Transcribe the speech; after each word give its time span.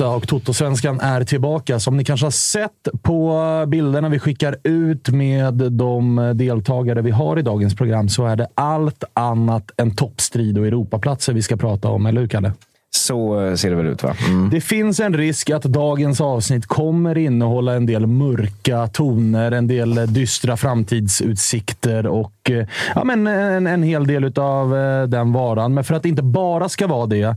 Onsdag 0.00 0.16
och 0.16 0.28
Toto-svenskan 0.28 1.00
är 1.00 1.24
tillbaka. 1.24 1.80
Som 1.80 1.96
ni 1.96 2.04
kanske 2.04 2.26
har 2.26 2.30
sett 2.30 2.88
på 3.02 3.64
bilderna 3.68 4.08
vi 4.08 4.18
skickar 4.18 4.56
ut 4.64 5.08
med 5.08 5.54
de 5.54 6.32
deltagare 6.34 7.02
vi 7.02 7.10
har 7.10 7.38
i 7.38 7.42
dagens 7.42 7.76
program 7.76 8.08
så 8.08 8.26
är 8.26 8.36
det 8.36 8.48
allt 8.54 9.04
annat 9.14 9.70
än 9.76 9.96
toppstrid 9.96 10.58
och 10.58 10.66
Europaplatser 10.66 11.32
vi 11.32 11.42
ska 11.42 11.56
prata 11.56 11.88
om, 11.88 12.06
eller 12.06 12.20
hur 12.20 12.28
Kalle? 12.28 12.52
Så 12.90 13.46
eh, 13.46 13.54
ser 13.54 13.70
det 13.70 13.76
väl 13.76 13.86
ut, 13.86 14.02
va? 14.02 14.14
Mm. 14.28 14.50
Det 14.50 14.60
finns 14.60 15.00
en 15.00 15.14
risk 15.14 15.50
att 15.50 15.62
dagens 15.62 16.20
avsnitt 16.20 16.66
kommer 16.66 17.18
innehålla 17.18 17.74
en 17.74 17.86
del 17.86 18.06
mörka 18.06 18.86
toner, 18.86 19.52
en 19.52 19.66
del 19.66 20.12
dystra 20.14 20.56
framtidsutsikter 20.56 22.06
och 22.06 22.50
eh, 22.50 22.66
ja, 22.94 23.04
men 23.04 23.26
en, 23.26 23.66
en 23.66 23.82
hel 23.82 24.06
del 24.06 24.32
av 24.36 24.70
den 25.08 25.32
varan. 25.32 25.74
Men 25.74 25.84
för 25.84 25.94
att 25.94 26.02
det 26.02 26.08
inte 26.08 26.22
bara 26.22 26.68
ska 26.68 26.86
vara 26.86 27.06
det 27.06 27.36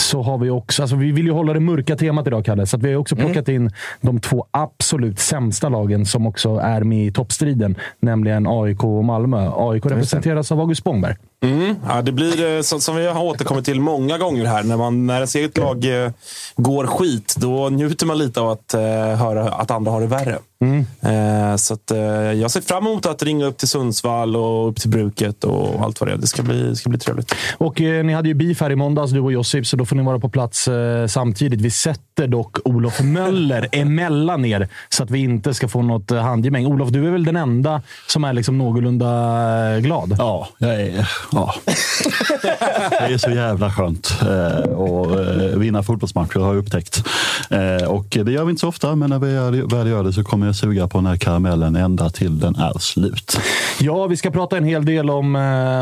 så 0.00 0.22
har 0.22 0.38
vi 0.38 0.50
också, 0.50 0.82
alltså 0.82 0.96
vi 0.96 1.12
vill 1.12 1.26
ju 1.26 1.32
hålla 1.32 1.52
det 1.52 1.60
mörka 1.60 1.96
temat 1.96 2.26
idag, 2.26 2.44
Kalle. 2.44 2.66
Så 2.66 2.76
vi 2.76 2.92
har 2.92 3.00
också 3.00 3.16
plockat 3.16 3.48
in 3.48 3.70
de 4.00 4.20
två 4.20 4.46
absolut 4.50 5.18
sämsta 5.18 5.68
lagen 5.68 6.06
som 6.06 6.26
också 6.26 6.56
är 6.56 6.80
med 6.80 7.06
i 7.06 7.12
toppstriden. 7.12 7.76
Nämligen 8.00 8.46
AIK 8.46 8.84
och 8.84 9.04
Malmö. 9.04 9.50
AIK 9.56 9.86
representeras 9.86 10.52
av 10.52 10.60
August 10.60 10.80
Spångberg. 10.80 11.16
Mm, 11.42 11.76
ja, 11.88 12.02
det 12.02 12.12
blir 12.12 12.56
eh, 12.56 12.62
som, 12.62 12.96
vi 12.96 13.06
har 13.06 13.22
återkommit 13.22 13.64
till 13.64 13.80
många 13.80 14.18
gånger 14.18 14.44
här. 14.44 14.62
När, 14.62 14.76
man, 14.76 15.06
när 15.06 15.14
ens 15.14 15.34
eget 15.34 15.58
lag 15.58 16.04
eh, 16.04 16.10
går 16.56 16.86
skit, 16.86 17.34
då 17.38 17.68
njuter 17.68 18.06
man 18.06 18.18
lite 18.18 18.40
av 18.40 18.50
att 18.50 18.74
eh, 18.74 18.80
höra 19.16 19.52
att 19.52 19.70
andra 19.70 19.92
har 19.92 20.00
det 20.00 20.06
värre. 20.06 20.38
Eh, 21.00 21.56
så 21.56 21.74
att, 21.74 21.90
eh, 21.90 21.98
jag 22.32 22.50
ser 22.50 22.60
fram 22.60 22.86
emot 22.86 23.06
att 23.06 23.22
ringa 23.22 23.46
upp 23.46 23.58
till 23.58 23.68
Sundsvall 23.68 24.36
och 24.36 24.68
upp 24.68 24.80
till 24.80 24.90
bruket 24.90 25.44
och 25.44 25.82
allt 25.82 26.00
vad 26.00 26.08
det 26.08 26.12
är. 26.12 26.16
Det 26.16 26.26
ska 26.26 26.42
bli, 26.42 26.76
ska 26.76 26.90
bli 26.90 26.98
trevligt. 26.98 27.34
Och 27.58 27.80
eh, 27.80 28.04
ni 28.04 28.12
hade 28.12 28.28
ju 28.28 28.34
beef 28.34 28.60
här 28.60 28.72
i 28.72 28.76
måndags, 28.76 29.12
du 29.12 29.20
och 29.20 29.32
Josip, 29.32 29.66
så 29.66 29.76
då 29.76 29.84
får 29.84 29.96
ni 29.96 30.02
vara 30.02 30.18
på 30.18 30.28
plats 30.28 30.68
eh, 30.68 31.06
samtidigt. 31.06 31.60
Vi 31.60 31.70
sätter 31.70 32.26
dock 32.26 32.56
Olof 32.64 33.00
Möller 33.00 33.68
emellan 33.72 34.44
er 34.44 34.68
så 34.88 35.02
att 35.02 35.10
vi 35.10 35.18
inte 35.18 35.54
ska 35.54 35.68
få 35.68 35.82
något 35.82 36.10
handgemäng. 36.10 36.66
Olof, 36.66 36.88
du 36.88 37.06
är 37.06 37.10
väl 37.10 37.24
den 37.24 37.36
enda 37.36 37.82
som 38.06 38.24
är 38.24 38.32
liksom 38.32 38.58
någorlunda 38.58 39.80
glad? 39.80 40.16
Ja, 40.18 40.48
jag 40.58 40.74
är... 40.74 41.08
Ja. 41.32 41.54
Det 42.90 43.14
är 43.14 43.18
så 43.18 43.30
jävla 43.30 43.70
skönt 43.70 44.12
eh, 44.20 44.26
att 44.58 45.18
eh, 45.52 45.58
vinna 45.58 45.82
fotbollsmatcher 45.82 46.38
har 46.40 46.46
jag 46.46 46.56
upptäckt. 46.56 47.04
Eh, 47.50 47.88
och 47.88 48.06
det 48.24 48.32
gör 48.32 48.44
vi 48.44 48.50
inte 48.50 48.60
så 48.60 48.68
ofta, 48.68 48.96
men 48.96 49.10
när 49.10 49.18
vi 49.18 49.32
gör- 49.32 49.76
väl 49.76 49.86
gör 49.88 50.04
det 50.04 50.12
så 50.12 50.24
kommer 50.24 50.46
jag 50.46 50.56
suga 50.56 50.88
på 50.88 50.98
den 50.98 51.06
här 51.06 51.16
karamellen 51.16 51.76
ända 51.76 52.10
till 52.10 52.38
den 52.38 52.56
är 52.56 52.78
slut. 52.78 53.38
Ja, 53.80 54.06
vi 54.06 54.16
ska 54.16 54.30
prata 54.30 54.56
en 54.56 54.64
hel 54.64 54.84
del 54.84 55.10
om 55.10 55.32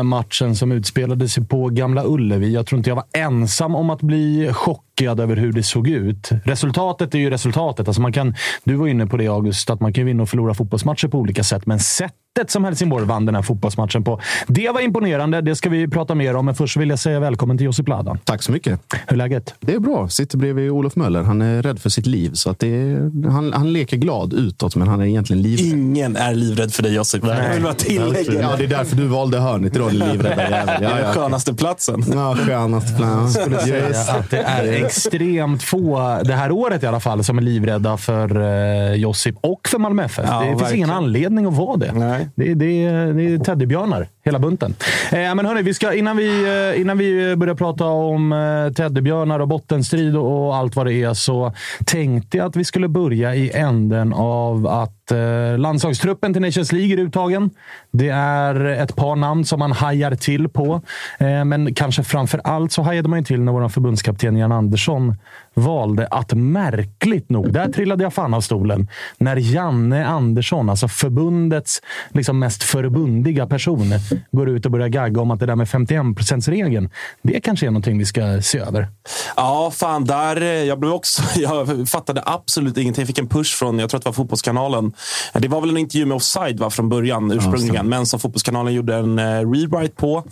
matchen 0.03 0.55
som 0.55 0.71
utspelade 0.71 1.29
sig 1.29 1.45
på 1.45 1.69
Gamla 1.69 2.03
Ullevi. 2.05 2.53
Jag 2.53 2.65
tror 2.65 2.77
inte 2.77 2.89
jag 2.89 2.95
var 2.95 3.05
ensam 3.17 3.75
om 3.75 3.89
att 3.89 4.01
bli 4.01 4.49
chockad 4.53 4.90
över 5.07 5.35
hur 5.35 5.53
det 5.53 5.63
såg 5.63 5.87
ut. 5.87 6.29
Resultatet 6.43 7.15
är 7.15 7.19
ju 7.19 7.29
resultatet. 7.29 7.87
Alltså 7.87 8.01
man 8.01 8.13
kan, 8.13 8.35
du 8.63 8.75
var 8.75 8.87
inne 8.87 9.07
på 9.07 9.17
det, 9.17 9.27
August, 9.27 9.69
att 9.69 9.79
man 9.79 9.93
kan 9.93 10.05
vinna 10.05 10.23
och 10.23 10.29
förlora 10.29 10.53
fotbollsmatcher 10.53 11.07
på 11.07 11.17
olika 11.17 11.43
sätt. 11.43 11.65
Men 11.65 11.79
sättet 11.79 12.15
som 12.47 12.63
Helsingborg 12.63 13.05
vann 13.05 13.25
den 13.25 13.35
här 13.35 13.41
fotbollsmatchen 13.41 14.03
på, 14.03 14.21
det 14.47 14.69
var 14.69 14.81
imponerande. 14.81 15.41
Det 15.41 15.55
ska 15.55 15.69
vi 15.69 15.87
prata 15.87 16.15
mer 16.15 16.35
om. 16.35 16.45
Men 16.45 16.55
först 16.55 16.77
vill 16.77 16.89
jag 16.89 16.99
säga 16.99 17.19
välkommen 17.19 17.57
till 17.57 17.65
Josip 17.65 17.87
Ladan. 17.87 18.19
Tack 18.23 18.43
så 18.43 18.51
mycket. 18.51 18.79
Hur 19.07 19.13
är 19.13 19.17
läget? 19.17 19.53
Det 19.59 19.73
är 19.73 19.79
bra. 19.79 20.09
Sitter 20.09 20.37
bredvid 20.37 20.71
Olof 20.71 20.95
Möller. 20.95 21.23
Han 21.23 21.41
är 21.41 21.61
rädd 21.61 21.79
för 21.79 21.89
sitt 21.89 22.05
liv. 22.05 22.31
Så 22.33 22.49
att 22.49 22.59
det 22.59 22.67
är, 22.67 23.29
han, 23.29 23.53
han 23.53 23.73
leker 23.73 23.97
glad 23.97 24.33
utåt, 24.33 24.75
men 24.75 24.87
han 24.87 25.01
är 25.01 25.05
egentligen 25.05 25.41
livrädd. 25.41 25.79
Ingen 25.79 26.15
är 26.15 26.35
livrädd 26.35 26.73
för 26.73 26.83
dig 26.83 26.93
Josip. 26.93 27.23
Jag 27.25 27.53
vill 27.53 27.63
bara 27.63 27.73
tillägga. 27.73 28.41
Ja, 28.41 28.55
det 28.57 28.63
är 28.63 28.67
därför 28.67 28.95
du 28.95 29.07
valde 29.07 29.39
hörnet 29.39 29.75
idag, 29.75 29.91
din 29.91 29.99
livrädda 29.99 30.49
jävel. 30.49 30.83
Ja, 30.83 30.89
den 30.89 31.05
ja. 31.05 31.13
skönaste 31.13 31.53
platsen. 31.53 32.03
Ja, 32.13 32.35
skönaste 32.35 32.97
plan. 32.97 33.29
skulle 33.29 33.59
säga 33.59 33.87
att 34.19 34.29
det 34.29 34.37
är 34.37 34.83
extremt 34.91 35.63
få, 35.63 36.19
det 36.23 36.33
här 36.33 36.51
året 36.51 36.83
i 36.83 36.87
alla 36.87 36.99
fall, 36.99 37.23
som 37.23 37.37
är 37.37 37.41
livrädda 37.41 37.97
för 37.97 38.41
eh, 38.41 38.93
Josip 38.93 39.35
och 39.41 39.67
för 39.67 39.79
Malmö 39.79 40.03
FF. 40.03 40.25
Ja, 40.27 40.39
det 40.39 40.47
finns 40.47 40.61
verkligen. 40.61 40.77
ingen 40.77 40.89
anledning 40.89 41.45
att 41.45 41.53
vara 41.53 41.77
det. 41.77 41.91
Nej. 41.93 42.29
Det, 42.35 42.53
det, 42.53 42.89
det 43.13 43.33
är 43.33 43.37
teddybjörnar, 43.43 44.07
hela 44.25 44.39
bunten. 44.39 44.75
Eh, 45.11 45.35
men 45.35 45.45
hörni, 45.45 45.61
vi 45.61 45.73
ska, 45.73 45.93
innan, 45.93 46.17
vi, 46.17 46.43
eh, 46.73 46.81
innan 46.81 46.97
vi 46.97 47.35
börjar 47.35 47.55
prata 47.55 47.85
om 47.85 48.31
eh, 48.31 48.73
teddybjörnar 48.73 49.39
och 49.39 49.47
bottenstrid 49.47 50.15
och, 50.15 50.47
och 50.47 50.55
allt 50.55 50.75
vad 50.75 50.85
det 50.85 50.93
är 50.93 51.13
så 51.13 51.53
tänkte 51.85 52.37
jag 52.37 52.47
att 52.47 52.55
vi 52.55 52.63
skulle 52.63 52.87
börja 52.87 53.35
i 53.35 53.51
änden 53.51 54.13
av 54.13 54.67
att 54.67 55.00
eh, 55.11 55.57
landslagstruppen 55.57 56.33
till 56.33 56.41
Nations 56.41 56.71
League 56.71 56.93
är 56.93 56.97
uttagen. 56.97 57.49
Det 57.91 58.09
är 58.09 58.65
ett 58.65 58.95
par 58.95 59.15
namn 59.15 59.45
som 59.45 59.59
man 59.59 59.71
hajar 59.71 60.15
till 60.15 60.49
på. 60.49 60.81
Eh, 61.19 61.45
men 61.45 61.73
kanske 61.73 62.03
framför 62.03 62.41
allt 62.43 62.71
så 62.71 62.81
hajade 62.81 63.09
man 63.09 63.19
ju 63.19 63.25
till 63.25 63.41
när 63.41 63.51
vår 63.51 63.69
förbundskapten 63.69 64.37
Jan 64.37 64.51
Andersson 64.51 65.15
valde 65.53 66.07
att 66.07 66.33
märkligt 66.33 67.29
nog, 67.29 67.53
där 67.53 67.71
trillade 67.71 68.03
jag 68.03 68.13
fan 68.13 68.33
av 68.33 68.41
stolen, 68.41 68.87
när 69.17 69.35
Janne 69.35 70.05
Andersson, 70.05 70.69
alltså 70.69 70.87
förbundets 70.87 71.81
liksom 72.09 72.39
mest 72.39 72.63
förbundiga 72.63 73.47
person, 73.47 73.93
går 74.31 74.49
ut 74.49 74.65
och 74.65 74.71
börjar 74.71 74.87
gagga 74.87 75.21
om 75.21 75.31
att 75.31 75.39
det 75.39 75.45
där 75.45 75.55
med 75.55 75.67
51% 75.67 76.49
regeln 76.49 76.89
det 77.21 77.39
kanske 77.39 77.65
är 77.65 77.71
någonting 77.71 77.97
vi 77.97 78.05
ska 78.05 78.41
se 78.41 78.59
över. 78.59 78.87
Ja, 79.35 79.71
fan. 79.73 80.05
Där, 80.05 80.41
jag, 80.41 80.79
blev 80.79 80.91
också, 80.91 81.21
jag 81.39 81.89
fattade 81.89 82.23
absolut 82.25 82.77
ingenting. 82.77 83.01
Jag 83.01 83.07
fick 83.07 83.19
en 83.19 83.27
push 83.27 83.55
från, 83.57 83.79
jag 83.79 83.89
tror 83.89 83.97
att 83.97 84.03
det 84.03 84.09
var 84.09 84.13
Fotbollskanalen. 84.13 84.93
Det 85.33 85.47
var 85.47 85.61
väl 85.61 85.69
en 85.69 85.77
intervju 85.77 86.05
med 86.05 86.15
Offside 86.15 86.59
va, 86.59 86.69
från 86.69 86.89
början, 86.89 87.31
ursprungligen, 87.31 87.75
ja, 87.75 87.83
men 87.83 88.05
som 88.05 88.19
Fotbollskanalen 88.19 88.73
gjorde 88.73 88.95
en 88.95 89.19
uh, 89.19 89.51
rewrite 89.51 89.95
på. 89.95 90.23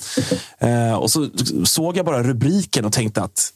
Uh, 0.64 0.94
och 0.94 1.12
så 1.12 1.28
såg 1.64 1.98
jag 1.98 2.06
bara 2.06 2.24
rubriken 2.24 2.86
och 2.86 2.94
tänkte 2.94 3.22
att 3.22 3.54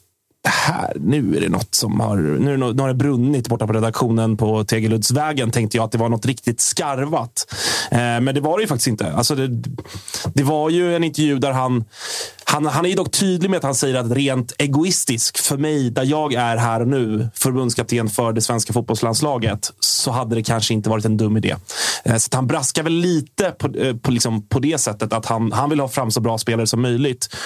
här, 0.48 0.96
nu 1.00 1.36
är 1.36 1.40
det 1.40 1.48
något 1.48 1.74
som 1.74 2.00
har, 2.00 2.16
nu, 2.16 2.52
är 2.52 2.56
det, 2.56 2.72
nu 2.72 2.82
har 2.82 2.88
det 2.88 2.94
brunnit 2.94 3.48
borta 3.48 3.66
på 3.66 3.72
redaktionen 3.72 4.36
på 4.36 4.64
Tegeluddsvägen. 4.64 5.50
Tänkte 5.50 5.76
jag 5.76 5.84
att 5.84 5.92
det 5.92 5.98
var 5.98 6.08
något 6.08 6.26
riktigt 6.26 6.60
skarvat. 6.60 7.54
Eh, 7.90 7.98
men 7.98 8.34
det 8.34 8.40
var 8.40 8.58
det 8.58 8.62
ju 8.62 8.68
faktiskt 8.68 8.88
inte. 8.88 9.12
Alltså 9.12 9.34
det, 9.34 9.48
det 10.34 10.42
var 10.42 10.70
ju 10.70 10.96
en 10.96 11.04
intervju 11.04 11.38
där 11.38 11.52
han 11.52 11.84
han, 12.44 12.66
han 12.66 12.86
är 12.86 12.96
dock 12.96 13.10
tydlig 13.10 13.50
med 13.50 13.56
att 13.56 13.64
han 13.64 13.74
säger 13.74 13.94
att 13.94 14.10
rent 14.10 14.52
egoistiskt 14.58 15.40
för 15.40 15.56
mig 15.56 15.90
där 15.90 16.04
jag 16.04 16.34
är 16.34 16.56
här 16.56 16.80
och 16.80 16.88
nu, 16.88 17.28
förbundskapten 17.34 18.08
för 18.08 18.32
det 18.32 18.40
svenska 18.40 18.72
fotbollslandslaget, 18.72 19.72
så 19.80 20.10
hade 20.10 20.34
det 20.34 20.42
kanske 20.42 20.74
inte 20.74 20.90
varit 20.90 21.04
en 21.04 21.16
dum 21.16 21.36
idé. 21.36 21.56
Eh, 22.04 22.16
så 22.16 22.28
han 22.32 22.46
braskar 22.46 22.82
väl 22.82 22.92
lite 22.92 23.50
på, 23.50 23.78
eh, 23.78 23.96
på, 23.96 24.10
liksom, 24.10 24.46
på 24.46 24.58
det 24.58 24.78
sättet 24.78 25.12
att 25.12 25.26
han, 25.26 25.52
han 25.52 25.70
vill 25.70 25.80
ha 25.80 25.88
fram 25.88 26.10
så 26.10 26.20
bra 26.20 26.38
spelare 26.38 26.66
som 26.66 26.82
möjligt. 26.82 27.36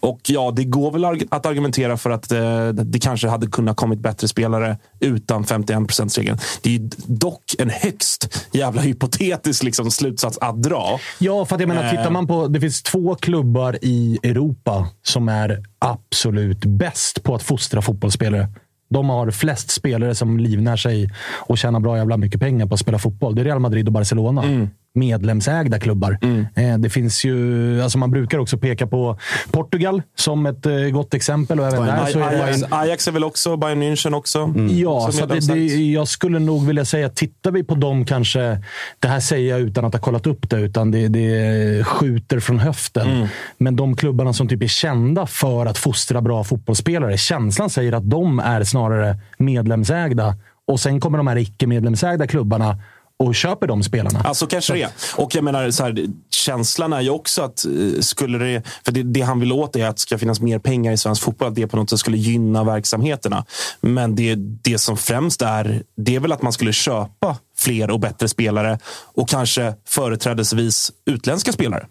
Och 0.00 0.20
ja, 0.26 0.50
det 0.56 0.64
går 0.64 0.92
väl 0.92 1.04
att 1.30 1.46
argumentera 1.46 1.96
för 1.96 2.10
att 2.10 2.32
eh, 2.32 2.68
det 2.68 2.98
kanske 2.98 3.28
hade 3.28 3.46
kunnat 3.46 3.76
kommit 3.76 4.00
bättre 4.00 4.28
spelare 4.28 4.78
utan 5.00 5.44
51 5.44 6.18
regeln. 6.18 6.38
Det 6.62 6.76
är 6.76 6.90
dock 7.06 7.54
en 7.58 7.70
högst 7.70 8.46
jävla 8.52 8.82
hypotetisk 8.82 9.62
liksom, 9.62 9.90
slutsats 9.90 10.38
att 10.38 10.62
dra. 10.62 11.00
Ja, 11.18 11.44
för 11.44 11.54
att 11.54 11.60
jag 11.60 11.68
menar, 11.68 11.90
tittar 11.90 12.10
man 12.10 12.26
på... 12.26 12.46
Det 12.46 12.60
finns 12.60 12.82
två 12.82 13.14
klubbar 13.14 13.78
i 13.82 14.18
Europa 14.22 14.47
Europa 14.48 14.88
som 15.02 15.28
är 15.28 15.62
absolut 15.78 16.64
bäst 16.64 17.22
på 17.22 17.34
att 17.34 17.42
fostra 17.42 17.82
fotbollsspelare. 17.82 18.48
De 18.90 19.08
har 19.08 19.30
flest 19.30 19.70
spelare 19.70 20.14
som 20.14 20.38
livnär 20.38 20.76
sig 20.76 21.10
och 21.36 21.58
tjänar 21.58 21.80
bra 21.80 21.96
jävla 21.96 22.16
mycket 22.16 22.40
pengar 22.40 22.66
på 22.66 22.74
att 22.74 22.80
spela 22.80 22.98
fotboll. 22.98 23.34
Det 23.34 23.42
är 23.42 23.44
Real 23.44 23.58
Madrid 23.58 23.86
och 23.86 23.92
Barcelona. 23.92 24.42
Mm 24.42 24.68
medlemsägda 24.98 25.80
klubbar. 25.80 26.18
Mm. 26.22 26.46
Eh, 26.54 26.78
det 26.78 26.90
finns 26.90 27.24
ju, 27.24 27.82
alltså 27.82 27.98
man 27.98 28.10
brukar 28.10 28.38
också 28.38 28.58
peka 28.58 28.86
på 28.86 29.18
Portugal 29.50 30.02
som 30.16 30.46
ett 30.46 30.66
eh, 30.66 30.74
gott 30.74 31.14
exempel. 31.14 31.60
Och 31.60 31.66
även 31.66 31.86
där 31.86 32.06
så 32.06 32.18
är 32.18 32.44
Ajax, 32.44 32.62
en... 32.62 32.72
Ajax 32.72 33.08
är 33.08 33.12
väl 33.12 33.24
också, 33.24 33.56
Bayern 33.56 33.82
München 33.82 34.14
också. 34.14 34.38
Mm. 34.38 34.78
Ja, 34.78 35.12
så 35.12 35.26
det, 35.26 35.46
det, 35.46 35.64
jag 35.90 36.08
skulle 36.08 36.38
nog 36.38 36.66
vilja 36.66 36.84
säga, 36.84 37.08
tittar 37.08 37.50
vi 37.50 37.64
på 37.64 37.74
dem 37.74 38.04
kanske, 38.04 38.62
det 38.98 39.08
här 39.08 39.20
säger 39.20 39.50
jag 39.50 39.60
utan 39.60 39.84
att 39.84 39.92
ha 39.92 40.00
kollat 40.00 40.26
upp 40.26 40.50
det, 40.50 40.60
utan 40.60 40.90
det, 40.90 41.08
det 41.08 41.84
skjuter 41.84 42.40
från 42.40 42.58
höften. 42.58 43.08
Mm. 43.08 43.28
Men 43.58 43.76
de 43.76 43.96
klubbarna 43.96 44.32
som 44.32 44.48
typ 44.48 44.62
är 44.62 44.66
kända 44.66 45.26
för 45.26 45.66
att 45.66 45.78
fostra 45.78 46.20
bra 46.20 46.44
fotbollsspelare, 46.44 47.18
känslan 47.18 47.70
säger 47.70 47.92
att 47.92 48.10
de 48.10 48.38
är 48.38 48.64
snarare 48.64 49.18
medlemsägda. 49.38 50.34
Och 50.66 50.80
sen 50.80 51.00
kommer 51.00 51.18
de 51.18 51.26
här 51.26 51.36
icke-medlemsägda 51.36 52.26
klubbarna 52.26 52.78
och 53.18 53.34
köper 53.34 53.66
de 53.66 53.82
spelarna. 53.82 54.20
Alltså 54.20 54.46
kanske 54.46 54.74
det. 54.74 54.90
Och 55.16 55.34
jag 55.34 55.44
menar, 55.44 55.70
så 55.70 55.84
här, 55.84 56.06
känslan 56.30 56.92
är 56.92 57.00
ju 57.00 57.10
också 57.10 57.42
att 57.42 57.64
eh, 57.64 58.00
skulle 58.00 58.38
det... 58.38 58.62
För 58.84 58.92
det, 58.92 59.02
det, 59.02 59.20
han 59.20 59.40
vill 59.40 59.52
åt 59.52 59.76
är 59.76 59.86
att 59.86 59.96
det 59.96 60.00
ska 60.00 60.18
finnas 60.18 60.40
mer 60.40 60.58
pengar 60.58 60.92
i 60.92 60.96
svensk 60.96 61.22
fotboll. 61.22 61.48
Att 61.48 61.54
det 61.54 61.66
på 61.66 61.76
något 61.76 61.90
sätt 61.90 61.98
skulle 61.98 62.16
gynna 62.16 62.64
verksamheterna. 62.64 63.44
Men 63.80 64.14
det, 64.14 64.34
det 64.38 64.78
som 64.78 64.96
främst 64.96 65.42
är, 65.42 65.82
det 65.96 66.16
är 66.16 66.20
väl 66.20 66.32
att 66.32 66.42
man 66.42 66.52
skulle 66.52 66.72
köpa 66.72 67.36
fler 67.56 67.90
och 67.90 68.00
bättre 68.00 68.28
spelare 68.28 68.78
och 69.14 69.28
kanske 69.28 69.74
företrädesvis 69.84 70.92
utländska 71.06 71.52
spelare. 71.52 71.86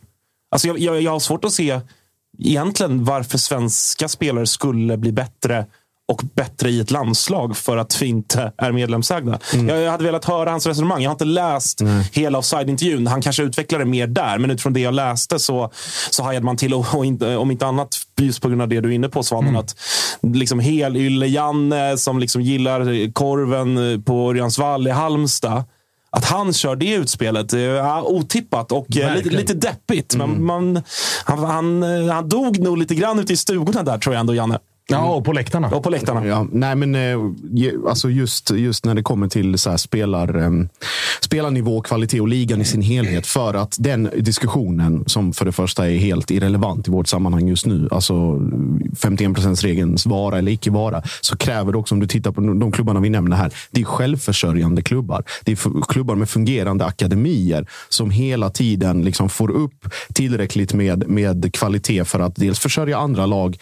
Alltså 0.51 0.67
jag, 0.67 0.79
jag, 0.79 1.01
jag 1.01 1.11
har 1.11 1.19
svårt 1.19 1.45
att 1.45 1.53
se 1.53 1.79
egentligen 2.39 3.03
varför 3.03 3.37
svenska 3.37 4.07
spelare 4.07 4.45
skulle 4.47 4.97
bli 4.97 5.11
bättre 5.11 5.65
och 6.07 6.21
bättre 6.33 6.69
i 6.69 6.79
ett 6.79 6.91
landslag 6.91 7.57
för 7.57 7.77
att 7.77 8.01
vi 8.01 8.05
inte 8.05 8.51
är 8.57 8.71
medlemsägda. 8.71 9.39
Mm. 9.53 9.67
Jag, 9.67 9.91
hade 9.91 10.03
velat 10.03 10.25
höra 10.25 10.51
hans 10.51 10.67
resonemang. 10.67 11.01
Jag 11.01 11.09
har 11.09 11.15
inte 11.15 11.25
läst 11.25 11.81
mm. 11.81 12.03
hela 12.11 12.37
offside-intervjun. 12.37 13.07
Han 13.07 13.21
kanske 13.21 13.43
utvecklar 13.43 13.79
det 13.79 13.85
mer 13.85 14.07
där, 14.07 14.37
men 14.37 14.51
utifrån 14.51 14.73
det 14.73 14.79
jag 14.79 14.93
läste 14.93 15.39
så, 15.39 15.71
så 16.09 16.23
hajade 16.23 16.45
man 16.45 16.57
till. 16.57 16.73
Och, 16.73 16.95
och 16.95 17.05
inte, 17.05 17.35
om 17.35 17.51
inte 17.51 17.65
annat, 17.65 17.95
just 18.17 18.41
på 18.41 18.47
grund 18.47 18.61
av 18.61 18.67
det 18.67 18.81
du 18.81 18.89
är 18.89 18.93
inne 18.93 19.09
på 19.09 19.23
Svanen, 19.23 19.49
mm. 19.49 19.59
att 19.59 19.75
liksom 20.21 20.59
Helylle-Janne 20.59 21.97
som 21.97 22.19
liksom 22.19 22.41
gillar 22.41 23.11
korven 23.13 24.03
på 24.03 24.29
Örjansvall 24.29 24.87
i 24.87 24.91
Halmstad 24.91 25.63
att 26.09 26.25
han 26.25 26.53
kör 26.53 26.75
det 26.75 26.93
utspelet 26.93 27.53
är 27.53 28.07
otippat 28.07 28.71
och 28.71 28.97
eh, 28.97 29.15
lite, 29.15 29.29
lite 29.29 29.53
deppigt. 29.53 30.13
Mm. 30.13 30.29
Men 30.29 30.45
man, 30.45 30.83
han, 31.23 31.43
han, 31.43 31.83
han 32.09 32.29
dog 32.29 32.59
nog 32.59 32.77
lite 32.77 32.95
grann 32.95 33.19
ute 33.19 33.33
i 33.33 33.37
stugorna 33.37 33.83
där, 33.83 33.97
tror 33.97 34.15
jag 34.15 34.19
ändå, 34.19 34.35
Janne. 34.35 34.59
Ja, 34.89 35.07
och 35.07 35.25
på 35.25 35.33
läktarna. 35.33 35.67
Och 35.67 35.83
på 35.83 35.89
läktarna. 35.89 36.25
Ja, 36.25 36.47
nej, 36.51 36.75
men 36.75 36.95
eh, 36.95 37.19
alltså 37.87 38.09
just, 38.09 38.51
just 38.51 38.85
när 38.85 38.95
det 38.95 39.03
kommer 39.03 39.27
till 39.27 39.57
så 39.57 39.69
här 39.69 39.77
spelar, 39.77 40.35
um, 40.35 40.69
spelarnivå, 41.21 41.81
kvalitet 41.81 42.21
och 42.21 42.27
ligan 42.27 42.61
i 42.61 42.65
sin 42.65 42.81
helhet. 42.81 43.27
För 43.27 43.53
att 43.53 43.75
den 43.79 44.09
diskussionen, 44.17 45.03
som 45.07 45.33
för 45.33 45.45
det 45.45 45.51
första 45.51 45.89
är 45.89 45.97
helt 45.97 46.31
irrelevant 46.31 46.87
i 46.87 46.91
vårt 46.91 47.07
sammanhang 47.07 47.47
just 47.47 47.65
nu, 47.65 47.87
alltså 47.91 48.41
51 48.97 49.63
regelns 49.63 50.05
vara 50.05 50.37
eller 50.37 50.51
icke 50.51 50.71
vara, 50.71 51.01
så 51.21 51.37
kräver 51.37 51.71
det 51.71 51.77
också, 51.77 51.95
om 51.95 51.99
du 51.99 52.07
tittar 52.07 52.31
på 52.31 52.41
de 52.41 52.71
klubbarna 52.71 52.99
vi 52.99 53.09
nämner 53.09 53.37
här, 53.37 53.53
det 53.71 53.81
är 53.81 53.85
självförsörjande 53.85 54.81
klubbar. 54.81 55.23
Det 55.43 55.51
är 55.51 55.87
klubbar 55.87 56.15
med 56.15 56.29
fungerande 56.29 56.85
akademier 56.85 57.67
som 57.89 58.09
hela 58.09 58.49
tiden 58.49 59.05
liksom 59.05 59.29
får 59.29 59.51
upp 59.51 59.85
tillräckligt 60.13 60.73
med, 60.73 61.07
med 61.07 61.53
kvalitet 61.53 62.05
för 62.05 62.19
att 62.19 62.35
dels 62.35 62.59
försörja 62.59 62.97
andra 62.97 63.25
lag 63.25 63.57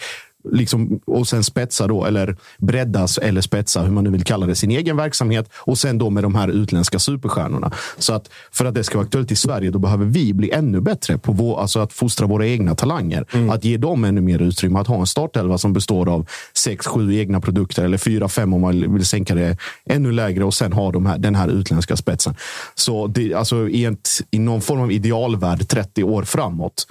liksom, 0.51 0.99
och 1.05 1.27
sen 1.27 1.43
spetsa 1.43 1.87
då, 1.87 2.05
eller 2.05 2.35
breddas 2.57 3.17
eller 3.17 3.41
spetsa, 3.41 3.81
hur 3.81 3.91
man 3.91 4.03
nu 4.03 4.09
vill 4.09 4.23
kalla 4.23 4.45
det, 4.45 4.55
sin 4.55 4.71
egen 4.71 4.97
verksamhet. 4.97 5.49
Och 5.55 5.77
sen 5.77 5.97
då 5.97 6.09
med 6.09 6.23
de 6.23 6.35
här 6.35 6.47
utländska 6.47 6.99
superstjärnorna. 6.99 7.71
Så 7.97 8.13
att 8.13 8.29
för 8.51 8.65
att 8.65 8.75
det 8.75 8.83
ska 8.83 8.97
vara 8.97 9.05
aktuellt 9.05 9.31
i 9.31 9.35
Sverige, 9.35 9.71
då 9.71 9.79
behöver 9.79 10.05
vi 10.05 10.33
bli 10.33 10.51
ännu 10.51 10.81
bättre 10.81 11.17
på 11.17 11.31
vår, 11.31 11.61
alltså 11.61 11.79
att 11.79 11.93
fostra 11.93 12.27
våra 12.27 12.47
egna 12.47 12.75
talanger. 12.75 13.25
Mm. 13.31 13.49
Att 13.49 13.63
ge 13.63 13.77
dem 13.77 14.03
ännu 14.03 14.21
mer 14.21 14.41
utrymme. 14.41 14.79
Att 14.79 14.87
ha 14.87 14.99
en 14.99 15.07
startelva 15.07 15.57
som 15.57 15.73
består 15.73 16.09
av 16.09 16.29
sex, 16.53 16.87
sju 16.87 17.15
egna 17.15 17.41
produkter 17.41 17.83
eller 17.83 17.97
fyra, 17.97 18.29
fem 18.29 18.53
om 18.53 18.61
man 18.61 18.93
vill 18.93 19.05
sänka 19.05 19.35
det 19.35 19.57
ännu 19.85 20.11
lägre 20.11 20.43
och 20.43 20.53
sen 20.53 20.73
ha 20.73 20.91
de 20.91 21.05
här, 21.05 21.17
den 21.17 21.35
här 21.35 21.47
utländska 21.47 21.95
spetsen. 21.95 22.35
Så 22.75 23.07
det, 23.07 23.33
alltså 23.33 23.69
i, 23.69 23.85
ett, 23.85 24.09
i 24.31 24.39
någon 24.39 24.61
form 24.61 24.81
av 24.81 24.91
idealvärld 24.91 25.67
30 25.67 26.03
år 26.03 26.23
framåt, 26.23 26.87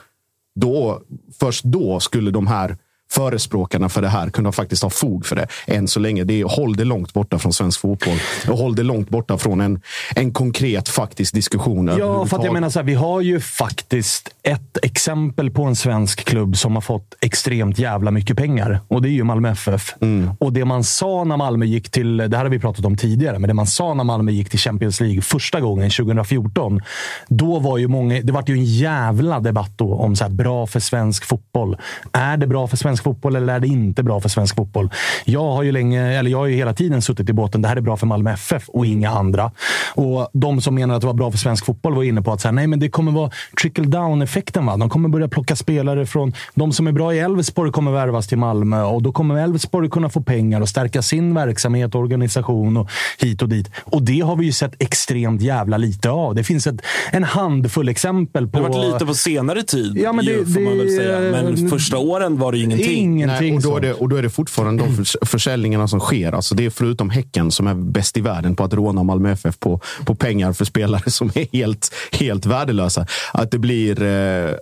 då, 0.60 1.02
först 1.40 1.64
då 1.64 2.00
skulle 2.00 2.30
de 2.30 2.46
här 2.46 2.76
förespråkarna 3.14 3.88
för 3.88 4.02
det 4.02 4.08
här 4.08 4.30
kunna 4.30 4.52
faktiskt 4.52 4.82
ha 4.82 4.90
fog 4.90 5.26
för 5.26 5.36
det. 5.36 5.46
Än 5.66 5.88
så 5.88 6.00
länge. 6.00 6.24
Det 6.24 6.40
är, 6.40 6.44
håll 6.44 6.76
det 6.76 6.84
långt 6.84 7.12
borta 7.12 7.38
från 7.38 7.52
svensk 7.52 7.80
fotboll. 7.80 8.18
Och 8.48 8.58
håll 8.58 8.74
det 8.74 8.82
långt 8.82 9.08
borta 9.08 9.38
från 9.38 9.60
en, 9.60 9.80
en 10.14 10.32
konkret 10.32 10.88
faktisk 10.88 11.34
diskussion. 11.34 11.90
Ja, 11.98 12.26
för 12.26 12.38
att 12.38 12.44
jag 12.44 12.52
menar 12.52 12.70
så 12.70 12.78
här, 12.78 12.86
vi 12.86 12.94
har 12.94 13.20
ju 13.20 13.40
faktiskt 13.40 14.28
ett 14.42 14.78
exempel 14.82 15.50
på 15.50 15.64
en 15.64 15.76
svensk 15.76 16.24
klubb 16.24 16.56
som 16.56 16.74
har 16.74 16.80
fått 16.80 17.14
extremt 17.20 17.78
jävla 17.78 18.10
mycket 18.10 18.36
pengar. 18.36 18.80
Och 18.88 19.02
det 19.02 19.08
är 19.08 19.10
ju 19.10 19.24
Malmö 19.24 19.50
FF. 19.50 19.94
Mm. 20.00 20.30
Och 20.40 20.52
det 20.52 20.64
man 20.64 20.84
sa 20.84 21.24
när 21.24 21.36
Malmö 21.36 21.66
gick 21.66 21.90
till, 21.90 22.16
det 22.16 22.36
här 22.36 22.44
har 22.44 22.50
vi 22.50 22.58
pratat 22.58 22.84
om 22.84 22.96
tidigare, 22.96 23.38
men 23.38 23.48
det 23.48 23.54
man 23.54 23.66
sa 23.66 23.94
när 23.94 24.04
Malmö 24.04 24.32
gick 24.32 24.50
till 24.50 24.58
Champions 24.58 25.00
League 25.00 25.22
första 25.22 25.60
gången 25.60 25.90
2014. 25.90 26.80
Då 27.28 27.58
var 27.58 27.78
ju 27.78 27.88
många, 27.88 28.20
det 28.22 28.32
var 28.32 28.44
ju 28.46 28.54
en 28.54 28.64
jävla 28.64 29.40
debatt 29.40 29.72
då 29.76 29.94
om 29.94 30.16
så 30.16 30.24
här, 30.24 30.30
bra 30.30 30.66
för 30.66 30.80
svensk 30.80 31.24
fotboll. 31.24 31.76
Är 32.12 32.36
det 32.36 32.46
bra 32.46 32.66
för 32.66 32.76
svensk 32.76 33.03
fotboll 33.04 33.36
eller 33.36 33.54
är 33.54 33.60
det 33.60 33.66
inte 33.66 34.02
bra 34.02 34.20
för 34.20 34.28
svensk 34.28 34.56
fotboll? 34.56 34.90
Jag 35.24 35.52
har 35.52 35.62
ju 35.62 35.72
länge, 35.72 36.18
eller 36.18 36.30
jag 36.30 36.38
har 36.38 36.46
ju 36.46 36.56
hela 36.56 36.74
tiden 36.74 37.02
suttit 37.02 37.28
i 37.28 37.32
båten. 37.32 37.62
Det 37.62 37.68
här 37.68 37.76
är 37.76 37.80
bra 37.80 37.96
för 37.96 38.06
Malmö 38.06 38.32
FF 38.32 38.68
och 38.68 38.86
inga 38.86 39.10
andra. 39.10 39.52
Och 39.94 40.28
de 40.32 40.60
som 40.60 40.74
menar 40.74 40.94
att 40.94 41.00
det 41.00 41.06
var 41.06 41.14
bra 41.14 41.30
för 41.30 41.38
svensk 41.38 41.64
fotboll 41.66 41.94
var 41.94 42.02
inne 42.02 42.22
på 42.22 42.32
att 42.32 42.40
så 42.40 42.48
här, 42.48 42.52
nej, 42.52 42.66
men 42.66 42.80
det 42.80 42.88
kommer 42.88 43.12
vara 43.12 43.30
trickle 43.60 43.84
down 43.84 44.22
effekten. 44.22 44.66
Va? 44.66 44.76
De 44.76 44.88
kommer 44.88 45.08
börja 45.08 45.28
plocka 45.28 45.56
spelare 45.56 46.06
från 46.06 46.32
de 46.54 46.72
som 46.72 46.86
är 46.86 46.92
bra 46.92 47.14
i 47.14 47.18
Elfsborg 47.18 47.72
kommer 47.72 47.92
värvas 47.92 48.28
till 48.28 48.38
Malmö 48.38 48.82
och 48.82 49.02
då 49.02 49.12
kommer 49.12 49.44
Elfsborg 49.44 49.90
kunna 49.90 50.08
få 50.08 50.22
pengar 50.22 50.60
och 50.60 50.68
stärka 50.68 51.02
sin 51.02 51.34
verksamhet 51.34 51.94
och 51.94 52.00
organisation 52.00 52.76
och 52.76 52.90
hit 53.18 53.42
och 53.42 53.48
dit. 53.48 53.70
Och 53.84 54.02
det 54.02 54.20
har 54.20 54.36
vi 54.36 54.46
ju 54.46 54.52
sett 54.52 54.82
extremt 54.82 55.42
jävla 55.42 55.76
lite 55.76 56.10
av. 56.10 56.34
Det 56.34 56.44
finns 56.44 56.66
ett, 56.66 56.80
en 57.12 57.24
handfull 57.24 57.88
exempel 57.88 58.48
på... 58.48 58.58
Det 58.58 58.64
har 58.64 58.70
varit 58.70 58.92
lite 58.92 59.06
på 59.06 59.14
senare 59.14 59.62
tid, 59.62 59.98
ja, 59.98 60.12
men 60.12 60.24
det, 60.24 60.32
ju, 60.32 60.46
får 60.46 60.60
man 60.60 60.78
väl 60.78 60.96
säga. 60.96 61.20
Men 61.20 61.70
första 61.70 61.98
åren 61.98 62.38
var 62.38 62.52
det 62.52 62.58
ju 62.58 62.64
ingenting 62.64 62.93
Ingenting 62.94 63.48
Nej, 63.48 63.56
och, 63.56 63.62
då 63.62 63.76
är 63.76 63.80
det, 63.80 63.92
och 63.92 64.08
då 64.08 64.16
är 64.16 64.22
det 64.22 64.30
fortfarande 64.30 64.82
de 64.82 64.96
förs- 64.96 65.16
försäljningarna 65.22 65.88
som 65.88 66.00
sker. 66.00 66.32
Alltså 66.32 66.54
det 66.54 66.64
är 66.64 66.70
förutom 66.70 67.10
Häcken 67.10 67.50
som 67.50 67.66
är 67.66 67.74
bäst 67.74 68.16
i 68.16 68.20
världen 68.20 68.56
på 68.56 68.64
att 68.64 68.74
råna 68.74 69.02
Malmö 69.02 69.32
FF 69.32 69.58
på, 69.58 69.80
på 70.04 70.14
pengar 70.14 70.52
för 70.52 70.64
spelare 70.64 71.10
som 71.10 71.30
är 71.34 71.46
helt, 71.52 71.94
helt 72.12 72.46
värdelösa. 72.46 73.06
Att 73.32 73.50
det 73.50 73.58
blir 73.58 74.02
eh, 74.02 74.54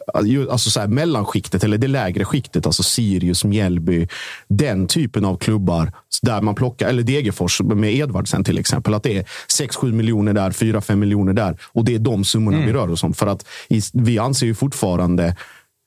alltså 0.50 0.70
så 0.70 0.80
här, 0.80 0.86
mellanskiktet, 0.86 1.64
eller 1.64 1.78
det 1.78 1.88
lägre 1.88 2.24
skiktet, 2.24 2.66
alltså 2.66 2.82
Sirius, 2.82 3.44
Mjällby, 3.44 4.08
den 4.48 4.86
typen 4.86 5.24
av 5.24 5.36
klubbar 5.36 5.92
där 6.22 6.40
man 6.40 6.54
plockar, 6.54 6.88
eller 6.88 7.02
Degerfors 7.02 7.60
med 7.60 7.94
Edvardsen 7.94 8.44
till 8.44 8.58
exempel, 8.58 8.94
att 8.94 9.02
det 9.02 9.18
är 9.18 9.24
6-7 9.60 9.92
miljoner 9.92 10.32
där, 10.32 10.50
4-5 10.50 10.96
miljoner 10.96 11.32
där. 11.32 11.56
Och 11.72 11.84
det 11.84 11.94
är 11.94 11.98
de 11.98 12.24
summorna 12.24 12.66
vi 12.66 12.72
rör 12.72 12.90
oss 12.90 13.02
om. 13.02 13.14
För 13.14 13.26
att 13.26 13.46
vi 13.92 14.18
anser 14.18 14.46
ju 14.46 14.54
fortfarande 14.54 15.36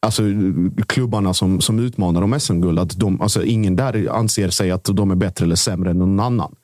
Alltså 0.05 0.23
klubbarna 0.87 1.33
som, 1.33 1.61
som 1.61 1.79
utmanar 1.79 2.21
om 2.21 2.39
SM-guld, 2.39 2.79
att 2.79 2.99
de, 2.99 3.21
alltså 3.21 3.43
ingen 3.43 3.75
där 3.75 4.09
anser 4.11 4.49
sig 4.49 4.71
att 4.71 4.83
de 4.83 5.11
är 5.11 5.15
bättre 5.15 5.45
eller 5.45 5.55
sämre 5.55 5.89
än 5.89 5.99
någon 5.99 6.19
annan. 6.19 6.55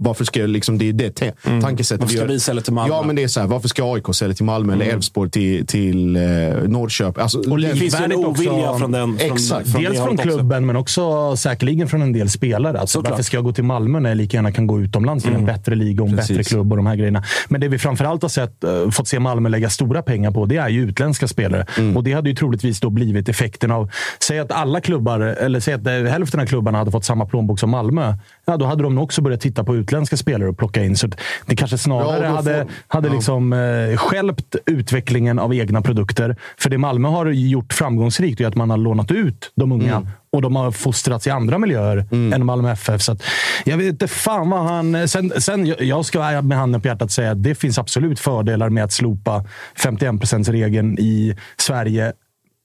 Varför 0.00 0.24
ska 0.24 0.40
jag 0.40 0.50
liksom, 0.50 0.78
det 0.78 0.88
är 0.88 0.92
det 0.92 1.10
te- 1.10 1.32
tankesättet 1.62 2.00
Varför 2.00 2.16
ska 2.16 2.24
vi 2.24 2.40
sälja 2.40 2.62
till 2.62 2.72
Malmö? 2.72 2.94
Ja, 2.94 3.02
men 3.02 3.16
det 3.16 3.22
är 3.22 3.28
så 3.28 3.40
här, 3.40 3.46
varför 3.46 3.68
ska 3.68 3.94
AIK 3.94 4.14
sälja 4.14 4.34
till 4.34 4.44
Malmö 4.44 4.72
eller 4.72 4.86
Elfsborg 4.86 5.30
till, 5.30 5.66
till 5.66 6.16
eh, 6.16 6.22
Norrköping? 6.66 7.22
Alltså, 7.22 7.50
Och 7.50 7.58
Det 7.60 7.76
finns 7.76 8.00
ju 8.00 8.04
en 8.04 8.12
ovilja 8.12 8.74
från 8.78 8.92
den. 8.92 9.18
Från, 9.18 9.32
Exakt. 9.32 9.72
från 9.72 9.82
Dels 9.82 9.96
från 9.96 10.06
hållet 10.08 10.20
också. 10.26 10.36
klubben, 10.38 10.66
men 10.66 10.76
också 10.76 11.36
säkerligen 11.36 11.88
från 11.88 12.02
en 12.02 12.12
del 12.12 12.30
spelare. 12.30 12.80
Alltså, 12.80 13.00
varför 13.00 13.22
ska 13.22 13.36
jag 13.36 13.44
gå 13.44 13.52
till 13.52 13.64
Malmö 13.64 14.00
när 14.00 14.10
jag 14.10 14.16
lika 14.16 14.36
gärna 14.36 14.52
kan 14.52 14.66
gå 14.66 14.80
utomlands 14.80 15.24
till 15.24 15.34
en 15.34 15.46
bättre 15.46 15.74
liga 15.74 16.02
och 16.02 16.08
en 16.08 16.16
Precis. 16.16 16.36
bättre 16.36 16.44
klubb 16.50 16.72
och 16.72 16.76
de 16.76 16.86
här 16.86 16.96
grejerna. 16.96 17.24
Men 17.48 17.60
det 17.60 17.68
vi 17.68 17.78
framförallt 17.78 18.22
har 18.22 18.28
sett, 18.28 18.64
eh, 18.64 18.90
fått 18.90 19.08
se 19.08 19.18
Malmö 19.18 19.48
lägga 19.48 19.70
stora 19.70 20.02
pengar 20.02 20.30
på, 20.30 20.46
det 20.46 20.56
är 20.56 20.68
ju 20.68 20.82
utländska 20.82 21.28
spelare. 21.28 21.66
Och 21.96 22.04
det 22.04 22.12
hade 22.12 22.30
ju 22.30 22.36
troligtvis 22.36 22.80
då 22.80 22.90
blivit 22.90 23.28
effekten 23.28 23.70
av... 23.70 23.90
Säg 24.22 24.38
att 24.38 24.52
alla 24.52 24.80
klubbar, 24.80 25.20
eller 25.20 25.60
säg 25.60 25.74
att 25.74 25.86
eh, 25.86 25.92
hälften 25.92 26.40
av 26.40 26.46
klubbarna 26.46 26.78
hade 26.78 26.90
fått 26.90 27.04
samma 27.04 27.26
plånbok 27.26 27.58
som 27.60 27.70
Malmö. 27.70 28.14
Ja, 28.46 28.56
då 28.56 28.64
hade 28.66 28.82
de 28.82 28.94
nog 28.94 29.04
också 29.04 29.22
börjat 29.22 29.40
titta 29.40 29.64
på 29.64 29.74
utländska 29.80 30.16
spelare 30.16 30.48
och 30.48 30.58
plocka 30.58 30.84
in. 30.84 30.96
Så 30.96 31.08
det 31.46 31.56
kanske 31.56 31.78
snarare 31.78 32.22
Ja, 32.24 32.30
då 32.30 32.36
hade, 32.36 32.62
får- 32.64 32.70
hade 32.88 33.08
ja. 33.08 33.14
liksom 33.14 33.52
eh, 33.52 33.96
skälpt 33.96 34.56
utvecklingen 34.66 35.38
av 35.38 35.54
egna 35.54 35.82
produkter. 35.82 36.36
För 36.58 36.70
det 36.70 36.78
Malmö 36.78 37.08
har 37.08 37.26
gjort 37.26 37.72
framgångsrikt 37.72 38.40
är 38.40 38.46
att 38.46 38.54
man 38.56 38.70
har 38.70 38.76
lånat 38.76 39.10
ut 39.10 39.52
de 39.56 39.72
unga 39.72 39.96
Mm. 39.96 40.08
och 40.32 40.42
de 40.42 40.56
har 40.56 40.70
fostrats 40.70 41.26
i 41.26 41.30
andra 41.30 41.58
miljöer 41.58 42.06
än 42.34 42.46
Malmö 42.46 42.72
FF. 42.72 43.02
Så 43.02 43.12
att, 43.12 43.22
jag 43.64 43.76
vet 43.76 43.86
inte 43.86 44.08
fan 44.08 44.50
vad 44.50 44.62
han... 44.64 45.08
Sen, 45.08 45.32
sen, 45.38 45.66
jag- 45.66 45.82
jag 45.82 46.04
ska 46.04 46.42
med 46.42 46.58
handen 46.58 46.80
på 46.80 46.88
hjärtat 46.88 47.10
säga 47.10 47.30
att 47.30 47.42
det 47.42 47.54
finns 47.54 47.78
absolut 47.78 48.20
fördelar 48.20 48.68
med 48.70 48.84
att 48.84 48.92
slopa 48.92 49.44
51% 49.78 50.52
regeln 50.52 50.98
i 50.98 51.36
Sverige 51.56 52.12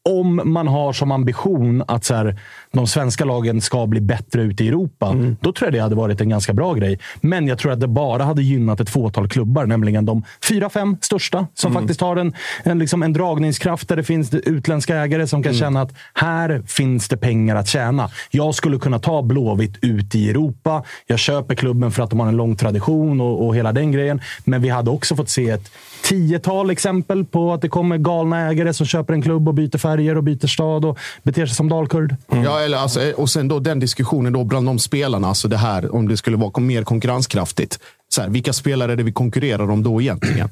om 0.09 0.41
man 0.45 0.67
har 0.67 0.93
som 0.93 1.12
ambition 1.12 1.83
att 1.88 2.05
så 2.05 2.13
här, 2.13 2.39
de 2.71 2.88
svenska 2.88 3.25
lagen 3.25 3.62
ska 3.62 3.88
bli 3.88 4.01
bättre 4.01 4.41
ute 4.41 4.63
i 4.63 4.67
Europa, 4.67 5.15
då 5.41 5.53
tror 5.53 5.67
jag 5.67 5.74
det 5.74 5.79
hade 5.79 5.95
varit 5.95 6.21
en 6.21 6.29
ganska 6.29 6.53
bra 6.53 6.74
grej. 6.74 7.00
Men 7.21 7.47
jag 7.47 7.59
tror 7.59 7.71
att 7.71 7.79
det 7.79 7.88
bara 7.88 8.24
hade 8.24 8.43
gynnat 8.43 8.79
ett 8.79 8.89
fåtal 8.89 9.29
klubbar, 9.29 9.65
nämligen 9.65 10.05
de 10.05 10.24
fyra, 10.43 10.69
fem 10.69 10.97
största 11.01 11.47
som 11.53 11.74
faktiskt 11.74 12.01
har 12.01 12.15
en, 12.15 12.33
en, 12.63 12.79
liksom 12.79 13.03
en 13.03 13.13
dragningskraft 13.13 13.88
där 13.88 13.95
det 13.95 14.03
finns 14.03 14.33
utländska 14.33 14.95
ägare 14.95 15.27
som 15.27 15.43
kan 15.43 15.53
känna 15.53 15.81
att 15.81 15.93
här 16.13 16.63
finns 16.67 17.07
det 17.07 17.17
pengar 17.17 17.55
att 17.55 17.67
tjäna. 17.67 18.09
Jag 18.31 18.55
skulle 18.55 18.77
kunna 18.77 19.00
ta 19.00 19.21
Blåvitt 19.21 19.77
ut 19.81 20.15
i 20.15 20.29
Europa. 20.29 20.83
Jag 21.07 21.19
köper 21.19 21.55
klubben 21.55 21.91
för 21.91 22.03
att 22.03 22.09
de 22.09 22.19
har 22.19 22.27
en 22.27 22.38
lång 22.38 22.55
tradition 22.55 23.21
och, 23.21 23.45
och 23.47 23.55
hela 23.55 23.71
den 23.71 23.91
grejen. 23.91 24.21
Men 24.43 24.62
vi 24.62 24.69
hade 24.69 24.91
också 24.91 25.15
fått 25.15 25.29
se 25.29 25.50
ett 25.50 25.71
tiotal 26.05 26.69
exempel 26.69 27.25
på 27.25 27.53
att 27.53 27.62
det 27.62 27.69
kommer 27.69 27.97
galna 27.97 28.39
ägare 28.39 28.74
som 28.74 28.85
köper 28.85 29.13
en 29.13 29.21
klubb 29.21 29.47
och 29.47 29.53
byter 29.53 29.77
färger 29.77 30.17
och 30.17 30.24
byter 30.24 30.47
stad 30.47 30.85
och 30.85 30.97
beter 31.24 31.45
sig 31.45 31.55
som 31.55 31.69
dalkurd. 31.69 32.15
Ja, 32.29 32.59
eller 32.59 32.77
alltså, 32.77 33.12
och 33.17 33.29
sen 33.29 33.47
då 33.47 33.59
den 33.59 33.79
diskussionen 33.79 34.33
då 34.33 34.43
bland 34.43 34.65
de 34.65 34.79
spelarna, 34.79 35.27
alltså 35.27 35.47
det 35.47 35.57
här 35.57 35.95
om 35.95 36.07
det 36.07 36.17
skulle 36.17 36.38
vara 36.38 36.59
mer 36.59 36.83
konkurrenskraftigt. 36.83 37.79
Så 38.09 38.21
här, 38.21 38.29
vilka 38.29 38.53
spelare 38.53 38.91
är 38.91 38.95
det 38.95 39.03
vi 39.03 39.12
konkurrerar 39.12 39.71
om 39.71 39.83
då 39.83 40.01
egentligen? 40.01 40.50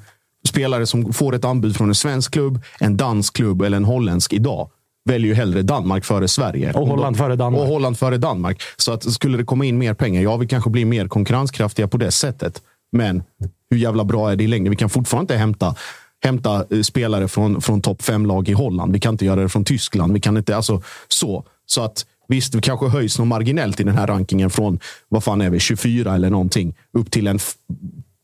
Spelare 0.47 0.85
som 0.85 1.13
får 1.13 1.35
ett 1.35 1.45
anbud 1.45 1.75
från 1.75 1.89
en 1.89 1.95
svensk 1.95 2.33
klubb, 2.33 2.61
en 2.79 2.97
dansk 2.97 3.35
klubb 3.35 3.61
eller 3.61 3.77
en 3.77 3.85
holländsk 3.85 4.33
idag 4.33 4.69
väljer 5.05 5.27
ju 5.27 5.35
hellre 5.35 5.61
Danmark 5.61 6.05
före 6.05 6.27
Sverige. 6.27 6.73
Och 6.73 6.87
Holland 6.87 7.17
före 7.17 7.35
Danmark. 7.35 7.61
Och 7.61 7.67
Holland 7.67 7.97
före 7.97 8.17
Danmark. 8.17 8.61
Så 8.77 8.93
att 8.93 9.03
skulle 9.13 9.37
det 9.37 9.43
komma 9.43 9.65
in 9.65 9.77
mer 9.77 9.93
pengar, 9.93 10.21
ja, 10.21 10.37
vi 10.37 10.47
kanske 10.47 10.69
blir 10.69 10.85
mer 10.85 11.07
konkurrenskraftiga 11.07 11.87
på 11.87 11.97
det 11.97 12.11
sättet. 12.11 12.61
Men 12.93 13.23
hur 13.69 13.77
jävla 13.77 14.03
bra 14.03 14.31
är 14.31 14.35
det 14.35 14.43
i 14.43 14.47
längden? 14.47 14.71
Vi 14.71 14.77
kan 14.77 14.89
fortfarande 14.89 15.33
inte 15.33 15.39
hämta 15.39 15.75
hämta 16.23 16.65
eh, 16.69 16.81
spelare 16.81 17.27
från, 17.27 17.61
från 17.61 17.81
topp 17.81 18.01
fem-lag 18.01 18.49
i 18.49 18.53
Holland. 18.53 18.93
Vi 18.93 18.99
kan 18.99 19.13
inte 19.13 19.25
göra 19.25 19.41
det 19.41 19.49
från 19.49 19.65
Tyskland. 19.65 20.13
Vi 20.13 20.19
kan 20.19 20.37
inte, 20.37 20.55
alltså 20.55 20.81
så. 21.07 21.43
Så 21.65 21.83
att 21.83 22.05
visst, 22.27 22.55
vi 22.55 22.61
kanske 22.61 22.87
höjs 22.87 23.19
något 23.19 23.27
marginellt 23.27 23.79
i 23.79 23.83
den 23.83 23.97
här 23.97 24.07
rankingen 24.07 24.49
från, 24.49 24.79
vad 25.09 25.23
fan 25.23 25.41
är 25.41 25.49
vi, 25.49 25.59
24 25.59 26.15
eller 26.15 26.29
någonting, 26.29 26.75
upp 26.93 27.11
till 27.11 27.27
en, 27.27 27.39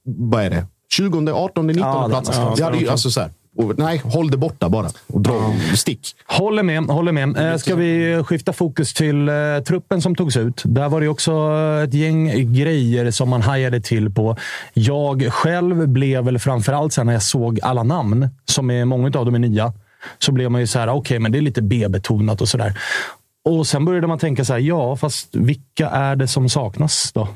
vad 0.03 0.43
är 0.43 0.49
det, 0.49 0.65
20, 0.91 1.31
18, 1.31 1.67
19 1.67 1.83
Ja, 1.83 2.07
plats. 2.09 2.29
ja, 2.57 2.71
det 2.79 2.88
alltså 2.89 3.11
så 3.11 3.21
här, 3.21 3.31
nej, 3.78 4.01
håll 4.04 4.32
det 4.32 4.38
borta 4.38 4.70
bara. 4.70 4.89
Och 5.08 5.22
dra, 5.22 5.54
stick. 5.75 6.16
Håller 6.25 6.63
med. 6.63 6.84
Håller 6.84 7.12
med. 7.12 7.51
Eh, 7.51 7.58
ska 7.58 7.75
vi 7.75 8.24
skifta 8.24 8.54
fokus 8.54 8.94
till 8.94 9.30
eh, 9.30 9.36
truppen 9.68 10.01
som 10.01 10.16
togs 10.16 10.38
ut? 10.38 10.62
Där 10.66 10.89
var 10.89 11.01
det 11.01 11.08
också 11.08 11.32
ett 11.84 11.94
gäng 11.94 12.54
grejer 12.54 13.12
som 13.12 13.30
man 13.30 13.42
hajade 13.42 13.82
till 13.82 14.13
på. 14.13 14.38
Jag 14.74 15.34
själv 15.34 15.88
blev 15.88 16.24
väl 16.24 16.39
framförallt 16.39 16.94
sen 16.94 17.06
när 17.06 17.13
jag 17.13 17.24
såg 17.24 17.60
alla 17.62 17.84
namn, 17.84 18.30
som 18.46 18.72
är 18.72 18.86
många 18.86 19.06
av 19.06 19.25
dem 19.25 19.36
är 19.36 19.39
nya, 19.39 19.74
så 20.20 20.32
blev 20.32 20.51
man 20.51 20.62
ju 20.62 20.68
så 20.68 20.80
här, 20.80 20.89
okej, 20.89 21.20
men 21.20 21.32
det 21.32 21.38
är 21.38 21.42
lite 21.42 21.62
B-betonat 21.62 22.42
och 22.42 22.50
sådär. 22.50 22.80
Och 23.46 23.68
sen 23.68 23.86
började 23.86 24.08
man 24.08 24.20
tänka 24.20 24.46
så 24.46 24.54
här, 24.54 24.60
ja, 24.60 24.96
fast 24.96 25.36
vilka 25.36 25.89
är 25.89 26.16
det 26.16 26.28
som 26.28 26.50
saknas 26.50 27.12
då? 27.12 27.28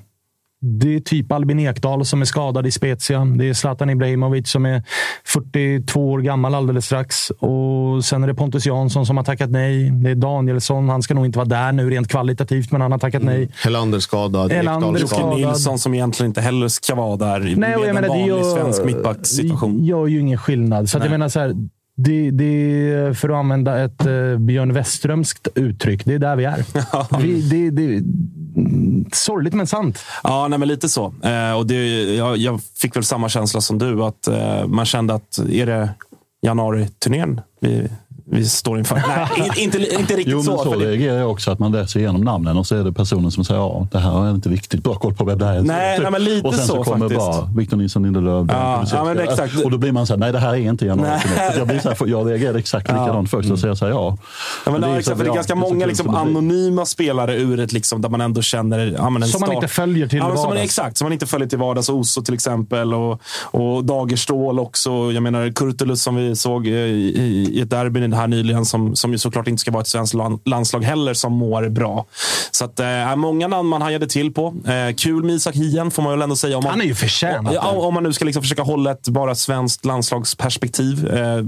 Det 0.66 0.96
är 0.96 1.00
typ 1.00 1.32
Albin 1.32 1.60
Ekdal 1.60 2.06
som 2.06 2.22
är 2.22 2.26
skadad 2.26 2.68
i 2.68 2.72
Spezia. 2.72 3.26
Det 3.26 3.50
är 3.50 3.54
Zlatan 3.54 3.90
Ibrahimovic 3.90 4.50
som 4.50 4.66
är 4.66 4.84
42 5.26 6.12
år 6.12 6.20
gammal 6.20 6.56
alldeles 6.56 6.86
strax. 6.86 7.30
Och 7.30 8.06
sen 8.06 8.24
är 8.24 8.28
det 8.28 8.34
Pontus 8.34 8.66
Jansson 8.66 9.06
som 9.06 9.18
har 9.18 9.24
tackat 9.24 9.50
nej. 9.52 9.90
Det 9.92 10.10
är 10.10 10.16
Danielsson. 10.16 10.90
Han 10.90 11.02
ska 11.02 11.14
nog 11.14 11.26
inte 11.26 11.38
vara 11.38 11.48
där 11.48 11.72
nu 11.72 11.90
rent 11.90 12.08
kvalitativt, 12.08 12.72
men 12.72 12.82
han 12.82 12.92
har 12.92 13.00
tackat 13.00 13.24
nej. 13.24 13.50
Helander 13.64 14.00
skadad. 14.00 14.52
Helander 14.52 15.06
skadad. 15.06 15.38
Nilsson 15.38 15.80
som 15.80 15.94
egentligen 15.94 16.30
inte 16.30 16.42
heller 16.42 16.68
ska 16.68 16.96
vara 16.96 17.18
där 17.18 17.48
i 17.48 17.56
Nej, 17.56 17.56
med 17.56 17.72
jag 17.72 17.88
en 17.88 17.96
menar, 17.96 18.02
det 18.02 18.08
vanlig 18.08 18.28
gör, 18.28 18.44
svensk 18.44 18.86
mittbackssituation. 18.86 19.84
gör 19.86 20.08
ju 20.08 20.20
ingen 20.20 20.38
skillnad. 20.38 20.90
Så 20.90 20.98
att 20.98 21.04
jag 21.04 21.12
menar 21.12 21.30
så 21.30 21.40
här, 21.40 21.54
det, 21.96 22.32
det, 22.32 23.18
för 23.18 23.30
att 23.30 23.36
använda 23.36 23.84
ett 23.84 24.06
uh, 24.06 24.38
Björn 24.38 24.74
Westerströmskt 24.74 25.48
uttryck, 25.56 26.06
det 26.06 26.14
är 26.14 26.20
där 26.20 26.36
vi 26.36 26.46
är. 26.46 26.66
vi, 27.22 27.42
det, 27.42 27.70
det, 27.70 28.04
sorgligt 29.16 29.54
men 29.54 29.68
sant. 29.68 30.00
Ja, 30.24 30.48
nej, 30.48 30.60
men 30.60 30.68
lite 30.68 30.90
så. 30.90 31.14
Eh, 31.24 31.58
och 31.58 31.68
det, 31.68 32.04
jag, 32.16 32.38
jag 32.38 32.62
fick 32.82 32.96
väl 32.96 33.04
samma 33.04 33.30
känsla 33.30 33.62
som 33.62 33.78
du. 33.78 34.04
Att 34.04 34.28
eh, 34.28 34.68
Man 34.68 34.86
kände 34.86 35.14
att 35.14 35.38
är 35.50 35.66
det 35.66 35.90
januari-turnén 36.42 37.42
vi, 37.60 37.90
vi 38.26 38.46
står 38.46 38.80
inför? 38.80 38.96
Nej, 38.96 39.28
in, 39.58 39.64
inte, 39.64 39.78
inte 39.78 40.14
riktigt 40.14 40.28
Jo, 40.28 40.38
men 40.38 40.46
så. 40.46 40.58
så 40.58 40.72
för 40.72 40.80
det, 40.80 40.86
reagerar 40.86 41.18
jag 41.18 41.32
också. 41.32 41.52
Att 41.52 41.60
man 41.60 41.72
läser 41.72 42.00
igenom 42.00 42.22
namnen 42.22 42.58
och 42.58 42.68
så 42.68 42.76
är 42.76 42.84
det 42.84 42.94
personen 42.94 43.32
som 43.32 43.46
säger 43.46 43.60
ja, 43.60 43.88
det 43.92 44.00
här 44.00 44.26
är 44.26 44.32
inte 44.32 44.50
viktigt 44.50 44.84
bra 44.84 44.96
koll 44.96 45.14
på 45.14 45.26
vem 45.26 45.38
det 45.38 45.46
här 45.46 45.54
är. 45.54 45.62
Nej, 45.62 46.00
nej, 46.00 46.12
men 46.12 46.24
lite 46.24 46.48
och 46.48 46.56
sen 46.56 46.68
så, 46.68 46.84
så 46.84 46.92
kommer 46.92 47.10
faktiskt. 47.10 47.20
bara 47.20 47.50
Victor 47.56 47.78
Nilsson 47.78 48.04
Lindelöf. 48.04 48.48
Ja, 48.52 48.86
ja, 48.92 49.04
men 49.04 49.20
exakt. 49.20 49.66
Och 49.66 49.72
då 49.72 49.78
blir 49.78 49.92
man 49.92 50.08
så 50.08 50.14
här, 50.14 50.20
nej 50.20 50.32
det 50.32 50.40
här 50.40 50.54
är 50.54 50.58
inte 50.58 50.86
januari. 50.86 51.20
Nej. 51.38 51.54
Jag, 51.58 51.68
blir 51.68 51.80
så 51.80 51.90
här, 51.90 51.98
jag 52.08 52.30
reagerade 52.30 52.60
exakt 52.60 52.88
likadant 52.88 53.30
först 53.30 53.52
och 53.52 53.60
säger 53.60 53.76
så 53.76 53.86
här, 53.86 53.92
ja. 53.92 54.18
Ja, 54.66 54.72
men 54.72 54.82
det 54.82 54.88
det, 54.88 54.94
är 54.94 55.00
exakt, 55.00 55.18
för 55.18 55.24
det 55.24 55.28
är 55.28 55.32
ja, 55.32 55.36
ganska 55.36 55.56
många 55.56 55.86
liksom, 55.86 56.16
anonyma 56.16 56.86
spelare 56.86 57.36
ur 57.36 57.60
ett 57.60 57.72
liksom, 57.72 58.02
där 58.02 58.10
man 58.10 58.22
ändå 58.22 58.42
känner... 58.42 58.96
Ja, 58.98 59.10
men 59.10 59.24
en 59.24 59.30
Som 59.30 59.42
man 59.42 59.54
inte 59.54 59.68
följer 59.68 60.08
till 60.08 60.18
ja, 60.18 60.28
men 60.28 60.38
som 60.38 60.44
man, 60.44 60.50
vardags. 60.50 60.66
Exakt, 60.66 60.98
som 60.98 61.06
man 61.06 61.14
inte 61.14 61.26
följer 61.26 61.48
till 61.48 61.60
vardags. 61.60 61.90
Oso 61.90 62.22
till 62.22 62.34
exempel 62.34 62.94
och, 62.94 63.22
och 63.42 63.86
Dagerstål 63.86 64.60
också. 64.60 65.12
Jag 65.12 65.24
menar 65.24 65.52
Kurtulus 65.52 66.04
som 66.04 66.16
vi 66.16 66.36
såg 66.36 66.68
eh, 66.68 66.74
i, 66.74 67.14
i, 67.16 67.58
i 67.58 67.62
ett 67.62 67.70
derby 67.70 68.13
här 68.14 68.28
nyligen 68.28 68.66
som, 68.66 68.96
som 68.96 69.12
ju 69.12 69.18
såklart 69.18 69.48
inte 69.48 69.62
ska 69.62 69.72
vara 69.72 69.82
ett 69.82 69.88
svenskt 69.88 70.14
land, 70.14 70.40
landslag 70.46 70.84
heller 70.84 71.14
som 71.14 71.34
mår 71.34 71.70
bra. 71.70 72.06
Så 72.52 72.66
att, 72.66 72.80
eh, 72.80 73.16
många 73.16 73.48
namn 73.48 73.70
man 73.70 73.82
hajade 73.82 74.08
till 74.08 74.34
på. 74.34 74.54
Eh, 74.68 74.96
kul 74.96 75.24
med 75.24 75.36
Isak 75.36 75.56
Hien 75.56 75.92
får 75.92 76.04
man 76.04 76.12
väl 76.12 76.22
ändå 76.22 76.36
säga. 76.36 76.58
Om 76.58 76.64
man, 76.64 76.72
Han 76.72 76.82
är 76.82 76.86
ju 76.86 76.96
förtjänat. 76.96 77.54
Ja, 77.54 77.70
om 77.72 77.94
man 77.94 78.04
nu 78.04 78.14
ska 78.14 78.26
liksom 78.26 78.44
försöka 78.44 78.64
hålla 78.64 78.92
ett 78.92 79.08
bara 79.08 79.36
svenskt 79.36 79.86
landslagsperspektiv. 79.86 81.08
Eh, 81.14 81.44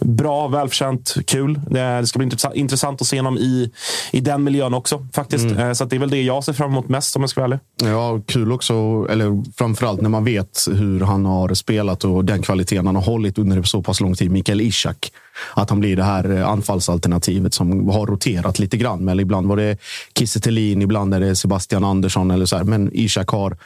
bra, 0.00 0.48
välförtjänt, 0.48 1.14
kul. 1.26 1.60
Det, 1.70 2.00
det 2.00 2.06
ska 2.06 2.18
bli 2.18 2.24
intressant, 2.24 2.54
intressant 2.54 3.00
att 3.00 3.06
se 3.06 3.16
honom 3.16 3.38
i, 3.38 3.70
i 4.10 4.20
den 4.20 4.44
miljön 4.44 4.74
också. 4.74 5.06
faktiskt. 5.14 5.44
Eh, 5.58 5.72
så 5.72 5.84
att 5.84 5.90
det 5.90 5.96
är 5.96 6.00
väl 6.00 6.10
det 6.10 6.22
jag 6.22 6.44
ser 6.44 6.52
fram 6.52 6.70
emot 6.70 6.88
mest 6.88 7.16
om 7.16 7.22
jag 7.22 7.30
ska 7.30 7.40
vara 7.40 7.46
ärlig. 7.54 7.92
Ja, 7.92 8.20
kul 8.26 8.52
också, 8.52 8.74
eller 9.10 9.42
framförallt 9.56 10.00
när 10.00 10.08
man 10.08 10.24
vet 10.24 10.66
hur 10.70 11.00
han 11.00 11.26
har 11.26 11.54
spelat 11.54 12.04
och 12.04 12.24
den 12.24 12.42
kvaliteten 12.42 12.86
han 12.86 12.96
har 12.96 13.02
hållit 13.02 13.38
under 13.38 13.62
så 13.62 13.82
pass 13.82 14.00
lång 14.00 14.14
tid. 14.14 14.30
Mikael 14.30 14.60
Ishak. 14.60 15.12
Att 15.54 15.70
han 15.70 15.80
blir 15.80 15.96
det 15.96 16.02
här 16.02 16.36
eh, 16.36 16.48
anfallsalternativet 16.48 17.54
som 17.54 17.88
har 17.88 18.06
roterat 18.06 18.58
lite 18.58 18.76
grann. 18.76 19.04
Men 19.04 19.20
ibland 19.20 19.48
var 19.48 19.56
det 19.56 19.78
Kiese 20.18 20.40
Thelin, 20.40 20.82
ibland 20.82 21.14
är 21.14 21.20
det 21.20 21.36
Sebastian 21.36 21.84
Andersson. 21.84 22.30
Eller 22.30 22.46
så 22.46 22.56
här. 22.56 22.64
Men 22.64 22.90
Ishak 22.92 23.28
har 23.28 23.56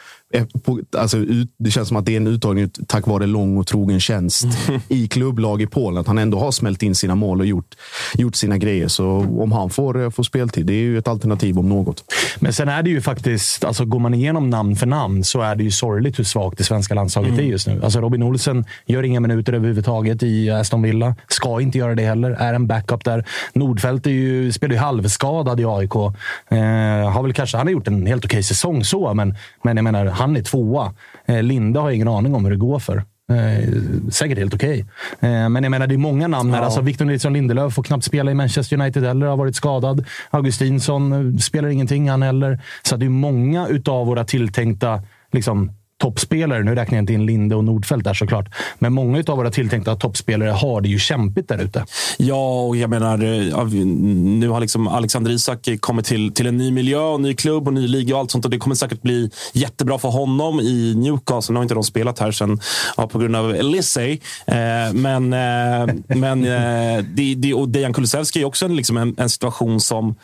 alltså, 0.97 1.17
ut, 1.17 1.49
det 1.57 1.71
känns 1.71 1.87
som 1.87 1.97
att 1.97 2.05
det 2.05 2.13
är 2.13 2.17
en 2.17 2.27
uttagning 2.27 2.69
tack 2.87 3.07
vare 3.07 3.25
lång 3.25 3.57
och 3.57 3.67
trogen 3.67 3.99
tjänst 3.99 4.45
i 4.87 5.07
klubblag 5.07 5.61
i 5.61 5.67
Polen. 5.67 5.97
Att 5.97 6.07
han 6.07 6.17
ändå 6.17 6.39
har 6.39 6.51
smält 6.51 6.83
in 6.83 6.95
sina 6.95 7.15
mål 7.15 7.39
och 7.39 7.45
gjort, 7.45 7.75
gjort 8.13 8.35
sina 8.35 8.57
grejer. 8.57 8.87
Så 8.87 9.05
om 9.39 9.51
han 9.51 9.69
får, 9.69 10.03
eh, 10.03 10.09
får 10.09 10.23
speltid, 10.23 10.65
det 10.65 10.73
är 10.73 10.81
ju 10.81 10.97
ett 10.97 11.07
alternativ 11.07 11.59
om 11.59 11.69
något. 11.69 12.03
Men 12.39 12.53
sen 12.53 12.69
är 12.69 12.83
det 12.83 12.89
ju 12.89 13.01
faktiskt, 13.01 13.63
alltså 13.63 13.85
går 13.85 13.99
man 13.99 14.13
igenom 14.13 14.49
namn 14.49 14.75
för 14.75 14.87
namn 14.87 15.23
så 15.23 15.41
är 15.41 15.55
det 15.55 15.63
ju 15.63 15.71
sorgligt 15.71 16.19
hur 16.19 16.23
svagt 16.23 16.57
det 16.57 16.63
svenska 16.63 16.93
landslaget 16.93 17.31
mm. 17.31 17.45
är 17.45 17.49
just 17.49 17.67
nu. 17.67 17.81
Alltså 17.83 18.01
Robin 18.01 18.23
Olsen 18.23 18.65
gör 18.85 19.03
inga 19.03 19.19
minuter 19.19 19.53
överhuvudtaget 19.53 20.23
i 20.23 20.49
Aston 20.49 20.81
Villa. 20.81 21.15
Ska 21.27 21.61
inte 21.61 21.77
göra 21.77 21.95
det 21.95 22.03
heller. 22.05 22.31
Är 22.31 22.53
en 22.53 22.67
backup 22.67 23.03
där. 23.03 23.25
Nordfeldt 23.53 24.07
är 24.07 24.11
ju, 24.11 24.51
spelar 24.51 24.73
ju 24.73 24.79
halvskadad 24.79 25.59
i 25.59 25.65
AIK. 25.65 25.95
Eh, 25.95 27.11
har 27.11 27.23
väl 27.23 27.33
kanske, 27.33 27.57
han 27.57 27.67
har 27.67 27.71
gjort 27.71 27.87
en 27.87 28.05
helt 28.05 28.25
okej 28.25 28.43
säsong 28.43 28.83
så, 28.83 29.13
men, 29.13 29.35
men 29.63 29.77
jag 29.77 29.83
menar, 29.83 30.05
han 30.25 30.37
är 30.37 30.41
tvåa. 30.41 30.93
Eh, 31.25 31.43
Linda 31.43 31.81
har 31.81 31.91
ingen 31.91 32.07
aning 32.07 32.35
om 32.35 32.45
hur 32.45 32.51
det 32.51 32.57
går 32.57 32.79
för. 32.79 33.03
Eh, 33.31 33.69
säkert 34.11 34.37
helt 34.37 34.53
okej. 34.53 34.85
Okay. 35.17 35.29
Eh, 35.29 35.49
men 35.49 35.63
jag 35.63 35.71
menar, 35.71 35.87
det 35.87 35.95
är 35.95 35.97
många 35.97 36.27
namn 36.27 36.53
här. 36.53 36.59
Ja. 36.59 36.65
Alltså, 36.65 36.81
Victor 36.81 37.05
Nilsson 37.05 37.33
Lindelöf 37.33 37.73
får 37.73 37.83
knappt 37.83 38.03
spela 38.03 38.31
i 38.31 38.33
Manchester 38.33 38.79
United 38.81 39.03
heller. 39.03 39.27
Har 39.27 39.37
varit 39.37 39.55
skadad. 39.55 40.05
Augustinsson 40.29 41.13
eh, 41.13 41.37
spelar 41.37 41.69
ingenting 41.69 42.09
han 42.09 42.21
heller. 42.21 42.59
Så 42.83 42.97
det 42.97 43.05
är 43.05 43.09
många 43.09 43.67
utav 43.67 44.07
våra 44.07 44.23
tilltänkta 44.23 45.01
liksom, 45.31 45.71
toppspelare, 46.01 46.63
nu 46.63 46.75
räknar 46.75 46.97
jag 46.97 47.03
inte 47.03 47.13
in 47.13 47.25
Linde 47.25 47.55
och 47.55 47.63
Nordfeldt 47.63 48.03
där 48.03 48.13
såklart, 48.13 48.45
men 48.79 48.93
många 48.93 49.23
av 49.27 49.37
våra 49.37 49.51
tilltänkta 49.51 49.95
toppspelare 49.95 50.49
har 50.49 50.81
det 50.81 50.89
ju 50.89 50.99
kämpigt 50.99 51.47
där 51.47 51.57
ute. 51.57 51.85
Ja, 52.17 52.61
och 52.61 52.75
jag 52.75 52.89
menar, 52.89 53.23
eh, 53.23 53.65
nu 53.65 54.49
har 54.49 54.59
liksom 54.59 54.87
Alexander 54.87 55.31
Isak 55.31 55.69
kommit 55.79 56.05
till, 56.05 56.33
till 56.33 56.47
en 56.47 56.57
ny 56.57 56.71
miljö, 56.71 56.99
och 56.99 57.21
ny 57.21 57.33
klubb 57.33 57.67
och 57.67 57.73
ny 57.73 57.87
liga 57.87 58.15
och 58.15 58.19
allt 58.19 58.31
sånt. 58.31 58.45
Och 58.45 58.51
det 58.51 58.57
kommer 58.57 58.75
säkert 58.75 59.01
bli 59.01 59.29
jättebra 59.53 59.97
för 59.97 60.09
honom 60.09 60.59
i 60.59 60.95
Newcastle. 60.97 61.53
Nu 61.53 61.57
har 61.57 61.63
inte 61.63 61.75
de 61.75 61.83
spelat 61.83 62.19
här 62.19 62.31
sen, 62.31 62.59
ja, 62.97 63.07
på 63.07 63.19
grund 63.19 63.35
av 63.35 63.55
Elisey, 63.55 64.19
Eh, 64.45 64.93
men 64.93 65.33
eh, 65.33 65.95
men 66.07 66.45
eh, 66.45 67.03
det, 67.13 67.35
det, 67.35 67.53
och 67.53 67.69
Dejan 67.69 67.93
Kulusevski 67.93 68.41
är 68.41 68.45
också 68.45 68.65
en, 68.65 68.75
liksom 68.75 68.97
en, 68.97 69.15
en 69.17 69.29
situation 69.29 69.79
som 69.79 70.15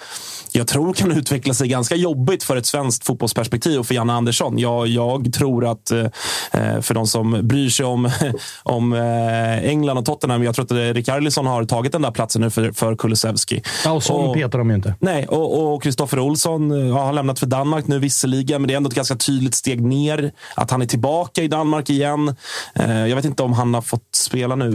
jag 0.51 0.67
tror 0.67 0.93
kan 0.93 1.11
utveckla 1.11 1.53
sig 1.53 1.67
ganska 1.67 1.95
jobbigt 1.95 2.43
för 2.43 2.57
ett 2.57 2.65
svenskt 2.65 3.05
fotbollsperspektiv 3.05 3.79
och 3.79 3.87
för 3.87 3.95
Janne 3.95 4.13
Andersson. 4.13 4.59
Jag, 4.59 4.87
jag 4.87 5.33
tror 5.33 5.65
att 5.71 5.91
eh, 5.91 6.81
för 6.81 6.93
de 6.93 7.07
som 7.07 7.47
bryr 7.47 7.69
sig 7.69 7.85
om, 7.85 8.09
om 8.63 8.93
eh, 8.93 9.69
England 9.69 9.97
och 9.97 10.05
Tottenham, 10.05 10.43
jag 10.43 10.55
tror 10.55 10.65
att 10.65 10.95
Rikardisson 10.95 11.45
har 11.45 11.65
tagit 11.65 11.91
den 11.91 12.01
där 12.01 12.11
platsen 12.11 12.41
nu 12.41 12.49
för, 12.49 12.71
för 12.71 12.95
Kulusevski. 12.95 13.63
Ja, 13.85 13.91
och 13.91 14.03
sån 14.03 14.33
petar 14.33 14.59
de 14.59 14.69
ju 14.69 14.75
inte. 14.75 14.95
Nej, 14.99 15.27
och 15.27 15.83
Kristoffer 15.83 16.19
Olsson 16.19 16.89
ja, 16.89 17.03
har 17.03 17.13
lämnat 17.13 17.39
för 17.39 17.45
Danmark 17.45 17.87
nu 17.87 17.99
visserligen, 17.99 18.61
men 18.61 18.67
det 18.67 18.73
är 18.73 18.77
ändå 18.77 18.89
ett 18.89 18.95
ganska 18.95 19.15
tydligt 19.15 19.55
steg 19.55 19.81
ner. 19.81 20.31
Att 20.55 20.71
han 20.71 20.81
är 20.81 20.85
tillbaka 20.85 21.41
i 21.41 21.47
Danmark 21.47 21.89
igen. 21.89 22.35
Eh, 22.73 23.07
jag 23.07 23.15
vet 23.15 23.25
inte 23.25 23.43
om 23.43 23.53
han 23.53 23.73
har 23.73 23.81
fått 23.81 24.15
spela 24.15 24.55
nu 24.55 24.69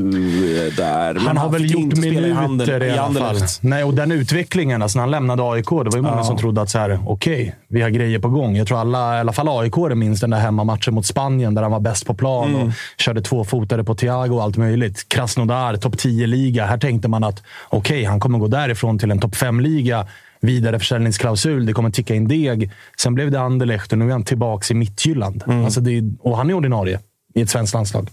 där. 0.77 1.15
Han, 1.15 1.27
han 1.27 1.37
har 1.37 1.49
väl 1.49 1.71
gjort 1.71 1.97
minuter 1.97 2.27
i, 2.27 2.33
handel, 2.33 2.83
i 2.83 2.91
alla 2.91 3.21
fall. 3.21 3.37
Nej, 3.61 3.85
och 3.85 3.95
den 3.95 4.13
utvecklingen, 4.13 4.83
alltså 4.83 4.99
när 4.99 5.03
han 5.03 5.11
lämnade 5.11 5.43
AIK 5.43 5.67
AIK. 5.73 5.85
Det 5.85 5.91
var 5.91 5.97
ju 5.97 6.03
många 6.03 6.17
ja. 6.17 6.25
som 6.25 6.37
trodde 6.37 6.61
att 6.61 6.71
så 6.71 6.79
här, 6.79 6.99
okej, 7.07 7.43
okay, 7.43 7.53
vi 7.69 7.83
har 7.83 7.91
grejer 7.91 8.19
på 8.19 8.29
gång. 8.29 8.57
Jag 8.57 8.67
tror 8.67 8.79
alla, 8.79 9.17
i 9.17 9.21
alla 9.21 9.33
fall 9.33 9.49
AIK 9.49 9.77
minns 9.97 10.21
den 10.21 10.31
där 10.31 10.39
hemmamatchen 10.39 10.76
mot 10.91 11.07
Spanien 11.07 11.55
där 11.55 11.63
han 11.63 11.73
var 11.73 11.81
bäst 11.81 12.07
på 12.07 12.15
plan 12.15 12.55
mm. 12.55 12.67
och 12.67 12.73
körde 12.99 13.21
tvåfotare 13.21 13.85
på 13.85 13.95
Thiago 13.95 14.35
och 14.35 14.43
allt 14.43 14.57
möjligt. 14.57 15.09
Krasnodar, 15.09 15.77
topp 15.77 15.95
10-liga. 15.95 16.67
Här 16.67 16.79
tänkte 16.79 17.09
man 17.09 17.25
att 17.25 17.43
okej, 17.69 17.79
okay, 17.79 18.05
han 18.05 18.21
kommer 18.21 18.39
gå 18.39 18.49
därifrån 18.49 18.99
till 18.99 19.11
en 19.11 19.21
topp 19.21 19.35
5-liga 19.35 20.07
vidareförsäljningsklausul. 20.41 21.67
Det 21.67 21.73
kommer 21.73 21.91
ticka 21.91 22.15
in 22.15 22.29
deg. 22.29 22.71
Sen 22.99 23.15
blev 23.15 23.31
det 23.31 23.41
Anderlecht 23.41 23.93
och 23.93 23.99
nu 23.99 24.09
är 24.09 24.13
han 24.13 24.25
tillbaka 24.25 24.75
i 24.75 24.77
Mittjylland. 24.77 25.45
Mm. 25.47 25.65
Alltså 25.65 25.81
det, 25.81 26.03
och 26.21 26.37
han 26.37 26.51
är 26.51 26.55
ordinarie 26.55 27.01
i 27.37 27.43
ett 27.43 27.51
svenskt 27.51 27.75
landslag. 27.75 28.09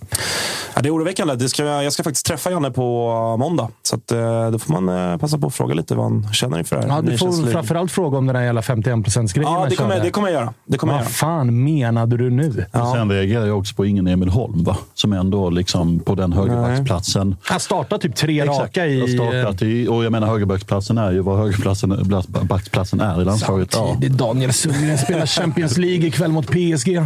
Ja, 0.76 0.82
det 0.82 0.90
är 0.90 0.96
oroväckande. 0.96 1.36
Det 1.36 1.50
ska, 1.50 1.64
jag 1.64 1.94
ska 1.94 2.04
faktiskt 2.04 2.26
träffa 2.26 2.52
Janne 2.52 2.72
på 2.72 3.38
måndag. 3.40 3.70
Så 3.84 3.96
att, 3.96 4.12
eh, 4.12 4.52
då 4.52 4.60
får 4.60 4.82
man 4.82 5.12
eh, 5.12 5.18
passa 5.18 5.38
på 5.38 5.48
att 5.48 5.56
fråga 5.56 5.74
lite 5.74 5.96
vad 5.96 6.06
han 6.06 6.34
känner 6.34 6.60
inför 6.60 6.76
det 6.76 6.82
här. 6.82 6.90
Ja, 6.90 7.02
du 7.02 7.18
får 7.18 7.52
framförallt 7.52 7.92
fråga 7.92 8.18
om 8.18 8.26
den 8.26 8.36
där 8.36 8.42
jävla 8.42 8.62
51%-grejen. 8.62 9.54
Ja, 9.54 9.66
det 9.70 9.76
kommer, 9.76 10.00
det 10.00 10.10
kommer 10.10 10.28
jag 10.28 10.42
göra. 10.42 10.54
Det 10.66 10.78
kommer 10.78 10.94
vad 10.94 11.00
jag 11.00 11.06
göra. 11.06 11.14
fan 11.14 11.64
menade 11.64 12.18
du 12.18 12.30
nu? 12.30 12.66
Ja. 12.72 12.94
Sen 12.96 13.12
reagerar 13.12 13.46
jag 13.46 13.58
också 13.58 13.76
på 13.76 13.86
ingen 13.86 14.08
Emil 14.08 14.30
Holm, 14.30 14.64
va? 14.64 14.78
som 14.94 15.14
ändå 15.14 15.50
liksom 15.50 16.00
på 16.00 16.16
den 16.16 16.34
högerbacksplatsen. 16.34 17.36
Han 17.44 17.60
startar 17.60 17.98
typ 17.98 18.16
tre 18.16 18.42
Exakt. 18.42 18.60
raka 18.60 18.88
i... 18.88 19.08
Startat 19.08 19.62
i... 19.62 19.88
Och 19.88 20.04
jag 20.04 20.12
menar 20.12 20.28
högerbacksplatsen 20.28 20.98
är 20.98 21.12
ju 21.12 21.20
vad 21.20 21.38
högerbacksplatsen 21.38 23.02
är 23.02 23.22
i 23.22 23.26
landslaget. 23.26 23.74
Samtidigt, 23.74 24.20
ja. 24.20 24.28
Daniel 24.28 24.54
Sundgren 24.54 24.98
spelar 24.98 25.26
Champions 25.26 25.78
League 25.78 26.08
ikväll 26.08 26.32
mot 26.32 26.48
PSG. 26.48 27.02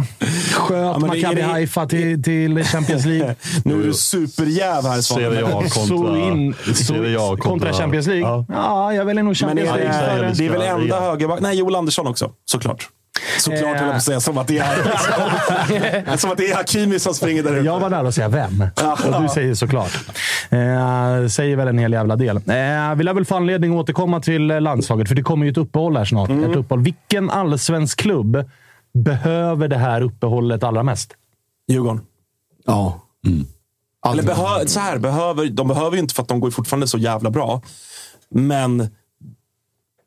Sköt 0.52 0.78
ja, 0.78 0.98
Maccabi 0.98 1.40
Haifa 1.40 1.86
till, 1.86 2.07
till 2.16 2.64
Champions 2.64 3.04
League. 3.04 3.34
nu 3.64 3.82
är 3.82 3.86
du 3.86 3.94
superjäv 3.94 4.82
här 4.82 4.98
A 4.98 5.02
kontra, 5.50 5.68
så 5.68 6.16
in, 6.16 6.54
så, 6.74 6.94
kontra, 6.94 7.36
kontra 7.36 7.72
Champions 7.72 8.06
League? 8.06 8.28
Ja. 8.28 8.44
ja, 8.48 8.94
jag 8.94 9.04
väljer 9.04 9.24
nog 9.24 9.36
Champions 9.36 9.70
League. 9.70 9.88
Men 9.88 10.24
är, 10.24 10.34
det 10.34 10.46
är 10.46 10.50
väl 10.50 10.62
enda 10.62 11.00
högerback... 11.00 11.40
Nej, 11.40 11.58
Joel 11.58 11.74
Andersson 11.74 12.06
också, 12.06 12.30
såklart. 12.44 12.88
Såklart 13.38 13.62
höll 13.62 13.76
jag 13.76 13.90
på 13.90 13.96
att 13.96 14.02
säga. 14.02 14.20
Som 14.20 14.38
att 14.38 14.46
det 14.46 14.58
är, 14.58 16.16
som 16.16 16.30
att 16.30 16.36
det 16.36 16.50
är 16.50 16.56
Hakimi 16.56 16.98
som 16.98 17.14
springer 17.14 17.42
där 17.42 17.56
ute. 17.56 17.66
Jag 17.66 17.80
var 17.80 17.90
nära 17.90 18.08
att 18.08 18.14
säga 18.14 18.28
vem. 18.28 18.64
Och 19.14 19.22
du 19.22 19.28
säger 19.28 19.54
såklart. 19.54 19.98
Eh, 20.50 21.28
säger 21.28 21.56
väl 21.56 21.68
en 21.68 21.78
hel 21.78 21.92
jävla 21.92 22.16
del. 22.16 22.36
Eh, 22.36 22.94
vi 22.96 23.04
lär 23.04 23.14
väl 23.14 23.24
få 23.24 23.36
anledning 23.36 23.72
att 23.72 23.76
återkomma 23.80 24.20
till 24.20 24.46
landslaget, 24.46 25.08
för 25.08 25.14
det 25.14 25.22
kommer 25.22 25.46
ju 25.46 25.50
ett 25.50 25.58
uppehåll 25.58 25.96
här 25.96 26.04
snart. 26.04 26.30
Mm. 26.30 26.50
Ett 26.50 26.56
uppehåll. 26.56 26.82
Vilken 26.82 27.30
allsvensk 27.30 28.00
klubb 28.00 28.44
behöver 28.94 29.68
det 29.68 29.76
här 29.76 30.00
uppehållet 30.00 30.62
allra 30.62 30.82
mest? 30.82 31.14
Djurgården. 31.68 32.00
Ja. 32.66 33.00
Mm. 33.26 33.46
Eller 34.06 34.22
behö 34.22 34.66
så 34.66 34.80
här, 34.80 34.98
behöver, 34.98 35.46
de 35.46 35.68
behöver 35.68 35.96
ju 35.96 36.02
inte 36.02 36.14
för 36.14 36.22
att 36.22 36.28
de 36.28 36.40
går 36.40 36.50
fortfarande 36.50 36.88
så 36.88 36.98
jävla 36.98 37.30
bra. 37.30 37.62
Men 38.30 38.78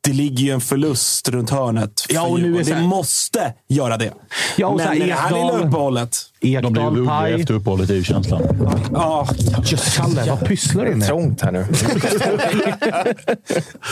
det 0.02 0.14
ligger 0.14 0.44
ju 0.44 0.52
en 0.52 0.62
förlust 0.62 1.30
runt 1.30 1.50
hörnet. 1.50 2.06
Ja, 2.10 2.28
och 2.28 2.40
nu 2.40 2.58
är 2.60 2.64
det 2.64 2.82
måste 2.82 3.54
göra 3.68 3.98
det. 3.98 4.14
Ja, 4.58 4.68
och 4.68 4.78
Men 4.78 4.86
så 4.86 4.94
här, 4.94 5.00
det 5.00 5.14
här 5.14 5.32
lilla 5.32 5.68
uppehållet 5.68 6.18
Ekdal, 6.42 6.74
De 6.74 6.94
blir 6.94 7.06
paj. 7.06 7.34
efter 7.34 7.54
uppehållet, 7.54 7.90
är 7.90 7.94
ju 7.94 8.04
känslan. 8.04 8.42
Ja. 8.94 9.28
Just 9.66 9.98
Kalle, 9.98 10.26
vad 10.30 10.46
pysslar 10.46 10.86
du 10.86 10.96
med? 10.96 11.08
trångt 11.08 11.42
här 11.42 11.52
nu. 11.52 11.66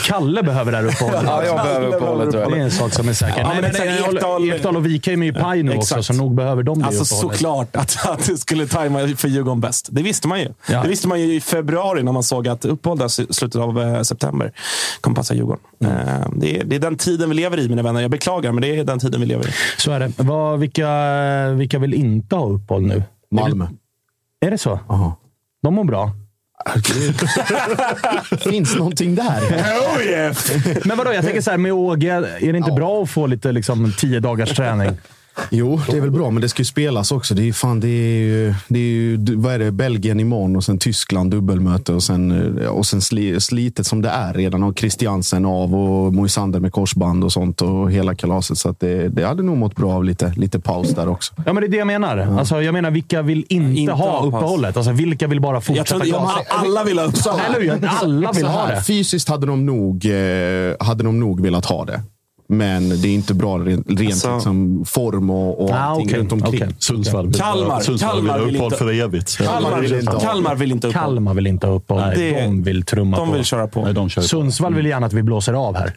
Kalle 0.06 0.42
behöver 0.42 0.72
det 0.72 0.78
här 0.78 0.86
uppehållet. 0.86 1.22
Ja, 1.24 1.44
jag 1.44 1.56
behöver 1.56 1.86
uppehållet. 1.86 2.32
Det 2.32 2.42
är 2.42 2.56
en 2.56 2.70
sak 2.70 2.92
som 2.92 3.08
är 3.08 3.12
säker. 3.12 3.40
Ja, 3.40 3.48
Nej, 3.48 3.62
men 3.62 3.72
men 3.72 4.14
Ekdal, 4.16 4.52
Ekdal 4.52 4.76
och 4.76 4.86
Wikheim 4.86 5.22
är 5.22 5.26
ju 5.26 5.32
paj 5.32 5.62
nu 5.62 5.72
exakt. 5.72 5.98
också, 5.98 6.02
så 6.02 6.18
nog 6.22 6.34
behöver 6.34 6.62
de 6.62 6.78
det 6.78 6.86
alltså, 6.86 7.14
uppehållet. 7.16 7.38
Såklart 7.38 7.76
att, 7.76 8.06
att 8.06 8.26
det 8.26 8.36
skulle 8.36 8.66
tajma 8.66 9.08
för 9.16 9.28
Djurgården 9.28 9.60
bäst. 9.60 9.88
Det 9.90 10.02
visste 10.02 10.28
man 10.28 10.40
ju. 10.40 10.48
Ja. 10.68 10.82
Det 10.82 10.88
visste 10.88 11.08
man 11.08 11.20
ju 11.20 11.34
i 11.34 11.40
februari 11.40 12.02
när 12.02 12.12
man 12.12 12.22
såg 12.22 12.48
att 12.48 12.64
uppehållet 12.64 13.18
i 13.18 13.26
slutet 13.30 13.60
av 13.60 13.80
eh, 13.80 14.02
september 14.02 14.52
kommer 15.00 15.16
passa 15.16 15.34
Djurgården. 15.34 15.60
Mm. 15.84 15.96
Eh, 15.96 16.28
det, 16.36 16.60
är, 16.60 16.64
det 16.64 16.76
är 16.76 16.80
den 16.80 16.96
tiden 16.96 17.28
vi 17.28 17.34
lever 17.34 17.58
i, 17.58 17.68
mina 17.68 17.82
vänner. 17.82 18.00
Jag 18.00 18.10
beklagar, 18.10 18.52
men 18.52 18.62
det 18.62 18.78
är 18.78 18.84
den 18.84 18.98
tiden 18.98 19.20
vi 19.20 19.26
lever 19.26 19.48
i. 19.48 19.52
Så 19.78 19.92
är 19.92 20.00
det. 20.00 20.12
Vad, 20.16 20.58
vilka, 20.58 20.88
vilka 21.48 21.78
vill 21.78 21.94
inte 21.94 22.36
ha 22.40 22.48
uppehåll 22.48 22.82
nu? 22.82 23.02
Malmö. 23.30 23.64
Är, 24.40 24.46
är 24.46 24.50
det 24.50 24.58
så? 24.58 24.80
Aha. 24.88 25.16
De 25.62 25.74
mår 25.74 25.84
bra. 25.84 26.12
Finns 28.40 28.76
någonting 28.76 29.14
där? 29.14 29.40
Oh 29.96 30.02
yeah. 30.02 30.36
Men 30.84 30.98
vadå, 30.98 31.12
jag 31.12 31.24
tänker 31.24 31.40
så 31.40 31.50
här 31.50 31.58
med 31.58 31.72
Åge. 31.72 32.12
Är 32.40 32.52
det 32.52 32.58
inte 32.58 32.70
ja. 32.70 32.76
bra 32.76 33.02
att 33.02 33.10
få 33.10 33.26
lite 33.26 33.52
liksom, 33.52 33.92
tio 33.98 34.20
dagars 34.20 34.54
träning? 34.54 34.90
Jo, 35.50 35.80
det 35.90 35.96
är 35.96 36.00
väl 36.00 36.10
bra, 36.10 36.30
men 36.30 36.42
det 36.42 36.48
ska 36.48 36.60
ju 36.60 36.64
spelas 36.64 37.12
också. 37.12 37.34
Det 37.34 37.48
är, 37.48 37.52
fan, 37.52 37.80
det 37.80 37.88
är, 37.88 38.18
ju, 38.18 38.54
det 38.68 38.78
är 38.78 38.82
ju, 38.82 39.36
vad 39.36 39.54
är 39.54 39.58
det, 39.58 39.72
Belgien 39.72 40.20
imorgon 40.20 40.56
och 40.56 40.64
sen 40.64 40.78
Tyskland 40.78 41.30
dubbelmöte 41.30 41.92
och 41.92 42.02
sen, 42.02 42.58
eh, 42.58 42.66
och 42.66 42.86
sen 42.86 43.00
slitet 43.40 43.86
som 43.86 44.02
det 44.02 44.08
är 44.08 44.34
redan. 44.34 44.62
Och 44.62 44.78
Christiansen 44.78 45.44
av 45.44 45.74
och 45.74 46.14
Moisander 46.14 46.60
med 46.60 46.72
korsband 46.72 47.24
och 47.24 47.32
sånt 47.32 47.62
och 47.62 47.92
hela 47.92 48.14
kalaset. 48.14 48.58
Så 48.58 48.68
att 48.68 48.80
det, 48.80 49.08
det 49.08 49.24
hade 49.26 49.42
nog 49.42 49.56
mått 49.56 49.76
bra 49.76 49.92
av 49.92 50.04
lite, 50.04 50.32
lite 50.36 50.60
paus 50.60 50.90
där 50.90 51.08
också. 51.08 51.34
Ja, 51.46 51.52
men 51.52 51.60
det 51.60 51.66
är 51.66 51.70
det 51.70 51.76
jag 51.76 51.86
menar. 51.86 52.16
Ja. 52.16 52.38
Alltså, 52.38 52.62
jag 52.62 52.72
menar, 52.72 52.90
vilka 52.90 53.22
vill 53.22 53.44
inte, 53.48 53.80
inte 53.80 53.92
ha 53.92 54.26
uppehållet? 54.26 54.76
Alltså, 54.76 54.92
vilka 54.92 55.26
vill 55.26 55.40
bara 55.40 55.60
fortsätta 55.60 56.06
jag 56.06 56.18
tror, 56.18 56.30
Alla 56.48 56.84
vill 56.84 56.98
ha 56.98 57.06
uppehållet. 57.06 57.90
Alla 58.02 58.32
vill 58.32 58.46
ha 58.46 58.66
det. 58.66 58.82
Fysiskt 58.82 59.28
hade 59.28 59.46
de, 59.46 59.66
nog, 59.66 60.06
eh, 60.06 60.74
hade 60.80 61.04
de 61.04 61.20
nog 61.20 61.40
velat 61.40 61.64
ha 61.64 61.84
det. 61.84 62.02
Men 62.50 62.88
det 62.88 63.08
är 63.08 63.14
inte 63.14 63.34
bra 63.34 63.58
rent, 63.58 63.86
rent 63.88 64.00
alltså, 64.00 64.34
liksom, 64.34 64.84
form 64.86 65.30
och, 65.30 65.64
och 65.64 65.70
ah, 65.70 65.74
allting 65.74 66.06
okay, 66.06 66.18
runt 66.18 66.32
omkring. 66.32 66.54
Okay. 66.54 66.74
Sundsvall, 66.78 67.32
Kalmar, 67.32 67.80
Sundsvall 67.80 68.10
Kalmar 68.10 68.38
vill, 68.38 68.46
vill 68.52 68.62
inte 68.62 68.76
för 68.76 68.92
evigt. 68.92 69.36
Kalmar 69.36 69.80
vill 69.80 69.94
inte, 69.94 70.18
Kalmar 70.20 70.54
vill 70.54 70.72
inte 70.72 70.86
uppehåll. 70.86 71.04
Kalmar 71.04 71.34
vill 71.34 71.46
inte 71.46 71.66
uppehåll. 71.66 72.02
Nej, 72.02 72.32
de 72.32 72.62
vill 72.62 72.84
trumma 72.84 73.16
de 73.16 73.28
på. 73.28 73.34
Vill 73.34 73.44
köra 73.44 73.68
på. 73.68 73.84
Nej, 73.84 73.94
de 73.94 74.08
kör 74.08 74.22
Sundsvall 74.22 74.72
på. 74.72 74.76
vill 74.76 74.86
gärna 74.86 75.06
att 75.06 75.12
vi 75.12 75.22
blåser 75.22 75.52
av 75.52 75.76
här. 75.76 75.94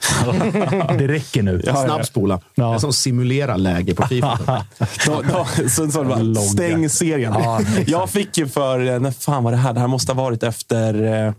det 0.97 1.07
räcker 1.07 1.43
nu. 1.43 1.61
Ja, 1.65 1.75
Snabbspola. 1.75 2.39
Ja. 2.55 2.73
En 2.73 2.79
sån 2.79 2.93
simulera-läge 2.93 3.95
på 3.95 4.07
Fifa. 4.07 4.39
då, 5.05 5.21
då, 5.33 5.69
Sundsvall 5.69 6.05
bara, 6.05 6.35
stäng 6.35 6.89
serien. 6.89 7.33
Ja, 7.39 7.61
jag 7.87 8.09
fick 8.09 8.37
ju 8.37 8.47
för, 8.47 8.93
eh, 8.93 8.99
när 8.99 9.11
fan 9.11 9.43
var 9.43 9.51
det 9.51 9.57
här? 9.57 9.73
Det 9.73 9.79
här 9.79 9.87
måste 9.87 10.13
ha 10.13 10.23
varit 10.23 10.43
efter, 10.43 11.25
eh, 11.27 11.33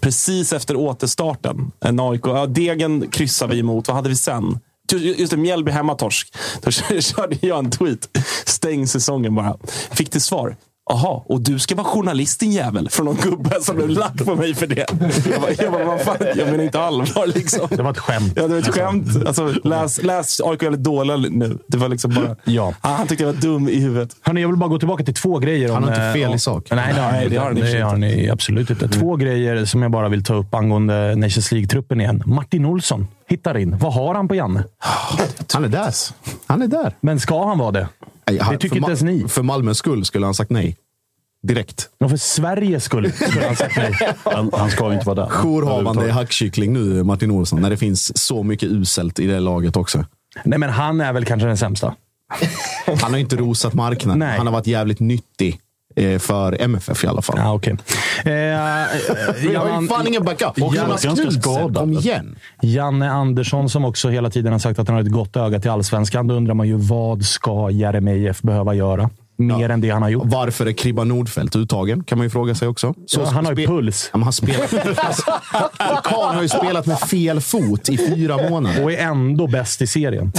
precis 0.00 0.52
efter 0.52 0.76
återstarten. 0.76 1.70
En 1.80 2.00
AIK, 2.00 2.22
ja, 2.24 2.46
Degen 2.46 3.10
kryssade 3.10 3.54
vi 3.54 3.60
emot. 3.60 3.88
Vad 3.88 3.96
hade 3.96 4.08
vi 4.08 4.16
sen? 4.28 4.58
Just 5.16 5.30
det, 5.30 5.36
Mjällby 5.36 5.70
hemmatorsk. 5.72 6.34
Då 6.62 6.70
körde 6.70 7.36
jag 7.40 7.58
en 7.58 7.70
tweet. 7.70 8.08
Stäng 8.44 8.86
säsongen 8.86 9.34
bara. 9.34 9.56
Fick 9.90 10.10
till 10.10 10.20
svar. 10.20 10.56
Jaha, 10.90 11.22
och 11.26 11.40
du 11.40 11.58
ska 11.58 11.74
vara 11.74 11.86
journalist 11.86 12.40
din 12.40 12.52
jävel. 12.52 12.88
Från 12.90 13.06
någon 13.06 13.16
gubbe 13.16 13.60
som 13.60 13.76
blev 13.76 13.88
lack 13.88 14.24
på 14.24 14.34
mig 14.34 14.54
för 14.54 14.66
det. 14.66 14.86
Jag 15.30 15.40
bara, 15.40 15.50
jag, 15.58 15.72
bara, 15.72 15.84
vad 15.84 16.00
fan, 16.00 16.16
jag 16.36 16.50
menar 16.50 16.64
inte 16.64 16.80
allvar 16.80 17.26
liksom. 17.26 17.68
Det 17.70 17.82
var 17.82 17.90
ett 17.90 17.98
skämt. 17.98 18.32
Ja, 18.36 18.42
det 18.42 18.48
var 18.48 18.58
ett 18.58 18.74
skämt. 18.74 19.26
Alltså, 19.26 19.54
läs, 19.64 20.02
läs 20.02 20.40
AIK 20.40 20.62
är 20.62 20.70
dåliga 20.70 21.16
nu. 21.16 21.58
Det 21.66 21.78
var 21.78 21.88
liksom 21.88 22.14
bara... 22.14 22.36
Ja. 22.44 22.74
Ah, 22.80 22.94
han 22.94 23.06
tyckte 23.06 23.24
jag 23.24 23.32
var 23.32 23.40
dum 23.40 23.68
i 23.68 23.80
huvudet. 23.80 24.16
Hörrni, 24.22 24.40
jag 24.40 24.48
vill 24.48 24.56
bara 24.58 24.68
gå 24.70 24.78
tillbaka 24.78 25.04
till 25.04 25.14
två 25.14 25.38
grejer. 25.38 25.72
Han 25.72 25.82
har 25.84 25.90
inte 25.90 26.02
eh, 26.02 26.12
fel 26.12 26.34
i 26.34 26.38
sak. 26.38 26.66
Nej, 26.70 26.94
Nej, 26.96 27.16
inte. 27.24 27.34
det 27.34 27.40
har 27.40 27.46
han 27.46 27.54
det 27.54 27.80
har 27.80 27.90
han 27.90 28.04
i- 28.04 28.30
absolut 28.30 28.70
inte. 28.70 28.88
Två 28.88 29.16
grejer 29.16 29.64
som 29.64 29.82
jag 29.82 29.90
bara 29.90 30.08
vill 30.08 30.24
ta 30.24 30.34
upp 30.34 30.54
angående 30.54 31.14
Nations 31.16 31.52
League-truppen 31.52 32.00
igen. 32.00 32.22
Martin 32.26 32.64
Olsson 32.64 33.06
hittar 33.28 33.58
in. 33.58 33.78
Vad 33.78 33.94
har 33.94 34.14
han 34.14 34.28
på 34.28 34.34
Janne? 34.34 34.64
Han 35.52 35.64
är 35.64 35.68
där. 35.68 35.94
Han 36.46 36.62
är 36.62 36.66
där. 36.68 36.96
Men 37.00 37.20
ska 37.20 37.46
han 37.46 37.58
vara 37.58 37.70
det? 37.70 37.88
Nej, 38.30 38.38
han- 38.38 38.52
Det 38.54 38.58
tycker 38.58 38.68
för 38.68 38.76
inte 38.76 38.88
ens 38.90 39.02
ni. 39.02 39.28
För 39.28 39.42
Malmös 39.42 39.78
skull 39.78 40.04
skulle 40.04 40.26
han 40.26 40.34
sagt 40.34 40.50
nej. 40.50 40.76
Direkt. 41.42 41.88
Och 42.04 42.10
för 42.10 42.16
Sveriges 42.16 42.84
skull 42.84 43.12
skulle 43.12 43.46
han 43.46 43.56
sagt 43.56 43.76
nej. 43.76 43.92
Han, 44.24 44.50
han 44.52 44.70
ska 44.70 44.88
ju 44.88 44.94
inte 44.94 45.06
vara 45.06 45.14
där. 45.14 45.28
Jourhavande 45.30 45.80
Överhuvudtaget. 45.80 46.14
hackkyckling 46.14 46.72
nu, 46.72 47.02
Martin 47.02 47.30
Olsson, 47.30 47.60
när 47.62 47.70
det 47.70 47.76
finns 47.76 48.18
så 48.18 48.42
mycket 48.42 48.68
uselt 48.68 49.18
i 49.18 49.26
det 49.26 49.40
laget 49.40 49.76
också. 49.76 50.04
Nej, 50.44 50.58
men 50.58 50.70
han 50.70 51.00
är 51.00 51.12
väl 51.12 51.24
kanske 51.24 51.46
den 51.48 51.56
sämsta. 51.56 51.94
Han 53.00 53.12
har 53.12 53.16
inte 53.18 53.36
rosat 53.36 53.74
marknaden. 53.74 54.18
Nej. 54.18 54.36
Han 54.38 54.46
har 54.46 54.52
varit 54.52 54.66
jävligt 54.66 55.00
nyttig 55.00 55.60
för 56.18 56.62
MFF 56.62 57.04
i 57.04 57.06
alla 57.06 57.22
fall. 57.22 57.36
Ja, 57.38 57.54
okej. 57.54 57.76
Eh, 58.24 58.32
eh, 58.32 58.86
Vi 59.42 59.54
har 59.54 59.80
ju 59.80 59.88
fan 59.88 60.06
ingen 60.06 60.24
backup. 60.24 60.58
Jonas 60.58 61.02
skadad. 61.40 61.74
kom 61.76 61.92
igen. 61.92 62.36
Janne 62.62 63.10
Andersson 63.10 63.68
som 63.68 63.84
också 63.84 64.08
hela 64.08 64.30
tiden 64.30 64.52
har 64.52 64.58
sagt 64.58 64.78
att 64.78 64.88
han 64.88 64.94
har 64.94 65.02
ett 65.02 65.12
gott 65.12 65.36
öga 65.36 65.60
till 65.60 65.70
allsvenskan. 65.70 66.26
Då 66.26 66.34
undrar 66.34 66.54
man 66.54 66.68
ju 66.68 66.76
vad 66.76 67.24
ska 67.24 67.70
Jeremejeff 67.70 68.42
behöva 68.42 68.74
göra? 68.74 69.10
Mer 69.38 69.68
än 69.68 69.80
det 69.80 69.90
han 69.90 70.02
har 70.02 70.08
gjort. 70.08 70.22
Varför 70.26 70.66
är 70.66 70.72
Kribba 70.72 71.04
Nordfeldt 71.04 71.56
uttagen? 71.56 72.04
Kan 72.04 72.18
man 72.18 72.24
ju 72.26 72.30
fråga 72.30 72.54
sig 72.54 72.68
också. 72.68 72.94
Så 73.06 73.20
Ja, 73.20 73.26
han 73.26 73.46
har 73.46 73.54
ju 73.54 73.66
puls. 73.66 74.10
Ja, 74.12 74.18
han 74.20 74.32
spelat... 74.32 74.70
Karl 76.04 76.34
har 76.34 76.42
ju 76.42 76.48
spelat 76.48 76.86
med 76.86 76.98
fel 77.00 77.40
fot 77.40 77.88
i 77.88 77.98
fyra 77.98 78.48
månader. 78.50 78.84
Och 78.84 78.92
är 78.92 78.98
ändå 78.98 79.46
bäst 79.46 79.82
i 79.82 79.86
serien. 79.86 80.32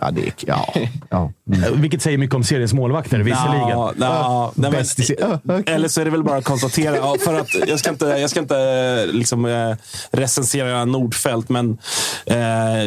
Ja, 0.00 0.10
det 0.10 0.26
är... 0.26 0.32
Ja. 0.46 0.74
ja. 1.10 1.32
Eh, 1.52 1.72
Vilket 1.74 2.02
säger 2.02 2.18
mycket 2.18 2.34
om 2.34 2.44
seriens 2.44 2.72
målvakter, 2.72 3.18
visserligen. 3.18 3.68
Ja, 3.68 3.92
ja, 4.00 4.52
nej, 4.54 4.70
men- 4.70 4.80
Bäst 4.80 4.98
i 4.98 5.02
se- 5.02 5.16
Ja, 5.20 5.40
okej. 5.44 5.74
Eller 5.74 5.88
så 5.88 6.00
är 6.00 6.04
det 6.04 6.10
väl 6.10 6.22
bara 6.24 6.36
att 6.38 6.44
konstatera. 6.44 6.96
Ja, 6.96 7.16
för 7.24 7.34
att 7.40 7.48
jag 7.68 7.78
ska 7.78 7.90
inte, 7.90 8.04
jag 8.06 8.30
ska 8.30 8.40
inte 8.40 9.06
liksom, 9.12 9.44
eh, 9.44 9.76
recensera 10.12 10.84
Nordfält, 10.84 11.48
men 11.48 11.78
eh, 12.26 12.36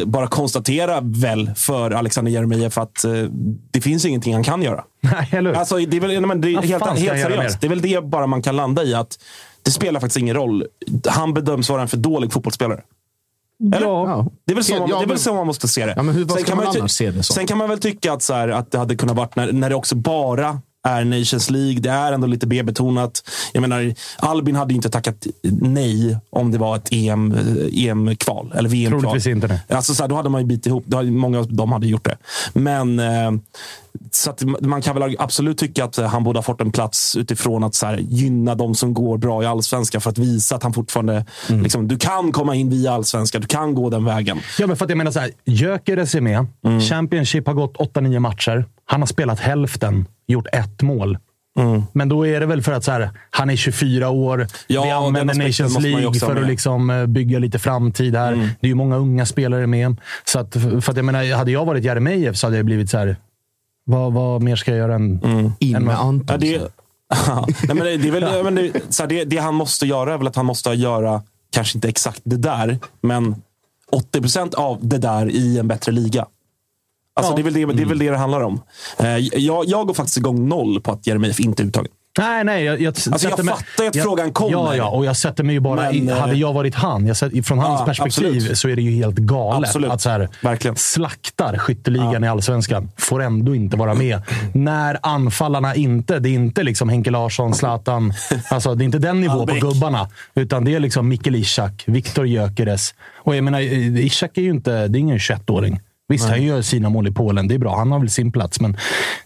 bara 0.06 0.28
konstatera 0.28 1.00
väl 1.02 1.52
för 1.56 1.92
Alexander 1.92 2.32
Jeremejeff 2.32 2.78
att 2.78 3.04
eh, 3.04 3.12
det 3.72 3.82
finns 3.82 4.06
ingenting 4.06 4.34
han 4.34 4.44
kan 4.44 4.62
göra. 4.62 4.84
Nej, 5.02 5.30
eller 5.32 5.50
hur? 5.50 5.58
Alltså, 5.60 5.78
det 5.78 5.98
är 5.98 6.02
väl, 6.02 6.10
nej, 6.10 6.22
men 6.22 6.42
det 6.42 6.48
är 6.54 6.62
helt, 6.62 6.86
helt 6.86 7.00
seriöst. 7.22 7.62
Det 7.62 7.68
är 7.68 7.70
väl 7.70 7.82
det 7.82 8.04
bara 8.04 8.28
man 8.28 8.42
kan 8.42 8.56
landa 8.56 8.84
i. 8.84 8.94
att 8.94 9.20
Det 9.64 9.72
spelar 9.72 10.00
faktiskt 10.00 10.18
ingen 10.20 10.36
roll. 10.36 10.66
Han 11.08 11.34
bedöms 11.34 11.70
vara 11.70 11.82
en 11.82 11.88
för 11.88 11.98
dålig 11.98 12.34
fotbollsspelare. 12.34 12.82
Eller? 13.76 13.88
Ja. 13.88 14.28
Det 14.46 14.54
är 14.54 14.56
väl 14.56 14.64
så, 14.64 14.74
man, 14.80 14.82
Ja, 14.82 14.88
det 14.88 14.94
är 14.94 15.00
men- 15.00 15.10
väl 15.10 15.20
så 15.20 15.34
man 15.34 15.48
måste 15.48 15.68
se 15.68 15.86
det. 15.86 15.94
Ja, 15.96 16.04
men 16.04 16.16
hur- 16.16 16.28
Sen 16.28 16.44
kan 16.44 16.58
man 16.58 16.74
ju 16.74 16.82
ty- 16.82 16.88
se 16.90 17.12
det? 17.12 17.24
Sen 17.24 17.48
kan 17.48 17.58
man 17.58 17.70
väl 17.70 17.80
tycka 17.80 18.14
att, 18.14 18.22
så 18.22 18.34
här, 18.34 18.48
att 18.50 18.72
det 18.72 18.78
hade 18.78 18.96
kunnat 18.96 19.16
varit 19.16 19.36
när, 19.36 19.52
när 19.52 19.70
det 19.70 19.76
också 19.76 19.96
bara 19.96 20.60
är 20.84 21.06
Nations 21.06 21.50
League. 21.50 21.80
Det 21.80 21.90
är 21.90 22.12
ändå 22.12 22.28
lite 22.28 22.48
B-betonat. 22.48 23.24
Jag 23.54 23.62
menar, 23.62 23.94
Albin 24.18 24.56
hade 24.56 24.74
ju 24.74 24.76
inte 24.76 24.90
tackat 24.90 25.28
nej 25.62 26.18
om 26.30 26.52
det 26.52 26.58
var 26.58 26.76
ett 26.76 26.88
EM, 26.92 27.32
eh, 27.32 27.88
EM-kval. 27.88 28.54
Eller 28.56 28.70
VM-kval. 28.70 29.02
Troligtvis 29.02 29.28
inte, 29.28 29.48
nej. 29.48 29.62
Alltså, 29.70 29.94
så 29.94 30.04
här, 30.04 30.08
då 30.08 30.16
hade 30.16 30.30
man 30.30 30.42
ju 30.42 30.48
bitit 30.48 30.66
ihop. 30.66 30.94
Hade, 30.94 31.12
många 31.12 31.40
av 31.40 31.54
dem 31.54 31.72
hade 31.72 31.88
gjort 31.88 32.06
det. 32.06 32.18
Men 32.54 33.00
eh, 33.00 33.32
så 34.12 34.34
man 34.62 34.82
kan 34.82 35.00
väl 35.00 35.16
absolut 35.20 35.58
tycka 35.58 35.84
att 35.84 35.98
han 35.98 36.24
borde 36.24 36.38
ha 36.38 36.44
fått 36.44 36.62
en 36.62 36.72
plats 36.72 37.16
utifrån 37.16 37.64
att 37.64 37.76
så 37.76 37.86
här, 37.86 37.98
gynna 37.98 38.56
de 38.56 38.76
som 38.76 38.94
går 38.94 39.18
bra 39.18 39.44
i 39.44 39.46
allsvenskan 39.46 40.02
för 40.02 40.10
att 40.10 40.18
visa 40.18 40.56
att 40.56 40.64
han 40.64 40.74
fortfarande... 40.74 41.26
Mm. 41.50 41.64
Liksom, 41.64 41.88
du 41.88 41.98
kan 41.98 42.32
komma 42.32 42.56
in 42.56 42.70
via 42.70 42.92
allsvenskan. 42.92 43.42
Du 43.42 43.48
kan 43.48 43.76
gå 43.76 43.90
den 43.90 44.06
vägen. 44.06 44.40
Ja, 44.60 44.68
men 44.68 44.78
för 44.78 44.86
att 44.86 44.90
jag 44.90 44.98
menar 44.98 45.12
så 45.12 45.20
här. 45.20 45.32
Gyökeres 45.46 46.16
är 46.16 46.22
med. 46.22 46.46
Mm. 46.66 46.82
Championship 46.82 47.48
har 47.48 47.54
gått 47.54 47.78
8-9 47.78 48.20
matcher. 48.20 48.66
Han 48.90 49.02
har 49.02 49.08
spelat 49.08 49.40
hälften, 49.40 50.06
gjort 50.28 50.48
ett 50.54 50.82
mål. 50.82 51.18
Mm. 51.60 51.84
Men 51.94 52.10
då 52.10 52.28
är 52.28 52.40
det 52.40 52.46
väl 52.46 52.62
för 52.62 52.72
att 52.72 52.84
så 52.84 52.92
här, 52.92 53.10
han 53.30 53.50
är 53.50 53.56
24 53.56 54.10
år. 54.10 54.48
Ja, 54.68 54.84
Vi 54.84 54.90
använder 54.90 55.36
Nations 55.36 55.80
League 55.80 56.14
för 56.14 56.36
att 56.36 56.48
liksom 56.48 56.90
eh, 56.90 57.06
bygga 57.06 57.40
lite 57.40 57.60
framtid 57.60 58.16
här. 58.16 58.34
Mm. 58.34 58.48
Det 58.60 58.68
är 58.68 58.70
ju 58.70 58.76
många 58.76 58.98
unga 58.98 59.26
spelare 59.26 59.68
med. 59.68 60.02
Så 60.26 60.40
att, 60.40 60.54
för 60.54 60.90
att 60.90 60.96
jag 60.96 61.06
menar, 61.06 61.36
hade 61.36 61.52
jag 61.52 61.66
varit 61.66 61.84
Jeremejeff 61.84 62.38
så 62.38 62.48
hade 62.48 62.58
jag 62.58 62.66
blivit 62.66 62.90
så 62.90 62.98
här. 62.98 63.16
Vad, 63.86 64.14
vad 64.14 64.42
mer 64.42 64.56
ska 64.56 64.72
jag 64.72 64.78
göra 64.78 64.96
än... 64.96 65.22
In 65.60 65.76
än 65.76 65.84
med 65.84 66.00
Anton. 66.00 66.26
Ja, 66.30 66.38
det, 66.38 66.72
Nej, 67.68 67.76
men 67.76 67.78
det, 67.78 67.98
det, 67.98 68.08
är 68.08 68.12
väl, 68.12 68.44
men 68.52 68.56
det, 68.56 68.72
så 68.90 69.04
här, 69.04 69.10
det, 69.10 69.24
det 69.24 69.38
han 69.38 69.56
måste 69.56 69.86
göra 69.86 70.14
är 70.14 70.18
väl 70.18 70.28
att 70.28 70.36
han 70.36 70.46
måste 70.46 70.70
göra, 70.70 71.24
kanske 71.52 71.78
inte 71.78 71.90
exakt 71.90 72.22
det 72.24 72.38
där, 72.38 72.80
men 73.02 73.36
80 73.92 74.22
procent 74.22 74.54
av 74.54 74.80
det 74.82 74.98
där 74.98 75.30
i 75.30 75.60
en 75.60 75.68
bättre 75.68 75.92
liga. 75.92 76.26
Alltså, 77.18 77.32
Ja. 77.32 77.36
det, 77.36 77.42
är 77.42 77.44
väl 77.44 77.54
det, 77.54 77.66
det 77.66 77.82
är 77.84 77.86
väl 77.88 78.00
det 78.00 78.10
det 78.10 78.18
handlar 78.18 78.42
om. 78.42 78.62
Eh, 79.00 79.18
Jag, 79.18 79.66
jag 79.66 79.88
går 79.88 79.94
faktiskt 79.94 80.18
igång 80.18 80.48
noll 80.50 80.82
på 80.82 80.92
att 80.92 81.08
Jeremejeff 81.08 81.40
inte 81.40 81.64
är 81.64 81.68
uttagen. 81.68 81.92
Nej, 82.20 82.44
nej. 82.44 82.64
Jag, 82.64 82.82
jag, 82.82 82.96
jag 83.12 83.20
sätter 83.20 83.44
mig- 83.44 83.56
fattar 83.56 83.84
ju 83.84 83.90
att 83.90 84.02
frågan 84.04 84.32
kommer. 84.34 84.52
Ja, 84.52 84.76
ja. 84.76 84.90
Och 84.90 85.06
jag 85.06 85.18
sätter 85.18 85.44
mig 85.44 85.54
ju 85.56 85.60
bara... 85.60 85.82
Men, 85.82 85.96
i, 85.96 86.08
eh, 86.08 86.18
hade 86.18 86.36
jag 86.36 86.54
varit 86.54 86.76
han, 86.76 87.08
jag 87.08 87.18
sätter, 87.18 87.42
från 87.42 87.60
hans 87.60 87.80
Ja, 87.80 87.86
perspektiv, 87.86 88.36
absolut. 88.38 88.58
så 88.58 88.70
är 88.70 88.76
det 88.76 88.82
ju 88.82 88.92
helt 88.92 89.16
galet. 89.16 89.68
Absolut. 89.70 89.92
Att 89.92 90.02
så 90.02 90.10
här, 90.10 90.30
Verkligen. 90.42 90.76
slaktar 90.76 91.58
skytteligan 91.58 92.24
i 92.24 92.28
allsvenskan. 92.28 92.90
Får 92.98 93.22
ändå 93.24 93.56
inte 93.56 93.78
vara 93.78 93.94
med. 93.94 94.22
När 94.54 94.98
anfallarna 95.02 95.76
inte... 95.76 96.20
Det 96.20 96.30
är 96.30 96.34
inte 96.34 96.64
liksom 96.64 96.90
Henke 96.90 97.12
Larsson, 97.12 97.54
Zlatan. 97.56 98.14
Alltså, 98.52 98.76
det 98.76 98.84
är 98.84 98.86
inte 98.86 99.00
den 99.00 99.22
nivån 99.22 99.48
på 99.48 99.54
gubbarna. 99.54 100.10
Utan 100.36 100.66
det 100.66 100.76
är 100.76 100.80
liksom 100.80 101.08
Mikkel 101.08 101.36
Ishak, 101.36 101.84
Viktor 101.86 102.28
Gyökeres. 102.28 102.94
Och 103.18 103.36
jag 103.36 103.44
menar, 103.44 103.60
Ishak 104.00 104.38
är 104.38 104.42
ju 104.42 104.50
inte... 104.50 104.88
Det 104.88 104.98
är 104.98 105.00
ingen 105.00 105.18
21-åring. 105.18 105.80
Visst, 106.10 106.30
han 106.30 106.44
gör 106.44 106.62
sina 106.62 106.90
mål 106.90 107.08
i 107.08 107.12
Polen. 107.12 107.48
Det 107.48 107.56
är 107.56 107.60
bra. 107.60 107.78
Han 107.78 107.92
har 107.92 108.00
väl 108.00 108.10
sin 108.10 108.32
plats, 108.32 108.60
men 108.60 108.78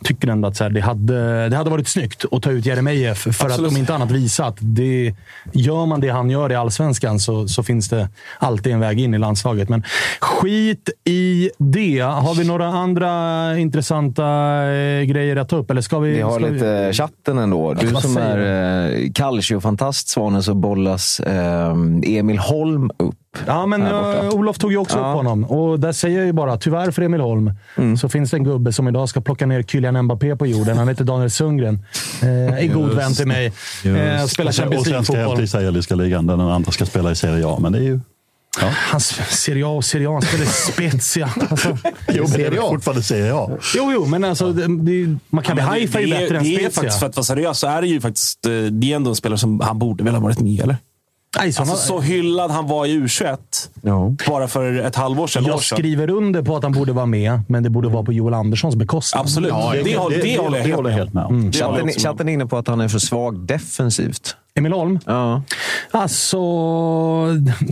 tycker 0.03 0.27
ändå 0.27 0.47
att 0.47 0.57
så 0.57 0.63
här, 0.63 0.71
det, 0.71 0.81
hade, 0.81 1.49
det 1.49 1.57
hade 1.57 1.69
varit 1.69 1.87
snyggt 1.87 2.25
att 2.31 2.43
ta 2.43 2.51
ut 2.51 2.65
Jeremejeff 2.65 3.17
för 3.17 3.29
att 3.29 3.41
Absolut. 3.41 3.71
om 3.71 3.77
inte 3.77 3.95
annat 3.95 4.11
visa 4.11 4.45
att 4.45 4.57
det, 4.59 5.15
gör 5.53 5.85
man 5.85 6.01
det 6.01 6.09
han 6.09 6.29
gör 6.29 6.51
i 6.51 6.55
allsvenskan 6.55 7.19
så, 7.19 7.47
så 7.47 7.63
finns 7.63 7.89
det 7.89 8.09
alltid 8.39 8.73
en 8.73 8.79
väg 8.79 8.99
in 8.99 9.13
i 9.13 9.17
landslaget. 9.17 9.69
Men 9.69 9.83
skit 10.19 10.89
i 11.03 11.49
det. 11.57 11.99
Har 11.99 12.35
vi 12.35 12.47
några 12.47 12.67
andra 12.67 13.57
intressanta 13.57 14.25
eh, 14.71 15.03
grejer 15.03 15.35
att 15.35 15.49
ta 15.49 15.55
upp? 15.55 15.71
Eller 15.71 15.81
ska 15.81 15.99
vi, 15.99 16.11
Vi 16.11 16.21
har 16.21 16.39
ska 16.39 16.47
lite 16.47 16.93
chatten 16.93 17.37
ändå. 17.37 17.73
Du 17.73 17.87
som 17.87 18.17
är 18.17 18.91
eh, 18.91 19.11
calciofantast, 19.11 20.09
Svanen, 20.09 20.43
så 20.43 20.53
bollas 20.53 21.19
eh, 21.19 21.71
Emil 22.05 22.37
Holm 22.37 22.91
upp. 22.97 23.15
Ja, 23.47 23.65
men 23.65 23.81
eh, 23.81 24.29
Olof 24.29 24.57
tog 24.57 24.71
ju 24.71 24.77
också 24.77 24.97
Ja. 24.97 25.09
upp 25.09 25.15
honom. 25.15 25.43
Och 25.43 25.79
där 25.79 25.91
säger 25.91 26.17
jag 26.17 26.25
ju 26.25 26.33
bara, 26.33 26.57
tyvärr 26.57 26.91
för 26.91 27.01
Emil 27.01 27.21
Holm, 27.21 27.53
Mm. 27.77 27.97
så 27.97 28.09
finns 28.09 28.31
det 28.31 28.37
en 28.37 28.43
gubbe 28.43 28.73
som 28.73 28.87
idag 28.87 29.09
ska 29.09 29.21
plocka 29.21 29.45
ner 29.45 29.63
Kylian 29.63 30.01
Mbappé 30.01 30.35
på 30.35 30.47
jorden. 30.47 30.77
Han 30.77 30.87
heter 30.87 31.03
Daniel 31.03 31.31
Sundgren. 31.31 31.85
Eh, 32.21 32.29
är 32.63 32.67
god 32.73 32.93
vän 32.93 33.13
till 33.13 33.27
mig. 33.27 33.45
Eh, 33.45 34.25
spelar 34.25 34.51
Champions 34.51 34.81
och 34.87 34.93
sen 34.93 35.03
ska 35.03 35.13
League-fotboll. 35.13 35.35
till 35.35 35.43
israeliska 35.45 35.95
ligan 35.95 36.27
där 36.27 36.37
den 36.37 36.47
andra 36.47 36.71
ska 36.71 36.85
spela 36.85 37.11
i 37.11 37.15
Serie 37.15 37.47
A. 37.47 37.57
Men 37.61 37.71
det 37.71 37.77
är 37.79 37.83
ju... 37.83 37.99
Ja. 38.61 38.67
Han 38.73 38.99
Serie 39.01 39.65
A 39.65 39.69
och 39.69 39.85
Serie 39.85 40.09
A. 40.09 40.11
Han 40.11 40.21
spelar 40.21 40.43
i 40.43 40.47
Spezia. 40.47 41.29
Alltså, 41.49 41.77
Jo, 42.13 42.25
men 42.29 42.39
det 42.39 42.45
är 42.45 42.69
fortfarande 42.69 43.03
Serie 43.03 43.33
A. 43.35 43.49
jo, 43.75 43.91
jo, 43.93 44.05
men 44.05 44.23
alltså, 44.23 44.51
det, 44.53 44.67
det, 44.67 45.01
Ja, 45.01 45.55
men 45.55 45.59
Haifa 45.59 45.99
är 45.99 46.03
ju 46.03 46.13
det, 46.13 46.19
bättre 46.19 46.37
än 46.37 46.43
det 46.43 46.49
är 46.49 46.55
Spezia. 46.59 46.71
faktiskt, 46.71 46.99
För 46.99 47.05
att 47.05 47.15
vara 47.15 47.23
seriös 47.23 47.59
så 47.59 47.67
är 47.67 47.81
det 47.81 47.87
ju 47.87 48.01
faktiskt 48.01 48.45
eh, 48.45 48.51
det 48.51 48.91
är 48.91 48.95
ändå 48.95 49.09
en 49.09 49.15
spelare 49.15 49.39
som 49.39 49.59
han 49.59 49.79
borde 49.79 50.03
väl 50.03 50.13
ha 50.13 50.21
varit 50.21 50.39
med, 50.39 50.59
eller? 50.59 50.77
Nej, 51.39 51.53
såna, 51.53 51.71
Alltså, 51.71 51.87
så 51.87 51.99
hyllad 52.01 52.51
han 52.51 52.67
var 52.67 52.85
i 52.85 52.99
U21 52.99 53.37
Ja. 53.81 54.15
bara 54.27 54.47
för 54.47 54.73
ett 54.73 54.95
halvår 54.95 55.27
sedan. 55.27 55.45
jag 55.45 55.61
sedan. 55.63 55.77
skriver 55.77 56.09
under 56.09 56.41
på 56.41 56.55
att 56.57 56.63
han 56.63 56.71
borde 56.71 56.93
vara 56.93 57.05
med, 57.05 57.39
men 57.47 57.63
det 57.63 57.69
borde 57.69 57.87
vara 57.89 58.03
på 58.03 58.13
Joel 58.13 58.33
Anderssons 58.33 58.75
bekostnad. 58.75 59.21
Absolut. 59.21 59.51
det, 59.83 59.95
håller- 59.97 60.21
det, 60.23 60.37
håller 60.37 60.57
jag 60.57 60.65
helt 60.65 60.83
med 60.83 60.93
helt 60.93 61.13
med 61.13 61.23
om. 61.25 61.29
Det 61.31 61.37
håller 61.37 61.45
jag 61.47 61.53
Chatten, 61.53 61.73
också 61.73 61.85
med 61.85 61.95
om. 61.95 61.99
chatten 62.17 62.29
är 62.29 62.33
inne 62.33 62.45
på 62.45 62.57
att 62.57 62.67
han 62.67 62.81
är 62.81 62.87
för 62.87 62.99
svag 62.99 63.39
defensivt. 63.39 64.35
Emil 64.55 64.73
Holm? 64.73 64.99
Ja. 65.05 65.41
Alltså... 65.91 66.37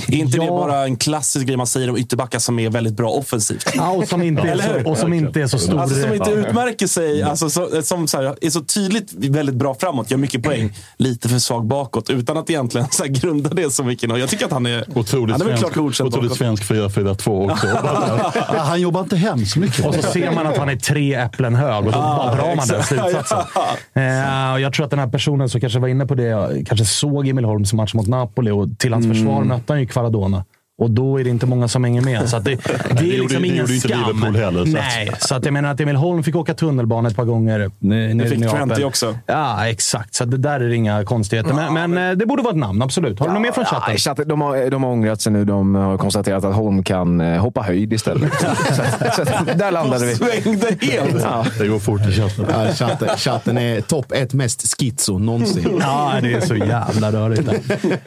Är 0.07 0.13
inte 0.13 0.37
det 0.37 0.45
ja. 0.45 0.51
bara 0.51 0.83
en 0.83 0.95
klassisk 0.97 1.45
grej 1.45 1.57
man 1.57 1.67
säger 1.67 1.89
om 1.89 1.97
ytterbackar 1.97 2.39
som 2.39 2.59
är 2.59 2.69
väldigt 2.69 2.93
bra 2.93 3.09
offensivt? 3.09 3.71
Ja, 3.75 3.91
och 3.91 4.07
som 4.07 4.21
inte, 4.21 4.41
är, 4.47 4.83
så, 4.83 4.89
och 4.89 4.97
som 4.97 5.13
inte 5.13 5.41
är 5.41 5.47
så 5.47 5.59
stor. 5.59 5.79
Alltså 5.79 6.01
som 6.01 6.13
inte 6.13 6.31
utmärker 6.31 6.87
sig, 6.87 7.23
alltså, 7.23 7.49
så, 7.49 7.81
som 7.81 8.07
så 8.07 8.17
här, 8.17 8.35
är 8.41 8.49
så 8.49 8.61
tydligt 8.61 9.13
väldigt 9.13 9.55
bra 9.55 9.75
framåt, 9.79 10.11
gör 10.11 10.17
mycket 10.17 10.43
poäng, 10.43 10.73
lite 10.97 11.29
för 11.29 11.39
svag 11.39 11.65
bakåt, 11.65 12.09
utan 12.09 12.37
att 12.37 12.49
egentligen 12.49 12.87
så 12.91 13.03
här, 13.03 13.09
grunda 13.09 13.49
det 13.49 13.73
så 13.73 13.83
mycket. 13.83 14.17
Jag 14.17 14.29
tycker 14.29 14.45
att 14.45 14.51
han 14.51 14.65
är, 14.65 14.85
Otroligt 14.95 15.31
han 15.31 15.41
är 15.41 15.45
svensk, 15.45 15.63
klart 15.63 15.75
godkänd 15.75 16.07
otroligt 16.07 16.35
svensk 16.35 16.63
4-4-2 16.63 17.51
också. 17.51 17.67
ja, 18.53 18.59
han 18.59 18.81
jobbar 18.81 19.01
inte 19.01 19.17
hemskt 19.17 19.55
mycket. 19.55 19.85
Och 19.85 19.95
så 19.95 20.01
ser 20.01 20.31
man 20.31 20.47
att 20.47 20.57
han 20.57 20.69
är 20.69 20.75
tre 20.75 21.15
äpplen 21.15 21.55
hög 21.55 21.85
och 21.85 21.91
då 21.91 21.99
bara 21.99 22.35
drar 22.35 22.55
man 22.55 22.67
den 22.67 22.79
exakt. 22.79 22.87
slutsatsen. 22.87 23.39
Eh, 23.93 24.53
och 24.53 24.61
jag 24.61 24.73
tror 24.73 24.85
att 24.85 24.89
den 24.89 24.99
här 24.99 25.07
personen 25.07 25.49
som 25.49 25.61
kanske 25.61 25.79
var 25.79 25.87
inne 25.87 26.05
på 26.05 26.15
det, 26.15 26.63
kanske 26.69 26.85
såg 26.85 27.27
Emil 27.27 27.45
Holms 27.45 27.73
match 27.73 27.93
mot 27.93 28.07
Napoli 28.07 28.51
och 28.51 28.67
till 28.77 28.93
hans 28.93 29.07
försvar 29.07 29.43
mötte 29.43 29.73
han 29.73 29.79
ju 29.79 29.87
Kvaradona. 29.87 30.45
Och 30.79 30.91
då 30.91 31.19
är 31.19 31.23
det 31.23 31.29
inte 31.29 31.45
många 31.45 31.67
som 31.67 31.83
hänger 31.83 32.01
med. 32.01 32.29
Så 32.29 32.37
att 32.37 32.43
det, 32.45 32.55
det 32.65 32.99
är 32.99 33.03
gjorde- 33.03 33.17
liksom 33.17 33.41
det 33.41 33.47
ingen 33.47 33.57
gjorde 33.59 33.73
inte 33.75 33.87
skam. 33.87 33.99
Liverpool 34.07 34.35
heller, 34.35 34.65
så 34.65 34.77
att- 34.77 34.83
Nej, 34.83 35.11
så 35.19 35.35
att 35.35 35.45
jag 35.45 35.53
menar 35.53 35.71
att 35.71 35.79
Emil 35.79 35.95
Holm 35.95 36.23
fick 36.23 36.35
åka 36.35 36.53
tunnelbana 36.53 37.09
ett 37.09 37.15
par 37.15 37.23
gånger. 37.25 37.59
n- 37.59 37.71
ner 38.17 38.25
i 38.25 38.29
fick. 38.29 38.49
Trenti 38.49 38.83
också. 38.83 39.17
Ja, 39.25 39.67
exakt. 39.67 40.15
Så 40.15 40.25
det 40.25 40.37
där 40.37 40.59
är 40.59 40.69
det 40.69 40.75
inga 40.75 41.03
konstigheter. 41.03 41.53
Men, 41.53 41.73
men, 41.91 42.09
eh, 42.11 42.17
det 42.17 42.25
borde 42.25 42.41
vara 42.43 42.51
ett 42.53 42.57
namn, 42.59 42.81
absolut. 42.81 43.19
Har 43.19 43.27
du 43.27 43.33
något 43.33 43.41
mer 43.41 43.51
från 43.51 43.65
chatten? 43.65 43.91
Ja, 43.91 43.97
chatten 43.97 44.27
de, 44.27 44.41
har, 44.41 44.69
de 44.69 44.83
har 44.83 44.91
ångrat 44.91 45.21
sig 45.21 45.31
nu. 45.33 45.45
De 45.45 45.75
har 45.75 45.97
konstaterat 45.97 46.43
att 46.45 46.55
Holm 46.55 46.83
kan 46.83 47.21
eh, 47.21 47.41
hoppa 47.41 47.61
höjd 47.61 47.93
istället. 47.93 48.33
så, 48.69 48.85
så 49.15 49.23
där 49.55 49.71
landade 49.71 50.05
vi. 50.05 50.15
Svängde 50.15 50.67
helt. 50.81 51.21
Ja. 51.23 51.45
Det 51.59 51.67
går 51.67 51.79
fort 51.79 52.01
i 52.07 52.11
chatten. 52.11 52.45
Ja, 52.49 52.73
chatten, 52.73 53.17
chatten 53.17 53.57
är 53.57 53.81
topp 53.81 54.11
ett 54.11 54.33
mest 54.33 54.79
schizo 54.79 55.17
någonsin. 55.19 55.77
Ja, 55.81 56.13
det 56.21 56.33
är 56.33 56.41
så 56.41 56.55
jävla 56.55 57.11
rörigt. 57.11 57.45
där. 57.45 57.59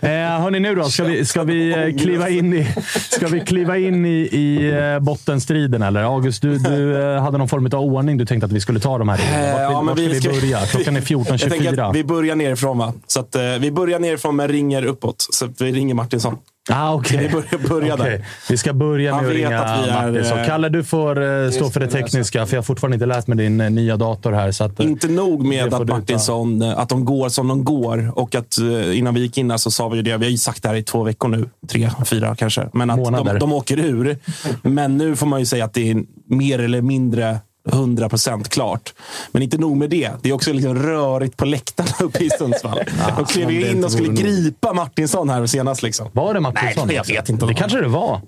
Eh, 0.12 0.40
hörni, 0.40 0.60
nu 0.60 0.74
då. 0.74 0.84
Ska 0.84 1.04
vi, 1.04 1.24
ska 1.24 1.42
vi 1.42 1.70
eh, 1.70 2.02
kliva 2.02 2.28
in 2.28 2.52
i, 2.54 2.61
ska 3.10 3.26
vi 3.26 3.40
kliva 3.40 3.78
in 3.78 4.06
i, 4.06 4.28
i 4.32 4.70
eh, 4.70 4.98
bottenstriden? 4.98 5.82
Eller? 5.82 6.02
August, 6.02 6.42
du, 6.42 6.58
du 6.58 7.02
eh, 7.02 7.22
hade 7.22 7.38
någon 7.38 7.48
form 7.48 7.66
av 7.66 7.74
ordning 7.74 8.18
du 8.18 8.26
tänkte 8.26 8.46
att 8.46 8.52
vi 8.52 8.60
skulle 8.60 8.80
ta 8.80 8.98
de 8.98 9.08
här 9.08 9.18
i. 9.18 9.46
Eh, 9.46 9.52
Vart, 9.52 9.60
ja, 9.60 9.82
men 9.82 9.86
vart 9.86 10.16
ska 10.16 10.30
vi 10.30 10.40
vi 10.40 10.40
börja? 10.40 10.58
Klockan 10.66 10.96
är 10.96 11.00
Jag 11.10 11.40
tänker 11.40 11.72
14.24. 11.72 11.88
att 11.88 11.96
vi 11.96 12.04
börjar 12.04 12.36
nerifrån, 12.36 12.78
va? 12.78 12.92
Så 13.06 13.20
att, 13.20 13.36
vi 13.60 13.72
börjar 13.72 13.98
nerifrån 13.98 14.36
men 14.36 14.48
ringer 14.48 14.84
uppåt. 14.84 15.26
Så 15.30 15.48
vi 15.58 15.72
ringer 15.72 15.94
Martinsson. 15.94 16.36
Ah, 16.70 16.94
okay. 16.94 17.18
Vi 17.18 17.28
börjar, 17.28 17.68
börjar 17.68 17.94
Okej, 17.94 18.10
där. 18.10 18.26
Vi 18.50 18.56
ska 18.56 18.72
börja 18.72 19.16
med 19.16 19.24
att 19.26 19.32
ringa 19.34 19.60
att 19.60 19.84
vi 19.84 19.90
är, 19.90 20.06
Martinsson. 20.06 20.38
eh, 20.38 20.46
Kalle, 20.46 20.68
du 20.68 20.84
får 20.84 21.22
eh, 21.44 21.50
stå 21.50 21.70
för 21.70 21.80
det 21.80 21.86
tekniska, 21.86 22.46
för 22.46 22.54
jag 22.54 22.58
har 22.58 22.64
fortfarande 22.64 22.94
inte 22.94 23.06
lärt 23.06 23.26
mig 23.26 23.38
din 23.38 23.60
eh, 23.60 23.70
nya 23.70 23.96
dator 23.96 24.32
här. 24.32 24.52
Så 24.52 24.64
att, 24.64 24.80
Inte 24.80 25.08
nog 25.08 25.42
Det 25.42 25.48
med 25.48 25.74
att. 25.74 25.88
Martinsson, 25.88 26.62
att 26.62 26.88
de 26.88 27.04
går 27.04 27.28
som 27.28 27.48
de 27.48 27.64
går. 27.64 28.18
Och 28.18 28.34
att 28.34 28.58
innan 28.92 29.14
vi 29.14 29.20
gick 29.20 29.38
in 29.38 29.50
här 29.50 29.58
så 29.58 29.70
sa 29.70 29.88
vi 29.88 29.96
ju 29.96 30.02
det. 30.02 30.16
Vi 30.16 30.24
har 30.24 30.30
ju 30.30 30.36
sagt 30.38 30.62
det 30.62 30.68
här 30.68 30.76
i 30.76 30.82
två 30.82 31.02
veckor 31.02 31.28
nu. 31.28 31.48
Tre, 31.68 31.90
fyra 32.04 32.36
kanske. 32.36 32.68
Men 32.72 32.90
att 32.90 32.98
Månader. 32.98 33.32
de, 33.32 33.38
de 33.38 33.52
åker 33.52 33.78
ur. 33.78 34.18
Men 34.62 34.98
nu 34.98 35.16
får 35.16 35.26
man 35.26 35.40
ju 35.40 35.46
säga 35.46 35.64
att 35.64 35.74
det 35.74 35.90
är 35.90 36.02
mer 36.26 36.58
eller 36.58 36.82
mindre 36.82 37.38
100 37.72 38.08
procent 38.08 38.48
klart. 38.48 38.94
Men 39.32 39.42
inte 39.42 39.58
nog 39.58 39.76
med 39.76 39.90
det. 39.90 40.10
Det 40.22 40.28
är 40.28 40.32
också 40.32 40.52
liksom 40.52 40.74
rörigt 40.82 41.36
på 41.36 41.44
läktarna 41.44 41.90
uppe 42.00 42.24
i 42.24 42.30
Sundsvall. 42.30 42.78
de 43.16 43.24
klev 43.24 43.50
ju 43.50 43.70
in 43.70 43.84
och 43.84 43.92
skulle 43.92 44.08
gripa 44.12 44.72
Martinsson 44.72 45.30
här 45.30 45.46
senast. 45.46 45.82
Liksom. 45.82 46.08
var 46.12 46.34
det 46.34 46.40
Martinsson? 46.40 46.86
Nej, 46.86 46.96
jag 46.96 47.06
vet 47.06 47.28
inte. 47.28 47.46
Det 47.46 47.54
kanske 47.54 47.80
det 47.80 47.88
var. 47.88 48.20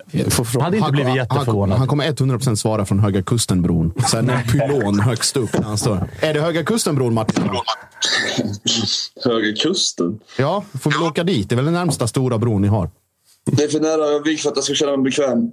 hade 0.61 0.77
inte 0.77 0.85
Han- 0.85 0.93
blivit 0.93 1.09
han, 1.09 1.17
jätteförvånad. 1.17 1.79
han 1.79 1.89
kommer 1.89 2.05
100% 2.13 2.55
svara 2.55 2.85
från 2.85 2.99
Höga 3.01 3.23
Kustenbron. 3.23 3.93
Så 4.07 4.17
här, 4.21 4.23
en 4.33 4.43
pylon 4.43 5.01
högst 5.01 5.37
upp 5.37 5.59
när 5.59 5.63
han 5.63 5.79
står. 5.79 6.09
Är 6.21 6.35
det 6.35 6.41
Höga 6.41 6.65
Kustenbron, 6.65 7.15
Martin? 7.15 7.51
Höga 9.25 9.57
kusten. 9.63 10.19
Ja, 10.39 10.65
får 10.81 10.91
vi 10.91 10.97
åka 11.07 11.25
dit? 11.25 11.49
Det 11.49 11.55
är 11.55 11.57
väl 11.57 11.65
den 11.65 11.75
närmsta 11.75 12.07
stora 12.07 12.39
bron 12.39 12.63
ni 12.63 12.69
har? 12.69 12.91
Det 13.51 13.63
är 13.65 13.69
för 13.69 13.81
nära 13.81 14.05
Övik 14.05 14.41
för 14.41 14.51
att 14.51 14.57
jag 14.57 14.65
ska 14.65 14.75
känna 14.75 14.97
mig 14.97 15.05
bekväm. 15.05 15.51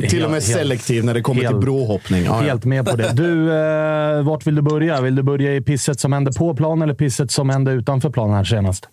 Till 0.10 0.24
och 0.24 0.30
med 0.30 0.42
selektiv 0.42 1.04
när 1.04 1.14
det 1.14 1.20
kommer 1.22 1.40
till 1.40 1.48
helt- 1.48 1.60
brohoppning. 1.60 2.24
Ja, 2.24 2.30
ja. 2.30 2.46
Helt 2.48 2.64
med 2.64 2.86
på 2.86 2.96
det. 2.96 3.12
Du, 3.14 3.52
eh, 3.52 4.22
vart 4.22 4.46
vill 4.46 4.54
du 4.54 4.62
börja? 4.62 5.00
Vill 5.00 5.14
du 5.16 5.22
börja 5.22 5.54
i 5.54 5.60
pisset 5.60 6.00
som 6.00 6.12
hände 6.12 6.32
på 6.38 6.54
plan 6.54 6.82
eller 6.82 6.94
pisset 6.94 7.30
som 7.30 7.48
hände 7.50 7.72
utanför 7.72 8.10
plan 8.10 8.30
här 8.30 8.44
senast? 8.44 8.88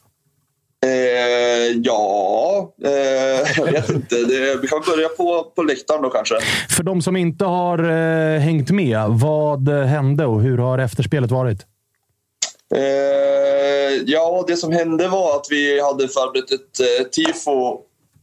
Eh, 0.86 0.90
ja, 1.84 2.74
eh, 2.86 2.92
jag 3.58 3.72
vet 3.72 3.90
inte. 3.90 4.16
Det, 4.16 4.58
vi 4.62 4.68
kan 4.68 4.82
börja 4.88 5.08
på, 5.18 5.52
på 5.56 5.64
läktaren 5.64 6.02
då 6.02 6.10
kanske. 6.10 6.36
För 6.70 6.84
de 6.84 7.02
som 7.02 7.16
inte 7.16 7.46
har 7.46 7.80
eh, 7.80 8.40
hängt 8.40 8.72
med, 8.72 9.06
vad 9.10 9.70
hände 9.70 10.26
och 10.26 10.42
hur 10.42 10.58
har 10.58 10.78
efterspelet 10.80 11.32
varit? 11.32 11.60
Eh, 12.74 14.04
ja, 14.06 14.44
det 14.48 14.58
som 14.58 14.72
hände 14.72 15.08
var 15.08 15.36
att 15.36 15.48
vi 15.50 15.82
hade 15.82 16.08
förberett 16.08 16.52
ett 16.52 16.80
eh, 16.80 17.06
tifo 17.08 17.80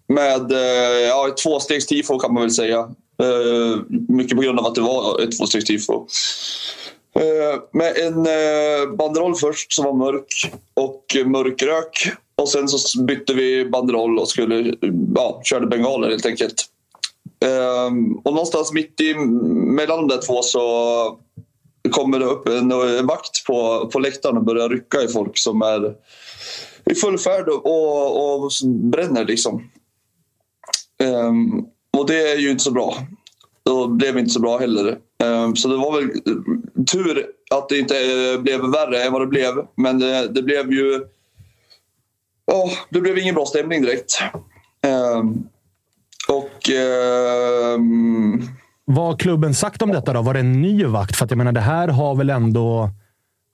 med 0.09 0.53
eh, 0.53 1.09
ja, 1.09 1.29
ett 1.29 1.37
tvåstegstifo 1.37 2.19
kan 2.19 2.35
man 2.35 2.43
väl 2.43 2.51
säga. 2.51 2.79
Eh, 3.23 3.81
mycket 4.09 4.37
på 4.37 4.43
grund 4.43 4.59
av 4.59 4.67
att 4.67 4.75
det 4.75 4.81
var 4.81 5.23
ett 5.23 5.39
tvåstegstifo. 5.39 6.07
Eh, 7.15 7.61
med 7.73 7.97
en 7.97 8.27
eh, 8.27 8.97
banderoll 8.97 9.35
först 9.35 9.73
som 9.73 9.85
var 9.85 9.93
mörk 9.93 10.53
och 10.75 11.05
mörkrök. 11.27 12.13
Och 12.35 12.49
sen 12.49 12.69
så 12.69 13.03
bytte 13.03 13.35
vi 13.35 13.65
banderoll 13.65 14.19
och 14.19 14.29
skulle, 14.29 14.75
ja, 15.15 15.41
körde 15.45 15.67
bengaler 15.67 16.11
helt 16.11 16.27
enkelt. 16.27 16.65
Eh, 17.45 17.87
och 18.25 18.33
någonstans 18.33 18.73
mitt 18.73 19.01
i 19.01 19.15
mellan 19.15 19.99
de 19.99 20.09
där 20.09 20.23
två 20.27 20.43
så 20.43 21.19
kommer 21.91 22.19
det 22.19 22.25
upp 22.25 22.49
en, 22.49 22.73
en 22.73 23.07
vakt 23.07 23.47
på, 23.47 23.89
på 23.93 23.99
läktaren 23.99 24.37
och 24.37 24.45
börjar 24.45 24.69
rycka 24.69 25.03
i 25.03 25.09
folk 25.09 25.39
som 25.39 25.63
är 25.63 25.95
i 26.85 26.95
full 26.95 27.19
färd 27.19 27.49
och, 27.49 27.67
och, 27.67 28.45
och 28.45 28.51
bränner. 28.67 29.25
Liksom. 29.25 29.71
Um, 31.03 31.67
och 31.99 32.07
det 32.07 32.33
är 32.33 32.37
ju 32.39 32.51
inte 32.51 32.65
så 32.65 32.71
bra. 32.71 32.97
Det 33.65 33.89
blev 33.89 34.19
inte 34.19 34.31
så 34.31 34.41
bra 34.41 34.59
heller. 34.59 34.99
Um, 35.25 35.57
så 35.57 35.69
det 35.69 35.77
var 35.77 36.01
väl 36.01 36.11
tur 36.87 37.27
att 37.51 37.69
det 37.69 37.79
inte 37.79 37.95
blev 38.43 38.61
värre 38.61 39.03
än 39.03 39.13
vad 39.13 39.23
det 39.23 39.27
blev. 39.27 39.55
Men 39.77 39.99
det, 39.99 40.29
det 40.29 40.43
blev 40.43 40.73
ju... 40.73 41.07
Oh, 42.47 42.73
det 42.91 43.01
blev 43.01 43.19
ingen 43.19 43.35
bra 43.35 43.47
stämning 43.47 43.83
direkt. 43.83 44.23
Um, 44.87 45.49
och... 46.29 46.71
Um, 47.75 48.49
vad 48.95 49.07
har 49.07 49.17
klubben 49.17 49.55
sagt 49.55 49.83
om 49.83 49.93
detta 49.93 50.13
då? 50.13 50.23
Var 50.23 50.35
det 50.35 50.41
en 50.41 50.63
ny 50.63 50.85
vakt? 50.85 51.17
För 51.17 51.25
att 51.25 51.31
jag 51.31 51.39
menar, 51.39 51.53
det 51.53 51.61
här 51.61 51.89
har 51.89 52.15
väl 52.15 52.31
ändå... 52.31 52.91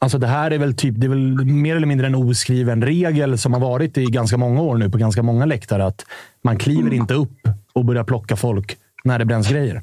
Alltså 0.00 0.18
det 0.18 0.26
här 0.26 0.50
är 0.50 0.58
väl 0.58 0.76
typ, 0.76 0.94
det 0.96 1.06
är 1.06 1.08
väl 1.08 1.44
mer 1.44 1.76
eller 1.76 1.86
mindre 1.86 2.06
en 2.06 2.14
oskriven 2.14 2.82
regel 2.82 3.38
som 3.38 3.52
har 3.52 3.60
varit 3.60 3.98
i 3.98 4.04
ganska 4.04 4.36
många 4.36 4.62
år 4.62 4.76
nu 4.76 4.90
på 4.90 4.98
ganska 4.98 5.22
många 5.22 5.46
läktare. 5.46 5.86
Att 5.86 6.04
man 6.42 6.58
kliver 6.58 6.94
inte 6.94 7.14
upp 7.14 7.48
och 7.72 7.84
börjar 7.84 8.04
plocka 8.04 8.36
folk 8.36 8.76
när 9.04 9.18
det 9.18 9.24
bränns 9.24 9.48
grejer. 9.48 9.82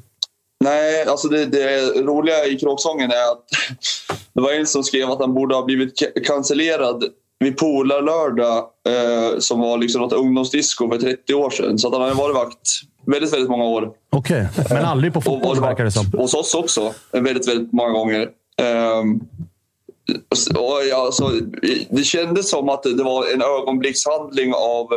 Nej, 0.64 1.04
alltså 1.06 1.28
det, 1.28 1.46
det 1.46 1.80
roliga 2.02 2.46
i 2.46 2.56
kråksången 2.58 3.10
är 3.10 3.32
att 3.32 3.44
det 4.32 4.40
var 4.40 4.52
en 4.52 4.66
som 4.66 4.84
skrev 4.84 5.10
att 5.10 5.20
han 5.20 5.34
borde 5.34 5.54
ha 5.54 5.64
blivit 5.64 6.24
cancellerad 6.26 7.04
vid 7.38 7.56
Polarlördag 7.56 8.58
eh, 8.88 9.38
som 9.38 9.60
var 9.60 9.78
liksom 9.78 10.00
något 10.00 10.12
ungdomsdisco 10.12 10.90
för 10.90 10.98
30 10.98 11.34
år 11.34 11.50
sedan. 11.50 11.78
Så 11.78 11.88
att 11.88 11.94
han 11.94 12.02
hade 12.02 12.14
varit 12.14 12.36
vakt 12.36 12.82
väldigt, 13.06 13.32
väldigt 13.32 13.50
många 13.50 13.64
år. 13.64 13.92
Okej, 14.10 14.48
men 14.70 14.84
aldrig 14.84 15.12
på 15.12 15.18
Och 15.18 15.24
fotboll 15.24 15.60
varit 15.60 15.70
verkar 15.70 15.84
det 15.84 15.90
som. 15.90 16.06
hos 16.12 16.34
oss 16.34 16.54
också 16.54 16.94
väldigt, 17.12 17.48
väldigt 17.48 17.72
många 17.72 17.90
gånger. 17.90 18.28
Ehm, 18.56 19.20
och 20.54 20.80
ja, 20.90 21.10
så, 21.12 21.30
det 21.90 22.04
kändes 22.04 22.50
som 22.50 22.68
att 22.68 22.82
det 22.82 23.02
var 23.02 23.32
en 23.34 23.42
ögonblickshandling 23.42 24.54
av 24.54 24.88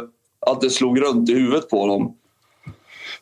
att 0.47 0.61
det 0.61 0.69
slog 0.69 1.01
runt 1.01 1.29
i 1.29 1.33
huvudet 1.33 1.69
på 1.69 1.87
dem. 1.87 2.15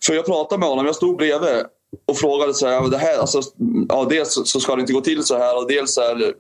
För 0.06 0.14
jag 0.14 0.26
pratade 0.26 0.60
med 0.60 0.70
honom, 0.70 0.86
jag 0.86 0.96
stod 0.96 1.18
bredvid 1.18 1.66
och 2.06 2.18
frågade 2.18 2.54
så 2.54 2.68
här, 2.68 2.90
det 2.90 2.98
här 2.98 3.20
alltså, 3.20 3.42
ja, 3.90 4.08
dels 4.10 4.42
så 4.46 4.60
ska 4.60 4.76
det 4.76 4.82
inte 4.82 4.94
gå 4.94 5.02
till 5.02 5.24
så 5.24 5.38
här 5.38 5.58
och 5.58 5.68
dels 5.68 5.94
så 5.94 6.02
här, 6.02 6.34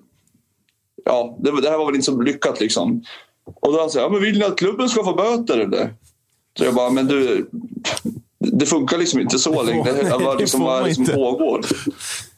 ja, 1.06 1.38
det, 1.40 1.62
det 1.62 1.70
här 1.70 1.78
var 1.78 1.86
väl 1.86 1.96
inte 1.96 2.06
så 2.06 2.22
lyckat 2.22 2.60
liksom. 2.60 3.04
Och 3.56 3.74
då 3.74 3.80
han 3.80 3.90
sa, 3.90 4.00
ja, 4.00 4.10
men 4.10 4.22
vill 4.22 4.40
ni 4.40 4.46
att 4.46 4.58
klubben 4.58 4.90
ska 4.90 5.04
få 5.04 5.14
böter 5.14 5.58
eller? 5.58 5.94
Så 6.58 6.66
jag 6.66 6.74
bara, 6.74 6.90
men 6.90 7.08
du, 7.08 7.50
det 8.54 8.66
funkar 8.66 8.98
liksom 8.98 9.20
inte 9.20 9.40
så 9.40 9.52
Vad 9.52 9.66
det 9.68 9.74
liksom, 10.38 10.60
får 10.60 10.66
man 10.66 10.80
vad 10.80 10.88
liksom 10.88 11.04
inte. 11.04 11.14
pågår. 11.14 11.66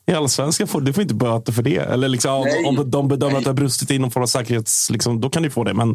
I 0.06 0.13
Allsvenskan 0.13 0.67
får 0.67 0.82
du 0.82 0.93
får 0.93 1.02
inte 1.02 1.13
böter 1.13 1.52
för 1.52 1.62
det. 1.62 1.78
Eller 1.78 2.08
liksom, 2.08 2.34
om, 2.34 2.43
Nej. 2.43 2.65
om 2.65 2.91
de 2.91 3.08
bedömer 3.08 3.32
Nej. 3.32 3.38
att 3.38 3.43
det 3.43 3.50
har 3.50 3.56
brustit 3.56 3.91
i 3.91 4.00
någon 4.00 4.12
form 4.12 4.24
av 4.24 4.28
säkerhets... 4.28 4.89
Liksom, 4.89 5.22
då 5.22 5.30
kan 5.30 5.43
du 5.43 5.50
få 5.50 5.63
det. 5.63 5.74
Men 5.74 5.93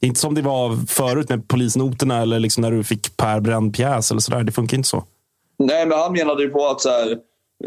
det 0.00 0.06
är 0.06 0.08
inte 0.08 0.20
som 0.20 0.34
det 0.34 0.42
var 0.42 0.86
förut 0.86 1.28
med 1.28 1.48
polisnoterna 1.48 2.22
eller 2.22 2.40
liksom 2.40 2.60
när 2.60 2.70
du 2.70 2.84
fick 2.84 3.16
per 3.16 3.40
bränd 3.40 3.74
pjäs. 3.76 4.10
Eller 4.10 4.20
sådär. 4.20 4.42
Det 4.42 4.52
funkar 4.52 4.76
inte 4.76 4.88
så. 4.88 5.04
Nej, 5.58 5.86
men 5.86 5.98
han 5.98 6.12
menade 6.12 6.42
ju 6.42 6.48
på 6.48 6.66
att 6.66 6.80
så 6.80 6.88
här, 6.88 7.16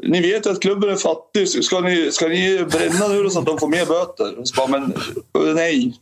ni 0.04 0.22
vet 0.22 0.46
ju 0.46 0.50
att 0.52 0.62
klubben 0.62 0.90
är 0.90 0.96
fattig. 0.96 1.64
Ska 1.64 1.80
ni, 1.80 2.12
ska 2.12 2.28
ni 2.28 2.66
bränna 2.72 3.08
nu 3.08 3.30
så 3.30 3.40
att 3.40 3.46
de 3.46 3.58
får 3.58 3.68
mer 3.68 3.86
böter? 3.86 4.44
Så 4.44 4.56
bara, 4.56 4.68
men 4.68 4.84
eh, 5.48 5.56
nej. 5.56 5.94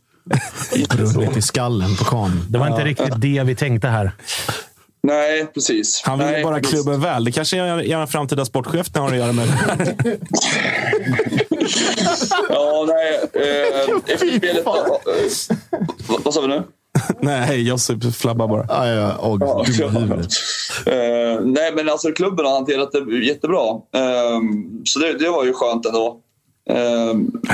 Lite 1.16 1.38
i 1.38 1.42
skallen 1.42 1.96
på 1.96 2.04
Kani. 2.04 2.40
Det 2.48 2.58
var 2.58 2.66
inte 2.66 2.84
riktigt 2.84 3.20
det 3.20 3.42
vi 3.42 3.56
tänkte 3.56 3.88
här. 3.88 4.12
Nej, 5.02 5.46
precis. 5.54 6.02
Han 6.04 6.18
vill 6.18 6.28
nej, 6.28 6.44
bara 6.44 6.56
precis. 6.56 6.70
klubben 6.70 7.00
väl. 7.00 7.24
Det 7.24 7.32
kanske 7.32 7.56
är 7.56 7.94
en 7.94 8.08
framtida 8.08 8.44
sportchef 8.44 8.90
det 8.90 9.00
har 9.00 9.08
att 9.08 9.16
göra 9.16 9.32
med. 9.32 9.48
Ja, 12.48 12.86
nej. 12.88 13.20
Eh, 13.32 14.14
efter 14.14 14.38
spelet... 14.38 14.64
Vad, 16.08 16.24
vad 16.24 16.34
sa 16.34 16.40
vi 16.40 16.48
nu? 16.48 16.62
Nej, 17.20 17.68
Josip 17.68 18.14
flabbar 18.14 18.48
bara. 18.48 18.66
Ja, 18.68 18.88
ja, 18.88 19.12
August, 19.12 19.78
dum 19.78 19.96
i 19.96 20.00
huvudet. 20.00 20.32
Eh, 20.86 21.40
nej, 21.44 21.72
men 21.74 21.88
alltså 21.88 22.12
klubben 22.12 22.46
har 22.46 22.52
hanterat 22.52 22.92
det 22.92 23.24
jättebra. 23.26 23.68
Eh, 23.94 24.40
så 24.84 24.98
det, 24.98 25.18
det 25.18 25.30
var 25.30 25.44
ju 25.44 25.52
skönt 25.52 25.86
ändå. 25.86 26.20
Eh, 26.70 26.76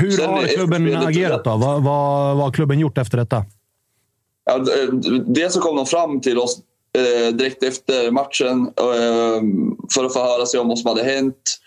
Hur 0.01 0.11
sen 0.11 0.31
har 0.31 0.57
klubben 0.57 0.97
agerat 0.97 1.45
då? 1.45 1.51
Vad, 1.51 1.83
vad, 1.83 2.37
vad 2.37 2.45
har 2.45 2.53
klubben 2.53 2.79
gjort 2.79 2.99
efter 2.99 3.19
detta? 3.19 3.45
Ja, 4.45 4.65
dels 5.27 5.55
så 5.55 5.61
kom 5.61 5.77
de 5.77 5.87
fram 5.87 6.21
till 6.21 6.39
oss 6.39 6.59
eh, 6.99 7.33
direkt 7.33 7.63
efter 7.63 8.11
matchen 8.11 8.73
eh, 8.77 9.43
för 9.95 10.05
att 10.05 10.13
förhöra 10.13 10.47
sig 10.47 10.61
om 10.61 10.69
vad 10.69 10.79
som 10.79 10.89
hade 10.89 11.03
hänt. 11.03 11.59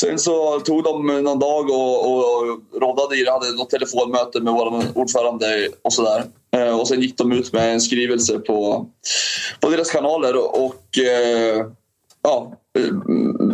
Sen 0.00 0.18
så 0.18 0.60
tog 0.60 0.84
de 0.84 1.06
någon 1.06 1.38
dag 1.38 1.70
och, 1.70 2.16
och 2.16 2.60
roddade 2.80 3.16
i 3.16 3.24
det. 3.24 3.30
Hade 3.30 3.56
något 3.56 3.70
telefonmöte 3.70 4.40
med 4.40 4.52
vår 4.52 4.82
ordförande 4.94 5.68
och 5.82 5.92
sådär. 5.92 6.24
Eh, 6.56 6.80
och 6.80 6.88
sen 6.88 7.00
gick 7.00 7.18
de 7.18 7.32
ut 7.32 7.52
med 7.52 7.72
en 7.72 7.80
skrivelse 7.80 8.38
på, 8.38 8.86
på 9.60 9.70
deras 9.70 9.90
kanaler 9.90 10.62
och 10.62 10.98
eh, 10.98 11.66
ja, 12.22 12.52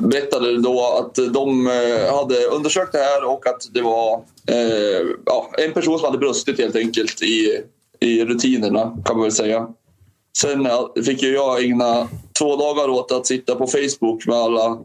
berättade 0.00 0.60
då 0.60 0.98
att 0.98 1.32
de 1.32 1.66
eh, 1.66 2.14
hade 2.14 2.46
undersökt 2.46 2.92
det 2.92 2.98
här 2.98 3.24
och 3.24 3.46
att 3.46 3.68
det 3.74 3.82
var 3.82 4.14
eh, 4.46 5.06
ja, 5.26 5.50
en 5.58 5.72
person 5.72 5.98
som 5.98 6.06
hade 6.06 6.18
brustit 6.18 6.58
helt 6.58 6.76
enkelt 6.76 7.22
i, 7.22 7.62
i 8.00 8.24
rutinerna 8.24 8.96
kan 9.04 9.16
man 9.16 9.22
väl 9.22 9.32
säga. 9.32 9.68
Sen 10.40 10.68
fick 11.04 11.22
jag 11.22 11.64
ägna 11.64 12.08
två 12.38 12.56
dagar 12.56 12.88
åt 12.88 13.12
att 13.12 13.26
sitta 13.26 13.54
på 13.54 13.66
Facebook 13.66 14.26
med 14.26 14.36
alla 14.36 14.78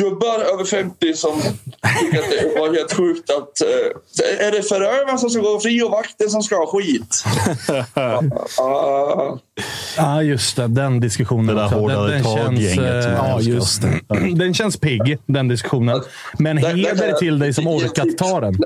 gubbar 0.00 0.38
över 0.54 0.64
50 0.64 1.14
som 1.14 1.40
tycker 2.00 2.18
att 2.18 2.30
det 2.30 2.60
var 2.60 2.74
helt 2.74 2.92
sjukt 2.92 3.30
att... 3.30 3.60
Eh, 3.60 4.46
är 4.46 4.52
det 4.52 4.62
förövaren 4.62 5.18
som 5.18 5.30
ska 5.30 5.40
gå 5.40 5.60
fri 5.60 5.82
och 5.82 5.90
vakten 5.90 6.30
som 6.30 6.42
ska 6.42 6.56
ha 6.56 6.66
skit? 6.66 7.24
Ja, 8.56 9.38
ah, 9.98 10.22
just 10.22 10.56
det. 10.56 10.66
Den 10.68 11.00
diskussionen. 11.00 11.46
Det 11.46 11.54
där 11.54 11.68
hårdare 11.68 12.10
den, 12.10 12.22
den 12.22 12.24
känns, 12.24 12.74
som 12.74 12.84
eh, 12.84 13.12
ja, 13.14 13.40
just 13.40 13.82
det. 13.82 14.00
Den 14.36 14.54
känns 14.54 14.76
pigg, 14.76 15.18
den 15.26 15.48
diskussionen. 15.48 16.02
Men 16.38 16.56
Där- 16.56 16.62
där 16.62 16.70
kan 16.70 16.78
heder 16.78 17.08
jag- 17.08 17.18
till 17.18 17.38
dig 17.38 17.54
som 17.54 17.66
orkat 17.66 18.18
ta 18.18 18.40
den. 18.40 18.58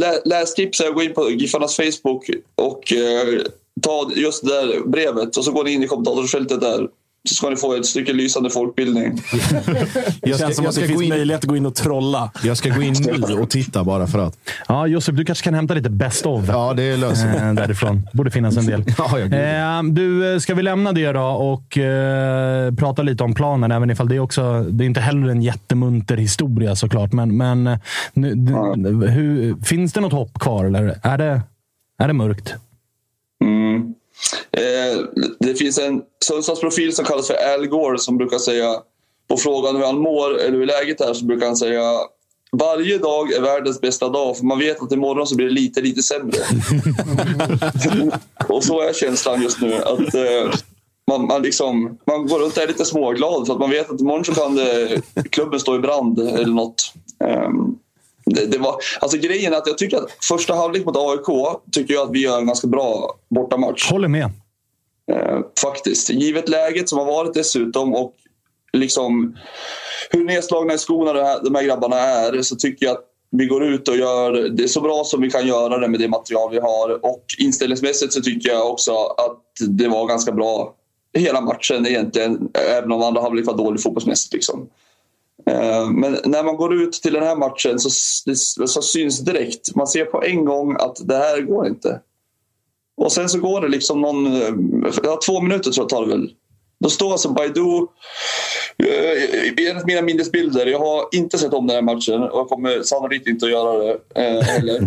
Lä, 0.00 0.20
läs 0.24 0.54
tipset, 0.54 0.94
gå 0.94 1.02
in 1.02 1.14
på 1.14 1.30
Giffarnas 1.30 1.76
Facebook 1.76 2.30
och 2.54 2.92
eh, 2.92 3.40
ta 3.82 4.10
just 4.16 4.44
det 4.46 4.50
där 4.52 4.88
brevet 4.88 5.36
och 5.36 5.44
så 5.44 5.52
går 5.52 5.64
ni 5.64 5.70
in 5.72 5.82
i 5.82 5.86
kommentarsfältet 5.86 6.60
där. 6.60 6.88
Så 7.28 7.34
ska 7.34 7.50
ni 7.50 7.56
få 7.56 7.74
ett 7.74 7.86
stycke 7.86 8.12
lysande 8.12 8.50
folkbildning. 8.50 9.22
Jag 10.22 10.34
ska- 10.36 10.44
känns 10.44 10.56
som 10.56 10.64
jag 10.64 10.68
att 10.68 10.74
ska 10.74 10.80
det 10.82 10.86
gå 10.88 10.92
finns 10.92 11.02
in- 11.02 11.08
möjlighet 11.08 11.38
att 11.44 11.48
gå 11.48 11.56
in 11.56 11.66
och 11.66 11.74
trolla. 11.74 12.30
Jag 12.44 12.56
ska 12.56 12.68
gå 12.70 12.82
in 12.82 12.94
nu 13.28 13.34
och 13.40 13.50
titta 13.50 13.84
bara 13.84 14.06
för 14.06 14.18
att. 14.18 14.38
Ja, 14.68 14.86
Josef, 14.86 15.14
du 15.14 15.24
kanske 15.24 15.44
kan 15.44 15.54
hämta 15.54 15.74
lite 15.74 15.90
best 15.90 16.26
of 16.26 16.44
Ja, 16.48 16.74
det 16.76 16.96
löser 16.96 17.48
eh, 17.48 17.54
därifrån. 17.54 18.08
borde 18.12 18.30
finnas 18.30 18.56
en 18.56 18.66
del. 18.66 18.84
Ja, 18.98 19.18
jag 19.18 19.32
Eh, 19.32 19.82
du, 19.92 20.32
eh, 20.32 20.38
ska 20.38 20.54
vi 20.54 20.62
lämna 20.62 20.92
det 20.92 21.12
då 21.12 21.20
och 21.22 21.78
eh, 21.78 22.74
prata 22.74 23.02
lite 23.02 23.24
om 23.24 23.34
planen? 23.34 23.72
Även 23.72 23.90
ifall 23.90 24.08
det 24.08 24.16
är 24.16 24.20
också, 24.20 24.62
det 24.70 24.84
är 24.84 24.86
inte 24.86 25.00
heller 25.00 25.28
en 25.28 25.42
jättemunter 25.42 26.16
historia 26.16 26.76
såklart. 26.76 27.12
Men, 27.12 27.36
men 27.36 27.66
eh, 27.66 27.78
nu, 28.12 28.34
d- 28.34 29.08
hur, 29.08 29.56
finns 29.64 29.92
det 29.92 30.00
något 30.00 30.12
hopp 30.12 30.38
kvar 30.38 30.64
eller 30.64 30.98
är 31.02 31.18
det, 31.18 31.40
är 32.02 32.06
det 32.08 32.14
mörkt? 32.14 32.54
Mm. 33.44 33.94
Eh, 34.52 35.04
det 35.40 35.54
finns 35.54 35.78
en 35.78 36.02
Sundsvallsprofil 36.24 36.94
som 36.94 37.04
kallas 37.04 37.26
för 37.26 37.54
Al 37.54 37.66
Gore 37.66 37.98
som 37.98 38.16
brukar 38.16 38.38
säga 38.38 38.74
på 39.28 39.36
frågan 39.36 39.76
hur 39.76 39.84
han 39.84 39.98
mår 39.98 40.40
eller 40.40 40.58
hur 40.58 40.66
läget 40.66 41.00
är 41.00 41.14
så 41.14 41.24
brukar 41.24 41.46
han 41.46 41.56
säga 41.56 41.82
varje 42.52 42.98
dag 42.98 43.32
är 43.32 43.40
världens 43.40 43.80
bästa 43.80 44.08
dag 44.08 44.36
för 44.36 44.44
man 44.44 44.58
vet 44.58 44.82
att 44.82 44.92
imorgon 44.92 45.26
så 45.26 45.36
blir 45.36 45.46
det 45.46 45.52
lite, 45.52 45.80
lite 45.80 46.02
sämre. 46.02 46.38
och 48.48 48.64
så 48.64 48.80
är 48.80 48.92
känslan 48.92 49.42
just 49.42 49.60
nu. 49.60 49.74
Att, 49.74 50.14
eh, 50.14 50.50
man, 51.06 51.26
man, 51.26 51.42
liksom, 51.42 51.98
man 52.06 52.26
går 52.26 52.38
runt 52.38 52.56
och 52.56 52.62
är 52.62 52.66
lite 52.66 52.84
småglad 52.84 53.46
för 53.46 53.54
att 53.54 53.60
man 53.60 53.70
vet 53.70 53.90
att 53.90 54.00
imorgon 54.00 54.24
så 54.24 54.34
kan 54.34 54.56
det, 54.56 55.00
klubben 55.30 55.60
stå 55.60 55.76
i 55.76 55.78
brand 55.78 56.18
eller 56.18 56.54
något. 56.54 56.92
Ehm, 57.24 57.78
det, 58.28 58.46
det 58.46 58.58
var, 58.58 58.76
alltså 59.00 59.18
grejen 59.18 59.52
är 59.52 59.56
att 59.56 59.66
jag 59.66 59.78
tycker 59.78 59.96
att 59.96 60.24
första 60.24 60.54
halvlek 60.54 60.84
mot 60.84 60.96
AIK 60.96 61.58
tycker 61.72 61.94
jag 61.94 62.08
att 62.08 62.14
vi 62.14 62.22
gör 62.22 62.38
en 62.38 62.46
ganska 62.46 62.66
bra 62.66 63.18
bortamatch. 63.28 63.90
Håller 63.90 64.08
med. 64.08 64.30
Eh, 65.12 65.38
faktiskt. 65.62 66.10
Givet 66.10 66.48
läget 66.48 66.88
som 66.88 66.98
har 66.98 67.06
varit 67.06 67.34
dessutom 67.34 67.94
och 67.94 68.14
liksom 68.72 69.36
hur 70.10 70.24
nedslagna 70.24 70.74
i 70.74 70.78
skorna 70.78 71.12
de 71.12 71.20
här, 71.20 71.40
de 71.44 71.54
här 71.54 71.62
grabbarna 71.62 71.96
är 71.96 72.42
så 72.42 72.56
tycker 72.56 72.86
jag 72.86 72.92
att 72.92 73.04
vi 73.30 73.46
går 73.46 73.64
ut 73.64 73.88
och 73.88 73.96
gör 73.96 74.32
det 74.32 74.68
så 74.68 74.80
bra 74.80 75.04
som 75.04 75.20
vi 75.20 75.30
kan 75.30 75.46
göra 75.46 75.78
det 75.78 75.88
med 75.88 76.00
det 76.00 76.08
material 76.08 76.50
vi 76.50 76.58
har. 76.58 77.04
Och 77.04 77.24
inställningsmässigt 77.38 78.12
så 78.12 78.20
tycker 78.20 78.48
jag 78.48 78.70
också 78.70 78.92
att 78.96 79.68
det 79.68 79.88
var 79.88 80.06
ganska 80.06 80.32
bra 80.32 80.74
hela 81.14 81.40
matchen 81.40 81.86
egentligen. 81.86 82.48
Även 82.78 82.92
om 82.92 83.02
andra 83.02 83.20
halvlek 83.20 83.46
var 83.46 83.56
dålig 83.56 83.82
fotbollsmässigt. 83.82 84.34
Liksom. 84.34 84.68
Eh, 85.48 85.90
Men 85.90 86.18
när 86.24 86.44
man 86.44 86.56
går 86.56 86.74
ut 86.74 86.92
till 86.92 87.12
den 87.12 87.22
här 87.22 87.36
matchen 87.36 87.78
så, 87.78 87.90
så 88.66 88.82
syns 88.82 89.20
direkt, 89.20 89.74
man 89.74 89.86
ser 89.86 90.04
på 90.04 90.22
en 90.24 90.44
gång 90.44 90.76
att 90.78 91.08
det 91.08 91.16
här 91.16 91.40
går 91.40 91.66
inte. 91.66 92.00
Och 92.96 93.12
sen 93.12 93.28
så 93.28 93.38
går 93.38 93.60
det 93.60 93.68
liksom 93.68 94.00
någon, 94.00 94.26
eh, 94.26 94.54
ja, 95.02 95.18
två 95.26 95.40
minuter 95.40 95.70
tror 95.70 95.84
jag 95.84 95.88
tar 95.88 96.06
det 96.06 96.08
väl. 96.08 96.30
Då 96.80 96.88
står 96.88 97.12
alltså 97.12 97.28
Baidu, 97.28 97.86
eh, 98.76 99.68
enligt 99.70 99.86
mina 99.86 100.02
minnesbilder, 100.02 100.66
jag 100.66 100.78
har 100.78 101.04
inte 101.12 101.38
sett 101.38 101.52
om 101.52 101.66
den 101.66 101.74
här 101.74 101.82
matchen 101.82 102.22
och 102.22 102.38
jag 102.38 102.48
kommer 102.48 102.82
sannolikt 102.82 103.26
inte 103.26 103.46
att 103.46 103.52
göra 103.52 103.78
det 103.78 103.98
eh, 104.14 104.42
heller. 104.42 104.80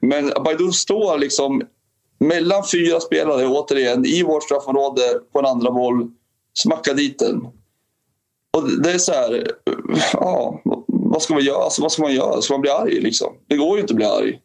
Men 0.06 0.32
Baidu 0.44 0.72
står 0.72 1.18
liksom 1.18 1.62
mellan 2.18 2.62
fyra 2.72 3.00
spelare 3.00 3.46
återigen 3.46 4.04
i 4.06 4.22
vårt 4.22 4.42
straffområde 4.42 5.02
på 5.32 5.38
en 5.38 5.46
andra 5.46 5.70
boll, 5.70 6.10
smackar 6.54 6.94
dit 6.94 7.18
den. 7.18 7.46
Och 8.56 8.82
det 8.82 8.92
är 8.92 8.98
så 8.98 9.12
här, 9.12 9.46
ja, 10.12 10.60
vad 10.86 11.22
ska 11.22 11.34
man 11.34 11.42
göra? 11.44 11.64
Alltså, 11.64 11.82
vad 11.82 11.92
ska 11.92 12.02
man 12.02 12.14
göra? 12.14 12.42
Ska 12.42 12.54
man 12.54 12.60
bli 12.60 12.70
arg 12.70 13.00
liksom? 13.00 13.28
Det 13.48 13.56
går 13.56 13.76
ju 13.76 13.80
inte 13.80 13.92
att 13.92 13.96
bli 13.96 14.06
arg 14.06 14.38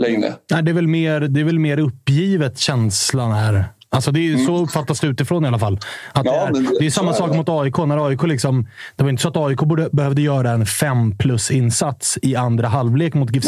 längre. 0.00 0.34
Nej, 0.50 0.62
det, 0.62 0.70
är 0.70 0.74
väl 0.74 0.86
mer, 0.88 1.20
det 1.20 1.40
är 1.40 1.44
väl 1.44 1.58
mer 1.58 1.78
uppgivet 1.78 2.58
känslan 2.58 3.32
här. 3.32 3.64
Alltså 3.88 4.10
det 4.10 4.20
är 4.20 4.22
ju 4.22 4.46
Så 4.46 4.56
uppfattas 4.56 5.00
det 5.00 5.06
utifrån 5.06 5.44
i 5.44 5.48
alla 5.48 5.58
fall. 5.58 5.78
Att 6.12 6.24
Ja, 6.26 6.32
det, 6.32 6.58
är, 6.58 6.62
det- 6.62 6.78
det 6.78 6.86
är 6.86 6.90
samma 6.90 7.10
är 7.10 7.14
sak 7.14 7.30
det. 7.30 7.36
mot 7.36 7.48
AIK. 7.48 7.78
När 7.78 8.06
AIK 8.08 8.22
liksom, 8.22 8.68
det 8.96 9.02
var 9.02 9.10
inte 9.10 9.22
så 9.22 9.28
att 9.28 9.36
AIK 9.36 9.58
borde, 9.58 9.88
behövde 9.92 10.22
göra 10.22 10.50
en 10.50 10.66
fem 10.66 11.18
plus-insats 11.18 12.18
i 12.22 12.36
andra 12.36 12.68
halvlek 12.68 13.14
mot 13.14 13.34
GIF 13.34 13.44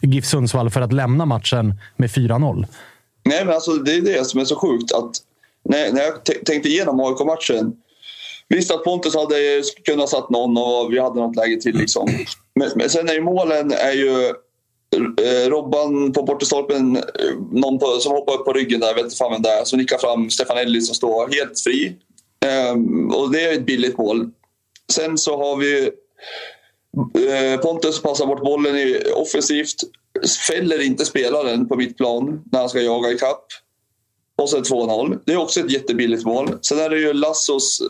GIF 0.00 0.24
Sundsvall 0.26 0.70
för 0.70 0.80
att 0.80 0.92
lämna 0.92 1.26
matchen 1.26 1.74
med 1.96 2.10
4-0. 2.10 2.66
Nej, 3.24 3.44
men 3.44 3.54
alltså, 3.54 3.72
det 3.72 3.94
är 3.94 4.00
det 4.02 4.26
som 4.26 4.40
är 4.40 4.44
så 4.44 4.56
sjukt. 4.56 4.92
att 4.92 5.10
När, 5.64 5.92
när 5.92 6.02
jag 6.02 6.24
tänkte 6.46 6.68
igenom 6.68 7.00
AIK-matchen. 7.00 7.72
Visst 8.54 8.70
att 8.70 8.84
Pontus 8.84 9.14
hade 9.14 9.62
kunnat 9.84 10.08
satt 10.08 10.30
någon 10.30 10.56
och 10.56 10.92
vi 10.92 10.98
hade 10.98 11.20
något 11.20 11.36
läge 11.36 11.60
till. 11.60 11.76
Liksom. 11.76 12.08
Men, 12.54 12.70
men 12.74 12.90
sen 12.90 13.08
är 13.08 13.14
ju 13.14 13.20
målen 13.20 13.72
är 13.72 13.92
ju 13.92 14.24
eh, 15.24 15.48
Robban 15.48 16.12
på 16.12 16.22
bortastolpen, 16.22 16.96
eh, 16.96 17.02
någon 17.52 17.78
på, 17.78 17.86
som 17.86 18.12
hoppar 18.12 18.34
upp 18.34 18.44
på 18.44 18.52
ryggen 18.52 18.80
där, 18.80 18.86
jag 18.86 18.94
vet 18.94 19.04
inte 19.04 19.16
fan 19.16 19.32
vem 19.32 19.42
det 19.42 19.50
är, 19.50 19.64
som 19.64 19.78
nickar 19.78 19.98
fram 19.98 20.30
Stefanelli 20.30 20.80
som 20.80 20.94
står 20.94 21.28
helt 21.28 21.60
fri. 21.60 21.96
Ehm, 22.46 23.10
och 23.10 23.32
det 23.32 23.44
är 23.44 23.52
ett 23.52 23.66
billigt 23.66 23.98
mål. 23.98 24.30
Sen 24.92 25.18
så 25.18 25.36
har 25.36 25.56
vi 25.56 25.90
eh, 27.28 27.60
Pontus 27.60 28.02
passar 28.02 28.26
bort 28.26 28.42
bollen 28.42 28.76
i, 28.76 29.02
offensivt, 29.14 29.76
fäller 30.48 30.82
inte 30.82 31.04
spelaren 31.04 31.68
på 31.68 31.76
mittplan 31.76 32.44
när 32.52 32.60
han 32.60 32.68
ska 32.68 32.80
jaga 32.80 33.10
i 33.10 33.18
kapp. 33.18 33.46
Och 34.40 34.48
sen 34.50 34.62
2-0. 34.62 35.18
Det 35.26 35.32
är 35.32 35.36
också 35.36 35.60
ett 35.60 35.70
jättebilligt 35.72 36.24
mål. 36.24 36.48
Sen 36.62 36.78
är 36.78 36.90
det 36.90 36.98
ju 36.98 37.12
Lassos... 37.12 37.80
eh, 37.80 37.86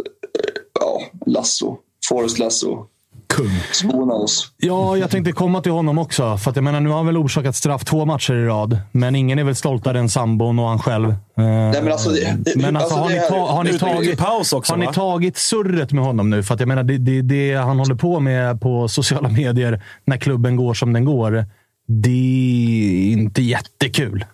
Ja, 0.81 1.01
Lasso. 1.27 1.77
Forrest 2.09 2.39
Lasso. 2.39 2.87
Kung. 3.27 3.51
Spona 3.73 4.15
oss. 4.15 4.49
Ja, 4.57 4.97
jag 4.97 5.11
tänkte 5.11 5.33
komma 5.33 5.63
till 5.63 5.73
honom 5.73 5.99
också. 5.99 6.37
För 6.37 6.51
att 6.51 6.57
jag 6.57 6.63
menar, 6.63 6.81
nu 6.81 6.89
har 6.89 6.97
han 6.97 7.07
väl 7.07 7.17
orsakat 7.17 7.57
straff 7.57 7.85
två 7.85 8.05
matcher 8.05 8.35
i 8.35 8.45
rad. 8.45 8.79
Men 8.93 9.15
ingen 9.17 9.39
är 9.39 9.45
väl 9.45 9.55
stoltare 9.55 9.99
än 9.99 10.09
sambon 10.09 10.59
och 10.59 10.69
han 10.69 10.79
själv. 10.79 11.09
Eh, 11.11 11.15
Nej, 11.37 11.83
men 11.83 11.93
alltså, 11.93 12.11
det, 12.11 12.37
det, 12.39 12.57
Men 12.57 12.77
alltså, 12.77 12.95
alltså, 12.95 12.97
har, 12.97 13.09
det 13.09 13.15
ni 13.15 13.21
här- 13.21 13.29
ta, 13.29 13.53
har, 13.53 13.65
ni 13.65 13.79
tagit, 13.79 14.19
paus 14.19 14.53
också, 14.53 14.73
har 14.73 14.79
ni 14.79 14.87
tagit 14.87 15.37
surret 15.37 15.93
med 15.93 16.05
honom 16.05 16.31
nu? 16.31 16.43
För 16.43 16.55
att 16.55 16.61
jag 16.61 16.69
menar, 16.69 16.83
det, 16.83 16.99
det, 16.99 17.23
det 17.23 17.55
han 17.55 17.79
håller 17.79 17.95
på 17.95 18.21
med 18.21 18.61
på 18.61 18.89
sociala 18.89 19.29
medier 19.29 19.83
när 20.05 20.17
klubben 20.17 20.57
går 20.57 20.75
som 20.75 20.93
den 20.93 21.05
går, 21.05 21.45
det 21.89 22.11
är 22.11 23.13
inte 23.13 23.43
jättekul. 23.43 24.25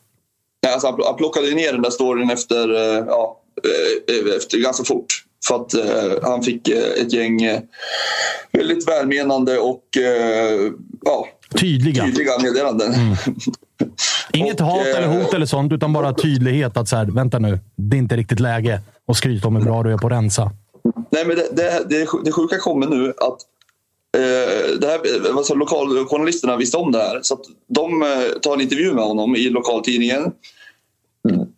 Nej, 0.66 0.72
alltså, 0.72 0.96
han 1.06 1.16
plockade 1.16 1.50
ner 1.50 1.72
den 1.72 1.82
där 1.82 1.90
storyn 1.90 2.30
efter, 2.30 2.74
eh, 2.74 3.04
ja, 3.06 3.40
eh, 4.08 4.36
efter 4.36 4.58
ganska 4.58 4.84
fort. 4.84 5.06
För 5.48 5.54
att 5.56 5.74
eh, 5.74 6.22
han 6.22 6.42
fick 6.42 6.68
eh, 6.68 7.02
ett 7.02 7.12
gäng 7.12 7.42
eh, 7.42 7.60
väldigt 8.52 8.88
välmenande 8.88 9.58
och 9.58 9.96
eh, 9.96 10.70
ja, 11.04 11.28
Tydliga. 11.60 12.04
tydliga 12.04 12.38
meddelanden. 12.42 12.92
Inget 14.32 14.60
Och, 14.60 14.66
hat 14.66 14.86
eh, 14.86 14.96
eller 14.96 15.08
hot 15.08 15.34
eller 15.34 15.46
sånt, 15.46 15.72
utan 15.72 15.92
bara 15.92 16.14
tydlighet. 16.14 16.76
Att 16.76 16.88
så 16.88 16.96
här, 16.96 17.04
vänta 17.04 17.38
nu, 17.38 17.58
det 17.76 17.96
är 17.96 17.98
inte 17.98 18.16
riktigt 18.16 18.40
läge 18.40 18.80
att 19.08 19.16
skryta 19.16 19.48
om 19.48 19.56
hur 19.56 19.62
bra 19.64 19.82
du 19.82 19.92
är 19.92 19.98
på 19.98 20.06
att 20.06 20.12
rensa. 20.12 20.50
Nej, 21.10 21.24
men 21.26 21.36
det, 21.36 21.48
det, 21.52 21.84
det, 21.88 22.08
det 22.24 22.32
sjuka 22.32 22.58
kommer 22.58 22.86
nu 22.86 23.08
att 23.08 23.38
eh, 24.16 24.78
det 24.80 24.86
här, 24.86 25.00
alltså, 25.36 25.54
lokaljournalisterna 25.54 26.56
visste 26.56 26.76
om 26.76 26.92
det 26.92 26.98
här. 26.98 27.18
Så 27.22 27.34
att 27.34 27.44
de 27.68 28.02
eh, 28.02 28.08
tar 28.42 28.54
en 28.54 28.60
intervju 28.60 28.92
med 28.94 29.04
honom 29.04 29.36
i 29.36 29.50
lokaltidningen. 29.50 30.32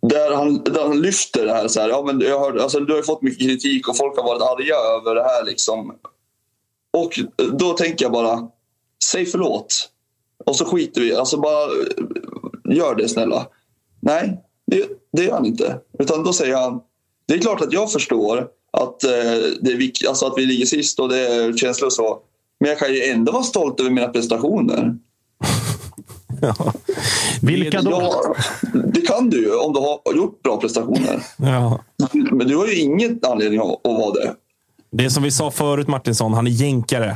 Där 0.09 0.35
han, 0.35 0.62
där 0.64 0.83
han 0.83 1.00
lyfter 1.00 1.46
det 1.46 1.52
här. 1.52 1.68
Så 1.68 1.81
här 1.81 1.88
ja, 1.88 2.02
men 2.07 2.20
jag 2.20 2.40
hörde, 2.40 2.62
alltså, 2.62 2.81
du 2.81 2.94
har 2.94 3.02
fått 3.02 3.22
mycket 3.22 3.40
kritik 3.48 3.88
och 3.88 3.96
folk 3.96 4.16
har 4.16 4.24
varit 4.24 4.42
arga 4.42 4.74
över 4.74 5.14
det 5.14 5.22
här. 5.22 5.44
Liksom. 5.44 5.94
Och 6.96 7.20
då 7.59 7.72
tänker 7.72 8.04
jag 8.04 8.12
bara, 8.12 8.48
säg 9.04 9.26
förlåt. 9.26 9.90
Och 10.46 10.57
så 10.57 10.64
skiter 10.64 11.00
vi 11.00 11.14
Alltså 11.14 11.37
bara 11.37 11.62
eh, 11.64 12.76
gör 12.76 12.94
det 12.94 13.09
snälla. 13.09 13.46
Nej, 14.00 14.44
det, 14.66 14.88
det 15.12 15.24
gör 15.24 15.33
han 15.33 15.46
inte. 15.46 15.81
Utan 15.98 16.24
då 16.24 16.33
säger 16.33 16.57
han, 16.57 16.81
det 17.26 17.35
är 17.35 17.38
klart 17.38 17.61
att 17.61 17.72
jag 17.72 17.92
förstår 17.92 18.48
att, 18.72 19.04
eh, 19.04 19.11
det 19.61 19.72
är 19.72 19.76
vik- 19.76 20.09
alltså 20.09 20.26
att 20.26 20.35
vi 20.38 20.46
ligger 20.46 20.66
sist 20.66 21.00
och 21.00 21.09
det 21.09 21.18
är 21.28 21.52
känslor 21.57 21.87
och 21.87 21.92
så. 21.92 22.18
Men 22.61 22.68
jag 22.68 22.78
kan 22.78 22.94
ju 22.94 23.02
ändå 23.02 23.33
vara 23.33 23.42
stolt 23.42 23.81
över 23.81 23.90
mina 23.90 24.09
prestationer. 24.09 24.98
Vilka 27.42 27.83
då? 27.83 27.90
Ja, 27.90 28.35
det 28.85 29.01
kan 29.01 29.30
du 29.30 29.43
ju 29.43 29.55
om 29.55 29.72
du 29.72 29.80
har 29.80 30.16
gjort 30.16 30.43
bra 30.43 30.61
prestationer. 30.61 31.22
Ja. 31.36 31.80
Men 32.12 32.49
du 32.49 32.57
har 32.57 32.66
ju 32.66 32.74
ingen 32.78 33.20
anledning 33.22 33.61
att, 33.61 33.78
vara 33.84 34.12
det. 34.12 34.34
Det 34.91 35.05
är 35.05 35.09
som 35.09 35.22
vi 35.22 35.30
sa 35.30 35.51
förut, 35.51 35.89
Martinsson. 35.89 36.34
Han 36.34 36.47
är 36.47 36.51
jänkare. 36.51 37.14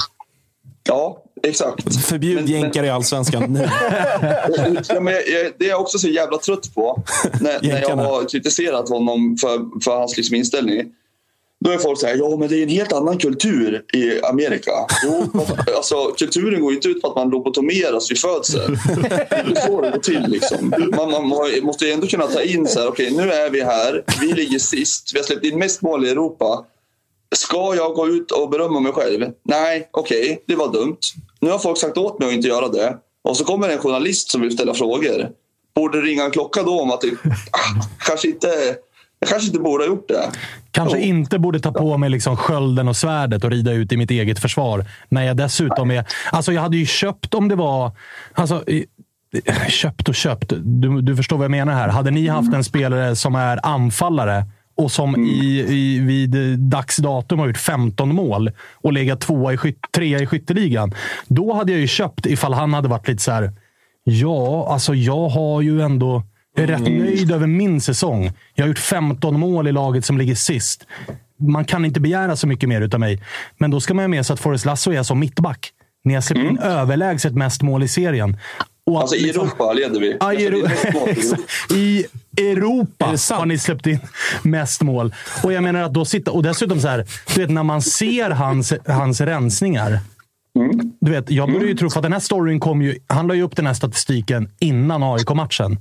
Ja, 0.88 1.22
exakt. 1.42 2.04
Förbjud 2.04 2.34
Men- 2.36 2.46
jänkare 2.46 2.86
i 2.86 2.90
Allsvenskan 2.90 3.52
nu. 3.52 3.58
Ja, 4.88 5.00
men 5.00 5.14
jag, 5.14 5.28
jag, 5.28 5.52
det 5.58 5.64
är 5.64 5.68
jag 5.68 5.80
också 5.80 5.98
så 5.98 6.08
jävla 6.08 6.38
trött 6.38 6.74
på. 6.74 7.02
När, 7.40 7.58
när 7.62 7.80
jag 7.80 7.96
har 7.96 8.28
kritiserat 8.28 8.88
honom 8.88 9.36
för, 9.40 9.80
för 9.84 9.98
hans 9.98 10.16
liksom 10.16 10.36
inställning. 10.36 10.92
Då 11.64 11.70
är 11.70 11.78
folk 11.78 11.98
så 11.98 12.06
här, 12.06 12.16
ja 12.16 12.36
men 12.36 12.48
det 12.48 12.58
är 12.58 12.62
en 12.62 12.68
helt 12.68 12.92
annan 12.92 13.18
kultur 13.18 13.84
i 13.92 14.22
Amerika. 14.22 14.72
Jo, 15.04 15.26
alltså 15.76 16.14
kulturen 16.18 16.60
går 16.60 16.70
ju 16.70 16.76
inte 16.76 16.88
ut 16.88 17.02
på 17.02 17.08
att 17.08 17.16
man 17.16 17.30
lobotomeras 17.30 18.10
vid 18.10 18.18
födseln. 18.18 18.78
Det 19.00 19.32
är 19.32 19.66
så 19.66 19.80
det 19.80 19.90
går 19.90 19.98
till 19.98 20.26
liksom. 20.28 20.74
Man, 20.96 21.10
man 21.10 21.28
måste 21.62 21.84
ju 21.84 21.92
ändå 21.92 22.06
kunna 22.06 22.26
ta 22.26 22.42
in 22.42 22.66
så 22.66 22.80
här, 22.80 22.88
okej 22.88 23.10
nu 23.10 23.32
är 23.32 23.50
vi 23.50 23.62
här, 23.62 24.04
vi 24.20 24.32
ligger 24.32 24.58
sist, 24.58 25.10
vi 25.14 25.18
har 25.18 25.24
släppt 25.24 25.44
in 25.44 25.58
mest 25.58 25.82
mål 25.82 26.06
i 26.06 26.10
Europa. 26.10 26.64
Ska 27.34 27.74
jag 27.74 27.94
gå 27.94 28.08
ut 28.08 28.30
och 28.30 28.50
berömma 28.50 28.80
mig 28.80 28.92
själv? 28.92 29.30
Nej, 29.42 29.88
okej, 29.90 30.44
det 30.46 30.54
var 30.54 30.72
dumt. 30.72 30.98
Nu 31.40 31.50
har 31.50 31.58
folk 31.58 31.78
sagt 31.78 31.98
åt 31.98 32.18
mig 32.18 32.28
att 32.28 32.34
inte 32.34 32.48
göra 32.48 32.68
det. 32.68 32.96
Och 33.24 33.36
så 33.36 33.44
kommer 33.44 33.68
en 33.68 33.78
journalist 33.78 34.30
som 34.30 34.40
vill 34.40 34.52
ställa 34.52 34.74
frågor. 34.74 35.30
Borde 35.74 36.00
ringa 36.00 36.24
en 36.24 36.30
klocka 36.30 36.62
då 36.62 36.80
om 36.80 36.90
att 36.90 37.00
det, 37.00 37.10
ah, 37.50 37.82
kanske 38.06 38.28
inte, 38.28 38.76
jag 39.22 39.28
kanske 39.28 39.46
inte 39.46 39.60
borde 39.60 39.84
ha 39.84 39.88
gjort 39.88 40.08
det. 40.08 40.30
Kanske 40.70 40.98
Jo. 40.98 41.04
inte 41.04 41.38
borde 41.38 41.60
ta 41.60 41.72
på 41.72 41.98
mig 41.98 42.10
liksom 42.10 42.36
skölden 42.36 42.88
och 42.88 42.96
svärdet 42.96 43.44
och 43.44 43.50
rida 43.50 43.72
ut 43.72 43.92
i 43.92 43.96
mitt 43.96 44.10
eget 44.10 44.38
försvar. 44.38 44.84
När 45.08 45.22
jag 45.22 45.36
dessutom 45.36 45.90
är... 45.90 46.04
Alltså 46.32 46.52
jag 46.52 46.62
hade 46.62 46.76
ju 46.76 46.86
köpt 46.86 47.34
om 47.34 47.48
det 47.48 47.54
var... 47.54 47.92
Alltså, 48.32 48.64
köpt 49.68 50.08
och 50.08 50.14
köpt. 50.14 50.52
Du, 50.62 51.00
du 51.00 51.16
förstår 51.16 51.36
vad 51.36 51.44
jag 51.44 51.50
menar 51.50 51.72
här. 51.72 51.88
Hade 51.88 52.10
ni 52.10 52.28
haft 52.28 52.54
en 52.54 52.64
spelare 52.64 53.16
som 53.16 53.34
är 53.34 53.66
anfallare 53.66 54.44
och 54.76 54.92
som 54.92 55.16
i, 55.16 55.64
i, 55.68 55.98
vid 55.98 56.58
dags 56.58 56.96
datum 56.96 57.38
har 57.38 57.46
gjort 57.46 57.58
15 57.58 58.14
mål 58.14 58.50
och 58.74 58.92
legat 58.92 59.20
tvåa 59.20 59.52
i 59.52 59.56
skyt, 59.56 59.78
trea 59.94 60.18
i 60.18 60.26
skytteligan. 60.26 60.94
Då 61.26 61.52
hade 61.52 61.72
jag 61.72 61.80
ju 61.80 61.86
köpt 61.86 62.26
ifall 62.26 62.52
han 62.54 62.74
hade 62.74 62.88
varit 62.88 63.08
lite 63.08 63.22
så 63.22 63.30
här. 63.30 63.52
Ja, 64.04 64.68
alltså 64.72 64.94
jag 64.94 65.28
har 65.28 65.60
ju 65.60 65.82
ändå... 65.82 66.22
Jag 66.54 66.62
är 66.62 66.66
rätt 66.68 66.80
nöjd 66.80 67.32
över 67.32 67.46
min 67.46 67.80
säsong. 67.80 68.30
Jag 68.54 68.64
har 68.64 68.68
gjort 68.68 68.78
15 68.78 69.40
mål 69.40 69.68
i 69.68 69.72
laget 69.72 70.04
som 70.04 70.18
ligger 70.18 70.34
sist. 70.34 70.86
Man 71.38 71.64
kan 71.64 71.84
inte 71.84 72.00
begära 72.00 72.36
så 72.36 72.46
mycket 72.46 72.68
mer 72.68 72.80
utav 72.80 73.00
mig. 73.00 73.22
Men 73.58 73.70
då 73.70 73.80
ska 73.80 73.94
man 73.94 74.02
ha 74.02 74.08
med 74.08 74.26
sig 74.26 74.34
att 74.34 74.40
Forrest 74.40 74.64
Lasso 74.64 74.92
är 74.92 75.02
som 75.02 75.18
mittback. 75.20 75.70
Ni 76.04 76.14
har 76.14 76.20
släppt 76.20 76.40
in 76.40 76.58
överlägset 76.58 77.34
mest 77.34 77.62
mål 77.62 77.82
i 77.82 77.88
serien. 77.88 78.36
Och 78.86 78.96
att 78.96 79.02
Alltså 79.02 79.16
i 79.16 79.20
liksom- 79.22 79.46
Europa 79.46 79.72
leder 79.72 80.00
vi. 80.00 80.16
Ja, 80.20 80.32
i, 80.32 80.46
Alltså, 80.46 81.36
Euro- 81.36 81.42
i 81.76 82.04
Europa. 82.36 83.04
Har 83.30 83.46
ni 83.46 83.58
släppt 83.58 83.86
in 83.86 83.98
mest 84.42 84.82
mål. 84.82 85.14
Och 85.44 85.52
jag 85.52 85.62
menar 85.62 85.82
att 85.82 85.94
då 85.94 86.04
sitta, 86.04 86.30
och 86.30 86.42
dessutom 86.42 86.80
så 86.80 86.88
här, 86.88 87.06
du 87.34 87.40
vet 87.40 87.50
när 87.50 87.62
man 87.62 87.82
ser 87.82 88.30
hans, 88.30 88.72
hans 88.86 89.20
rensningar. 89.20 89.98
Du 91.00 91.10
vet, 91.10 91.30
jag 91.30 91.48
började 91.48 91.66
ju 91.66 91.74
tro, 91.74 91.90
för 91.90 91.98
att 91.98 92.02
den 92.02 92.12
här 92.12 92.20
storyn 92.20 92.60
kom 92.60 92.82
ju, 92.82 92.98
han 93.06 93.26
la 93.26 93.34
ju 93.34 93.42
upp 93.42 93.56
den 93.56 93.66
här 93.66 93.74
statistiken 93.74 94.48
innan 94.58 95.02
AIK-matchen. 95.02 95.78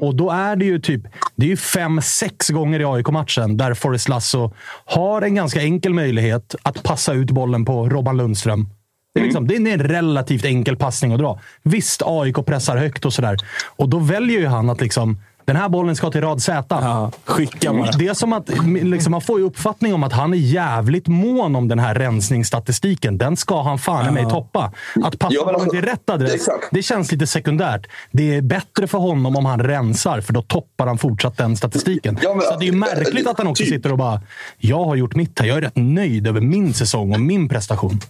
Och 0.00 0.14
då 0.14 0.30
är 0.30 0.56
det 0.56 0.64
ju 0.64 0.78
typ, 0.78 1.02
det 1.36 1.52
är 1.52 1.56
fem, 1.56 2.00
sex 2.02 2.48
gånger 2.48 2.80
i 2.80 2.84
AIK-matchen 2.84 3.56
där 3.56 3.74
Forrest 3.74 4.08
Lasso 4.08 4.54
har 4.84 5.22
en 5.22 5.34
ganska 5.34 5.60
enkel 5.62 5.94
möjlighet 5.94 6.54
att 6.62 6.82
passa 6.82 7.12
ut 7.12 7.30
bollen 7.30 7.64
på 7.64 7.88
Robban 7.88 8.16
Lundström. 8.16 8.68
Det 9.14 9.20
är, 9.20 9.24
liksom, 9.24 9.46
det 9.46 9.56
är 9.56 9.68
en 9.68 9.78
relativt 9.78 10.44
enkel 10.44 10.76
passning 10.76 11.12
att 11.12 11.18
dra. 11.18 11.40
Visst, 11.62 12.02
AIK 12.04 12.46
pressar 12.46 12.76
högt 12.76 13.04
och 13.04 13.12
sådär. 13.12 13.36
Och 13.76 13.88
då 13.88 13.98
väljer 13.98 14.40
ju 14.40 14.46
han 14.46 14.70
att 14.70 14.80
liksom, 14.80 15.20
den 15.46 15.56
här 15.56 15.68
bollen 15.68 15.96
ska 15.96 16.10
till 16.10 16.20
rad 16.20 16.42
Z. 16.42 17.10
skicka 17.24 17.72
bara. 17.72 17.90
Det 17.90 18.08
är 18.08 18.14
som 18.14 18.32
att 18.32 18.50
liksom, 18.82 19.10
man 19.10 19.20
får 19.20 19.38
ju 19.38 19.44
uppfattning 19.46 19.94
om 19.94 20.02
att 20.02 20.12
han 20.12 20.32
är 20.32 20.36
jävligt 20.38 21.06
mån 21.08 21.56
om 21.56 21.68
den 21.68 21.78
här 21.78 21.94
rensningsstatistiken. 21.94 23.18
Den 23.18 23.36
ska 23.36 23.62
han 23.62 23.78
fan 23.78 24.08
i 24.08 24.10
mig 24.10 24.30
toppa. 24.30 24.72
Att 25.04 25.18
passa 25.18 25.34
Ja, 25.34 25.44
bollen 25.44 25.54
alltså, 25.60 25.70
till 25.70 25.82
rätt 25.82 26.10
adress, 26.10 26.48
det 26.70 26.82
känns 26.82 27.12
lite 27.12 27.26
sekundärt. 27.26 27.86
Det 28.12 28.34
är 28.34 28.42
bättre 28.42 28.86
för 28.86 28.98
honom 28.98 29.36
om 29.36 29.44
han 29.46 29.60
rensar, 29.62 30.20
för 30.20 30.32
då 30.32 30.42
toppar 30.42 30.86
han 30.86 30.98
fortsatt 30.98 31.36
den 31.36 31.56
statistiken. 31.56 32.18
Ja, 32.22 32.34
men- 32.34 32.42
Så 32.42 32.56
det 32.58 32.64
är 32.64 32.66
ju 32.66 32.72
märkligt 32.78 33.26
att 33.26 33.38
han 33.38 33.46
också 33.46 33.64
typ. 33.64 33.72
sitter 33.72 33.92
och 33.92 33.98
bara, 33.98 34.20
jag 34.58 34.84
har 34.84 34.96
gjort 34.96 35.14
mitt 35.16 35.38
här. 35.40 35.46
Jag 35.46 35.56
är 35.56 35.60
rätt 35.62 35.76
nöjd 35.76 36.26
över 36.26 36.40
min 36.40 36.74
säsong 36.74 37.14
och 37.14 37.20
min 37.20 37.48
prestation. 37.48 38.00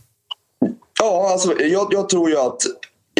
Ja, 1.00 1.28
alltså, 1.32 1.60
jag, 1.62 1.88
jag 1.90 2.08
tror 2.08 2.30
ju 2.30 2.38
att 2.38 2.58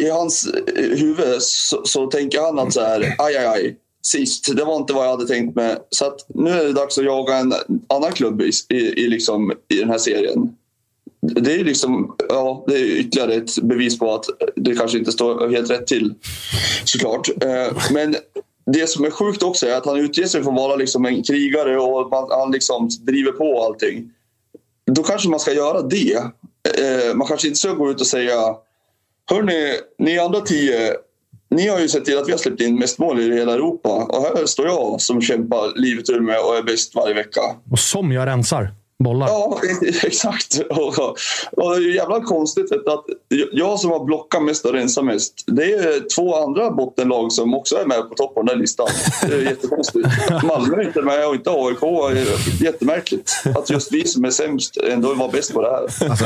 i 0.01 0.09
hans 0.09 0.47
huvud 0.75 1.41
så, 1.41 1.81
så 1.85 2.07
tänker 2.07 2.41
han 2.41 2.59
att 2.59 2.73
så 2.73 2.81
här, 2.81 3.15
aj, 3.17 3.37
aj, 3.37 3.45
aj. 3.47 3.75
Sist, 4.07 4.55
det 4.55 4.63
var 4.63 4.75
inte 4.75 4.93
vad 4.93 5.05
jag 5.05 5.11
hade 5.11 5.27
tänkt 5.27 5.55
mig. 5.55 5.77
Så 5.89 6.05
att 6.05 6.25
nu 6.27 6.49
är 6.49 6.63
det 6.63 6.73
dags 6.73 6.97
att 6.97 7.05
jaga 7.05 7.35
en 7.35 7.53
annan 7.87 8.11
klubb 8.11 8.41
i, 8.41 8.51
i, 8.69 8.75
i, 8.75 9.07
liksom, 9.07 9.53
i 9.67 9.75
den 9.75 9.89
här 9.89 9.97
serien. 9.97 10.55
Det 11.21 11.53
är 11.53 11.63
liksom, 11.63 12.15
ja, 12.29 12.65
det 12.67 12.73
är 12.73 12.85
ytterligare 12.85 13.33
ett 13.33 13.57
bevis 13.61 13.99
på 13.99 14.13
att 14.13 14.25
det 14.55 14.75
kanske 14.75 14.97
inte 14.97 15.11
står 15.11 15.49
helt 15.49 15.71
rätt 15.71 15.87
till. 15.87 16.13
Såklart. 16.85 17.29
Eh, 17.43 17.77
men 17.91 18.15
det 18.65 18.89
som 18.89 19.05
är 19.05 19.09
sjukt 19.09 19.43
också 19.43 19.67
är 19.67 19.77
att 19.77 19.85
han 19.85 19.97
utger 19.97 20.25
sig 20.25 20.43
för 20.43 20.49
att 20.51 20.57
vara 20.57 20.75
liksom 20.75 21.05
en 21.05 21.23
krigare 21.23 21.79
och 21.79 22.29
han 22.29 22.51
liksom 22.51 22.89
driver 23.01 23.31
på 23.31 23.63
allting. 23.63 24.11
Då 24.91 25.03
kanske 25.03 25.29
man 25.29 25.39
ska 25.39 25.53
göra 25.53 25.81
det. 25.81 26.13
Eh, 26.13 27.15
man 27.15 27.27
kanske 27.27 27.47
inte 27.47 27.59
ska 27.59 27.73
gå 27.73 27.91
ut 27.91 28.01
och 28.01 28.07
säga 28.07 28.55
Hörni, 29.29 29.73
ni 29.97 30.19
andra 30.19 30.41
tio 30.41 30.95
ni 31.49 31.67
har 31.67 31.79
ju 31.79 31.89
sett 31.89 32.05
till 32.05 32.17
att 32.17 32.27
vi 32.27 32.31
har 32.31 32.39
släppt 32.39 32.61
in 32.61 32.79
mest 32.79 32.99
mål 32.99 33.19
i 33.19 33.33
hela 33.33 33.53
Europa 33.53 33.89
och 33.89 34.23
här 34.23 34.45
står 34.45 34.65
jag 34.65 35.01
som 35.01 35.21
kämpar 35.21 35.79
livet 35.81 36.09
ur 36.09 36.19
mig 36.19 36.37
och 36.37 36.57
är 36.57 36.63
bäst 36.63 36.95
varje 36.95 37.13
vecka. 37.13 37.41
Och 37.71 37.79
som 37.79 38.11
jag 38.11 38.25
rensar 38.25 38.73
bollar. 39.03 39.27
Ja, 39.27 39.59
exakt. 40.03 40.61
Och, 40.69 40.99
och 41.51 41.71
det 41.71 41.75
är 41.75 41.79
ju 41.79 41.95
jävla 41.95 42.21
konstigt 42.21 42.71
vet 42.71 42.85
du, 42.85 42.91
att 42.91 43.05
jag 43.51 43.79
som 43.79 43.91
har 43.91 44.05
blockat 44.05 44.43
mest 44.43 44.65
och 44.65 44.73
rensat 44.73 45.05
mest. 45.05 45.33
Det 45.47 45.73
är 45.73 46.15
två 46.15 46.35
andra 46.35 46.71
bottenlag 46.71 47.31
som 47.31 47.53
också 47.53 47.75
är 47.75 47.85
med 47.85 48.09
på 48.09 48.15
toppen 48.15 48.39
av 48.39 48.45
den 48.45 48.55
här 48.55 48.61
listan. 48.61 48.87
Det 49.21 49.35
är 49.35 49.41
jättekonstigt. 49.41 50.07
Malmö 50.43 50.77
är 50.77 50.87
inte 50.87 51.01
med 51.01 51.27
och 51.27 51.35
inte 51.35 51.49
AIK. 51.49 51.83
Jättemärkligt 52.61 53.31
att 53.55 53.69
just 53.69 53.91
vi 53.91 54.07
som 54.07 54.25
är 54.25 54.29
sämst 54.31 54.77
ändå 54.77 55.13
var 55.13 55.31
bäst 55.31 55.53
på 55.53 55.61
det 55.61 55.69
här. 55.69 56.09
Alltså, 56.09 56.25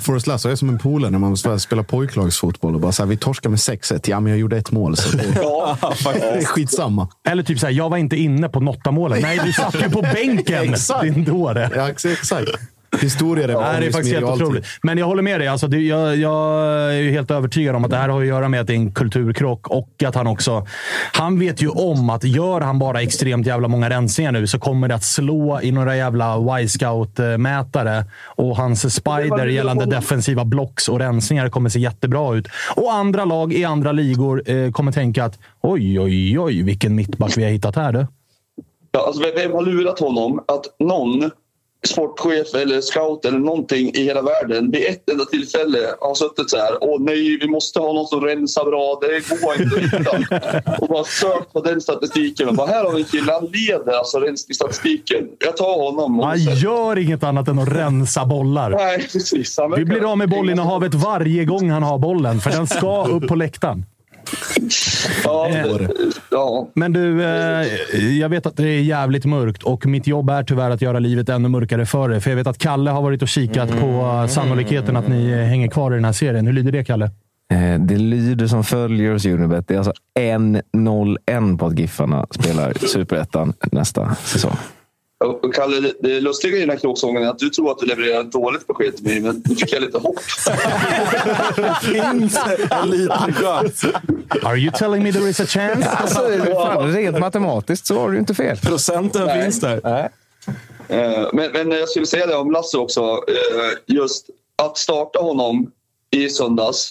Forrest 0.00 0.26
Lasso 0.26 0.48
är 0.48 0.56
som 0.56 0.68
en 0.68 0.78
polare 0.78 1.10
när 1.10 1.18
man 1.18 1.36
spelar 1.36 1.82
pojklagsfotboll 1.82 2.74
och 2.74 2.80
bara 2.80 2.92
så 2.92 3.02
här, 3.02 3.08
vi 3.08 3.16
torskar 3.16 3.50
med 3.50 3.58
6-1. 3.58 4.00
Ja, 4.04 4.20
men 4.20 4.30
jag 4.30 4.40
gjorde 4.40 4.56
ett 4.56 4.70
mål. 4.70 4.96
Så 4.96 5.16
det, 5.16 5.24
Ja, 5.36 5.76
det 6.12 6.44
skitsamma. 6.44 7.08
Eller 7.28 7.42
typ 7.42 7.58
såhär, 7.58 7.72
jag 7.72 7.90
var 7.90 7.96
inte 7.96 8.16
inne 8.16 8.48
på 8.48 8.60
Notta-målet. 8.60 9.22
Nej, 9.22 9.40
du 9.44 9.52
satt 9.52 9.74
ju 9.74 9.90
på 9.90 10.02
bänken! 10.02 10.74
Din 11.02 11.24
dåre. 11.24 11.70
Ja, 11.74 11.88
exakt. 12.12 12.50
Historia 12.98 13.46
det 13.46 13.60
Nej, 13.60 13.80
det 13.80 13.86
är 13.86 13.92
faktiskt 13.92 14.14
helt 14.14 14.26
otroligt. 14.26 14.66
Men 14.82 14.98
jag 14.98 15.06
håller 15.06 15.22
med 15.22 15.40
dig. 15.40 15.48
Alltså, 15.48 15.66
det, 15.66 15.78
jag, 15.78 16.16
jag 16.16 16.64
är 16.92 17.00
ju 17.00 17.10
helt 17.10 17.30
övertygad 17.30 17.76
om 17.76 17.84
att 17.84 17.90
det 17.90 17.96
här 17.96 18.08
har 18.08 18.20
att 18.20 18.26
göra 18.26 18.48
med 18.48 18.60
att 18.60 18.66
det 18.66 18.72
är 18.72 18.76
en 18.76 18.92
kulturkrock 18.92 19.68
och 19.68 20.02
att 20.06 20.14
han 20.14 20.26
också... 20.26 20.66
Han 21.12 21.38
vet 21.38 21.62
ju 21.62 21.68
om 21.68 22.10
att 22.10 22.24
gör 22.24 22.60
han 22.60 22.78
bara 22.78 23.02
extremt 23.02 23.46
jävla 23.46 23.68
många 23.68 23.90
rensningar 23.90 24.32
nu 24.32 24.46
så 24.46 24.58
kommer 24.58 24.88
det 24.88 24.94
att 24.94 25.04
slå 25.04 25.60
i 25.62 25.72
några 25.72 25.96
jävla 25.96 26.60
Y-scout-mätare. 26.60 28.04
Och 28.24 28.56
hans 28.56 28.94
spider 28.94 29.46
gällande 29.46 29.86
defensiva 29.86 30.44
blocks 30.44 30.88
och 30.88 30.98
rensningar 30.98 31.48
kommer 31.48 31.70
se 31.70 31.78
jättebra 31.78 32.34
ut. 32.34 32.48
Och 32.76 32.92
andra 32.92 33.24
lag 33.24 33.52
i 33.52 33.64
andra 33.64 33.92
ligor 33.92 34.50
eh, 34.50 34.70
kommer 34.70 34.92
tänka 34.92 35.24
att 35.24 35.38
oj, 35.60 36.00
oj, 36.00 36.38
oj, 36.38 36.62
vilken 36.62 36.94
mittback 36.94 37.36
vi 37.36 37.44
har 37.44 37.50
hittat 37.50 37.76
här. 37.76 37.92
Du. 37.92 38.06
Ja, 38.92 39.06
alltså, 39.06 39.22
vem 39.36 39.52
har 39.52 39.62
lurat 39.62 40.00
honom 40.00 40.44
att 40.48 40.64
någon 40.78 41.30
sportchef 41.86 42.54
eller 42.54 42.80
scout 42.80 43.24
eller 43.24 43.38
någonting 43.38 43.90
i 43.94 44.04
hela 44.04 44.22
världen 44.22 44.70
vid 44.70 44.86
ett 44.86 45.10
enda 45.10 45.24
tillfälle 45.24 45.78
har 46.00 46.14
suttit 46.14 46.50
så 46.50 46.56
här. 46.56 46.78
Åh 46.80 47.00
nej, 47.00 47.38
vi 47.40 47.48
måste 47.48 47.80
ha 47.80 47.92
någon 47.92 48.06
som 48.06 48.20
rensar 48.20 48.64
bra. 48.64 48.98
Det 49.00 49.40
går 49.40 49.62
inte 49.62 49.76
att 49.76 50.16
hitta. 50.16 50.76
Och 50.80 50.88
bara 50.88 51.04
sökt 51.04 51.52
på 51.52 51.60
den 51.60 51.80
statistiken. 51.80 52.48
Och 52.48 52.54
bara, 52.54 52.66
här 52.66 52.84
har 52.84 52.92
vi 52.92 53.00
en 53.00 53.06
kille, 53.06 53.32
han 53.32 53.44
leder 53.44 53.92
alltså 53.92 54.18
rensningsstatistiken. 54.18 55.28
Jag 55.38 55.56
tar 55.56 55.84
honom. 55.84 56.18
Han 56.18 56.38
gör 56.38 56.98
inget 56.98 57.22
annat 57.22 57.48
än 57.48 57.58
att 57.58 57.68
rensa 57.68 58.26
bollar. 58.26 58.70
Nej, 58.70 59.08
precis. 59.12 59.58
Vi 59.76 59.84
blir 59.84 60.10
av 60.10 60.18
med 60.18 60.30
bollinnehavet 60.30 60.94
varje 60.94 61.44
gång 61.44 61.70
han 61.70 61.82
har 61.82 61.98
bollen, 61.98 62.40
för 62.40 62.50
den 62.50 62.66
ska 62.66 63.06
upp 63.06 63.28
på 63.28 63.34
läktaren. 63.34 63.84
Ja, 65.24 65.50
ja. 66.30 66.68
Men 66.74 66.92
du, 66.92 67.24
eh, 67.24 67.66
jag 68.18 68.28
vet 68.28 68.46
att 68.46 68.56
det 68.56 68.68
är 68.68 68.80
jävligt 68.82 69.24
mörkt 69.24 69.62
och 69.62 69.86
mitt 69.86 70.06
jobb 70.06 70.30
är 70.30 70.42
tyvärr 70.42 70.70
att 70.70 70.82
göra 70.82 70.98
livet 70.98 71.28
ännu 71.28 71.48
mörkare 71.48 71.86
för 71.86 72.12
er. 72.12 72.20
För 72.20 72.30
jag 72.30 72.36
vet 72.36 72.46
att 72.46 72.58
Kalle 72.58 72.90
har 72.90 73.02
varit 73.02 73.22
och 73.22 73.28
kikat 73.28 73.70
på 73.80 73.86
eh, 73.86 74.26
sannolikheten 74.26 74.96
att 74.96 75.08
ni 75.08 75.44
hänger 75.44 75.68
kvar 75.68 75.92
i 75.92 75.94
den 75.94 76.04
här 76.04 76.12
serien. 76.12 76.46
Hur 76.46 76.52
lyder 76.52 76.72
det, 76.72 76.84
Kalle? 76.84 77.04
Eh, 77.52 77.80
Det 77.80 77.96
lyder 77.96 78.46
som 78.46 78.64
följer 78.64 79.12
hos 79.12 79.26
Unibet. 79.26 79.68
Det 79.68 79.74
är 79.74 79.78
alltså 79.78 79.92
1-0-1 80.18 81.58
på 81.58 81.66
att 81.66 81.78
Giffarna 81.78 82.26
spelar 82.30 82.72
Superettan 82.86 83.52
nästa 83.72 84.14
säsong. 84.14 84.56
Och 85.24 85.54
Kalle, 85.54 85.80
det- 85.80 85.94
det 86.00 86.20
lustiga 86.20 86.56
i 86.56 86.60
den 86.60 86.70
här 86.70 86.76
kråksången 86.76 87.22
är 87.22 87.26
att 87.28 87.38
du 87.38 87.50
tror 87.50 87.70
att 87.72 87.78
du 87.78 87.86
levererar 87.86 88.20
ett 88.20 88.32
dåligt 88.32 88.66
besked 88.66 88.96
till 88.96 89.04
mig, 89.06 89.20
men 89.20 89.42
nu 89.48 89.54
fick 89.56 89.72
jag 89.72 89.82
lite 89.82 89.98
hopp. 89.98 90.20
finns 91.82 92.38
en 92.70 92.90
liten 92.90 93.32
chans. 93.34 93.84
Are 94.42 94.56
you 94.56 94.72
telling 94.78 95.02
me 95.02 95.12
there 95.12 95.28
is 95.28 95.40
a 95.40 95.46
chance? 95.46 95.88
Alltså, 95.90 96.20
fan, 96.54 96.92
rent 96.92 97.18
matematiskt 97.18 97.86
så 97.86 97.98
har 98.00 98.10
du 98.10 98.18
inte 98.18 98.34
fel. 98.34 98.56
Procenten 98.56 99.26
Nej. 99.26 99.42
finns 99.42 99.60
där. 99.60 99.80
Eh, 100.88 101.28
Men, 101.32 101.52
men 101.52 101.70
jag 101.70 101.88
skulle 101.88 102.06
säga 102.06 102.26
det 102.26 102.36
om 102.36 102.50
Lasse 102.50 102.78
också. 102.78 103.00
eh, 103.28 103.94
Just 103.94 104.26
att 104.56 104.78
starta 104.78 105.18
honom 105.18 105.70
i 106.10 106.28
söndags 106.28 106.90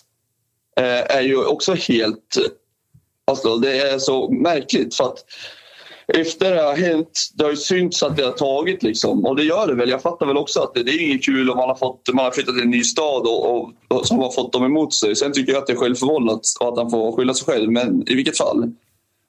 eh, 0.80 1.16
är 1.18 1.22
ju 1.22 1.46
också 1.46 1.74
helt... 1.74 2.38
Alltså 3.28 3.56
det 3.58 3.78
är 3.82 4.00
så 4.00 4.30
märkligt 4.32 4.96
för 4.96 5.04
att 5.04 5.18
efter 6.14 6.56
det 6.56 6.62
har 6.62 6.76
hänt, 6.76 7.30
det 7.34 7.44
har 7.44 7.52
ju 7.52 7.58
synts 7.58 8.04
att 8.04 8.18
det 8.18 8.24
har 8.24 8.32
tagit 8.32 8.84
liksom. 8.84 9.26
Och 9.26 9.36
det 9.36 9.44
gör 9.44 9.68
det 9.68 9.76
väl. 9.76 9.90
Jag 9.90 10.02
fattar 10.02 10.26
väl 10.26 10.38
också 10.38 10.60
att 10.60 10.74
det, 10.74 10.84
det 10.84 10.92
är 10.92 11.02
inget 11.02 11.26
kul 11.26 11.50
om 11.50 11.58
man 11.58 11.70
har, 11.70 11.76
fått, 11.76 12.10
man 12.14 12.26
har 12.26 12.32
flyttat 12.32 12.56
till 12.56 12.64
en 12.64 12.70
ny 12.70 12.84
stad 12.84 13.22
och, 13.22 13.56
och, 13.56 13.72
och 13.88 14.08
som 14.08 14.20
har 14.20 14.32
fått 14.32 14.54
dem 14.54 14.66
emot 14.66 14.94
sig. 14.94 15.16
Sen 15.16 15.34
tycker 15.34 15.52
jag 15.52 15.62
att 15.62 15.68
det 15.68 15.74
är 15.74 15.78
självförvållat 15.78 16.42
och 16.60 16.68
att 16.68 16.78
han 16.78 16.90
får 16.90 17.12
skylla 17.12 17.34
sig 17.34 17.46
själv. 17.46 17.72
Men 17.72 18.10
i 18.10 18.16
vilket 18.16 18.38
fall. 18.38 18.72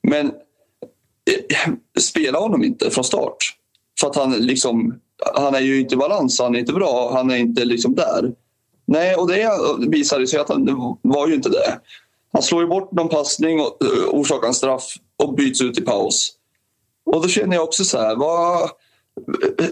Men 0.02 0.26
eh, 0.26 1.72
spela 2.00 2.38
honom 2.38 2.64
inte 2.64 2.90
från 2.90 3.04
start. 3.04 3.36
För 4.00 4.06
att 4.06 4.16
han 4.16 4.32
liksom, 4.32 5.00
han 5.34 5.54
är 5.54 5.60
ju 5.60 5.80
inte 5.80 5.94
i 5.94 5.98
balans, 5.98 6.40
han 6.40 6.54
är 6.54 6.58
inte 6.58 6.72
bra, 6.72 7.10
han 7.14 7.30
är 7.30 7.36
inte 7.36 7.64
liksom 7.64 7.94
där. 7.94 8.32
Nej, 8.86 9.14
och 9.14 9.28
det 9.28 9.50
visade 9.78 10.26
sig 10.26 10.40
att 10.40 10.48
han 10.48 10.96
var 11.02 11.28
ju 11.28 11.34
inte 11.34 11.48
det. 11.48 11.80
Han 12.32 12.42
slår 12.42 12.62
ju 12.62 12.68
bort 12.68 12.92
någon 12.92 13.08
passning 13.08 13.60
och 13.60 13.78
eh, 13.84 14.08
orsakar 14.08 14.48
en 14.48 14.54
straff 14.54 14.94
och 15.22 15.34
byts 15.34 15.62
ut 15.62 15.78
i 15.78 15.80
paus. 15.80 16.36
Och 17.06 17.22
då 17.22 17.28
känner 17.28 17.56
jag 17.56 17.64
också 17.64 17.84
så 17.84 17.98
här, 17.98 18.16
vad... 18.16 18.70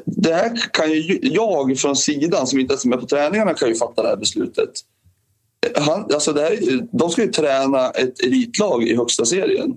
Det 0.06 0.34
här 0.34 0.56
kan 0.72 0.92
ju 0.92 1.18
jag 1.22 1.78
från 1.78 1.96
sidan 1.96 2.46
som 2.46 2.58
inte 2.58 2.72
ens 2.72 2.84
är 2.84 2.88
med 2.88 3.00
på 3.00 3.06
träningarna 3.06 3.54
kan 3.54 3.68
ju 3.68 3.74
fatta 3.74 4.02
det 4.02 4.08
här 4.08 4.16
beslutet. 4.16 4.70
Han, 5.76 6.04
alltså 6.14 6.32
det 6.32 6.40
här, 6.42 6.58
de 6.98 7.10
ska 7.10 7.22
ju 7.22 7.28
träna 7.32 7.90
ett 7.90 8.20
elitlag 8.24 8.82
i 8.82 8.96
högsta 8.96 9.24
serien. 9.24 9.76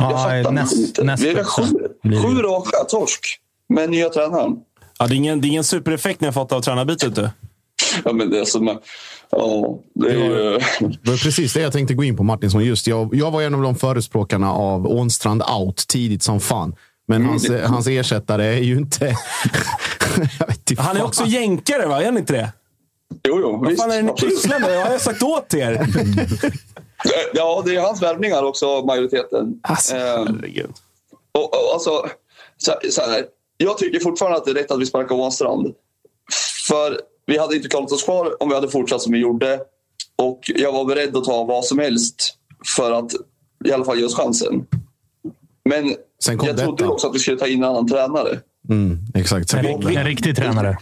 Jag 0.00 0.12
Ja, 0.12 0.18
fattar 0.18 0.50
näst- 0.52 0.76
inte. 0.76 1.04
näst 1.04 1.22
Vi 1.22 1.28
är 1.28 1.44
sju, 1.44 1.62
sju 2.22 2.42
raka 2.42 2.84
torsk 2.88 3.40
med 3.68 3.90
nya 3.90 4.08
tränaren. 4.08 4.56
Ja, 4.98 5.06
det, 5.06 5.14
är 5.14 5.16
ingen, 5.16 5.40
det 5.40 5.46
är 5.46 5.48
ingen 5.48 5.64
supereffekt 5.64 6.20
ni 6.20 6.26
har 6.26 6.32
fått 6.32 6.52
av 6.52 6.60
tränarbytet. 6.60 7.14
Du. 7.14 7.30
Ja, 8.04 8.12
men 8.12 8.30
det 8.30 8.38
är 8.40 8.44
som... 8.44 8.78
Ja, 9.36 9.78
det 9.94 10.06
är 10.10 10.14
ju... 10.14 10.58
Det 10.80 11.10
var 11.10 11.24
precis 11.24 11.52
det 11.52 11.60
jag 11.60 11.72
tänkte 11.72 11.94
gå 11.94 12.04
in 12.04 12.16
på 12.16 12.22
Martinsson. 12.22 12.64
Just 12.64 12.86
jag, 12.86 13.14
jag 13.14 13.30
var 13.30 13.42
en 13.42 13.54
av 13.54 13.62
de 13.62 13.74
förespråkarna 13.76 14.52
av 14.52 14.86
Ånstrand 14.86 15.42
out 15.42 15.76
tidigt 15.88 16.22
som 16.22 16.40
fan. 16.40 16.74
Men 17.08 17.26
hans, 17.26 17.50
hans 17.64 17.86
ersättare 17.86 18.44
är 18.46 18.60
ju 18.62 18.76
inte... 18.76 19.04
jag 20.38 20.46
vet 20.46 20.70
inte 20.70 20.82
Han 20.82 20.96
är 20.96 21.00
fan. 21.00 21.06
också 21.08 21.24
jänkare, 21.26 21.86
va? 21.86 22.00
Är 22.00 22.04
han 22.04 22.18
inte 22.18 22.32
det? 22.32 22.52
Jo, 23.28 23.38
jo, 23.40 23.60
Vad 23.64 23.76
fan 23.76 23.90
är 23.90 23.96
det 23.96 24.02
ni 24.02 24.12
pysslar 24.12 24.60
med? 24.60 24.70
Vad 24.76 24.84
har 24.86 24.92
jag 24.92 25.00
sagt 25.00 25.22
åt 25.22 25.54
er? 25.54 25.86
Ja, 27.34 27.62
det 27.66 27.76
är 27.76 27.80
hans 27.80 28.02
värvningar 28.02 28.42
också, 28.42 28.82
majoriteten. 28.84 29.60
Alltså, 29.62 29.94
Ehm, 29.96 30.26
herregud. 30.26 30.70
och, 31.32 31.44
och, 31.44 31.72
alltså, 31.74 32.06
så, 32.56 32.72
så 32.90 33.00
här, 33.00 33.24
jag 33.56 33.78
tycker 33.78 34.00
fortfarande 34.00 34.38
att 34.38 34.44
det 34.44 34.50
är 34.50 34.54
rätt 34.54 34.70
att 34.70 34.80
vi 34.80 34.86
sparkar 34.86 35.14
Ånstrand. 35.14 35.74
För 36.68 37.00
vi 37.26 37.38
hade 37.38 37.56
inte 37.56 37.68
klarat 37.68 37.92
oss 37.92 38.02
kvar 38.04 38.42
om 38.42 38.48
vi 38.48 38.54
hade 38.54 38.68
fortsatt 38.68 39.02
som 39.02 39.12
vi 39.12 39.18
gjorde. 39.18 39.60
Och 40.16 40.40
jag 40.56 40.72
var 40.72 40.84
beredd 40.84 41.16
att 41.16 41.24
ta 41.24 41.44
vad 41.44 41.64
som 41.64 41.78
helst 41.78 42.34
för 42.76 42.92
att 42.92 43.12
i 43.64 43.72
alla 43.72 43.84
fall 43.84 43.98
ge 43.98 44.04
oss 44.04 44.14
chansen. 44.16 44.66
Men 45.68 45.94
Sen 46.24 46.38
kom 46.38 46.48
jag 46.48 46.58
trodde 46.58 46.82
detta. 46.82 46.92
också 46.92 47.08
att 47.08 47.14
vi 47.14 47.18
skulle 47.18 47.36
ta 47.38 47.46
in 47.46 47.58
en 47.62 47.68
annan 47.70 47.88
tränare. 47.88 48.40
Mm, 48.68 48.98
exakt. 49.14 49.54
En, 49.54 49.80
det. 49.80 49.94
en 49.94 50.04
riktig 50.04 50.36
tränare. 50.36 50.78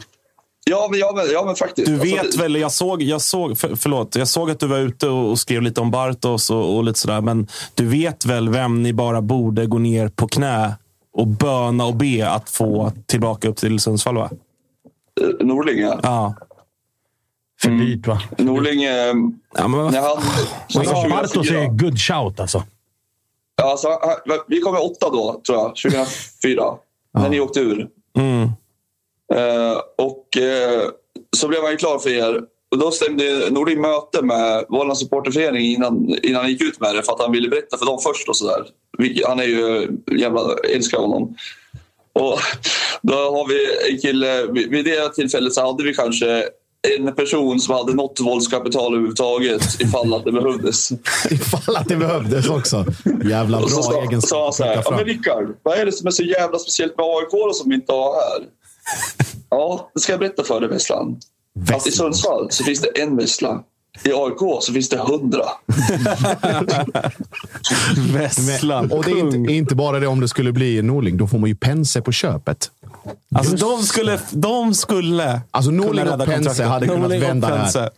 Ja, 0.64 0.88
men, 0.90 1.00
ja, 1.00 1.12
men, 1.16 1.24
ja, 1.32 1.44
men 1.44 1.54
faktiskt. 1.56 1.86
Du 1.86 1.94
Alltså, 2.00 2.16
vet 2.16 2.32
det- 2.32 2.38
väl, 2.38 2.56
jag 2.56 2.72
såg, 2.72 3.02
jag 3.02 3.20
såg, 3.22 3.58
för, 3.58 3.76
förlåt, 3.76 4.16
jag 4.16 4.28
såg 4.28 4.50
att 4.50 4.60
du 4.60 4.66
var 4.66 4.78
ute 4.78 5.08
och, 5.08 5.30
och 5.30 5.38
skrev 5.38 5.62
lite 5.62 5.80
om 5.80 5.90
Bartos 5.90 6.50
och, 6.50 6.76
och 6.76 6.84
lite 6.84 6.98
sådär. 6.98 7.20
Men 7.20 7.48
du 7.74 7.86
vet 7.86 8.24
väl 8.26 8.48
vem 8.48 8.82
ni 8.82 8.92
bara 8.92 9.20
borde 9.22 9.66
gå 9.66 9.78
ner 9.78 10.08
på 10.08 10.28
knä 10.28 10.74
och 11.12 11.26
böna 11.26 11.84
och 11.84 11.94
be 11.96 12.30
att 12.30 12.50
få 12.50 12.92
tillbaka 13.06 13.48
upp 13.48 13.56
till 13.56 13.80
Sundsvall, 13.80 14.14
va? 14.16 14.30
Eh, 15.20 15.46
Norling, 15.46 15.78
ja. 15.78 16.00
Ja. 16.02 16.34
För 17.62 17.70
dyrt 17.70 18.06
va? 18.06 18.22
Norling... 18.38 18.82
Eh, 18.84 19.14
ja 19.54 19.68
men 19.68 19.92
när 19.92 20.00
han, 20.00 20.10
Och 21.04 21.10
Bartos 21.10 21.32
2004. 21.32 21.60
är 21.62 21.68
good 21.68 21.98
shout 22.00 22.40
alltså. 22.40 22.62
Ja, 23.56 23.70
alltså, 23.70 23.88
han- 23.88 24.38
vi 24.48 24.60
kom 24.60 24.74
i 24.74 24.78
åtta 24.78 25.10
då, 25.10 25.40
tror 25.46 25.58
jag. 25.58 25.76
2004. 25.76 26.64
När 27.18 27.28
ni 27.28 27.40
åkte 27.40 27.60
ur. 27.60 27.88
Mm. 28.16 28.42
Eh, 29.34 29.76
och 29.98 30.36
eh, 30.36 30.88
så 31.36 31.48
blev 31.48 31.62
han 31.62 31.70
ju 31.70 31.76
klar 31.76 31.98
för 31.98 32.10
er. 32.10 32.40
Och 32.70 32.78
då 32.78 32.90
stämde 32.90 33.50
Norling 33.50 33.80
möte 33.80 34.22
med 34.22 34.64
vår 34.68 34.94
supporterförening 34.94 35.66
innan, 35.66 36.14
innan 36.22 36.40
han 36.42 36.50
gick 36.50 36.62
ut 36.62 36.80
med 36.80 36.94
det 36.94 37.02
för 37.02 37.12
att 37.12 37.20
han 37.20 37.32
ville 37.32 37.48
berätta 37.48 37.76
för 37.76 37.86
dem 37.86 37.98
först. 38.02 38.28
och 38.28 38.36
så 38.36 38.46
där. 38.46 38.66
Han 39.26 39.40
är 39.40 39.44
ju 39.44 39.88
jävla 40.18 40.40
älskar 40.74 40.98
honom. 40.98 41.36
Och 42.12 42.38
då 43.02 43.14
har 43.14 43.48
vi 43.48 43.92
en 43.92 44.00
kille, 44.00 44.46
vid 44.52 44.84
det 44.84 45.14
tillfället 45.14 45.54
så 45.54 45.66
hade 45.66 45.84
vi 45.84 45.94
kanske 45.94 46.44
en 46.98 47.14
person 47.14 47.60
som 47.60 47.74
hade 47.74 47.94
något 47.94 48.20
våldskapital 48.20 48.92
överhuvudtaget 48.92 49.80
ifall 49.80 50.14
att 50.14 50.24
det 50.24 50.32
behövdes. 50.32 50.90
Ifall 51.30 51.76
att 51.76 51.88
det 51.88 51.96
behövdes 51.96 52.48
också. 52.48 52.84
Jävla 53.24 53.60
så 53.60 53.66
bra 53.66 53.82
sa, 53.82 54.02
egenskap 54.02 54.28
sa 54.28 54.44
han 54.44 54.52
så 54.52 54.64
här, 54.64 54.82
ja, 54.84 54.90
men. 54.90 55.04
Rickard, 55.04 55.56
vad 55.62 55.78
är 55.78 55.86
det 55.86 55.92
som 55.92 56.06
är 56.06 56.10
så 56.10 56.22
jävla 56.22 56.58
speciellt 56.58 56.96
med 56.96 57.06
AIK 57.06 57.56
som 57.56 57.68
vi 57.68 57.74
inte 57.74 57.92
har 57.92 58.14
här? 58.14 58.46
Ja, 59.50 59.90
det 59.94 60.00
ska 60.00 60.12
jag 60.12 60.20
berätta 60.20 60.44
för 60.44 60.60
dig 60.60 60.68
Vesslan. 60.68 61.20
Att 61.74 61.86
i 61.86 61.90
Sundsvall 61.90 62.50
så 62.50 62.64
finns 62.64 62.80
det 62.80 62.88
en 63.02 63.16
Vessla. 63.16 63.62
I 64.04 64.12
AIK 64.12 64.62
så 64.62 64.72
finns 64.72 64.88
det 64.88 64.96
hundra. 64.98 65.42
Vesslan, 68.12 68.92
Och 68.92 69.04
det 69.04 69.10
är 69.10 69.18
inte, 69.18 69.52
inte 69.52 69.74
bara 69.74 69.98
det 70.00 70.06
om 70.06 70.20
det 70.20 70.28
skulle 70.28 70.52
bli 70.52 70.82
Norling. 70.82 71.16
Då 71.16 71.26
får 71.26 71.38
man 71.38 71.48
ju 71.48 71.54
Pense 71.56 72.00
på 72.02 72.12
köpet. 72.12 72.70
Alltså, 73.34 73.56
de 73.56 73.82
skulle... 73.82 74.18
De 74.30 74.74
skulle 74.74 75.40
Alltså, 75.50 75.70
Norling 75.70 76.08
och 76.08 76.18
Pense 76.18 76.34
kontraktet. 76.34 76.66
hade 76.66 76.86
kunnat 76.86 77.02
Norling 77.02 77.20
vända 77.20 77.48
det 77.50 77.56
här. 77.80 77.90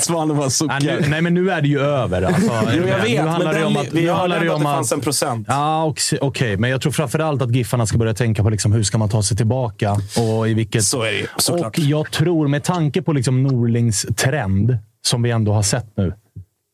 Svanen 0.00 0.36
bara 0.36 0.46
Nej, 0.46 0.46
nu, 0.46 0.50
suckar. 0.50 1.08
nej, 1.10 1.22
men 1.22 1.34
nu 1.34 1.50
är 1.50 1.62
det 1.62 1.68
ju 1.68 1.80
över. 1.80 2.22
Alltså, 2.22 2.50
Jo, 2.52 2.52
jag 2.68 2.74
Nu 2.76 2.80
vet, 2.86 3.16
men 3.18 3.28
handlar 3.28 3.52
det 3.52 3.58
den, 3.58 3.66
om 3.66 3.76
att, 3.76 3.86
vi 3.92 4.02
nu 4.02 4.10
handlar 4.10 4.40
det 4.40 4.42
ändå 4.42 4.52
att 4.52 4.56
om 4.58 4.62
det 4.64 4.68
att 4.70 4.74
fanns 4.76 4.92
en 4.92 5.00
procent. 5.00 5.46
Ja, 5.50 5.94
okej. 6.20 6.56
Men 6.56 6.70
jag 6.70 6.80
tror 6.80 6.92
framförallt 6.92 7.42
att 7.42 7.54
Giffarna 7.54 7.86
ska 7.86 7.98
börja 7.98 8.14
tänka 8.14 8.42
på 8.42 8.50
liksom 8.50 8.72
hur 8.72 8.82
ska 8.82 8.98
man 8.98 9.08
ta 9.08 9.22
sig 9.22 9.36
tillbaka. 9.36 9.96
Och 10.18 10.48
i 10.48 10.54
vilket... 10.54 10.84
Så 10.84 11.02
är 11.02 11.06
det 11.12 11.18
ju, 11.18 11.26
såklart. 11.36 11.78
Och 11.78 11.84
jag 11.84 12.10
tror, 12.10 12.48
med 12.48 12.64
tanke 12.64 13.02
på 13.02 13.12
liksom 13.12 13.42
Norlings 13.42 14.06
trend, 14.16 14.78
som 15.06 15.22
vi 15.22 15.30
ändå 15.30 15.52
har 15.52 15.62
sett 15.62 15.86
nu, 15.96 16.14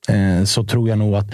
eh, 0.09 0.45
så 0.45 0.65
tror 0.65 0.89
jag 0.89 0.99
nog 0.99 1.15
att... 1.15 1.27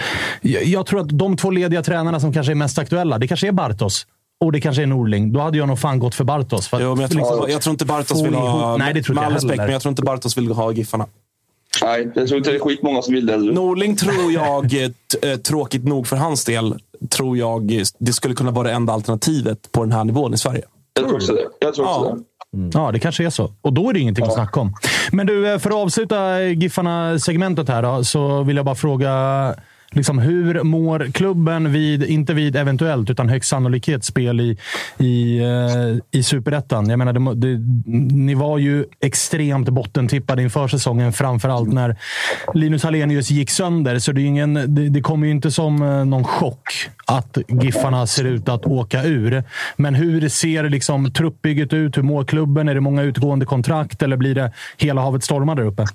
Jag, 0.42 0.86
tror 0.86 1.01
att 1.01 1.18
de 1.18 1.36
två 1.36 1.51
lediga 1.51 1.82
tränarna 1.82 2.20
som 2.20 2.32
kanske 2.32 2.53
är 2.53 2.55
mest 2.55 2.78
aktuella, 2.78 3.18
det 3.18 3.28
kanske 3.28 3.49
är 3.49 3.53
Bartos. 3.53 4.07
Och 4.40 4.53
det 4.53 4.61
kanske 4.61 4.82
är 4.82 4.86
Norling. 4.86 5.32
Då 5.32 5.40
hade 5.40 5.59
jag 5.59 5.68
nog 5.68 5.78
fan 5.78 5.99
gått 5.99 6.14
för 6.14 6.24
Bartos. 6.24 6.68
För 6.68 6.80
Jo, 6.80 6.94
men 6.94 7.01
jag, 7.01 7.11
tror, 7.11 7.20
liksom 7.20 7.51
jag 7.51 7.62
tror 7.62 7.70
inte 7.72 7.84
Bartos 7.84 8.22
vill 8.22 8.34
ha... 8.34 8.76
Nej, 8.76 8.94
det 8.94 9.03
tror 9.03 9.14
med 9.14 9.22
inte 9.22 9.26
all 9.26 9.32
jag 9.32 9.36
respekt, 9.36 9.59
men 9.59 9.72
jag 9.72 9.82
tror 9.82 9.90
inte 9.90 10.03
Bartos 10.03 10.36
vill 10.38 10.53
ha 10.53 10.72
Giffarna. 10.72 11.07
Nej, 11.82 12.11
jag 12.14 12.28
tror 12.28 12.38
inte 12.38 12.51
det 12.51 12.57
är 12.57 12.61
skitmånga 12.61 13.03
som 13.03 13.14
vill 13.14 13.26
det. 13.26 13.32
heller. 13.32 13.53
Norling 13.53 13.96
tror 13.96 14.32
jag, 14.32 14.74
eh, 14.74 14.90
eh, 15.30 15.36
tråkigt 15.38 15.84
nog 15.84 16.07
för 16.07 16.16
hans 16.16 16.44
del, 16.44 16.74
tror 17.11 17.38
jag 17.38 17.84
det 17.99 18.12
skulle 18.12 18.34
kunna 18.34 18.51
vara 18.51 18.68
det 18.68 18.74
enda 18.74 18.92
alternativet 18.92 19.72
på 19.72 19.84
den 19.84 19.92
här 19.92 20.05
nivån 20.05 20.34
i 20.34 20.38
Sverige. 20.38 20.62
Jag 20.94 21.05
tror 21.05 21.16
också 21.16 21.32
det. 21.32 21.46
Jag 21.59 21.74
tror 21.74 21.86
också 21.86 22.09
Ja. 22.09 22.14
det. 22.14 22.22
Ja, 22.74 22.92
det 22.92 22.99
kanske 22.99 23.24
är 23.24 23.30
så. 23.30 23.53
Och 23.62 23.72
då 23.72 23.88
är 23.88 23.92
det 23.92 24.01
ingenting 24.01 24.24
att 24.24 24.34
snacka 24.34 24.61
om. 24.61 24.74
Men 25.12 25.26
du, 25.26 25.53
eh, 25.53 25.59
för 25.59 25.70
att 25.70 25.76
avsluta 25.76 26.42
Giffarna-segmentet 26.42 27.68
här 27.68 27.82
då, 27.82 28.05
så 28.05 28.42
vill 28.42 28.57
jag 28.57 28.64
bara 28.64 28.74
fråga 28.74 29.55
Liksom, 29.91 30.18
hur 30.18 30.62
mår 30.62 31.12
klubben 31.12 31.72
vid, 31.72 32.03
inte 32.03 32.34
vid 32.34 32.57
eventuellt, 32.57 33.11
utan 33.11 33.28
högst 33.28 33.51
sannolikhet 33.51 34.05
spel 34.05 34.41
i, 34.41 34.57
i, 34.99 35.39
eh, 35.39 36.18
i 36.18 36.22
superettan? 36.22 36.91
Jag 36.91 36.99
menar, 36.99 37.12
det, 37.12 37.34
det, 37.34 37.59
ni 38.14 38.34
var 38.34 38.59
ju 38.59 38.84
extremt 39.01 39.68
bottentippade 39.68 40.43
inför 40.43 40.68
säsongen, 40.68 41.12
framförallt 41.12 41.72
när 41.72 41.97
Linus 42.55 42.82
Hallenius 42.82 43.30
gick 43.30 43.51
sönder. 43.51 43.99
Så 43.99 44.12
det, 44.12 44.20
är 44.20 44.26
ingen, 44.26 44.55
det, 44.55 44.89
det 44.89 45.01
kommer 45.01 45.26
ju 45.26 45.32
inte 45.32 45.51
som 45.51 45.82
eh, 45.82 46.05
någon 46.05 46.24
chock 46.24 46.89
att 47.07 47.39
Giffarna 47.62 48.07
ser 48.07 48.24
ut 48.24 48.49
att 48.49 48.66
åka 48.66 49.05
ur. 49.05 49.45
Men 49.76 49.95
hur 49.95 50.28
ser 50.28 50.68
liksom 50.68 51.12
truppbygget 51.12 51.72
ut? 51.72 51.97
Hur 51.97 52.03
mår 52.03 52.24
klubben? 52.24 52.68
Är 52.68 52.74
det 52.74 52.80
många 52.80 53.03
utgående 53.03 53.47
kontrakt 53.47 54.03
eller 54.03 54.16
blir 54.16 54.34
det 54.34 54.53
hela 54.76 55.01
havet 55.01 55.24
stormar 55.24 55.55
där 55.55 55.64
uppe? 55.64 55.86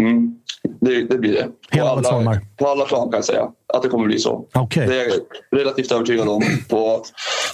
Mm. 0.00 0.34
Det, 0.80 1.02
det 1.02 1.18
blir 1.18 1.32
det. 1.32 1.44
På 1.44 1.76
Hela 1.76 1.88
havet 1.88 2.06
alla, 2.06 2.40
på 2.56 2.68
alla 2.68 2.84
plan 2.84 3.10
kan 3.10 3.18
jag 3.18 3.24
säga 3.24 3.48
att 3.74 3.82
det 3.82 3.88
kommer 3.88 4.06
bli 4.06 4.18
så. 4.18 4.46
Okej. 4.54 4.86
Det 4.86 5.00
är 5.00 5.08
jag 5.08 5.60
relativt 5.60 5.92
övertygad 5.92 6.28
om. 6.28 6.42
På, 6.68 7.04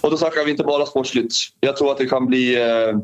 och 0.03 0.11
då 0.11 0.17
snackar 0.17 0.45
vi 0.45 0.51
inte 0.51 0.65
bara 0.65 0.87
sportsligt. 0.87 1.35
Jag 1.61 1.77
tror 1.77 1.93
att 1.93 1.99
det 1.99 2.07
kan 2.07 2.27
bli 2.27 2.63
eh, 2.63 2.99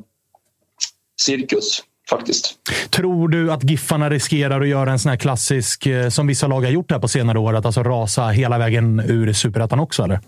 cirkus 1.20 1.82
faktiskt. 2.11 2.55
Tror 2.91 3.28
du 3.28 3.53
att 3.53 3.70
Giffarna 3.70 4.11
riskerar 4.11 4.61
att 4.61 4.68
göra 4.68 4.93
en 4.93 4.99
sån 4.99 5.11
här 5.11 5.16
klassisk, 5.16 5.87
eh, 5.87 6.09
som 6.09 6.26
vissa 6.26 6.47
lag 6.47 6.61
har 6.61 6.70
gjort 6.70 6.91
här 6.91 6.99
på 6.99 7.09
senare 7.09 7.39
år, 7.39 7.55
att 7.55 7.66
alltså 7.66 7.82
rasa 7.82 8.28
hela 8.28 8.59
vägen 8.59 9.01
ur 9.01 9.32
superettan 9.32 9.80
också? 9.80 10.03
Eller? 10.03 10.20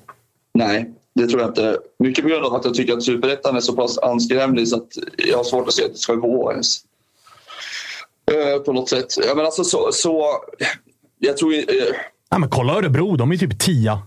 Nej, 0.55 0.91
Det 1.15 1.27
tror 1.27 1.41
jag 1.41 1.51
inte. 1.51 1.79
Mycket 1.99 2.25
på 2.25 2.29
grund 2.31 2.45
av 2.45 2.55
att 2.55 2.65
jag 2.65 2.75
tycker 2.75 2.93
att 2.93 3.03
superettan 3.03 3.57
är 3.57 3.61
så 3.61 3.73
pass 3.73 3.99
anskrämlig 3.99 4.69
så 4.69 4.77
att 4.77 4.89
jag 5.17 5.37
har 5.37 5.45
svårt 5.45 5.69
att 5.69 5.75
se 5.75 5.85
att 5.85 5.93
det 5.93 5.99
ska 5.99 6.15
gå 6.15 6.53
ens. 6.53 6.79
Eh, 8.33 8.63
på 8.63 8.73
något 8.73 8.89
sätt. 8.89 9.07
Ja, 9.27 9.35
men 9.35 9.45
alltså 9.45 9.65
så, 9.65 9.93
så 9.93 10.27
jag 11.19 11.37
tror... 11.37 11.55
Eh, 11.55 11.63
ja, 12.31 12.39
men 12.39 12.51
kolla 12.51 12.73
Örebro, 12.73 13.17
de 13.17 13.33
är 13.33 13.37
typ 13.37 13.59
tia. 13.59 14.03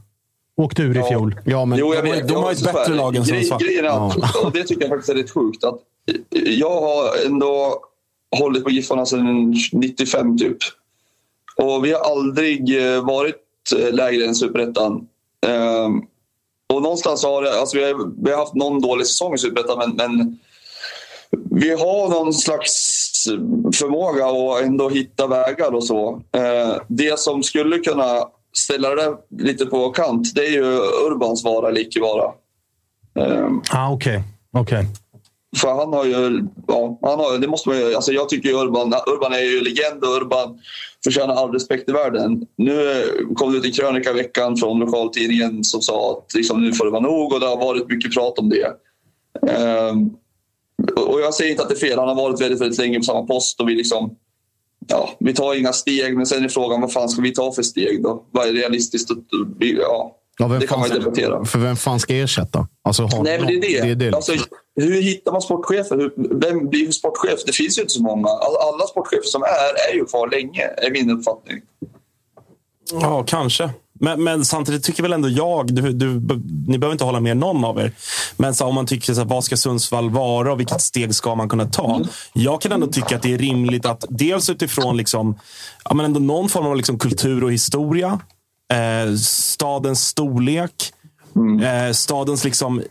Åkte 0.57 0.81
ur 0.81 0.97
i 0.99 1.03
fjol. 1.03 1.35
Ja, 1.45 1.65
men 1.65 1.79
jo, 1.79 1.93
jag 1.93 2.03
vet, 2.03 2.27
de 2.27 2.33
har 2.33 2.51
ett 2.51 2.63
bättre 2.63 2.93
lag 2.93 3.15
än 3.15 3.25
Sundsvall. 3.25 3.63
Grejen 3.63 3.85
ja. 3.85 4.15
och 4.43 4.51
det 4.51 4.63
tycker 4.63 4.81
jag 4.81 4.89
faktiskt 4.89 5.09
är 5.09 5.15
rätt 5.15 5.31
sjukt. 5.31 5.63
Att 5.63 5.79
jag 6.31 6.81
har 6.81 7.25
ändå 7.25 7.79
hållit 8.37 8.63
på 8.63 8.69
Giffarna 8.69 9.05
sedan 9.05 9.55
95 9.71 10.37
typ. 10.37 10.57
Och 11.55 11.85
vi 11.85 11.91
har 11.91 11.99
aldrig 11.99 12.93
eh, 12.93 13.05
varit 13.05 13.35
eh, 13.77 13.93
lägre 13.93 14.25
än 14.25 14.35
superettan. 14.35 15.07
Um, 15.47 16.07
och 16.73 16.81
någonstans 16.81 17.23
har 17.23 17.41
det, 17.41 17.59
alltså 17.59 17.77
vi, 17.77 17.83
har, 17.83 18.23
vi 18.23 18.31
har 18.31 18.37
haft 18.37 18.53
någon 18.53 18.81
dålig 18.81 19.07
säsong 19.07 19.33
i 19.33 19.37
superettan 19.37 19.77
men, 19.77 19.95
men 19.95 20.39
vi 21.31 21.69
har 21.69 22.09
någon 22.09 22.33
slags 22.33 22.88
förmåga 23.75 24.25
att 24.25 24.65
ändå 24.65 24.89
hitta 24.89 25.27
vägar 25.27 25.75
och 25.75 25.83
så. 25.83 26.13
Uh, 26.13 26.81
det 26.87 27.19
som 27.19 27.43
skulle 27.43 27.77
kunna 27.77 28.27
ställa 28.53 28.95
det 28.95 29.17
lite 29.29 29.65
på 29.65 29.89
kant, 29.89 30.35
det 30.35 30.47
är 30.47 30.51
ju 30.51 30.77
Urbans 31.07 31.43
vara 31.43 31.69
eller 31.69 31.81
icke 31.81 31.99
vara. 31.99 32.31
Um, 33.13 33.61
ah, 33.71 33.91
Okej. 33.91 34.23
Okay. 34.51 34.61
okay. 34.61 34.85
För 35.57 35.73
han 35.73 35.93
har 35.93 36.05
ju... 36.05 36.47
Ja, 36.67 36.99
han 37.01 37.19
har, 37.19 37.37
det 37.37 37.47
måste 37.47 37.69
man 37.69 37.77
ju, 37.77 37.95
alltså 37.95 38.11
jag 38.11 38.29
tycker 38.29 38.53
Urban, 38.53 38.93
Urban 39.07 39.33
är 39.33 39.39
ju 39.39 39.61
legend 39.61 40.03
och 40.03 40.17
Urban 40.17 40.59
förtjänar 41.03 41.35
all 41.35 41.51
respekt 41.51 41.89
i 41.89 41.91
världen. 41.91 42.45
Nu 42.55 43.03
kom 43.35 43.51
det 43.51 43.57
ut 43.57 43.65
en 43.65 43.71
krönika 43.71 44.09
i 44.09 44.13
veckan 44.13 44.57
från 44.57 44.79
lokaltidningen 44.79 45.63
som 45.63 45.81
sa 45.81 46.11
att 46.11 46.33
liksom, 46.33 46.61
nu 46.61 46.73
får 46.73 46.85
det 46.85 46.91
vara 46.91 47.01
nog 47.01 47.33
och 47.33 47.39
det 47.39 47.45
har 47.45 47.57
varit 47.57 47.89
mycket 47.89 48.13
prat 48.13 48.39
om 48.39 48.49
det. 48.49 48.73
Um, 49.91 50.15
och 50.95 51.21
jag 51.21 51.33
säger 51.33 51.51
inte 51.51 51.63
att 51.63 51.69
det 51.69 51.75
är 51.75 51.79
fel. 51.79 51.99
Han 51.99 52.07
har 52.07 52.15
varit 52.15 52.41
väldigt, 52.41 52.61
väldigt 52.61 52.79
länge 52.79 52.97
på 52.97 53.03
samma 53.03 53.23
post 53.25 53.59
och 53.61 53.69
vi 53.69 53.75
liksom... 53.75 54.15
Ja, 54.87 55.09
vi 55.19 55.33
tar 55.33 55.55
inga 55.55 55.73
steg, 55.73 56.17
men 56.17 56.25
sen 56.25 56.45
är 56.45 56.49
frågan 56.49 56.81
vad 56.81 56.93
fan 56.93 57.09
ska 57.09 57.21
vi 57.21 57.33
ta 57.33 57.51
för 57.51 57.63
steg 57.63 58.03
då? 58.03 58.23
Vad 58.31 58.47
är 58.47 58.53
realistiskt? 58.53 59.09
Ja, 59.59 60.15
Ja, 60.41 60.47
det 60.47 60.67
kan 60.67 60.79
man 60.79 60.89
debattera. 60.89 61.45
För 61.45 61.59
vem 61.59 61.75
fan 61.75 61.99
ska 61.99 62.15
ersätta? 62.15 62.67
Alltså, 62.81 63.09
Nej, 63.23 63.39
men 63.39 63.47
det 63.47 63.53
är 63.53 63.61
det. 63.61 63.81
det, 63.81 64.05
är 64.05 64.09
det 64.09 64.15
alltså, 64.15 64.33
hur 64.75 65.01
hittar 65.01 65.31
man 65.31 65.41
sportchefer? 65.41 65.97
Hur, 65.97 66.13
vem 66.39 66.69
blir 66.69 66.91
sportchef? 66.91 67.39
Det 67.45 67.51
finns 67.51 67.77
ju 67.77 67.81
inte 67.81 67.93
så 67.93 68.01
många. 68.01 68.27
Alla 68.27 68.87
sportchefer 68.87 69.23
som 69.23 69.43
är, 69.43 69.91
är 69.91 69.95
ju 69.95 70.05
kvar 70.05 70.29
länge, 70.29 70.61
är 70.61 70.91
min 70.91 71.09
uppfattning. 71.11 71.61
Ja, 72.91 73.23
kanske. 73.27 73.69
Men, 73.99 74.23
men, 74.23 74.45
samtidigt 74.45 74.83
tycker 74.83 75.03
väl 75.03 75.13
ändå 75.13 75.29
jag, 75.29 75.73
du, 75.73 75.93
du, 75.93 76.07
ni 76.67 76.77
behöver 76.77 76.91
inte 76.91 77.03
hålla 77.03 77.19
med 77.19 77.37
någon 77.37 77.65
av 77.65 77.79
er, 77.79 77.91
men 78.37 78.55
så 78.55 78.65
om 78.65 78.75
man 78.75 78.85
tycker 78.85 79.13
så 79.13 79.21
här, 79.21 79.27
vad 79.27 79.43
ska 79.43 79.57
Sundsvall 79.57 80.09
vara 80.09 80.51
och 80.51 80.59
vilket 80.59 80.81
steg 80.81 81.15
ska 81.15 81.35
man 81.35 81.49
kunna 81.49 81.65
ta? 81.65 81.95
Mm. 81.95 82.07
Jag 82.33 82.61
kan 82.61 82.71
ändå 82.71 82.87
tycka 82.87 83.15
att 83.15 83.21
det 83.21 83.33
är 83.33 83.37
rimligt 83.37 83.85
att 83.85 84.05
dels 84.09 84.49
utifrån 84.49 84.97
liksom, 84.97 85.39
ja, 85.85 85.93
men 85.93 86.05
ändå 86.05 86.19
någon 86.19 86.49
form 86.49 86.65
av 86.65 86.75
liksom 86.75 86.99
kultur 86.99 87.43
och 87.43 87.51
historia 87.51 88.19
eh, 88.73 89.15
stadens 89.15 90.07
storlek, 90.07 90.93
mm. 91.35 91.63
eh, 91.63 91.93
stadens 91.93 92.43
liksom 92.43 92.81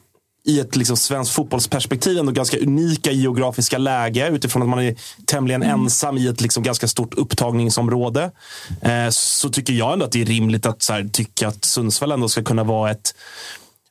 i 0.49 0.61
ett 0.61 0.77
liksom 0.77 0.97
svenskt 0.97 1.35
fotbollsperspektiv 1.35 2.19
ändå 2.19 2.33
ganska 2.33 2.59
unika 2.59 3.13
geografiska 3.13 3.79
läge 3.79 4.29
utifrån 4.29 4.63
att 4.63 4.69
man 4.69 4.79
är 4.79 4.95
tämligen 5.27 5.63
mm. 5.63 5.81
ensam 5.81 6.19
i 6.19 6.29
ett 6.29 6.41
liksom 6.41 6.63
ganska 6.63 6.89
stort 6.89 7.15
upptagningsområde. 7.15 8.31
Eh, 8.83 9.09
så 9.11 9.49
tycker 9.49 9.73
jag 9.73 9.93
ändå 9.93 10.05
att 10.05 10.13
det 10.13 10.23
är 10.23 10.27
rimligt 10.27 10.67
att 10.67 10.89
här, 10.89 11.09
tycka 11.13 11.49
att 11.49 11.65
Sundsvall 11.65 12.13
ändå 12.13 12.29
ska 12.29 12.43
kunna 12.43 12.65
vara 12.65 12.91
ett 12.91 13.15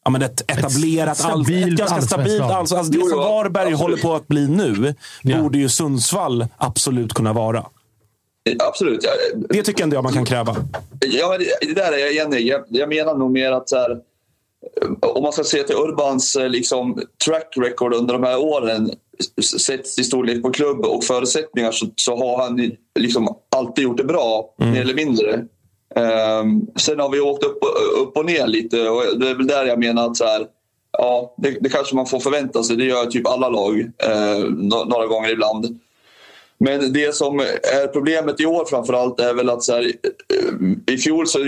Ja, 0.04 0.12
men 0.12 0.22
ett 0.22 0.52
etablerat, 0.52 1.12
ett, 1.12 1.24
stabilt, 1.24 1.74
ett 1.74 1.78
ganska 1.78 2.02
stabilt 2.02 2.42
alltså, 2.42 2.76
alltså 2.76 2.94
Det 2.94 3.10
som 3.10 3.20
Varberg 3.20 3.74
håller 3.74 3.98
på 3.98 4.16
att 4.16 4.28
bli 4.28 4.48
nu, 4.48 4.96
ja. 5.22 5.42
borde 5.42 5.58
ju 5.58 5.70
Sundsvall 5.70 6.48
absolut 6.58 7.14
kunna 7.14 7.34
vara. 7.34 7.66
Absolut. 8.60 9.06
Det 9.50 9.64
tycker 9.64 9.84
ändå 9.84 9.96
jag 9.96 10.04
man 10.04 10.14
kan 10.14 10.26
kräva. 10.26 10.56
Ja, 11.00 11.38
det, 11.62 11.74
där 11.74 11.92
är 11.92 11.98
jag 11.98 12.16
enig 12.16 12.48
jag, 12.48 12.64
jag 12.70 12.90
menar 12.90 13.16
nog 13.16 13.32
mer 13.32 13.52
att 13.52 13.70
så 13.70 13.76
här, 13.76 13.98
om 15.02 15.24
man 15.24 15.34
ska 15.34 15.44
se 15.44 15.64
till 15.64 15.76
Urbans 15.76 16.36
eh, 16.36 16.50
liksom, 16.50 17.02
track 17.26 17.54
record 17.58 17.94
under 17.94 18.14
de 18.14 18.24
här 18.24 18.40
åren 18.40 18.92
sett 19.60 20.00
i 20.00 20.04
storlek 20.04 20.42
på 20.42 20.52
klubb 20.52 20.86
och 20.86 21.04
förutsättningar 21.04 21.72
så, 21.72 21.86
så 21.96 22.18
har 22.18 22.44
han 22.44 22.72
liksom 23.00 23.36
alltid 23.56 23.84
gjort 23.84 23.98
det 23.98 24.04
bra, 24.04 24.56
mm. 24.60 24.74
mer 24.74 24.82
eller 24.82 24.94
mindre. 24.94 25.46
Um, 25.96 26.68
sen 26.76 27.00
har 27.00 27.10
vi 27.10 27.20
åkt 27.20 27.44
upp, 27.44 27.60
upp 28.02 28.18
och 28.18 28.26
ner 28.26 28.48
lite 28.48 28.90
och 28.90 29.20
det 29.20 29.30
är 29.30 29.36
väl 29.36 29.48
där 29.48 29.66
jag 29.66 29.80
menar 29.80 30.06
att 30.06 30.18
så 30.18 30.26
här, 30.26 30.48
ja, 30.92 31.36
det, 31.38 31.58
det 31.62 31.70
kanske 31.70 31.96
man 31.96 32.06
får 32.06 32.20
förvänta 32.20 32.64
sig. 32.64 32.76
Det 32.76 32.86
gör 32.86 33.06
typ 33.06 33.28
alla 33.28 33.50
lag 33.50 33.80
eh, 33.80 34.44
några 34.88 35.08
gånger 35.08 35.32
ibland. 35.32 35.80
Men 36.60 36.94
det 36.94 37.16
som 37.16 37.40
är 37.40 37.88
problemet 37.88 38.42
i 38.42 38.46
år 38.46 38.66
framförallt 38.66 39.20
är 39.20 39.34
väl 39.34 39.50
att 39.50 39.64
så 39.64 39.74
här, 39.74 39.82
eh, 39.84 40.94
i 40.94 40.98
fjol 40.98 41.28
så 41.28 41.40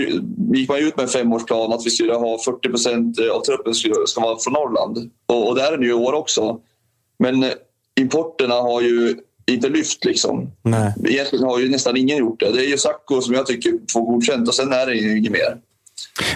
gick 0.54 0.68
man 0.68 0.78
ut 0.78 0.96
med 0.96 1.02
en 1.02 1.08
femårsplan 1.08 1.72
att 1.72 1.86
vi 1.86 1.90
skulle 1.90 2.14
ha 2.14 2.38
40 2.44 2.68
procent 2.68 3.18
av 3.32 3.40
truppen 3.40 3.74
ska, 3.74 4.20
vara 4.20 4.38
från 4.38 4.52
Norrland. 4.52 5.10
Och, 5.26 5.48
och 5.48 5.54
det 5.54 5.62
är 5.62 5.72
den 5.72 5.82
ju 5.82 5.88
i 5.88 5.92
år 5.92 6.12
också. 6.12 6.60
Men 7.18 7.44
importerna 8.00 8.54
har 8.54 8.80
ju 8.80 9.16
inte 9.46 9.68
lyft. 9.68 10.04
Liksom. 10.04 10.50
Nej. 10.62 10.94
Egentligen 11.04 11.44
har 11.44 11.58
ju 11.58 11.68
nästan 11.68 11.96
ingen 11.96 12.18
gjort 12.18 12.40
det. 12.40 12.52
Det 12.52 12.66
är 12.66 12.68
ju 12.68 12.78
Sacco 12.78 13.20
som 13.20 13.34
jag 13.34 13.46
tycker 13.46 13.72
får 13.92 14.00
godkänt 14.00 14.48
och 14.48 14.54
sen 14.54 14.72
är 14.72 14.86
det 14.86 14.94
ju 14.94 15.18
inget 15.18 15.32
mer. 15.32 15.58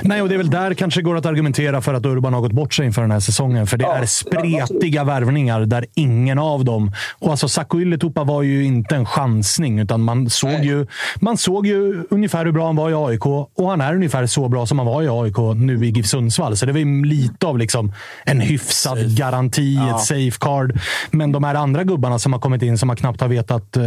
Nej, 0.02 0.22
och 0.22 0.28
det 0.28 0.34
är 0.34 0.38
väl 0.38 0.50
där 0.50 0.74
kanske 0.74 1.02
går 1.02 1.16
att 1.16 1.26
argumentera 1.26 1.80
för 1.80 1.94
att 1.94 2.06
Urban 2.06 2.34
har 2.34 2.40
gått 2.40 2.52
bort 2.52 2.74
sig 2.74 2.86
inför 2.86 3.02
den 3.02 3.10
här 3.10 3.20
säsongen. 3.20 3.66
För 3.66 3.76
det 3.76 3.84
ja, 3.84 3.94
är 3.94 4.06
spretiga 4.06 5.00
ja, 5.00 5.04
värvningar 5.04 5.60
där 5.60 5.86
ingen 5.94 6.38
av 6.38 6.64
dem... 6.64 6.92
Och 7.18 7.30
alltså 7.30 7.48
Saku 7.48 7.80
Ylätupa 7.80 8.24
var 8.24 8.42
ju 8.42 8.64
inte 8.64 8.96
en 8.96 9.06
chansning, 9.06 9.78
utan 9.78 10.00
man 10.00 10.30
såg, 10.30 10.64
ju, 10.64 10.86
man 11.20 11.36
såg 11.36 11.66
ju 11.66 12.04
ungefär 12.10 12.44
hur 12.44 12.52
bra 12.52 12.66
han 12.66 12.76
var 12.76 12.90
i 12.90 12.94
AIK. 12.94 13.26
Och 13.26 13.70
han 13.70 13.80
är 13.80 13.94
ungefär 13.94 14.26
så 14.26 14.48
bra 14.48 14.66
som 14.66 14.78
han 14.78 14.86
var 14.86 15.02
i 15.02 15.08
AIK 15.08 15.56
nu 15.56 15.86
i 15.86 15.90
GIF 15.90 16.06
Sundsvall. 16.06 16.56
Så 16.56 16.66
det 16.66 16.72
var 16.72 17.06
lite 17.06 17.46
av 17.46 17.58
liksom 17.58 17.92
en 18.24 18.40
hyfsad 18.40 18.98
Safe. 18.98 19.14
garanti, 19.14 19.74
ja. 19.74 19.96
ett 19.96 20.04
safeguard. 20.04 20.78
Men 21.10 21.32
de 21.32 21.44
här 21.44 21.54
andra 21.54 21.84
gubbarna 21.84 22.18
som 22.18 22.32
har 22.32 22.40
kommit 22.40 22.62
in, 22.62 22.78
som 22.78 22.86
man 22.86 22.96
knappt 22.96 23.20
har 23.20 23.28
vetat... 23.28 23.76
Eh, 23.76 23.82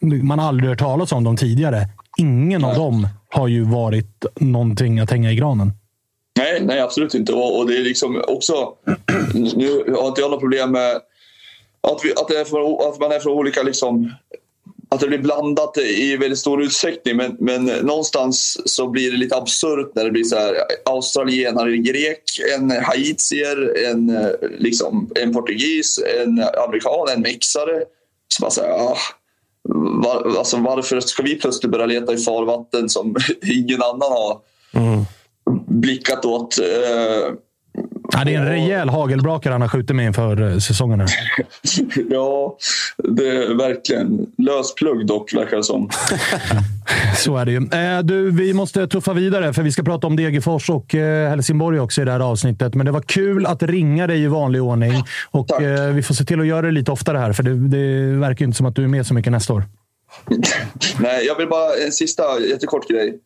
man 0.00 0.38
har 0.38 0.48
aldrig 0.48 0.70
hört 0.70 0.78
talas 0.78 1.12
om 1.12 1.24
dem 1.24 1.36
tidigare. 1.36 1.88
Ingen 2.18 2.60
Nej. 2.60 2.70
av 2.70 2.76
dem 2.76 3.08
har 3.30 3.48
ju 3.48 3.64
varit 3.64 4.24
någonting 4.40 4.98
att 4.98 5.10
hänga 5.10 5.32
i 5.32 5.36
granen. 5.36 5.72
Nej, 6.38 6.60
nej 6.64 6.80
absolut 6.80 7.14
inte. 7.14 7.32
Och, 7.32 7.58
och 7.58 7.66
det 7.66 7.76
är 7.76 7.82
liksom 7.82 8.22
också... 8.28 8.74
Nu 9.54 9.94
har 9.98 10.08
inte 10.08 10.20
jag 10.20 10.30
något 10.30 10.40
problem 10.40 10.72
med 10.72 10.96
att, 11.80 12.00
vi, 12.04 12.12
att, 12.12 12.28
det 12.28 12.40
är 12.40 12.44
för, 12.44 12.88
att 12.88 13.00
man 13.00 13.12
är 13.12 13.18
från 13.18 13.32
olika... 13.32 13.62
Liksom, 13.62 14.12
att 14.88 15.00
det 15.00 15.08
blir 15.08 15.18
blandat 15.18 15.78
i 15.78 16.16
väldigt 16.16 16.38
stor 16.38 16.62
utsträckning. 16.62 17.16
Men, 17.16 17.36
men 17.38 17.64
någonstans 17.64 18.60
så 18.64 18.88
blir 18.88 19.10
det 19.10 19.16
lite 19.16 19.36
absurt 19.36 19.92
när 19.94 20.04
det 20.04 20.10
blir 20.10 20.24
så 20.24 20.36
här 20.36 20.54
australienare, 20.84 21.72
en 21.72 21.84
grek, 21.84 22.22
en 22.58 22.70
haitier, 22.70 23.86
en, 23.86 24.28
liksom, 24.58 25.10
en 25.14 25.32
portugis, 25.32 26.00
en 26.20 26.44
amerikan, 26.66 27.08
en 27.14 27.20
mexare. 27.20 27.82
Så 28.28 28.44
man 28.44 28.50
säger, 28.50 28.70
ah, 28.70 28.98
var, 29.68 30.38
alltså 30.38 30.56
varför 30.56 31.00
ska 31.00 31.22
vi 31.22 31.34
plötsligt 31.34 31.72
börja 31.72 31.86
leta 31.86 32.12
i 32.12 32.18
farvatten 32.18 32.88
som 32.88 33.16
ingen 33.42 33.82
annan 33.82 34.12
har 34.12 34.40
mm. 34.72 35.04
blickat 35.66 36.24
åt? 36.24 36.58
Eh, 36.58 37.34
Ja, 38.12 38.24
det 38.24 38.34
är 38.34 38.40
en 38.40 38.48
rejäl 38.48 38.88
hagelbrakare 38.88 39.52
han 39.52 39.60
har 39.60 39.68
skjutit 39.68 39.96
med 39.96 40.06
inför 40.06 40.52
eh, 40.52 40.58
säsongen. 40.58 41.00
Här. 41.00 41.10
ja, 42.10 42.56
det 42.98 43.28
är 43.28 43.54
verkligen. 43.54 44.26
Lös 44.38 44.74
plugg 44.74 45.06
dock, 45.06 45.34
verkar 45.34 45.56
det 45.56 45.64
som. 45.64 45.90
Så 47.16 47.36
är 47.36 47.44
det 47.44 47.52
ju. 47.52 47.56
Eh, 47.56 48.02
du, 48.02 48.30
vi 48.30 48.54
måste 48.54 48.86
tuffa 48.86 49.12
vidare, 49.12 49.52
för 49.52 49.62
vi 49.62 49.72
ska 49.72 49.82
prata 49.82 50.06
om 50.06 50.16
Degerfors 50.16 50.70
och 50.70 50.94
eh, 50.94 51.28
Helsingborg 51.28 51.80
också 51.80 52.02
i 52.02 52.04
det 52.04 52.12
här 52.12 52.20
avsnittet. 52.20 52.74
Men 52.74 52.86
det 52.86 52.92
var 52.92 53.00
kul 53.00 53.46
att 53.46 53.62
ringa 53.62 54.06
dig 54.06 54.22
i 54.22 54.26
vanlig 54.26 54.62
ordning. 54.62 55.04
Och 55.30 55.50
vi 55.94 56.02
får 56.02 56.14
se 56.14 56.24
till 56.24 56.40
att 56.40 56.46
göra 56.46 56.66
det 56.66 56.72
lite 56.72 56.92
oftare 56.92 57.18
här, 57.18 57.32
för 57.32 57.42
det, 57.42 57.54
det 57.54 58.16
verkar 58.16 58.44
inte 58.44 58.56
som 58.56 58.66
att 58.66 58.76
du 58.76 58.84
är 58.84 58.88
med 58.88 59.06
så 59.06 59.14
mycket 59.14 59.32
nästa 59.32 59.52
år. 59.52 59.64
Nej, 60.98 61.26
jag 61.26 61.36
vill 61.36 61.48
bara 61.48 61.74
en 61.86 61.92
sista 61.92 62.40
jättekort 62.40 62.88
grej. 62.88 63.18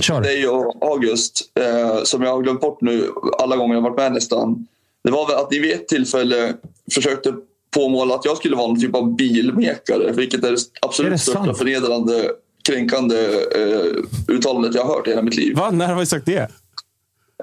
Kör. 0.00 0.20
Dig 0.20 0.48
och 0.48 0.76
August, 0.80 1.42
eh, 1.60 2.02
som 2.02 2.22
jag 2.22 2.30
har 2.30 2.42
glömt 2.42 2.60
bort 2.60 2.80
nu 2.80 3.10
alla 3.38 3.56
gånger 3.56 3.74
jag 3.74 3.82
varit 3.82 3.96
med 3.96 4.12
nästan. 4.12 4.66
Det 5.04 5.10
var 5.10 5.26
väl 5.26 5.36
att 5.36 5.50
ni 5.50 5.58
vid 5.58 5.72
ett 5.72 5.88
tillfälle 5.88 6.54
försökte 6.94 7.34
påmåla 7.74 8.14
att 8.14 8.24
jag 8.24 8.36
skulle 8.36 8.56
vara 8.56 8.66
någon 8.66 8.80
typ 8.80 8.94
av 8.94 9.16
bilmekare. 9.16 10.12
Vilket 10.12 10.44
är 10.44 10.50
det 10.50 10.58
absolut 10.80 11.08
är 11.08 11.12
det 11.12 11.18
största 11.18 11.54
förnedrande, 11.54 12.30
kränkande 12.68 13.16
eh, 13.56 14.34
uttalandet 14.34 14.74
jag 14.74 14.84
har 14.84 14.94
hört 14.94 15.06
i 15.06 15.10
hela 15.10 15.22
mitt 15.22 15.36
liv. 15.36 15.56
Va? 15.56 15.70
När 15.70 15.86
har 15.86 16.00
vi 16.00 16.06
sagt 16.06 16.26
det? 16.26 16.50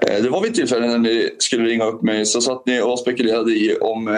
Eh, 0.06 0.22
det 0.22 0.30
var 0.30 0.40
vid 0.40 0.50
ett 0.50 0.56
tillfälle 0.56 0.86
när 0.86 0.98
ni 0.98 1.30
skulle 1.38 1.64
ringa 1.64 1.84
upp 1.84 2.02
mig 2.02 2.26
så 2.26 2.40
satt 2.40 2.66
ni 2.66 2.80
och 2.80 2.98
spekulerade 2.98 3.52
i 3.52 3.76
om 3.80 4.08
eh, 4.08 4.14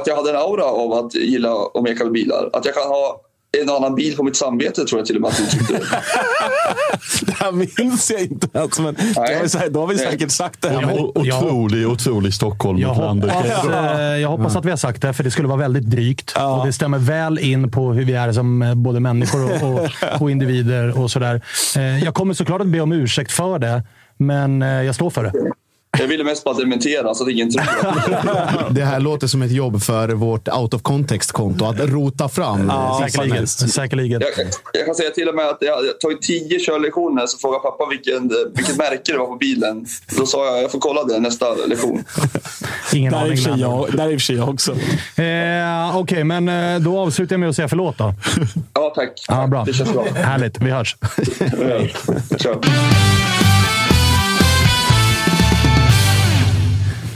att 0.00 0.06
jag 0.06 0.16
hade 0.16 0.30
en 0.30 0.36
aura 0.36 0.64
av 0.64 0.92
att 0.92 1.14
gilla 1.14 1.52
att 1.74 1.82
meka 1.82 2.04
med 2.04 2.12
bilar. 2.12 2.50
Att 2.52 2.64
jag 2.64 2.74
kan 2.74 2.88
ha 2.88 3.20
en 3.62 3.70
annan 3.70 3.94
bil 3.94 4.16
på 4.16 4.22
mitt 4.22 4.36
samvete, 4.36 4.84
tror 4.84 5.00
jag 5.00 5.06
till 5.06 5.16
och 5.16 5.22
med 5.22 5.30
att 5.30 5.36
du 5.36 5.42
uttryckte 5.44 5.72
det. 7.26 7.32
Här 7.32 7.52
minns 7.52 8.10
jag 8.10 8.20
inte 8.22 8.48
ens, 8.58 8.78
men 8.78 8.94
då 9.14 9.20
har 9.20 9.42
vi, 9.42 9.46
sä- 9.48 9.68
då 9.70 9.80
har 9.80 9.86
vi 9.86 9.98
säkert 9.98 10.30
sagt 10.30 10.62
det. 10.62 10.68
här. 10.68 11.00
O- 11.00 11.12
Otrolig, 11.14 11.88
otrolig 11.88 12.34
Stockholm 12.34 12.78
Jag 12.78 12.88
hoppas, 12.94 13.64
eh, 13.74 14.00
jag 14.00 14.28
hoppas 14.28 14.56
att 14.56 14.64
vi 14.64 14.70
har 14.70 14.76
sagt 14.76 15.02
det, 15.02 15.12
för 15.12 15.24
det 15.24 15.30
skulle 15.30 15.48
vara 15.48 15.58
väldigt 15.58 15.84
drygt. 15.90 16.34
Och 16.58 16.66
det 16.66 16.72
stämmer 16.72 16.98
väl 16.98 17.38
in 17.38 17.70
på 17.70 17.92
hur 17.92 18.04
vi 18.04 18.12
är 18.14 18.32
som 18.32 18.62
eh, 18.62 18.74
både 18.74 19.00
människor 19.00 19.44
och, 19.44 19.72
och, 19.72 19.88
och 20.22 20.30
individer. 20.30 20.98
och 20.98 21.10
sådär. 21.10 21.40
Eh, 21.76 22.04
Jag 22.04 22.14
kommer 22.14 22.34
såklart 22.34 22.60
att 22.60 22.66
be 22.66 22.80
om 22.80 22.92
ursäkt 22.92 23.32
för 23.32 23.58
det, 23.58 23.82
men 24.16 24.62
eh, 24.62 24.68
jag 24.82 24.94
står 24.94 25.10
för 25.10 25.22
det. 25.24 25.32
Jag 25.98 26.06
ville 26.08 26.24
mest 26.24 26.44
bara 26.44 26.54
dementera 26.54 27.14
så 27.14 27.24
att 27.24 27.30
ingen 27.30 27.50
tror 27.50 27.64
Det 28.70 28.84
här 28.84 29.00
låter 29.00 29.26
som 29.26 29.42
ett 29.42 29.50
jobb 29.52 29.82
för 29.82 30.08
vårt 30.08 30.48
out 30.48 30.74
of 30.74 30.82
context-konto. 30.82 31.64
Att 31.64 31.80
rota 31.80 32.28
fram. 32.28 32.66
Ja, 32.68 33.06
Säkerligen. 33.10 33.46
Säkerligen. 33.46 34.20
Jag, 34.20 34.46
jag 34.72 34.86
kan 34.86 34.94
säga 34.94 35.10
till 35.10 35.28
och 35.28 35.34
med 35.34 35.46
att 35.48 35.58
jag 35.60 35.72
har 35.72 35.82
tagit 36.00 36.22
tio 36.22 36.58
körlektioner 36.58 37.26
så 37.26 37.38
frågade 37.38 37.62
pappa 37.62 37.86
vilken, 37.90 38.32
vilket 38.54 38.76
märke 38.76 39.12
det 39.12 39.18
var 39.18 39.26
på 39.26 39.36
bilen. 39.36 39.86
Då 40.18 40.26
sa 40.26 40.46
jag 40.46 40.62
jag 40.62 40.70
får 40.72 40.78
kolla 40.80 41.04
det 41.04 41.18
nästa 41.20 41.54
lektion. 41.66 42.04
Ingen 42.92 43.12
Där 43.12 43.18
är 43.18 43.24
aning. 43.24 43.42
men- 43.50 43.58
jag, 43.60 43.92
där 43.96 44.04
är 44.04 44.10
i 44.12 44.16
och 44.16 44.20
för 44.20 44.24
sig 44.24 44.36
jag 44.36 44.48
också. 44.48 44.72
Eh, 45.22 45.96
Okej, 45.96 46.24
men 46.24 46.48
eh, 46.48 46.80
då 46.80 46.98
avslutar 46.98 47.32
jag 47.34 47.40
med 47.40 47.48
att 47.48 47.56
säga 47.56 47.68
förlåt 47.68 47.98
då. 47.98 48.14
Ja, 48.74 48.92
tack. 48.96 49.12
Ja, 49.28 49.46
bra. 49.46 49.64
Det 49.64 49.72
känns 49.72 49.92
bra. 49.92 50.04
Härligt. 50.14 50.58
Vi 50.60 50.70
hörs. 50.70 50.96
Kör. 52.38 52.58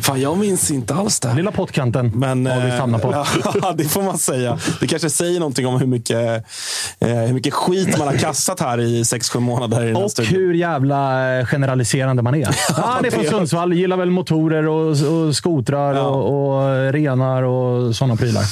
Fan, 0.07 0.20
jag 0.20 0.38
minns 0.38 0.70
inte 0.70 0.94
alls 0.94 1.20
det. 1.20 1.34
Lilla 1.34 1.52
pottkanten 1.52 2.12
Men, 2.14 2.46
har 2.46 2.61
vi 2.61 2.68
eh, 2.68 2.74
hamnat 2.74 3.02
på. 3.02 3.12
Ja, 3.62 3.72
det 3.72 3.84
får 3.84 4.02
man 4.02 4.18
säga. 4.18 4.59
Det 4.80 4.86
kanske 4.86 5.11
säger 5.11 5.40
någonting 5.40 5.66
om 5.66 5.80
hur 5.80 5.86
mycket, 5.86 6.44
eh, 6.98 7.09
hur 7.09 7.32
mycket 7.32 7.54
skit 7.54 7.98
man 7.98 8.09
har 8.09 8.14
kastat 8.14 8.61
här 8.61 8.80
i 8.80 9.02
6-7 9.02 9.40
månader 9.40 9.86
i 9.86 9.94
Och 9.94 10.24
hur 10.24 10.54
jävla 10.54 11.30
eh, 11.38 11.46
generaliserande 11.46 12.22
man 12.22 12.34
är. 12.34 12.40
Ja, 12.76 12.98
det 13.02 13.09
är 13.09 13.11
från 13.11 13.24
Sundsvall. 13.24 13.72
Gillar 13.72 13.96
väl 13.96 14.11
motorer 14.11 14.68
och, 14.68 14.88
och 14.88 15.36
skotrar 15.36 15.94
och, 15.94 16.57
och 16.57 16.92
renar 16.92 17.42
och 17.42 17.96
sådana 17.96 18.16
prylar. 18.16 18.44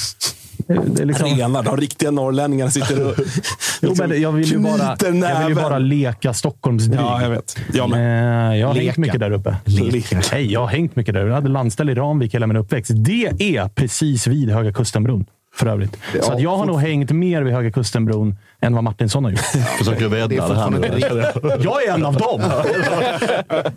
Det, 0.67 1.05
liksom... 1.05 1.29
Renar, 1.29 1.63
de 1.63 1.77
riktiga 1.77 2.11
norrlänningarna 2.11 2.71
sitter 2.71 3.07
och 3.09 3.15
Jo, 3.83 3.95
men 3.99 4.21
jag 4.23 4.33
vill 4.33 4.47
ju 4.51 4.59
bara, 4.59 4.97
jag 5.01 5.39
vill 5.41 5.49
ju 5.49 5.55
bara 5.55 5.79
leka 5.79 6.35
Stockholmsdryg. 6.35 7.01
Ja, 7.01 7.23
jag 7.23 7.31
vet. 7.31 7.57
Jag 7.73 7.85
Eh, 7.85 7.89
med. 7.91 8.59
Jag 8.59 8.67
har 8.67 8.75
hängt 8.75 8.87
Leka. 8.87 9.01
mycket 9.01 9.21
där 9.21 9.31
uppe. 9.31 9.57
Leka. 9.65 10.21
Nej, 10.33 10.53
jag 10.53 10.61
har 10.61 10.67
hängt 10.67 10.97
mycket 10.97 11.15
där. 11.15 11.27
Jag 11.27 11.35
hade 11.35 11.49
landställe 11.49 11.93
i 11.93 11.95
Ramvik 11.95 12.35
hela 12.35 12.47
min 12.47 12.57
uppväxt. 12.57 12.91
Det 12.95 13.57
är 13.57 13.69
precis 13.69 14.27
vid 14.27 14.51
Höga 14.51 14.73
Kustenbron. 14.73 15.27
För 15.55 15.67
övrigt. 15.67 15.97
Så 16.23 16.33
att 16.33 16.41
jag 16.41 16.57
har 16.57 16.67
nog 16.67 16.81
hängt 16.81 17.11
mer 17.11 17.43
vid 17.43 17.55
Höga 17.55 17.71
Kustenbron 17.71 18.37
än 18.61 18.75
vad 18.75 18.85
Martinsson 18.85 19.25
har 19.25 19.31
gjort. 19.31 19.41
Försöker 19.79 20.09
rädda 20.09 20.49
det, 20.49 20.55
här 20.55 20.71
nu. 20.71 21.59
Jag 21.65 21.85
är 21.85 21.95
en 21.95 22.05
av 22.05 22.15
dem! 22.15 22.41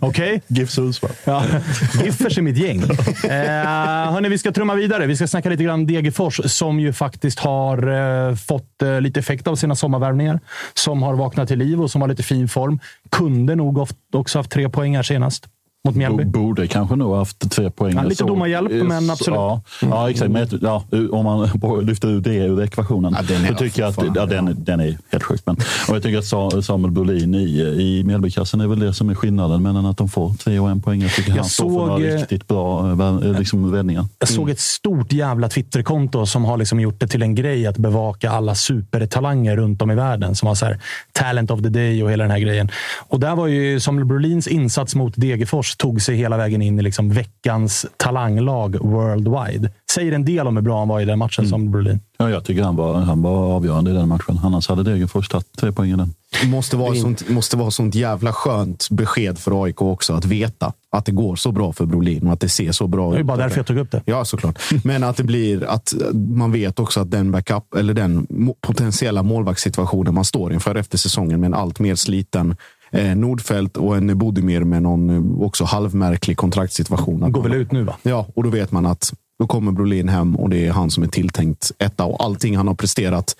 Okej? 0.00 0.42
GIF 0.46 0.70
Sundsvall. 0.70 1.10
Ja, 1.24 1.44
Giffers 2.04 2.38
är 2.38 2.42
mitt 2.42 2.56
gäng. 2.56 2.80
Eh, 2.80 4.12
hörni, 4.12 4.28
vi 4.28 4.38
ska 4.38 4.52
trumma 4.52 4.74
vidare. 4.74 5.06
Vi 5.06 5.16
ska 5.16 5.26
snacka 5.26 5.48
lite 5.48 5.64
grann 5.64 5.86
Degerfors 5.86 6.40
som 6.44 6.80
ju 6.80 6.92
faktiskt 6.92 7.38
har 7.38 7.88
eh, 8.28 8.34
fått 8.34 8.82
eh, 8.82 9.00
lite 9.00 9.20
effekt 9.20 9.46
av 9.46 9.56
sina 9.56 9.74
sommarvärvningar. 9.74 10.40
Som 10.74 11.02
har 11.02 11.14
vaknat 11.14 11.48
till 11.48 11.58
liv 11.58 11.82
och 11.82 11.90
som 11.90 12.00
har 12.00 12.08
lite 12.08 12.22
fin 12.22 12.48
form. 12.48 12.80
Kunde 13.10 13.54
nog 13.54 13.86
också 14.12 14.38
haft 14.38 14.50
tre 14.50 14.68
poäng 14.68 14.96
här 14.96 15.02
senast 15.02 15.46
mot 15.84 15.96
Mjällby. 15.96 16.24
Bo- 16.24 16.30
Borde 16.40 16.66
kanske 16.66 16.96
nog 16.96 17.16
haft 17.16 17.50
tre 17.50 17.70
poäng. 17.70 17.94
Ja, 17.96 18.02
lite 18.02 18.24
domarhjälp, 18.24 18.72
men 18.72 19.10
absolut. 19.10 19.36
Ja, 19.36 19.62
ja 19.80 20.10
exakt. 20.10 20.30
Men 20.30 20.48
ja, 20.62 20.84
om 21.10 21.24
man 21.24 21.50
lyfter 21.86 22.08
ut 22.08 22.24
det 22.24 22.34
ur 22.34 22.62
ekvationen. 22.62 23.14
Ja, 23.16 23.22
den 23.34 23.44
är- 23.44 23.48
så 23.48 23.54
tycker 23.54 23.82
jag 23.82 23.88
att 23.88 24.16
ja, 24.16 24.26
den, 24.26 24.56
den 24.64 24.80
är 24.80 24.98
helt 25.10 25.24
sjuk. 25.24 25.40
Men, 25.46 25.56
och 25.88 25.94
jag 25.96 26.02
tycker 26.02 26.18
att 26.18 26.24
Sa- 26.24 26.62
Samuel 26.62 26.92
Brolin 26.92 27.34
i, 27.34 27.60
i 27.60 28.02
Mjällbykassen 28.04 28.60
är 28.60 28.66
väl 28.66 28.78
det 28.78 28.92
som 28.94 29.10
är 29.10 29.14
skillnaden. 29.14 29.62
Men 29.62 29.86
att 29.86 29.96
de 29.96 30.08
får 30.08 30.34
tre 30.34 30.58
och 30.58 30.70
en 30.70 30.82
poäng. 30.82 31.02
Jag 31.02 31.10
tycker 31.14 31.30
Jag 31.30 31.36
han 31.36 31.44
står 31.44 31.64
för 31.70 31.74
såg, 31.78 31.88
några 31.88 32.14
riktigt 32.16 32.48
bra 32.48 32.92
eh, 32.92 33.30
eh, 33.30 33.38
liksom, 33.38 33.70
vändningar. 33.72 34.04
Jag 34.18 34.28
såg 34.28 34.50
ett 34.50 34.60
stort 34.60 35.12
jävla 35.12 35.48
Twitterkonto 35.48 36.26
som 36.26 36.44
har 36.44 36.56
liksom 36.56 36.80
gjort 36.80 37.00
det 37.00 37.06
till 37.08 37.22
en 37.22 37.34
grej 37.34 37.66
att 37.66 37.78
bevaka 37.78 38.30
alla 38.30 38.54
supertalanger 38.54 39.56
runt 39.56 39.82
om 39.82 39.90
i 39.90 39.94
världen. 39.94 40.34
Som 40.34 40.48
har 40.48 40.54
så 40.54 40.66
här, 40.66 40.80
talent 41.12 41.50
of 41.50 41.62
the 41.62 41.68
day 41.68 42.02
och 42.02 42.10
hela 42.10 42.24
den 42.24 42.30
här 42.30 42.38
grejen. 42.38 42.70
Och 43.08 43.20
där 43.20 43.36
var 43.36 43.46
ju 43.46 43.80
Samuel 43.80 44.04
Brolins 44.06 44.46
insats 44.46 44.94
mot 44.94 45.12
Degerfors 45.16 45.67
tog 45.76 46.02
sig 46.02 46.16
hela 46.16 46.36
vägen 46.36 46.62
in 46.62 46.78
i 46.78 46.82
liksom 46.82 47.10
veckans 47.10 47.86
talanglag 47.96 48.76
worldwide. 48.80 49.70
Säger 49.90 50.12
en 50.12 50.24
del 50.24 50.46
om 50.46 50.56
hur 50.56 50.62
bra 50.62 50.78
han 50.78 50.88
var 50.88 51.00
i 51.00 51.04
den 51.04 51.18
matchen, 51.18 51.48
Samuel 51.48 51.70
Brolin. 51.70 52.00
Ja, 52.18 52.30
jag 52.30 52.44
tycker 52.44 52.62
han 52.62 52.76
var, 52.76 52.94
han 52.94 53.22
var 53.22 53.52
avgörande 53.54 53.90
i 53.90 53.94
den 53.94 54.08
matchen. 54.08 54.40
Annars 54.42 54.68
hade 54.68 54.82
Degerfors 54.82 55.28
tagit 55.28 55.46
tre 55.56 55.72
poäng 55.72 55.90
i 55.90 55.96
den. 55.96 56.14
måste 56.50 56.76
vara 56.76 56.94
sånt, 56.94 57.28
måste 57.28 57.56
vara 57.56 57.70
sånt 57.70 57.94
jävla 57.94 58.32
skönt 58.32 58.90
besked 58.90 59.38
för 59.38 59.64
AIK 59.64 59.82
också. 59.82 60.12
Att 60.12 60.24
veta 60.24 60.72
att 60.90 61.04
det 61.04 61.12
går 61.12 61.36
så 61.36 61.52
bra 61.52 61.72
för 61.72 61.86
Brolin 61.86 62.26
och 62.26 62.32
att 62.32 62.40
det 62.40 62.48
ser 62.48 62.72
så 62.72 62.86
bra 62.86 63.06
ut. 63.06 63.12
Det 63.12 63.16
är 63.16 63.18
ju 63.18 63.24
bara 63.24 63.36
därför 63.36 63.56
jag 63.56 63.66
tog 63.66 63.78
upp 63.78 63.90
det. 63.90 64.02
Ja, 64.04 64.24
såklart. 64.24 64.58
Men 64.84 65.04
att 65.04 65.16
det 65.16 65.24
blir 65.24 65.64
att 65.64 65.94
man 66.14 66.52
vet 66.52 66.78
också 66.78 67.00
att 67.00 67.10
den 67.10 67.32
backup 67.32 67.74
eller 67.74 67.94
den 67.94 68.26
potentiella 68.60 69.22
målvaktssituationen 69.22 70.14
man 70.14 70.24
står 70.24 70.52
inför 70.52 70.74
efter 70.74 70.98
säsongen 70.98 71.40
med 71.40 71.46
en 71.46 71.54
allt 71.54 71.78
mer 71.78 71.94
sliten 71.94 72.56
eh, 72.90 73.16
Nordfält 73.16 73.76
och 73.76 73.96
en 73.96 74.18
Bodimir 74.18 74.60
med 74.60 74.82
någon 74.82 75.10
eh, 75.10 75.42
också 75.42 75.64
halvmärklig 75.64 76.36
kontraktssituation. 76.36 77.22
Han 77.22 77.32
går 77.32 77.42
väl 77.42 77.54
ut 77.54 77.72
nu, 77.72 77.82
va? 77.82 77.96
Ja, 78.02 78.26
och 78.34 78.42
då 78.42 78.50
vet 78.50 78.72
man 78.72 78.86
att 78.86 79.12
då 79.38 79.46
kommer 79.46 79.72
Brolin 79.72 80.08
hem 80.08 80.36
och 80.36 80.50
det 80.50 80.66
är 80.66 80.72
han 80.72 80.90
som 80.90 81.02
är 81.02 81.08
tilltänkt 81.08 81.72
etta. 81.78 82.04
Och 82.04 82.24
allting 82.24 82.56
han 82.56 82.68
har 82.68 82.74
presterat 82.74 83.36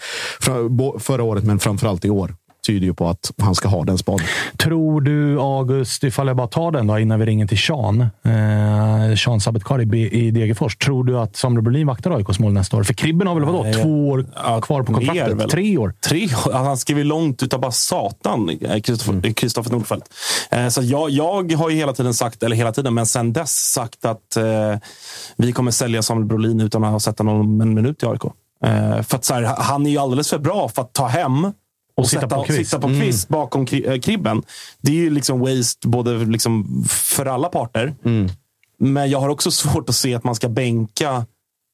förra 0.98 1.22
året, 1.22 1.44
men 1.44 1.58
framförallt 1.58 2.04
i 2.04 2.10
år, 2.10 2.34
tyder 2.66 2.86
ju 2.86 2.94
på 2.94 3.08
att 3.08 3.30
han 3.42 3.54
ska 3.54 3.68
ha 3.68 3.84
den 3.84 3.98
spaden. 3.98 4.26
Tror 4.56 5.00
du, 5.00 5.40
August, 5.40 6.04
ifall 6.04 6.26
jag 6.26 6.36
bara 6.36 6.46
tar 6.46 6.70
den 6.70 6.86
då 6.86 6.98
innan 6.98 7.20
vi 7.20 7.26
ringer 7.26 7.46
till 7.46 7.58
Sean. 7.58 8.00
Eh, 8.00 9.16
Sean 9.16 9.40
Sabetkar 9.40 9.94
i, 9.94 10.30
Degerfors. 10.30 10.76
Tror 10.76 11.04
du 11.04 11.18
att 11.18 11.36
Samuel 11.36 11.62
Brolin 11.62 11.86
vaktar 11.86 12.10
AIKs 12.10 12.38
mål 12.38 12.52
nästa 12.52 12.76
år? 12.76 12.82
För 12.82 12.94
Kribben 12.94 13.26
har 13.26 13.34
väl 13.34 13.44
vadå, 13.44 13.62
Nej, 13.62 13.74
två 13.74 14.08
år 14.08 14.26
ja, 14.36 14.60
kvar 14.60 14.82
på 14.82 14.94
kontraktet? 14.94 15.36
väl. 15.36 15.50
Tre 15.50 15.78
år. 15.78 15.94
Tre 16.08 16.24
år? 16.24 16.52
Han 16.52 16.76
skrev 16.76 16.98
ju 16.98 17.04
långt 17.04 17.42
utav 17.42 17.60
bara 17.60 17.72
satan, 17.72 18.48
eh, 18.60 18.80
Kristoffer 18.80 19.32
Kristoffer 19.32 19.70
Nordfeldt. 19.70 20.06
Eh, 20.50 20.68
Så 20.68 20.82
jag, 20.82 21.10
jag 21.10 21.52
har 21.52 21.70
ju 21.70 21.76
hela 21.76 21.92
tiden 21.92 22.14
sagt, 22.14 22.42
eller 22.42 22.56
hela 22.56 22.72
tiden, 22.72 22.94
men 22.94 23.06
sen 23.06 23.32
dess 23.32 23.50
sagt 23.72 24.04
att 24.04 24.36
eh, 24.36 24.44
vi 25.36 25.52
kommer 25.52 25.70
sälja 25.70 26.02
Samuel 26.02 26.26
Brolin 26.26 26.60
utan 26.60 26.84
att 26.84 26.92
ha 26.92 27.00
sett 27.00 27.18
honom 27.18 27.60
en 27.60 27.74
minut 27.74 28.02
i 28.02 28.06
AIK. 28.06 28.24
Eh, 28.64 29.02
för 29.02 29.16
att 29.16 29.24
så 29.24 29.34
här, 29.34 29.42
han 29.58 29.86
är 29.86 29.90
ju 29.90 29.98
alldeles 29.98 30.30
för 30.30 30.38
bra 30.38 30.68
för 30.68 30.82
att 30.82 30.92
ta 30.92 31.06
hem 31.06 31.52
och, 31.98 32.08
sitta 32.08 32.20
sätta, 32.20 32.36
på 32.36 32.42
kvist. 32.44 32.70
sitta 32.70 32.80
på 32.82 32.88
kvist 32.88 33.28
bakom 33.28 33.66
kri- 33.66 33.86
eh, 33.92 34.00
kribben. 34.00 34.42
Det 34.80 34.90
är 34.92 34.96
ju 34.96 35.10
liksom 35.10 35.40
waste 35.40 35.88
både 35.88 36.18
liksom 36.18 36.84
för 36.88 37.26
alla 37.26 37.48
parter. 37.48 37.94
Men 38.78 39.10
jag 39.10 39.20
har 39.20 39.28
också 39.28 39.50
svårt 39.50 39.88
att 39.88 39.94
se 39.94 40.14
att 40.14 40.24
man 40.24 40.34
ska 40.34 40.48
bänka 40.48 41.26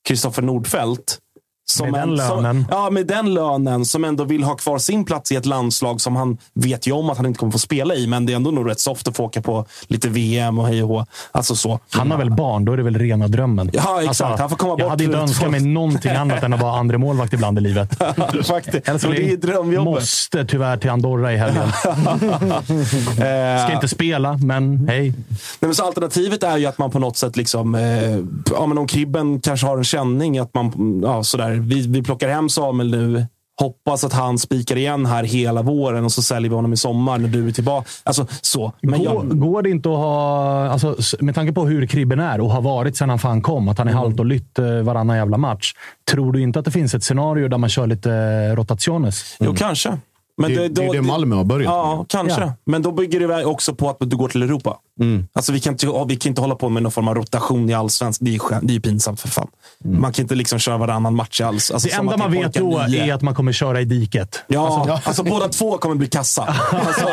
Kristoffer 0.08 0.42
Nordfeldt. 0.42 1.18
Som 1.66 1.90
Med 1.90 2.00
den 2.00 2.08
en- 2.08 2.14
lönen. 2.16 2.64
Som, 2.64 2.76
ja, 2.76 2.90
med 2.90 3.06
den 3.06 3.34
lönen. 3.34 3.84
Som 3.84 4.04
ändå 4.04 4.24
vill 4.24 4.42
ha 4.44 4.54
kvar 4.54 4.78
sin 4.78 5.04
plats 5.04 5.32
i 5.32 5.36
ett 5.36 5.46
landslag 5.46 6.00
som 6.00 6.16
han 6.16 6.38
vet 6.54 6.86
ju 6.86 6.92
om 6.92 7.10
att 7.10 7.16
han 7.16 7.26
inte 7.26 7.38
kommer 7.38 7.52
få 7.52 7.58
spela 7.58 7.94
i. 7.94 8.06
Men 8.06 8.26
det 8.26 8.32
är 8.32 8.36
ändå 8.36 8.50
nog 8.50 8.70
rätt 8.70 8.80
soft 8.80 9.08
att 9.08 9.16
få 9.16 9.24
åka 9.24 9.42
på 9.42 9.66
lite 9.86 10.08
VM 10.08 10.58
och 10.58 10.66
hej 10.66 10.82
och 10.82 10.88
hå. 10.88 11.06
Alltså 11.32 11.56
så. 11.56 11.78
Han 11.90 12.10
har 12.10 12.18
väl 12.18 12.30
barn, 12.30 12.64
då 12.64 12.72
är 12.72 12.76
det 12.76 12.82
väl 12.82 12.98
rena 12.98 13.28
drömmen. 13.28 13.70
Ja, 13.72 14.02
exakt. 14.02 14.38
Han 14.40 14.48
får 14.50 14.56
komma 14.56 14.70
jag 14.70 14.78
bort 14.78 14.90
hade 14.90 15.04
inte 15.04 15.18
önskat 15.18 15.50
mig 15.50 15.60
någonting 15.60 16.10
annat 16.12 16.42
än 16.42 16.52
att 16.52 16.60
vara 16.60 16.78
andra 16.78 16.98
målvakt 16.98 17.32
ibland 17.32 17.58
i 17.58 17.60
livet. 17.60 17.98
Faktiskt. 18.44 18.84
Det 18.84 19.32
är 19.32 19.36
drömjobbet. 19.36 19.94
måste 19.94 20.44
tyvärr 20.44 20.76
till 20.76 20.90
Andorra 20.90 21.32
i 21.32 21.36
helgen. 21.36 21.68
Ska 23.66 23.72
inte 23.74 23.88
spela, 23.88 24.38
men 24.42 24.88
hej. 24.88 25.00
Nej, 25.10 25.14
men 25.60 25.74
så 25.74 25.84
alternativet 25.84 26.42
är 26.42 26.56
ju 26.56 26.66
att 26.66 26.78
man 26.78 26.90
på 26.90 26.98
något 26.98 27.16
sätt, 27.16 27.36
liksom, 27.36 27.74
eh, 27.74 28.18
ja, 28.58 28.66
men 28.66 28.78
om 28.78 28.86
Kribben 28.86 29.40
kanske 29.40 29.66
har 29.66 29.78
en 29.78 29.84
känning, 29.84 30.38
att 30.38 30.54
man, 30.54 31.00
ja, 31.04 31.22
sådär, 31.22 31.53
vi, 31.54 31.86
vi 31.86 32.02
plockar 32.02 32.28
hem 32.28 32.48
Samuel 32.48 32.90
nu, 32.90 33.26
hoppas 33.60 34.04
att 34.04 34.12
han 34.12 34.38
spikar 34.38 34.76
igen 34.76 35.06
här 35.06 35.24
hela 35.24 35.62
våren 35.62 36.04
och 36.04 36.12
så 36.12 36.22
säljer 36.22 36.50
vi 36.50 36.56
honom 36.56 36.72
i 36.72 36.76
sommar 36.76 37.18
när 37.18 37.28
du 37.28 37.48
är 37.48 37.52
tillbaka. 37.52 37.88
Alltså, 38.04 38.26
så. 38.40 38.72
Men 38.82 39.04
Går, 39.04 39.14
jag, 39.14 39.40
går 39.40 39.62
det 39.62 39.70
inte 39.70 39.88
att 39.88 39.96
ha, 39.96 40.68
alltså, 40.68 40.96
med 41.20 41.34
tanke 41.34 41.52
på 41.52 41.66
hur 41.66 41.86
Kribben 41.86 42.20
är 42.20 42.40
och 42.40 42.50
har 42.50 42.60
varit 42.62 42.96
sedan 42.96 43.08
han 43.10 43.18
fan 43.18 43.42
kom, 43.42 43.68
att 43.68 43.78
han 43.78 43.88
är 43.88 43.92
Mm. 43.92 44.02
halt 44.04 44.20
och 44.20 44.26
lytt 44.26 44.58
eh, 44.58 44.66
varannan 44.66 45.16
jävla 45.16 45.36
match. 45.38 45.72
Tror 46.10 46.32
du 46.32 46.40
inte 46.42 46.58
att 46.58 46.64
det 46.64 46.70
finns 46.70 46.94
ett 46.94 47.04
scenario 47.04 47.48
där 47.48 47.58
man 47.58 47.70
kör 47.70 47.86
lite 47.86 48.12
eh, 48.12 48.56
rotationes? 48.56 49.36
Jo, 49.40 49.54
kanske. 49.58 49.98
Men 50.36 50.54
Det, 50.54 50.68
det, 50.68 50.84
är 50.84 50.92
det 50.92 51.02
Malmö 51.02 51.36
har 51.36 51.44
börjat 51.44 51.66
Ja, 51.66 52.04
kanske. 52.08 52.40
Ja. 52.40 52.52
Men 52.66 52.82
då 52.82 52.92
bygger 52.92 53.28
det 53.28 53.44
också 53.44 53.74
på 53.74 53.90
att 53.90 53.96
du 54.00 54.16
går 54.16 54.28
till 54.28 54.42
Europa. 54.42 54.76
Mm. 55.00 55.26
Alltså, 55.32 55.52
vi, 55.52 55.60
kan 55.60 55.72
inte, 55.72 55.86
vi 56.08 56.16
kan 56.16 56.30
inte 56.30 56.40
hålla 56.40 56.54
på 56.54 56.68
med 56.68 56.82
någon 56.82 56.92
form 56.92 57.08
av 57.08 57.14
rotation 57.14 57.70
i 57.70 57.74
allsvenskan. 57.74 58.24
Det 58.24 58.30
är 58.30 58.32
ju 58.32 58.38
skön- 58.38 58.66
det 58.66 58.72
är 58.72 58.74
ju 58.74 58.80
pinsamt 58.80 59.20
för 59.20 59.28
fan. 59.28 59.48
Man 59.84 60.12
kan 60.12 60.22
inte 60.22 60.34
liksom 60.34 60.58
köra 60.58 60.76
varannan 60.78 61.14
match 61.14 61.40
alls. 61.40 61.70
Alltså, 61.70 61.88
Det 61.88 61.94
enda 61.94 62.16
man 62.16 62.32
vet 62.32 62.54
då 62.54 62.84
nio. 62.88 63.04
är 63.04 63.14
att 63.14 63.22
man 63.22 63.34
kommer 63.34 63.52
köra 63.52 63.80
i 63.80 63.84
diket. 63.84 64.42
Ja, 64.46 65.00
alltså, 65.04 65.22
båda 65.24 65.48
två 65.48 65.78
kommer 65.78 65.94
bli 65.94 66.06
kassa. 66.06 66.42
Alltså, 66.70 67.06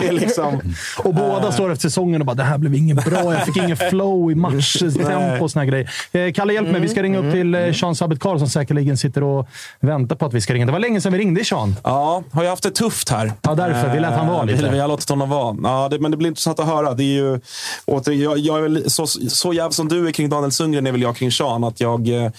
det 0.00 0.08
är 0.08 0.12
liksom... 0.12 0.60
Och 1.04 1.14
båda 1.14 1.52
står 1.52 1.72
efter 1.72 1.88
säsongen 1.88 2.20
och 2.20 2.26
bara 2.26 2.34
“det 2.34 2.42
här 2.42 2.58
blev 2.58 2.74
inget 2.74 3.04
bra, 3.04 3.32
jag 3.34 3.44
fick 3.46 3.56
ingen 3.56 3.76
flow 3.76 4.30
i 4.32 4.34
matchtempo” 4.34 5.44
och 5.44 5.50
såna 5.50 5.62
här 5.64 5.70
grejer. 5.70 5.90
Eh, 6.12 6.32
Kalle, 6.32 6.52
hjälp 6.52 6.68
mig. 6.68 6.80
Vi 6.80 6.88
ska 6.88 7.02
ringa 7.02 7.18
upp 7.18 7.32
till 7.32 7.54
eh, 7.54 7.72
Sean 7.72 7.94
Sabet 7.96 8.20
Karl 8.20 8.38
som 8.38 8.48
säkerligen 8.48 8.96
sitter 8.96 9.22
och 9.22 9.48
väntar 9.80 10.16
på 10.16 10.26
att 10.26 10.32
vi 10.34 10.40
ska 10.40 10.54
ringa. 10.54 10.66
Det 10.66 10.72
var 10.72 10.78
länge 10.78 11.00
sedan 11.00 11.12
vi 11.12 11.18
ringde 11.18 11.44
Sean. 11.44 11.76
Ja, 11.84 12.22
har 12.32 12.42
jag 12.42 12.50
haft 12.50 12.62
det 12.62 12.70
tufft 12.70 13.08
här. 13.08 13.32
Ja, 13.42 13.54
därför. 13.54 13.92
Vi 13.94 14.00
lät 14.00 14.12
han 14.14 14.26
vara 14.26 14.40
Eh, 14.40 14.46
lite. 14.46 14.70
Vi, 14.70 14.78
har 14.78 14.88
låtit 14.88 15.08
honom 15.08 15.28
vara. 15.30 15.56
Ja, 15.62 15.88
det, 15.90 15.98
men 15.98 16.10
det 16.10 16.16
blir 16.16 16.28
intressant 16.28 16.60
att 16.60 16.66
höra. 16.66 16.94
Det 16.94 17.15
ju, 17.16 17.40
åter, 17.84 18.12
jag, 18.12 18.38
jag 18.38 18.58
är 18.58 18.62
väl, 18.62 18.90
så, 18.90 19.06
så 19.06 19.52
jävla 19.52 19.70
som 19.70 19.88
du 19.88 20.08
är 20.08 20.12
kring 20.12 20.28
Daniel 20.28 20.52
Sundgren 20.52 20.86
är 20.86 20.92
väl 20.92 21.02
jag 21.02 21.16
kring 21.16 21.32
Sean. 21.32 21.64
Att 21.64 21.80
jag 21.80 22.08
eh, 22.08 22.30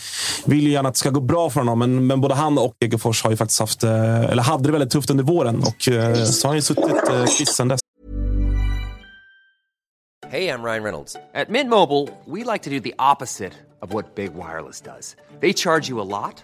vill 0.45 0.63
ju 0.63 0.71
gärna 0.71 0.89
att 0.89 0.95
det 0.95 0.99
ska 0.99 1.09
gå 1.09 1.21
bra 1.21 1.49
för 1.49 1.59
honom, 1.59 1.79
men, 1.79 2.07
men 2.07 2.21
både 2.21 2.35
han 2.35 2.57
och 2.57 2.73
Degerfors 2.79 3.23
har 3.23 3.31
ju 3.31 3.37
faktiskt 3.37 3.59
haft, 3.59 3.83
eh, 3.83 4.23
eller 4.23 4.43
hade 4.43 4.63
det 4.63 4.71
väldigt 4.71 4.91
tufft 4.91 5.09
under 5.09 5.23
våren. 5.23 5.63
Och 5.63 5.89
eh, 5.89 6.23
så 6.23 6.47
har 6.47 6.49
han 6.49 6.57
ju 6.57 6.61
suttit 6.61 7.09
eh, 7.09 7.25
kviss 7.37 7.55
sen 7.55 7.67
dess. 7.67 7.79
Hey, 10.29 10.49
I'm 10.49 10.61
Ryan 10.61 10.83
Reynolds. 10.83 11.15
At 11.33 11.49
Mint 11.49 11.69
Mobile, 11.69 12.09
we 12.25 12.43
like 12.43 12.63
to 12.63 12.69
do 12.69 12.81
the 12.81 12.93
opposite 12.99 13.53
of 13.81 13.93
what 13.93 14.15
Big 14.15 14.33
Wireless 14.33 14.81
does. 14.81 15.15
They 15.39 15.53
charge 15.53 15.89
you 15.89 16.01
a 16.01 16.03
lot, 16.03 16.43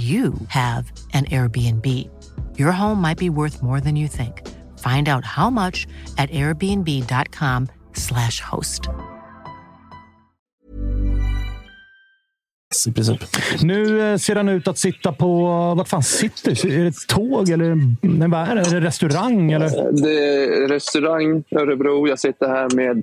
you 0.00 0.32
have 0.48 0.90
an 1.12 1.26
Airbnb. 1.26 2.08
Your 2.58 2.72
home 2.72 3.02
might 3.02 3.18
be 3.18 3.28
worth 3.28 3.62
more 3.62 3.80
than 3.80 3.96
you 3.96 4.08
think. 4.08 4.48
Find 4.78 5.08
out 5.08 5.24
how 5.24 5.50
much 5.50 5.86
at 6.16 6.30
airbnb.com/slash 6.30 8.40
host. 8.40 8.88
I 12.86 12.92
princip. 12.92 13.24
Nu 13.62 14.12
eh, 14.12 14.16
ser 14.16 14.36
han 14.36 14.48
ut 14.48 14.68
att 14.68 14.78
sitta 14.78 15.12
på... 15.12 15.44
Vart 15.76 15.88
fan 15.88 16.02
sitter? 16.02 16.66
Är 16.66 16.82
det 16.82 16.88
ett 16.88 17.06
tåg 17.08 17.48
eller 17.48 17.74
nej, 18.00 18.28
vad 18.28 18.48
är 18.48 18.54
det? 18.54 18.60
Är 18.60 18.80
det 18.80 18.82
restaurang? 18.86 19.52
Eller? 19.52 19.92
Det 20.02 20.44
är 20.44 20.68
restaurang 20.68 21.44
Örebro. 21.50 22.08
Jag 22.08 22.18
sitter 22.18 22.48
här 22.48 22.68
med 22.74 23.02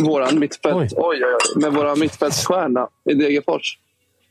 våran 0.00 0.38
mittfält, 0.38 0.76
oj. 0.76 0.88
Oj, 0.96 1.24
oj, 1.24 1.62
med 1.62 1.72
våran 1.72 2.00
mittfältsstjärna 2.00 2.88
i 3.10 3.14
Degerfors. 3.14 3.78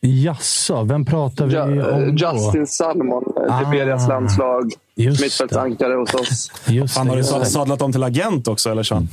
Jaså, 0.04 0.84
vem 0.84 1.06
pratar 1.06 1.46
vi 1.46 1.54
Ja, 1.54 1.64
om 1.64 2.16
då? 2.16 2.28
Justin 2.28 2.68
Salmon, 2.68 3.24
Ah, 3.50 3.60
Liberias 3.72 4.08
landslag. 4.08 4.72
Mittfältsankare 4.96 5.94
hos 5.94 6.14
oss. 6.14 6.52
Just 6.68 6.94
Fan, 6.94 7.10
har 7.10 7.16
du 7.40 7.46
sadlat 7.46 7.82
om 7.82 7.92
till 7.92 8.04
agent 8.04 8.48
också, 8.48 8.70
eller 8.70 8.84
Sean? 8.84 9.08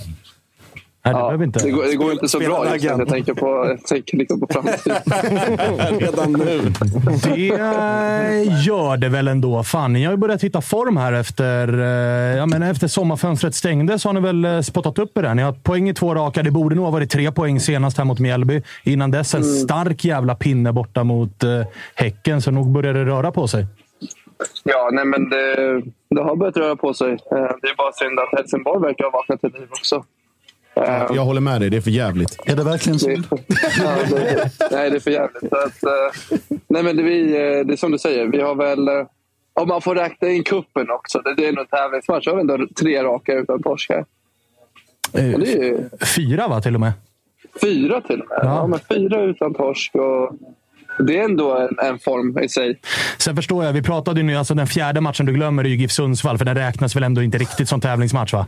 Nej, 1.12 1.22
det 1.22 1.26
behöver 1.26 1.44
inte. 1.44 1.64
Det 1.64 1.70
går, 1.70 1.84
det 1.84 1.96
går 1.96 2.12
inte 2.12 2.28
så 2.28 2.38
bra 2.38 2.72
just. 2.72 2.84
Jag 2.84 3.09
tänker 3.09 3.34
på, 3.34 3.46
jag 3.46 3.86
tänker 3.86 4.16
liksom 4.16 4.40
på 4.40 4.46
framtiden. 4.50 4.96
Redan 5.98 6.32
nu. 6.32 6.61
Det 7.24 7.48
eh, 7.48 8.66
gör 8.66 8.96
det 8.96 9.09
väl 9.09 9.28
ändå. 9.28 9.62
Fan, 9.62 9.92
ni 9.92 10.04
har 10.04 10.12
ju 10.12 10.16
börjat 10.16 10.44
hitta 10.44 10.61
form 10.61 10.96
här 10.96 11.12
efter, 11.12 11.78
eh, 11.78 12.36
ja, 12.36 12.46
men 12.46 12.62
efter 12.62 12.88
sommarfönstret 12.88 13.54
stängdes. 13.54 14.04
har 14.04 14.12
ni 14.12 14.20
väl 14.20 14.44
eh, 14.44 14.61
spottat 14.61 14.98
upp 14.98 15.18
i 15.18 15.22
det. 15.22 15.34
Ni 15.34 15.42
har 15.42 15.52
poäng 15.52 15.88
i 15.88 15.94
två 15.94 16.14
raka. 16.14 16.42
Det 16.42 16.50
borde 16.50 16.76
nog 16.76 16.84
ha 16.84 16.92
varit 16.92 17.11
tre 17.11 17.32
poäng 17.32 17.61
senast 17.61 17.98
här 17.98 18.04
mot 18.04 18.18
Mjällby. 18.18 18.62
Innan 18.84 19.11
dess 19.11 19.34
en 19.34 19.44
stark 19.44 20.04
jävla 20.04 20.34
pinne 20.34 20.72
borta 20.72 21.04
mot 21.04 21.44
Häcken, 21.94 22.42
så 22.42 22.50
nog 22.50 22.72
börjar 22.72 22.94
det 22.94 23.04
röra 23.04 23.32
på 23.32 23.48
sig. 23.48 23.66
Ja, 24.64 24.90
nej, 24.92 25.04
men 25.04 25.30
det, 25.30 25.82
det 26.11 26.22
har 26.22 26.36
börjat 26.36 26.56
röra 26.56 26.76
på 26.76 26.94
sig. 26.94 27.18
Det 27.30 27.68
är 27.68 27.76
bara 27.76 27.92
synd 27.92 28.18
att 28.18 28.38
Helsingborg 28.38 28.80
verkar 28.82 29.04
ha 29.04 29.11
vaknat 29.11 29.40
till 29.40 29.52
liv 29.52 29.68
också. 29.70 30.04
Eh, 30.86 31.06
Jag 31.14 31.24
håller 31.24 31.40
med 31.40 31.60
dig, 31.60 31.70
det 31.70 31.76
är 31.76 31.80
för 31.80 31.90
jävligt. 31.90 32.36
Är 32.46 32.56
det 32.56 32.64
verkligen 32.64 32.98
så? 32.98 33.10
Ja, 33.10 33.96
det, 34.10 34.50
nej, 34.70 34.90
det 34.90 34.96
är 34.96 35.00
för 35.00 35.10
jävligt. 35.10 35.40
Så 35.50 35.56
att, 35.56 35.82
eh, 35.82 36.38
nej, 36.68 36.82
men 36.82 36.96
det, 36.96 37.02
vi, 37.02 37.20
eh, 37.36 37.66
det 37.66 37.72
är 37.72 37.76
som 37.76 37.92
du 37.92 37.98
säger, 37.98 38.26
vi 38.26 38.40
har 38.40 38.54
väl... 38.54 38.88
Om 39.54 39.68
man 39.68 39.82
får 39.82 39.94
räkna 39.94 40.28
in 40.28 40.44
kuppen 40.44 40.90
också, 40.90 41.18
det, 41.18 41.34
det 41.34 41.46
är 41.48 41.52
nog 41.52 41.60
en 41.60 41.66
tävlingsmatch. 41.66 42.26
Vi 42.26 42.30
har 42.30 42.38
ändå 42.40 42.58
tre 42.80 43.02
raka 43.02 43.32
utan 43.32 43.62
torsk 43.62 43.90
här. 43.90 44.04
Det 45.12 45.20
är 45.20 45.62
ju- 45.62 45.88
Fyra, 46.16 46.48
va? 46.48 46.60
Till 46.60 46.74
och 46.74 46.80
med. 46.80 46.92
Fyra 47.60 48.00
till 48.00 48.20
och 48.20 48.28
med. 48.28 48.38
Ja. 48.42 48.66
men 48.66 48.78
fyra 48.88 49.22
utan 49.22 49.54
torsk. 49.54 49.94
Och 49.94 50.32
det 51.06 51.18
är 51.18 51.24
ändå 51.24 51.58
en, 51.58 51.86
en 51.88 51.98
form 51.98 52.38
i 52.38 52.48
sig. 52.48 52.80
Sen 53.18 53.36
förstår 53.36 53.64
jag, 53.64 53.72
vi 53.72 53.82
pratade 53.82 54.20
ju 54.20 54.26
nu, 54.26 54.36
alltså 54.36 54.54
den 54.54 54.66
fjärde 54.66 55.00
matchen 55.00 55.26
du 55.26 55.32
glömmer 55.32 55.64
är 55.64 55.68
ju 55.68 55.76
GIF 55.76 55.90
Sundsvall, 55.92 56.38
för 56.38 56.44
den 56.44 56.54
räknas 56.54 56.96
väl 56.96 57.02
ändå 57.02 57.22
inte 57.22 57.38
riktigt 57.38 57.68
som 57.68 57.80
tävlingsmatch, 57.80 58.32
va? 58.32 58.46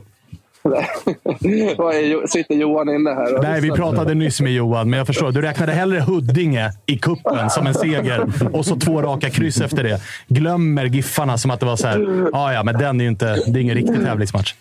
Sitter 2.29 2.55
Johan 2.55 2.89
inne 2.89 3.11
här? 3.11 3.43
Nej, 3.43 3.61
vi 3.61 3.71
pratade 3.71 4.15
nyss 4.15 4.41
med 4.41 4.53
Johan, 4.53 4.91
men 4.91 4.99
jag 4.99 5.07
förstår. 5.07 5.33
Du 5.33 5.43
räknade 5.43 5.73
hellre 5.73 6.01
Huddinge 6.01 6.71
i 6.87 6.99
kuppen 6.99 7.51
som 7.51 7.67
en 7.67 7.75
seger 7.75 8.27
och 8.53 8.67
så 8.67 8.77
två 8.77 9.03
raka 9.03 9.31
kryss 9.31 9.61
efter 9.61 9.83
det. 9.83 10.01
Glömmer 10.29 10.85
Giffarna 10.85 11.39
som 11.39 11.51
att 11.51 11.61
det 11.61 11.67
var 11.67 11.77
så 11.77 11.87
här. 11.87 12.29
Ja, 12.33 12.53
ja, 12.53 12.63
men 12.63 12.79
den 12.79 13.01
är 13.01 13.05
ju 13.05 13.11
inte... 13.11 13.35
Det 13.47 13.59
är 13.59 13.63
ingen 13.63 13.75
riktig 13.75 14.05
tävlingsmatch. 14.05 14.55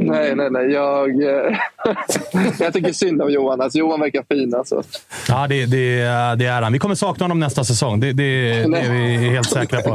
Nej, 0.00 0.36
nej, 0.36 0.50
nej. 0.50 0.70
Jag, 0.72 1.22
eh, 1.22 1.56
jag 2.60 2.72
tycker 2.72 2.92
synd 2.92 3.22
om 3.22 3.30
Johan. 3.30 3.60
Alltså, 3.60 3.78
Johan 3.78 4.00
verkar 4.00 4.24
fin. 4.28 4.54
Alltså. 4.54 4.82
Ja, 5.28 5.46
det, 5.48 5.66
det, 5.66 5.96
det 6.38 6.46
är 6.46 6.62
han. 6.62 6.72
Vi 6.72 6.78
kommer 6.78 6.94
sakna 6.94 7.24
honom 7.24 7.40
nästa 7.40 7.64
säsong. 7.64 8.00
Det, 8.00 8.12
det, 8.12 8.22
det 8.50 8.78
är 8.78 8.92
vi 8.92 9.28
helt 9.30 9.50
säkra 9.50 9.80
på. 9.80 9.90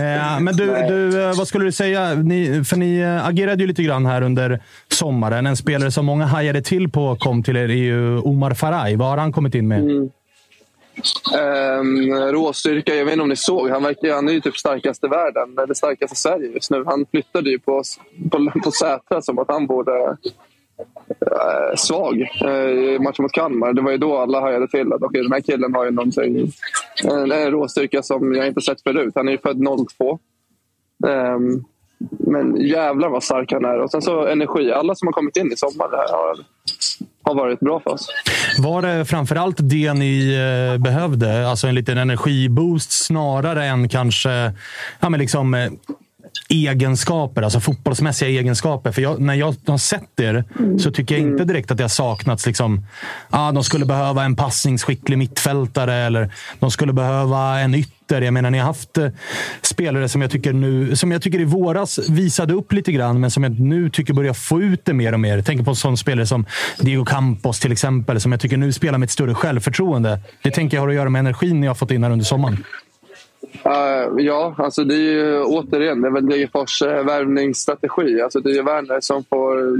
Eh, 0.00 0.40
Men 0.40 0.56
du, 0.56 0.66
du, 0.66 1.22
eh, 1.22 1.36
vad 1.38 1.48
skulle 1.48 1.64
du 1.64 1.72
säga? 1.72 2.14
Ni, 2.14 2.64
för 2.64 2.76
ni 2.76 3.04
agerade 3.04 3.62
ju 3.62 3.66
lite 3.66 3.82
grann 3.82 4.06
här 4.06 4.22
under 4.22 4.60
sommaren. 4.88 5.46
En 5.46 5.56
spelare 5.56 5.90
som 5.90 6.06
många 6.06 6.26
hajade 6.26 6.62
till 6.62 6.88
på 6.90 7.16
kom 7.16 7.42
till 7.42 7.56
er 7.56 7.68
är 7.68 7.74
ju 7.74 8.18
Omar 8.18 8.54
Faraj. 8.54 8.96
Vad 8.96 9.08
har 9.08 9.16
han 9.16 9.32
kommit 9.32 9.54
in 9.54 9.68
med? 9.68 10.10
Um, 11.38 12.12
råstyrka, 12.14 12.94
jag 12.94 13.04
vet 13.04 13.12
inte 13.12 13.22
om 13.22 13.28
ni 13.28 13.36
såg. 13.36 13.68
Han, 13.68 13.82
verkar, 13.82 14.14
han 14.14 14.28
är 14.28 14.32
ju 14.32 14.40
typ 14.40 14.56
starkast 14.56 15.04
i 15.04 15.08
världen. 15.08 15.58
Eller 15.58 15.74
starkast 15.74 16.12
i 16.12 16.16
Sverige 16.16 16.50
just 16.54 16.70
nu. 16.70 16.84
Han 16.86 17.06
flyttade 17.10 17.50
ju 17.50 17.58
på, 17.58 17.82
på, 18.30 18.52
på 18.64 18.70
Sätra 18.70 19.22
som 19.22 19.38
att 19.38 19.48
han 19.48 19.66
borde 19.66 20.16
eh, 21.08 21.76
svag 21.76 22.16
i 22.18 22.26
i 22.94 22.98
matchen 22.98 23.22
mot 23.22 23.32
Kalmar. 23.32 23.72
Det 23.72 23.82
var 23.82 23.90
ju 23.90 23.98
då 23.98 24.18
alla 24.18 24.40
hajade 24.40 24.68
till 24.68 24.92
att 24.92 25.02
okay, 25.02 25.22
den 25.22 25.32
här 25.32 25.40
killen 25.40 25.74
har 25.74 25.84
ju 25.84 25.90
någonting, 25.90 26.52
en, 27.04 27.32
en 27.32 27.50
råstyrka 27.50 28.02
som 28.02 28.34
jag 28.34 28.46
inte 28.46 28.60
sett 28.60 28.82
förut. 28.82 29.12
Han 29.14 29.28
är 29.28 29.32
ju 29.32 29.38
född 29.38 29.66
02. 29.98 30.18
Um, 31.06 31.64
men 32.10 32.56
jävlar 32.56 33.08
vad 33.08 33.22
stark 33.22 33.52
han 33.52 33.64
är. 33.64 33.78
Och 33.80 33.90
sen 33.90 34.02
så 34.02 34.26
energi. 34.26 34.72
Alla 34.72 34.94
som 34.94 35.08
har 35.08 35.12
kommit 35.12 35.36
in 35.36 35.52
i 35.52 35.56
sommar 35.56 35.90
det 35.90 35.96
här 35.96 36.08
har 36.08 36.36
har 37.22 37.34
varit 37.34 37.60
bra 37.60 37.80
för 37.80 37.90
oss. 37.90 38.08
Var 38.58 38.82
det 38.82 39.04
framförallt 39.04 39.56
det 39.60 39.94
ni 39.94 40.34
eh, 40.34 40.82
behövde? 40.82 41.48
Alltså 41.48 41.66
en 41.66 41.74
liten 41.74 41.98
energiboost 41.98 42.92
snarare 43.06 43.64
än 43.64 43.88
kanske 43.88 44.52
ja, 45.00 45.08
men 45.08 45.20
liksom, 45.20 45.54
eh, 45.54 45.72
egenskaper, 46.48 47.42
alltså 47.42 47.60
fotbollsmässiga 47.60 48.28
egenskaper. 48.28 48.92
För 48.92 49.02
jag, 49.02 49.20
när 49.20 49.34
jag 49.34 49.56
har 49.66 49.78
sett 49.78 50.20
er 50.20 50.44
så 50.78 50.90
tycker 50.90 51.14
jag 51.14 51.22
inte 51.22 51.44
direkt 51.44 51.70
att 51.70 51.76
det 51.76 51.84
har 51.84 51.88
saknats. 51.88 52.46
Liksom, 52.46 52.86
ah, 53.30 53.52
de 53.52 53.64
skulle 53.64 53.84
behöva 53.84 54.24
en 54.24 54.36
passningsskicklig 54.36 55.18
mittfältare 55.18 55.94
eller 55.94 56.32
de 56.58 56.70
skulle 56.70 56.92
behöva 56.92 57.60
en 57.60 57.74
ytter. 57.74 58.22
Jag 58.22 58.34
menar, 58.34 58.50
ni 58.50 58.58
har 58.58 58.66
haft 58.66 58.98
eh, 58.98 59.08
spelare 59.62 60.08
som 60.08 60.22
jag 60.22 60.30
tycker 60.30 60.52
nu, 60.52 60.96
som 60.96 61.12
jag 61.12 61.22
tycker 61.22 61.40
i 61.40 61.44
våras 61.44 61.98
visade 62.08 62.54
upp 62.54 62.72
lite 62.72 62.92
grann, 62.92 63.20
men 63.20 63.30
som 63.30 63.42
jag 63.42 63.60
nu 63.60 63.90
tycker 63.90 64.14
börjar 64.14 64.34
få 64.34 64.62
ut 64.62 64.84
det 64.84 64.92
mer 64.92 65.12
och 65.12 65.20
mer. 65.20 65.42
Tänker 65.42 65.64
på 65.64 65.70
en 65.70 65.76
sån 65.76 65.96
spelare 65.96 66.26
som 66.26 66.46
Diego 66.78 67.04
Campos 67.04 67.60
till 67.60 67.72
exempel, 67.72 68.20
som 68.20 68.32
jag 68.32 68.40
tycker 68.40 68.56
nu 68.56 68.72
spelar 68.72 68.98
med 68.98 69.06
ett 69.06 69.10
större 69.10 69.34
självförtroende. 69.34 70.20
Det 70.42 70.50
tänker 70.50 70.76
jag 70.76 70.82
har 70.82 70.88
att 70.88 70.94
göra 70.94 71.10
med 71.10 71.20
energin 71.20 71.60
ni 71.60 71.66
har 71.66 71.74
fått 71.74 71.90
in 71.90 72.04
här 72.04 72.10
under 72.10 72.24
sommaren. 72.24 72.64
Uh, 73.66 74.24
ja, 74.24 74.54
alltså 74.58 74.84
det 74.84 74.94
är 74.94 75.12
ju 75.12 75.42
återigen 75.42 76.00
det 76.00 76.08
är 76.08 76.12
väl 76.12 76.26
Degerfors 76.26 76.82
eh, 76.82 77.04
värvningsstrategi. 77.04 78.20
Alltså 78.20 78.40
det 78.40 78.50
är 78.50 78.54
ju 78.54 78.62
Werner 78.62 79.00
som 79.00 79.24
får 79.24 79.78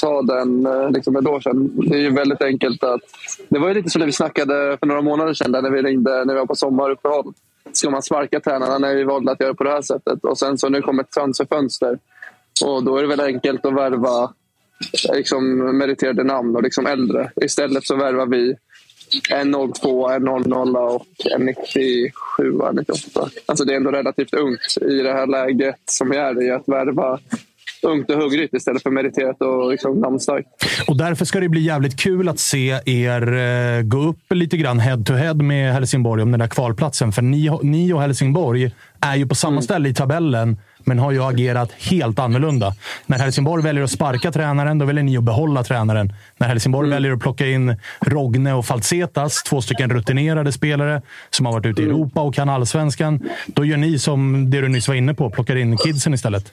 ta 0.00 0.22
den 0.22 0.66
eh, 0.66 0.90
liksom 0.90 1.16
ett 1.16 1.26
år 1.26 1.40
sedan. 1.40 1.70
Det 1.74 1.96
är 1.96 2.00
ju 2.00 2.10
väldigt 2.10 2.42
enkelt 2.42 2.84
att... 2.84 3.00
Det 3.48 3.58
var 3.58 3.68
ju 3.68 3.74
lite 3.74 3.90
så 3.90 3.98
när 3.98 4.06
vi 4.06 4.12
snackade 4.12 4.76
för 4.80 4.86
några 4.86 5.02
månader 5.02 5.34
sedan 5.34 5.62
när 5.62 5.70
vi 5.70 5.82
ringde 5.82 6.24
när 6.24 6.34
vi 6.34 6.40
var 6.40 6.46
på 6.46 6.54
sommaruppehåll. 6.54 7.32
Ska 7.72 7.90
man 7.90 8.02
sparka 8.02 8.40
tränarna 8.40 8.78
när 8.78 8.94
vi 8.94 9.04
valde 9.04 9.32
att 9.32 9.40
göra 9.40 9.54
på 9.54 9.64
det 9.64 9.70
här 9.70 9.82
sättet? 9.82 10.24
Och 10.24 10.38
sen 10.38 10.58
så 10.58 10.68
nu 10.68 10.82
kommer 10.82 11.02
ett 11.02 11.10
transferfönster. 11.10 11.98
Och 12.64 12.84
då 12.84 12.96
är 12.96 13.02
det 13.02 13.08
väl 13.08 13.20
enkelt 13.20 13.66
att 13.66 13.74
värva 13.74 14.22
eh, 15.08 15.16
liksom, 15.16 15.58
meriterade 15.78 16.24
namn 16.24 16.56
och 16.56 16.62
liksom 16.62 16.86
äldre. 16.86 17.30
Istället 17.36 17.86
så 17.86 17.96
värvar 17.96 18.26
vi 18.26 18.56
en 19.30 19.72
02, 19.74 20.08
en 20.10 20.22
00 20.22 20.76
och 20.76 21.06
en 21.34 21.46
97, 21.46 22.12
98. 22.72 23.30
Alltså 23.46 23.64
det 23.64 23.72
är 23.72 23.76
ändå 23.76 23.90
relativt 23.90 24.34
ungt 24.34 24.76
i 24.80 25.02
det 25.02 25.12
här 25.12 25.26
läget 25.26 25.80
som 25.84 26.10
vi 26.10 26.16
är 26.16 26.42
i. 26.42 26.50
Att 26.50 26.68
värva 26.68 27.18
ungt 27.82 28.10
och 28.10 28.16
hungrigt 28.16 28.54
istället 28.54 28.82
för 28.82 28.90
meriterat 28.90 29.40
och 29.40 29.70
liksom 29.70 30.00
namnstarkt. 30.00 30.48
Och 30.86 30.96
därför 30.96 31.24
ska 31.24 31.40
det 31.40 31.48
bli 31.48 31.60
jävligt 31.60 32.00
kul 32.00 32.28
att 32.28 32.38
se 32.38 32.80
er 32.86 33.32
eh, 33.32 33.82
gå 33.82 33.98
upp 33.98 34.32
lite 34.34 34.56
grann 34.56 34.78
head 34.78 35.02
to 35.06 35.12
head 35.12 35.34
med 35.34 35.72
Helsingborg 35.72 36.22
om 36.22 36.30
den 36.30 36.40
där 36.40 36.46
kvalplatsen. 36.46 37.12
För 37.12 37.22
ni, 37.22 37.58
ni 37.62 37.92
och 37.92 38.00
Helsingborg 38.00 38.70
är 39.00 39.16
ju 39.16 39.26
på 39.26 39.34
samma 39.34 39.52
mm. 39.52 39.62
ställe 39.62 39.88
i 39.88 39.94
tabellen 39.94 40.56
men 40.84 40.98
har 40.98 41.12
ju 41.12 41.22
agerat 41.22 41.72
helt 41.72 42.18
annorlunda. 42.18 42.72
När 43.06 43.18
Helsingborg 43.18 43.64
väljer 43.64 43.84
att 43.84 43.90
sparka 43.90 44.32
tränaren, 44.32 44.78
då 44.78 44.86
väljer 44.86 45.04
ni 45.04 45.16
att 45.16 45.24
behålla 45.24 45.64
tränaren. 45.64 46.12
När 46.38 46.48
Helsingborg 46.48 46.86
mm. 46.86 46.96
väljer 46.96 47.12
att 47.12 47.20
plocka 47.20 47.46
in 47.46 47.76
Rogne 48.00 48.52
och 48.52 48.66
Falsetas, 48.66 49.42
två 49.42 49.60
stycken 49.60 49.90
rutinerade 49.90 50.52
spelare 50.52 51.02
som 51.30 51.46
har 51.46 51.52
varit 51.52 51.66
ute 51.66 51.82
i 51.82 51.84
mm. 51.84 51.96
Europa 51.96 52.20
och 52.20 52.34
kan 52.34 52.48
allsvenskan, 52.48 53.20
då 53.46 53.64
gör 53.64 53.76
ni 53.76 53.98
som 53.98 54.50
det 54.50 54.60
du 54.60 54.68
nyss 54.68 54.88
var 54.88 54.94
inne 54.94 55.14
på, 55.14 55.30
plockar 55.30 55.56
in 55.56 55.76
kidsen 55.76 56.14
istället. 56.14 56.52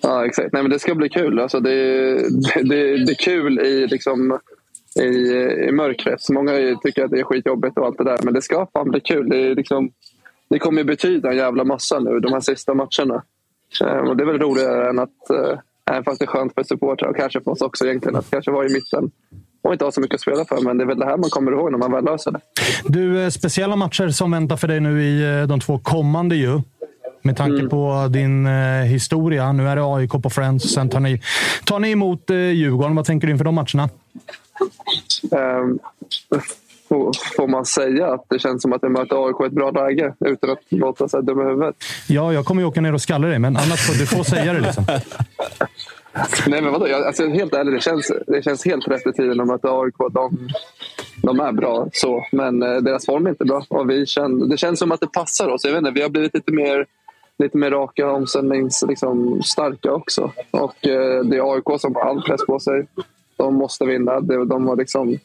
Ja, 0.00 0.26
exakt. 0.26 0.52
Nej, 0.52 0.62
men 0.62 0.70
det 0.70 0.78
ska 0.78 0.94
bli 0.94 1.08
kul. 1.08 1.40
Alltså, 1.40 1.60
det, 1.60 1.74
det, 2.14 2.62
det, 2.62 3.04
det 3.04 3.12
är 3.12 3.24
kul 3.24 3.60
i, 3.60 3.86
liksom, 3.86 4.38
i, 5.00 5.08
i 5.68 5.72
mörkret. 5.72 6.28
Många 6.30 6.52
tycker 6.82 7.04
att 7.04 7.10
det 7.10 7.20
är 7.20 7.24
skitjobbigt 7.24 7.78
och 7.78 7.86
allt 7.86 7.98
det 7.98 8.04
där, 8.04 8.18
men 8.22 8.34
det 8.34 8.42
ska 8.42 8.66
fan 8.72 8.90
bli 8.90 9.00
kul. 9.00 9.28
Det, 9.28 9.54
liksom, 9.54 9.90
det 10.50 10.58
kommer 10.58 10.84
betyda 10.84 11.30
en 11.30 11.36
jävla 11.36 11.64
massa 11.64 11.98
nu, 11.98 12.20
de 12.20 12.32
här 12.32 12.40
sista 12.40 12.74
matcherna. 12.74 13.22
Eh, 13.80 13.86
och 13.86 14.16
det 14.16 14.24
är 14.24 14.26
väl 14.26 14.38
roligare 14.38 14.88
än 14.90 14.98
att, 14.98 15.30
eh, 15.30 15.58
även 15.90 16.04
fast 16.04 16.18
det 16.18 16.24
är 16.24 16.26
skönt 16.26 16.54
för 16.54 16.62
supportrar 16.62 17.08
och 17.08 17.16
kanske 17.16 17.40
för 17.40 17.50
oss 17.50 17.60
också 17.60 17.84
egentligen, 17.86 18.16
att 18.16 18.30
kanske 18.30 18.50
vara 18.50 18.66
i 18.66 18.72
mitten 18.72 19.10
och 19.62 19.72
inte 19.72 19.84
ha 19.84 19.92
så 19.92 20.00
mycket 20.00 20.14
att 20.14 20.20
spela 20.20 20.44
för. 20.44 20.60
Men 20.60 20.78
det 20.78 20.84
är 20.84 20.86
väl 20.86 20.98
det 20.98 21.06
här 21.06 21.16
man 21.16 21.30
kommer 21.30 21.52
ihåg 21.52 21.70
när 21.70 21.78
man 21.78 21.92
väl 21.92 22.04
löser 22.04 22.30
det. 22.30 22.40
Du, 22.84 23.22
eh, 23.22 23.28
speciella 23.28 23.76
matcher 23.76 24.08
som 24.08 24.30
väntar 24.30 24.56
för 24.56 24.68
dig 24.68 24.80
nu 24.80 25.02
i 25.02 25.46
de 25.46 25.60
två 25.60 25.78
kommande 25.78 26.36
ju. 26.36 26.60
Med 27.22 27.36
tanke 27.36 27.58
mm. 27.58 27.68
på 27.68 28.08
din 28.10 28.46
historia. 28.86 29.52
Nu 29.52 29.68
är 29.68 29.76
det 29.76 29.82
AIK 29.82 30.22
på 30.22 30.30
Friends. 30.30 30.74
Sen 30.74 30.88
tar 30.88 31.00
ni, 31.00 31.22
tar 31.64 31.78
ni 31.78 31.90
emot 31.90 32.30
eh, 32.30 32.36
Djurgården. 32.36 32.96
Vad 32.96 33.04
tänker 33.04 33.26
du 33.26 33.32
inför 33.32 33.44
de 33.44 33.54
matcherna? 33.54 33.88
Um, 35.30 35.78
får 37.36 37.48
man 37.48 37.64
säga 37.64 38.06
att 38.06 38.26
det 38.28 38.38
känns 38.38 38.62
som 38.62 38.72
att 38.72 38.82
jag 38.82 38.92
möter 38.92 39.26
AIK 39.26 39.36
i 39.42 39.46
ett 39.46 39.52
bra 39.52 39.70
läge 39.70 40.14
utan 40.20 40.50
att 40.50 40.58
låta 40.68 41.08
sig 41.08 41.22
dum 41.22 41.40
i 41.40 41.44
huvudet? 41.44 41.76
Ja, 42.08 42.32
jag 42.32 42.44
kommer 42.44 42.62
ju 42.62 42.68
åka 42.68 42.80
ner 42.80 42.92
och 42.92 43.00
skalla 43.00 43.28
dig, 43.28 43.38
men 43.38 43.56
annars 43.56 43.86
får 43.86 43.94
du 43.94 44.06
får 44.06 44.24
säga 44.24 44.52
det. 44.52 44.60
Liksom. 44.60 44.84
Nej, 46.46 46.62
men 46.62 46.72
vadå? 46.72 46.88
Jag, 46.88 47.02
alltså, 47.02 47.28
helt 47.28 47.54
ärligt, 47.54 47.74
det 47.74 47.80
känns, 47.80 48.12
det 48.26 48.42
känns 48.42 48.64
helt 48.64 48.88
rätt 48.88 49.06
i 49.06 49.12
tiden 49.12 49.40
att 49.40 49.46
möta 49.46 49.68
AIK. 49.68 49.94
De, 50.12 50.48
de 51.22 51.40
är 51.40 51.52
bra, 51.52 51.88
så. 51.92 52.26
men 52.32 52.62
eh, 52.62 52.76
deras 52.76 53.06
form 53.06 53.26
är 53.26 53.30
inte 53.30 53.44
bra. 53.44 53.64
Och 53.68 53.90
vi 53.90 54.06
känner, 54.06 54.46
det 54.46 54.56
känns 54.56 54.78
som 54.78 54.92
att 54.92 55.00
det 55.00 55.12
passar 55.12 55.48
oss. 55.48 55.64
Jag 55.64 55.72
vet 55.72 55.78
inte, 55.78 55.90
vi 55.90 56.02
har 56.02 56.08
blivit 56.08 56.34
lite 56.34 56.52
mer 56.52 56.86
lite 57.38 57.58
mer 57.58 57.70
raka 57.70 58.10
omställningsstarka 58.10 58.90
liksom, 58.90 59.42
starka 59.42 59.92
också. 59.92 60.32
Och 60.50 60.86
eh, 60.86 61.24
det 61.24 61.36
är 61.36 61.54
AIK 61.54 61.80
som 61.80 61.94
har 61.94 62.02
all 62.02 62.22
press 62.22 62.46
på 62.46 62.60
sig. 62.60 62.86
De 63.36 63.54
måste 63.54 63.84
vinna. 63.84 64.20
De 64.20 64.64
var 64.64 64.76
liksom 64.76 65.18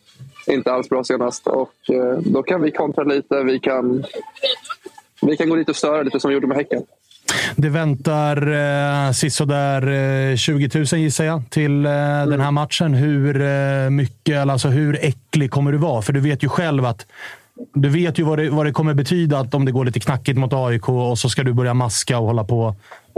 inte 0.47 0.71
alls 0.71 0.89
bra 0.89 1.03
senast. 1.03 1.47
Och 1.47 1.73
eh, 1.89 2.17
då 2.19 2.43
kan 2.43 2.61
vi 2.61 2.71
kontra 2.71 3.03
lite. 3.03 3.43
Vi 3.43 3.59
kan, 3.59 4.03
vi 5.21 5.37
kan 5.37 5.49
gå 5.49 5.55
dit 5.55 5.69
och 5.69 5.75
störa 5.75 6.01
lite 6.01 6.19
som 6.19 6.29
vi 6.29 6.33
gjorde 6.33 6.47
med 6.47 6.57
Häcken. 6.57 6.81
Det 7.55 7.69
väntar 7.69 8.51
eh, 9.07 9.11
sisådär 9.11 9.87
eh, 10.31 10.35
20 10.35 10.69
000 10.75 10.85
gissar 10.85 11.25
jag 11.25 11.41
till 11.49 11.85
eh, 11.85 11.91
mm. 11.91 12.29
den 12.29 12.39
här 12.39 12.51
matchen. 12.51 12.93
Hur 12.93 13.41
eh, 13.41 13.89
mycket, 13.89 14.49
alltså 14.49 14.67
hur 14.67 15.05
äcklig 15.05 15.51
kommer 15.51 15.71
du 15.71 15.77
vara? 15.77 16.01
För 16.01 16.13
du 16.13 16.19
vet 16.19 16.43
ju 16.43 16.49
själv 16.49 16.85
att 16.85 17.05
du 17.73 17.89
vet 17.89 18.19
ju 18.19 18.23
vad 18.23 18.39
det, 18.39 18.49
vad 18.49 18.65
det 18.65 18.71
kommer 18.71 18.93
betyda 18.93 19.39
att 19.39 19.53
om 19.53 19.65
det 19.65 19.71
går 19.71 19.85
lite 19.85 19.99
knackigt 19.99 20.39
mot 20.39 20.53
AIK 20.53 20.89
och 20.89 21.19
så 21.19 21.29
ska 21.29 21.43
du 21.43 21.53
börja 21.53 21.73
maska 21.73 22.19
och 22.19 22.25
hålla 22.25 22.43
på. 22.43 22.75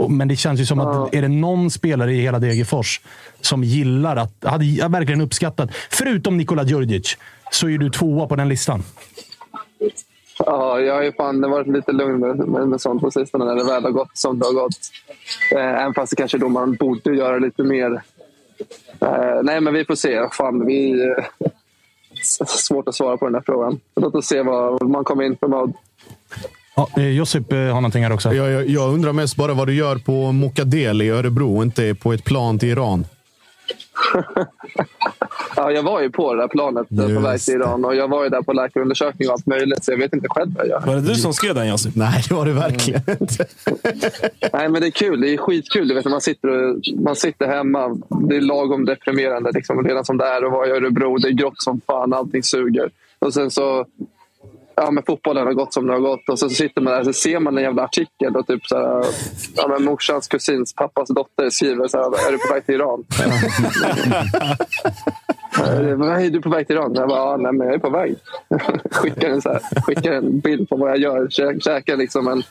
Men 0.08 0.28
det 0.28 0.36
känns 0.36 0.60
ju 0.60 0.66
som 0.66 0.80
att 0.80 1.14
är 1.14 1.22
det 1.22 1.28
någon 1.28 1.70
spelare 1.70 2.12
i 2.12 2.20
hela 2.20 2.38
Degerfors 2.38 3.00
som 3.40 3.64
gillar 3.64 4.16
att, 4.16 4.44
hade 4.44 4.64
jag 4.64 4.92
verkligen 4.92 5.20
uppskattat, 5.20 5.70
förutom 5.90 6.36
Nikola 6.36 6.62
Djurdjic, 6.62 7.16
så 7.50 7.68
är 7.68 7.78
du 7.78 7.90
tvåa 7.90 8.26
på 8.26 8.36
den 8.36 8.48
listan. 8.48 8.82
Ja, 10.38 10.80
jag 10.80 10.94
har 10.94 11.02
ju 11.02 11.12
fan 11.12 11.50
varit 11.50 11.68
lite 11.68 11.92
lugn 11.92 12.20
med, 12.20 12.48
med, 12.48 12.68
med 12.68 12.80
sånt 12.80 13.02
på 13.02 13.10
sistone 13.10 13.44
när 13.44 13.56
det 13.56 13.64
väl 13.64 13.82
har 13.82 13.90
gått 13.90 14.10
som 14.18 14.38
det 14.38 14.46
har 14.46 14.52
gått. 14.52 14.78
Eh, 15.54 15.82
även 15.82 15.94
fast 15.94 16.10
det 16.10 16.16
kanske 16.16 16.38
då 16.38 16.48
man 16.48 16.74
borde 16.74 17.16
göra 17.16 17.38
lite 17.38 17.62
mer. 17.62 18.02
Eh, 19.00 19.42
nej, 19.42 19.60
men 19.60 19.74
vi 19.74 19.84
får 19.84 19.94
se. 19.94 20.28
Fan, 20.32 20.66
vi, 20.66 20.90
eh, 20.90 21.24
svårt 22.46 22.88
att 22.88 22.94
svara 22.94 23.16
på 23.16 23.24
den 23.24 23.34
här 23.34 23.42
frågan. 23.46 23.80
Låt 23.96 24.14
oss 24.14 24.26
se 24.26 24.42
vad 24.42 24.82
man 24.82 25.04
kommer 25.04 25.24
in 25.24 25.36
för 25.36 25.48
mode. 25.48 25.72
Ja, 26.74 26.88
eh, 26.96 27.08
Josip 27.08 27.52
eh, 27.52 27.58
har 27.58 27.74
någonting 27.74 28.02
här 28.02 28.12
också. 28.12 28.34
Jag, 28.34 28.50
jag, 28.50 28.68
jag, 28.68 28.94
undrar 28.94 29.12
mest 29.12 29.36
bara 29.36 29.54
vad 29.54 29.66
du 29.66 29.74
gör 29.74 29.96
på 29.96 30.32
Mokadel 30.32 31.02
i 31.02 31.08
Örebro 31.08 31.56
och 31.56 31.62
inte 31.62 31.94
på 31.94 32.12
ett 32.12 32.24
plan 32.24 32.58
till 32.58 32.68
Iran. 32.68 33.04
ja, 35.56 35.70
jag 35.70 35.82
var 35.82 36.00
ju 36.00 36.10
på 36.10 36.34
det 36.34 36.42
där 36.42 36.48
planet 36.48 36.86
Just 36.90 37.14
på 37.14 37.20
väg 37.20 37.40
till 37.40 37.54
Iran 37.54 37.84
och 37.84 37.94
jag 37.94 38.08
var 38.08 38.24
ju 38.24 38.30
där 38.30 38.42
på 38.42 38.52
läkarundersökning 38.52 39.28
och 39.28 39.34
allt 39.34 39.46
möjligt, 39.46 39.84
så 39.84 39.92
jag 39.92 39.98
vet 39.98 40.12
inte 40.12 40.28
själv 40.30 40.54
vad 40.56 40.66
jag 40.66 40.70
gör. 40.70 40.86
Var 40.86 40.94
det 40.94 41.00
du 41.00 41.14
som 41.14 41.32
skrev 41.32 41.54
den 41.54 41.68
Josip? 41.68 41.96
Nej, 41.96 42.22
det 42.28 42.34
var 42.34 42.46
det 42.46 42.52
verkligen 42.52 43.02
inte. 43.20 43.46
Nej, 44.52 44.68
men 44.68 44.80
det 44.80 44.86
är 44.86 44.90
kul. 44.90 45.20
Det 45.20 45.34
är 45.34 45.36
skitkul. 45.36 45.88
Du 45.88 45.94
vet, 45.94 46.04
man, 46.04 46.20
sitter 46.20 46.76
man 47.02 47.16
sitter 47.16 47.46
hemma. 47.46 47.96
Det 48.28 48.36
är 48.36 48.40
lagom 48.40 48.84
deprimerande 48.84 49.50
liksom, 49.54 49.84
redan 49.84 50.04
som 50.04 50.18
det 50.18 50.24
är 50.24 50.42
att 50.42 50.52
vara 50.52 50.66
i 50.66 50.70
Örebro. 50.70 51.16
Det 51.16 51.28
är 51.28 51.32
grått 51.32 51.62
som 51.62 51.80
fan. 51.86 52.12
Allting 52.12 52.42
suger. 52.42 52.90
Och 53.18 53.34
sen 53.34 53.50
så 53.50 53.86
ja, 54.76 54.90
men 54.90 55.04
fotbollen 55.04 55.46
har 55.46 55.52
gått 55.52 55.74
som 55.74 55.86
det 55.86 55.92
har 55.92 56.00
gått. 56.00 56.28
Och 56.28 56.38
så 56.38 56.48
sitter 56.48 56.80
man 56.80 56.92
där 56.92 57.08
och 57.08 57.14
ser 57.14 57.38
man 57.38 57.58
en 57.58 57.64
jävla 57.64 57.84
artikel 57.84 58.36
och 58.36 58.46
typ 58.46 58.66
så 58.66 58.76
här, 58.76 59.04
ja, 59.56 59.68
men 59.68 59.84
morsans 59.84 60.28
kusins 60.28 60.74
pappas 60.74 61.08
dotter 61.08 61.50
skriver 61.50 61.88
så 61.88 61.98
här, 61.98 62.28
är 62.28 62.32
du 62.32 62.38
på 62.38 62.54
väg 62.54 62.66
till 62.66 62.74
Iran? 62.74 63.04
är 66.20 66.30
du 66.30 66.40
på 66.40 66.48
väg 66.48 66.66
till 66.66 66.76
Iran? 66.76 66.94
Jag 66.94 67.08
bara, 67.08 67.18
ja, 67.18 67.36
nej, 67.36 67.52
men 67.52 67.66
jag 67.66 67.74
är 67.74 67.78
på 67.78 67.90
väg. 67.90 68.16
skickar, 68.90 69.28
en, 69.28 69.42
så 69.42 69.48
här, 69.48 69.60
skickar 69.82 70.12
en 70.12 70.40
bild 70.40 70.68
på 70.68 70.76
vad 70.76 70.90
jag 70.90 70.98
gör. 70.98 71.28
Kä 71.30 71.60
käkar 71.60 71.96
liksom 71.96 72.28
en 72.28 72.42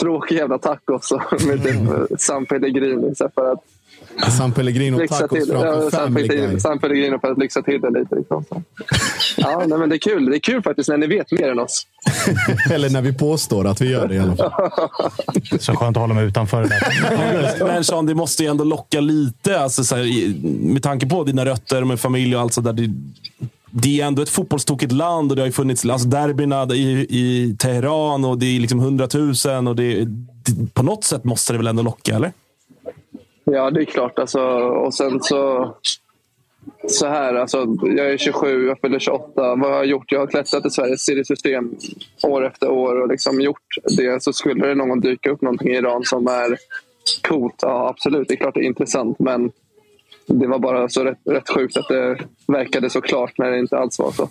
tråkig 0.00 0.36
jävla 0.36 0.58
tacos 0.58 1.12
med 1.46 1.62
typ 1.62 1.76
San 2.20 2.46
Pellegrini. 2.46 3.14
Så 3.14 3.28
för 3.34 3.52
att 3.52 3.64
San 4.38 4.52
Pellegrino 4.52 5.06
tacos 5.08 5.30
till, 5.30 5.46
framför 5.46 5.84
ja, 5.84 5.90
Family 5.90 6.28
Guy. 6.28 6.60
San 6.60 6.78
Pellegrino 6.78 7.18
för 7.18 7.32
att 7.32 7.38
lyxa 7.38 7.62
till 7.62 7.80
det 7.80 7.90
lite. 7.90 8.14
Liksom. 8.14 8.44
Ja, 9.36 9.62
nej, 9.66 9.78
men 9.78 9.88
det 9.88 9.96
är 9.96 9.98
kul. 9.98 10.30
Det 10.30 10.36
är 10.36 10.40
kul 10.40 10.62
faktiskt 10.62 10.88
när 10.88 10.96
ni 10.96 11.06
vet 11.06 11.32
mer 11.32 11.50
än 11.50 11.58
oss. 11.58 11.86
Eller 12.70 12.90
när 12.90 13.02
vi 13.02 13.12
påstår 13.12 13.66
att 13.66 13.80
vi 13.80 13.90
gör 13.90 14.08
det 14.08 14.14
i 14.14 14.18
alla 14.18 14.36
fall. 14.36 14.52
Så 15.60 15.76
skönt 15.76 15.96
att 15.96 16.00
hålla 16.00 16.14
mig 16.14 16.24
utanför 16.24 16.62
det 16.62 16.68
där. 16.68 17.64
Men 17.66 17.84
Sean, 17.84 18.06
det 18.06 18.14
måste 18.14 18.42
ju 18.42 18.48
ändå 18.48 18.64
locka 18.64 19.00
lite. 19.00 19.60
Alltså, 19.60 19.84
så 19.84 19.96
här, 19.96 20.34
med 20.72 20.82
tanke 20.82 21.06
på 21.06 21.24
dina 21.24 21.44
rötter 21.44 21.84
med 21.84 22.00
familj 22.00 22.36
och 22.36 22.42
allt 22.42 22.52
sådär. 22.52 22.72
Det, 22.72 22.90
det 23.70 24.00
är 24.00 24.06
ändå 24.06 24.22
ett 24.22 24.28
fotbollstokigt 24.28 24.92
land 24.92 25.32
och 25.32 25.36
det 25.36 25.42
har 25.42 25.46
ju 25.46 25.52
funnits 25.52 25.84
alltså 25.84 26.08
derbyna 26.08 26.74
i, 26.74 27.06
i 27.10 27.56
Teheran 27.58 28.24
och 28.24 28.38
det 28.38 28.46
är 28.46 28.60
liksom 28.60 28.78
hundratusen. 28.78 29.68
Och 29.68 29.76
det, 29.76 30.04
det, 30.04 30.74
på 30.74 30.82
något 30.82 31.04
sätt 31.04 31.24
måste 31.24 31.52
det 31.52 31.56
väl 31.56 31.66
ändå 31.66 31.82
locka, 31.82 32.16
eller? 32.16 32.32
Ja, 33.44 33.70
det 33.70 33.80
är 33.80 33.84
klart. 33.84 34.18
Alltså, 34.18 34.40
och 34.58 34.94
sen 34.94 35.20
så... 35.22 35.74
så 36.88 37.06
här, 37.06 37.34
alltså, 37.34 37.66
jag 37.82 38.12
är 38.12 38.16
27, 38.16 38.66
jag 38.66 38.80
fyller 38.80 38.98
28. 38.98 39.32
Vad 39.34 39.60
har 39.60 39.70
jag 39.70 39.86
gjort? 39.86 40.12
Jag 40.12 40.20
har 40.20 40.26
klättrat 40.26 40.66
i 40.66 40.70
Sveriges 40.70 41.04
seriesystem 41.04 41.76
år 42.22 42.46
efter 42.46 42.70
år 42.70 43.00
och 43.00 43.08
liksom 43.08 43.40
gjort 43.40 43.76
det. 43.96 44.22
Så 44.22 44.32
skulle 44.32 44.66
det 44.66 44.74
någon 44.74 45.00
dyka 45.00 45.30
upp 45.30 45.42
någonting 45.42 45.68
i 45.68 45.76
Iran 45.76 46.04
som 46.04 46.26
är 46.26 46.56
coolt, 47.22 47.54
ja 47.62 47.88
absolut, 47.88 48.28
det 48.28 48.34
är 48.34 48.36
klart 48.36 48.54
det 48.54 48.60
är 48.60 48.66
intressant. 48.66 49.18
Men 49.18 49.52
det 50.26 50.46
var 50.46 50.58
bara 50.58 50.88
så 50.88 51.04
rätt, 51.04 51.18
rätt 51.24 51.48
sjukt 51.48 51.76
att 51.76 51.88
det 51.88 52.18
verkade 52.46 52.90
så 52.90 53.00
klart 53.00 53.38
när 53.38 53.50
det 53.50 53.58
inte 53.58 53.78
alls 53.78 53.98
var 53.98 54.10
så. 54.10 54.28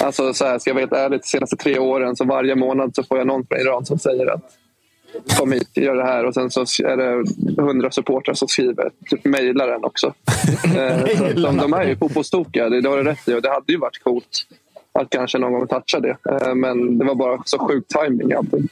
Alltså 0.00 0.34
så 0.34 0.44
här, 0.44 0.58
ska 0.58 0.70
jag 0.70 0.74
vara 0.74 0.82
helt 0.82 0.92
ärlig, 0.92 1.20
de 1.20 1.26
senaste 1.26 1.56
tre 1.56 1.78
åren 1.78 2.16
så 2.16 2.24
varje 2.24 2.54
månad 2.54 2.94
så 2.94 3.02
får 3.02 3.18
jag 3.18 3.26
någon 3.26 3.46
från 3.46 3.60
Iran 3.60 3.86
som 3.86 3.98
säger 3.98 4.26
att 4.26 4.56
kom 5.38 5.52
hit, 5.52 5.70
gör 5.74 5.94
det 5.94 6.04
här. 6.04 6.24
Och 6.24 6.34
sen 6.34 6.50
så 6.50 6.60
är 6.60 6.96
det 6.96 7.24
hundra 7.62 7.90
supportrar 7.90 8.34
som 8.34 8.48
skriver, 8.48 8.90
typ 9.10 9.24
mejlar 9.24 9.68
en 9.68 9.84
också. 9.84 10.14
Eh, 10.76 11.16
så 11.16 11.40
de, 11.40 11.56
de 11.56 11.72
är 11.72 11.84
ju 11.84 11.96
fotbollstokiga, 11.96 12.68
det, 12.68 12.88
har 12.88 12.96
du 12.96 13.04
rätt 13.04 13.28
i. 13.28 13.34
Och 13.34 13.42
det 13.42 13.48
hade 13.48 13.72
ju 13.72 13.78
varit 13.78 14.02
coolt 14.02 14.46
att 14.92 15.10
kanske 15.10 15.38
någon 15.38 15.52
gång 15.52 15.66
toucha 15.66 16.00
det. 16.00 16.16
Eh, 16.30 16.54
Men 16.54 16.98
det 16.98 17.04
var 17.04 17.14
bara 17.14 17.42
så 17.44 17.58
sjuk 17.58 17.84
timing 17.88 18.32
allting. 18.32 18.68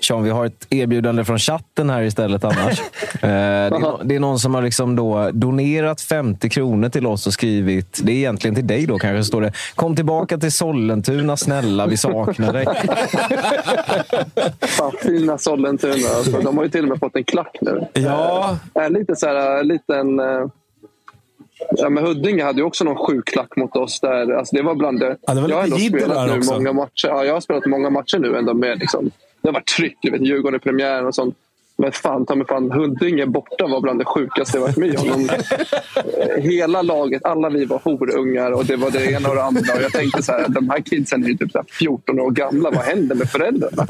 Sean, 0.00 0.22
vi 0.24 0.30
har 0.30 0.46
ett 0.46 0.66
erbjudande 0.70 1.24
från 1.24 1.38
chatten 1.38 1.90
här 1.90 2.02
istället 2.02 2.44
annars. 2.44 2.80
Eh, 3.22 3.28
det, 3.28 3.30
är 3.30 4.04
det 4.04 4.14
är 4.14 4.20
någon 4.20 4.38
som 4.38 4.54
har 4.54 4.62
liksom 4.62 4.96
då 4.96 5.30
donerat 5.32 6.00
50 6.00 6.48
kronor 6.48 6.88
till 6.88 7.06
oss 7.06 7.26
och 7.26 7.32
skrivit, 7.32 8.00
det 8.02 8.12
är 8.12 8.16
egentligen 8.16 8.54
till 8.54 8.66
dig 8.66 8.86
då 8.86 8.98
kanske, 8.98 9.24
står 9.24 9.40
det 9.40 9.52
Kom 9.74 9.96
tillbaka 9.96 10.38
till 10.38 10.52
Sollentuna 10.52 11.36
snälla, 11.36 11.86
vi 11.86 11.96
saknar 11.96 12.52
dig. 12.52 12.66
Fan, 14.60 14.92
fina 15.02 15.38
Sollentuna. 15.38 16.08
Alltså, 16.16 16.40
de 16.40 16.56
har 16.56 16.64
ju 16.64 16.70
till 16.70 16.82
och 16.82 16.88
med 16.88 16.98
fått 16.98 17.16
en 17.16 17.24
klack 17.24 17.56
nu. 17.60 17.86
Ja. 17.92 18.58
Eh, 18.74 18.90
lite 18.90 19.16
så 19.16 19.26
här, 19.26 19.60
en 19.60 19.68
liten... 19.68 20.20
eh, 20.20 20.46
Ja, 21.70 21.88
men 21.88 22.04
Huddinge 22.06 22.44
hade 22.44 22.58
ju 22.58 22.64
också 22.64 22.84
någon 22.84 22.96
sjuk 23.06 23.28
klack 23.28 23.56
mot 23.56 23.76
oss. 23.76 24.00
Där. 24.00 24.32
Alltså, 24.32 24.56
det 24.56 24.62
var 24.62 24.74
bland 24.74 25.00
det. 25.00 25.16
Ja, 25.20 25.34
det 25.34 25.40
var 25.40 25.48
jag 25.48 25.56
har 25.56 25.64
ändå 25.64 25.76
spelat 25.76 26.28
nu 26.30 26.38
också. 26.38 26.52
många 26.54 26.72
matcher. 26.72 27.08
Ja, 27.08 27.24
jag 27.24 27.34
har 27.34 27.40
spelat 27.40 27.66
många 27.66 27.90
matcher 27.90 28.18
nu 28.18 28.36
ändå 28.36 28.54
med 28.54 28.78
liksom, 28.78 29.10
det 29.42 29.48
har 29.48 29.52
varit 29.52 29.66
tryck. 29.66 29.98
Du 30.02 30.10
vet, 30.10 30.26
Djurgården 30.26 30.56
i 30.56 30.60
premiären 30.60 31.06
och 31.06 31.14
sånt. 31.14 31.36
Men 31.82 31.92
fan, 31.92 32.26
ta 32.26 32.34
mig 32.34 32.46
fan, 32.46 32.70
Huddinge 32.72 33.26
borta 33.26 33.66
var 33.66 33.80
bland 33.80 33.98
det 34.00 34.04
sjukaste 34.04 34.56
jag 34.58 34.62
varit 34.62 34.76
med 34.76 34.98
om. 34.98 35.28
Eh, 35.96 36.42
hela 36.42 36.82
laget, 36.82 37.24
alla 37.24 37.48
vi 37.50 37.64
var 37.64 37.80
horungar 37.84 38.52
och 38.52 38.64
det 38.64 38.76
var 38.76 38.90
det 38.90 39.10
ena 39.12 39.28
och 39.28 39.34
det 39.34 39.42
andra. 39.42 39.74
Och 39.74 39.82
jag 39.82 39.92
tänkte 39.92 40.22
så 40.22 40.32
här, 40.32 40.48
de 40.48 40.70
här 40.70 40.80
kidsen 40.80 41.24
är 41.24 41.28
ju 41.28 41.36
typ 41.36 41.52
så 41.52 41.58
här 41.58 41.66
14 41.70 42.20
år 42.20 42.30
gamla. 42.30 42.70
Vad 42.70 42.84
händer 42.84 43.16
med 43.16 43.30
föräldrarna? 43.30 43.86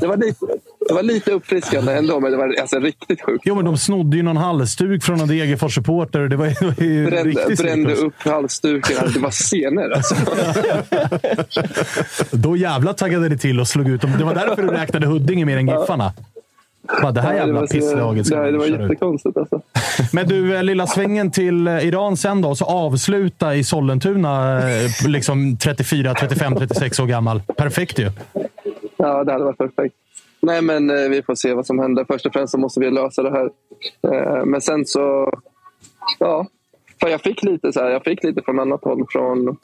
Det 0.00 0.06
var 0.06 0.16
lite, 0.16 0.46
det 0.88 0.94
var 0.94 1.02
lite 1.02 1.32
uppfriskande 1.32 1.92
ändå, 1.92 2.20
men 2.20 2.30
det 2.30 2.36
var 2.36 2.54
alltså 2.60 2.78
riktigt 2.78 3.22
sjukt. 3.22 3.42
Jo, 3.46 3.54
men 3.54 3.64
de 3.64 3.76
snodde 3.76 4.16
ju 4.16 4.22
någon 4.22 4.36
halsduk 4.36 5.04
från 5.04 5.18
någon 5.18 5.28
Degerfors-supporter. 5.28 6.28
Det 6.28 6.36
var, 6.36 6.46
det 6.46 6.66
var 6.66 6.84
ju 6.84 7.06
Brände, 7.06 7.30
riktigt 7.30 7.58
brände 7.58 7.94
upp 7.94 8.14
halsduken. 8.18 8.96
Det 9.14 9.20
var 9.20 9.30
scener 9.30 9.90
alltså. 9.90 10.14
Då 12.36 12.56
jävla 12.56 12.94
taggade 12.94 13.28
det 13.28 13.36
till 13.36 13.60
och 13.60 13.68
slog 13.68 13.88
ut 13.88 14.00
dem. 14.00 14.10
Det 14.18 14.24
var 14.24 14.34
därför 14.34 14.62
du 14.62 14.68
räknade 14.68 15.06
Huddinge 15.06 15.44
mer 15.44 15.56
än 15.56 15.68
Giffarna. 15.68 16.12
Bara, 16.82 17.12
det 17.12 17.20
här 17.20 17.34
jävla 17.34 17.66
pisslaget 17.66 18.26
ska 18.26 18.36
Det, 18.36 18.58
var 18.58 18.66
jättekonstigt 18.66 19.36
alltså. 19.36 19.62
Men 20.12 20.28
du, 20.28 20.56
eh, 20.56 20.62
lilla 20.62 20.86
svängen 20.86 21.30
till 21.30 21.66
eh, 21.66 21.86
Iran 21.86 22.16
sen 22.16 22.42
då. 22.42 22.54
Så 22.54 22.64
avsluta 22.64 23.54
i 23.54 23.64
Sollentuna, 23.64 24.58
eh, 24.58 24.90
liksom 25.06 25.56
34, 25.56 26.14
35, 26.14 26.54
36 26.56 27.00
år 27.00 27.06
gammal. 27.06 27.42
Perfekt 27.56 27.98
ju. 27.98 28.10
Ja, 28.96 29.24
det 29.24 29.32
hade 29.32 29.44
varit 29.44 29.58
perfekt. 29.58 29.94
Nej, 30.40 30.62
men 30.62 31.10
vi 31.10 31.22
får 31.22 31.34
se 31.34 31.54
vad 31.54 31.66
som 31.66 31.78
händer. 31.78 32.04
Först 32.04 32.26
och 32.26 32.32
främst 32.32 32.50
så 32.50 32.58
måste 32.58 32.80
vi 32.80 32.90
lösa 32.90 33.22
det 33.22 33.30
här. 33.30 33.50
Men 34.44 34.60
sen 34.60 34.86
så... 34.86 35.32
Ja, 36.18 36.46
för 37.00 37.08
jag 37.08 37.20
fick 37.20 37.42
lite 37.42 37.72
så 37.72 37.80
här, 37.80 37.90
jag 37.90 38.04
fick 38.04 38.24
lite 38.24 38.42
från 38.42 38.60
annat 38.60 38.84
håll. 38.84 39.06
Från 39.08 39.56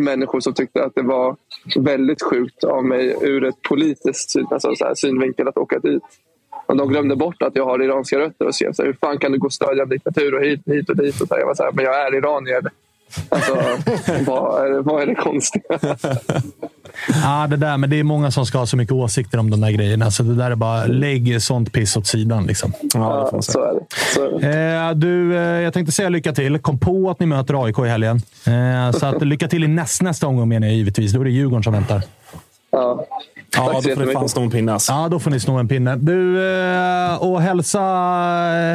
människor 0.00 0.40
som 0.40 0.54
tyckte 0.54 0.84
att 0.84 0.94
det 0.94 1.02
var 1.02 1.36
väldigt 1.76 2.22
sjukt 2.22 2.64
av 2.64 2.84
mig 2.84 3.16
ur 3.22 3.44
ett 3.44 3.62
politiskt 3.62 4.30
syn, 4.30 4.46
alltså 4.50 4.74
så 4.74 4.84
här, 4.84 4.94
synvinkel 4.94 5.48
att 5.48 5.56
åka 5.56 5.78
dit. 5.78 6.02
Och 6.72 6.78
de 6.78 6.88
glömde 6.88 7.16
bort 7.16 7.42
att 7.42 7.56
jag 7.56 7.64
har 7.64 7.82
iranska 7.82 8.18
rötter 8.18 8.46
och 8.46 8.54
skrev 8.54 8.72
så 8.72 8.82
här, 8.82 8.86
hur 8.86 8.96
fan 9.00 9.18
kan 9.18 9.32
du 9.32 9.38
gå 9.38 9.46
och 9.46 9.52
stödja 9.52 9.82
en 9.82 9.88
diktatur 9.88 10.34
och 10.34 10.42
hit, 10.42 10.60
hit 10.66 10.88
och 10.90 10.96
dit. 10.96 11.20
Och 11.20 11.28
så 11.28 11.34
här, 11.34 11.40
jag 11.40 11.46
var 11.46 11.54
så 11.54 11.62
här, 11.62 11.72
men 11.72 11.84
jag 11.84 12.06
är 12.06 12.14
iranier. 12.14 12.62
Alltså, 13.28 13.54
vad, 14.26 14.66
är 14.66 14.70
det, 14.70 14.80
vad 14.80 15.02
är 15.02 15.06
det 15.06 15.14
konstiga? 15.14 15.64
Ja, 17.22 17.46
det 17.50 17.56
där, 17.56 17.76
men 17.76 17.90
det 17.90 17.98
är 17.98 18.04
många 18.04 18.30
som 18.30 18.46
ska 18.46 18.58
ha 18.58 18.66
så 18.66 18.76
mycket 18.76 18.92
åsikter 18.92 19.38
om 19.38 19.50
de 19.50 19.60
där 19.60 19.70
grejerna. 19.70 20.10
Så 20.10 20.22
det 20.22 20.34
där 20.34 20.50
är 20.50 20.54
bara, 20.54 20.84
lägg 20.84 21.42
sånt 21.42 21.72
piss 21.72 21.96
åt 21.96 22.06
sidan. 22.06 22.46
Liksom. 22.46 22.72
Ja, 22.94 23.42
så 23.42 23.62
är 23.62 23.74
det. 23.74 23.80
Så 24.14 24.24
är 24.24 24.40
det. 24.40 24.88
Eh, 24.88 24.90
du, 24.94 25.36
eh, 25.36 25.42
jag 25.42 25.74
tänkte 25.74 25.92
säga 25.92 26.08
lycka 26.08 26.32
till. 26.32 26.58
Kom 26.58 26.78
på 26.78 27.10
att 27.10 27.20
ni 27.20 27.26
möter 27.26 27.64
AIK 27.64 27.78
i 27.78 27.88
helgen. 27.88 28.22
Eh, 28.46 28.98
så 28.98 29.06
att, 29.06 29.22
lycka 29.26 29.48
till 29.48 29.64
i 29.64 29.68
näst, 29.68 30.02
nästa 30.02 30.26
omgång 30.26 30.48
menar 30.48 30.66
jag 30.66 30.76
givetvis. 30.76 31.12
Då 31.12 31.20
är 31.20 31.24
det 31.24 31.30
Djurgården 31.30 31.62
som 31.62 31.72
väntar. 31.72 32.02
Ja. 32.70 33.06
Ja, 33.56 33.62
då 33.62 33.72
får 33.72 33.82
ni 33.82 33.88
jättemycket. 33.88 34.12
fan 34.14 34.28
sno 34.28 34.42
en 34.42 34.50
pinne. 34.50 34.72
Alltså. 34.72 34.92
Ja, 34.92 35.08
då 35.08 35.18
får 35.18 35.30
ni 35.30 35.40
sno 35.40 35.52
en 35.58 35.68
pinne. 35.68 35.96
Du, 35.96 36.46
eh, 36.56 37.22
och 37.22 37.42
hälsa, 37.42 37.80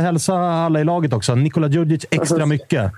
hälsa 0.01 0.36
alla 0.36 0.80
i 0.82 0.84
laget 0.84 1.13
också. 1.13 1.36
Nikola 1.36 1.67
Djurdjic 1.67 2.05
extra 2.11 2.45
mycket. 2.55 2.91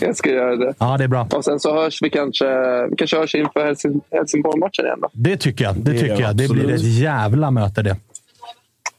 Jag 0.00 0.16
ska 0.16 0.30
göra 0.30 0.56
det. 0.56 0.74
Ja, 0.78 0.96
det 0.98 1.04
är 1.04 1.08
bra. 1.08 1.28
Och 1.32 1.44
sen 1.44 1.60
så 1.60 1.74
hörs 1.74 2.02
vi 2.02 2.10
kanske, 2.10 2.46
vi 2.90 2.96
kanske 2.96 3.16
hörs 3.18 3.34
inför 3.34 3.64
Helsing, 3.64 4.00
Helsingborg-matchen 4.10 4.84
igen. 4.84 4.98
Då. 5.00 5.08
Det 5.12 5.36
tycker 5.36 5.64
jag. 5.64 5.76
Det, 5.76 5.92
Det 5.92 5.98
tycker 5.98 6.20
jag. 6.20 6.36
Det 6.36 6.48
blir 6.48 6.74
ett 6.74 6.82
jävla 6.82 7.50
möte 7.50 7.82
det. 7.82 7.96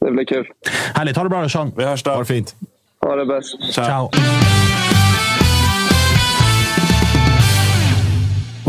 Det 0.00 0.10
blir 0.10 0.24
kul. 0.24 0.46
Härligt. 0.94 1.16
Ha 1.16 1.22
det 1.24 1.30
bra 1.30 1.42
då, 1.42 1.48
Sean. 1.48 1.72
Vi 1.76 1.84
hörs 1.84 2.02
då. 2.02 2.10
Ha 2.10 2.18
det 2.18 2.24
fint. 2.24 2.54
Ha 3.00 3.16
det 3.16 3.26
bäst. 3.26 3.72
Ciao. 3.72 4.10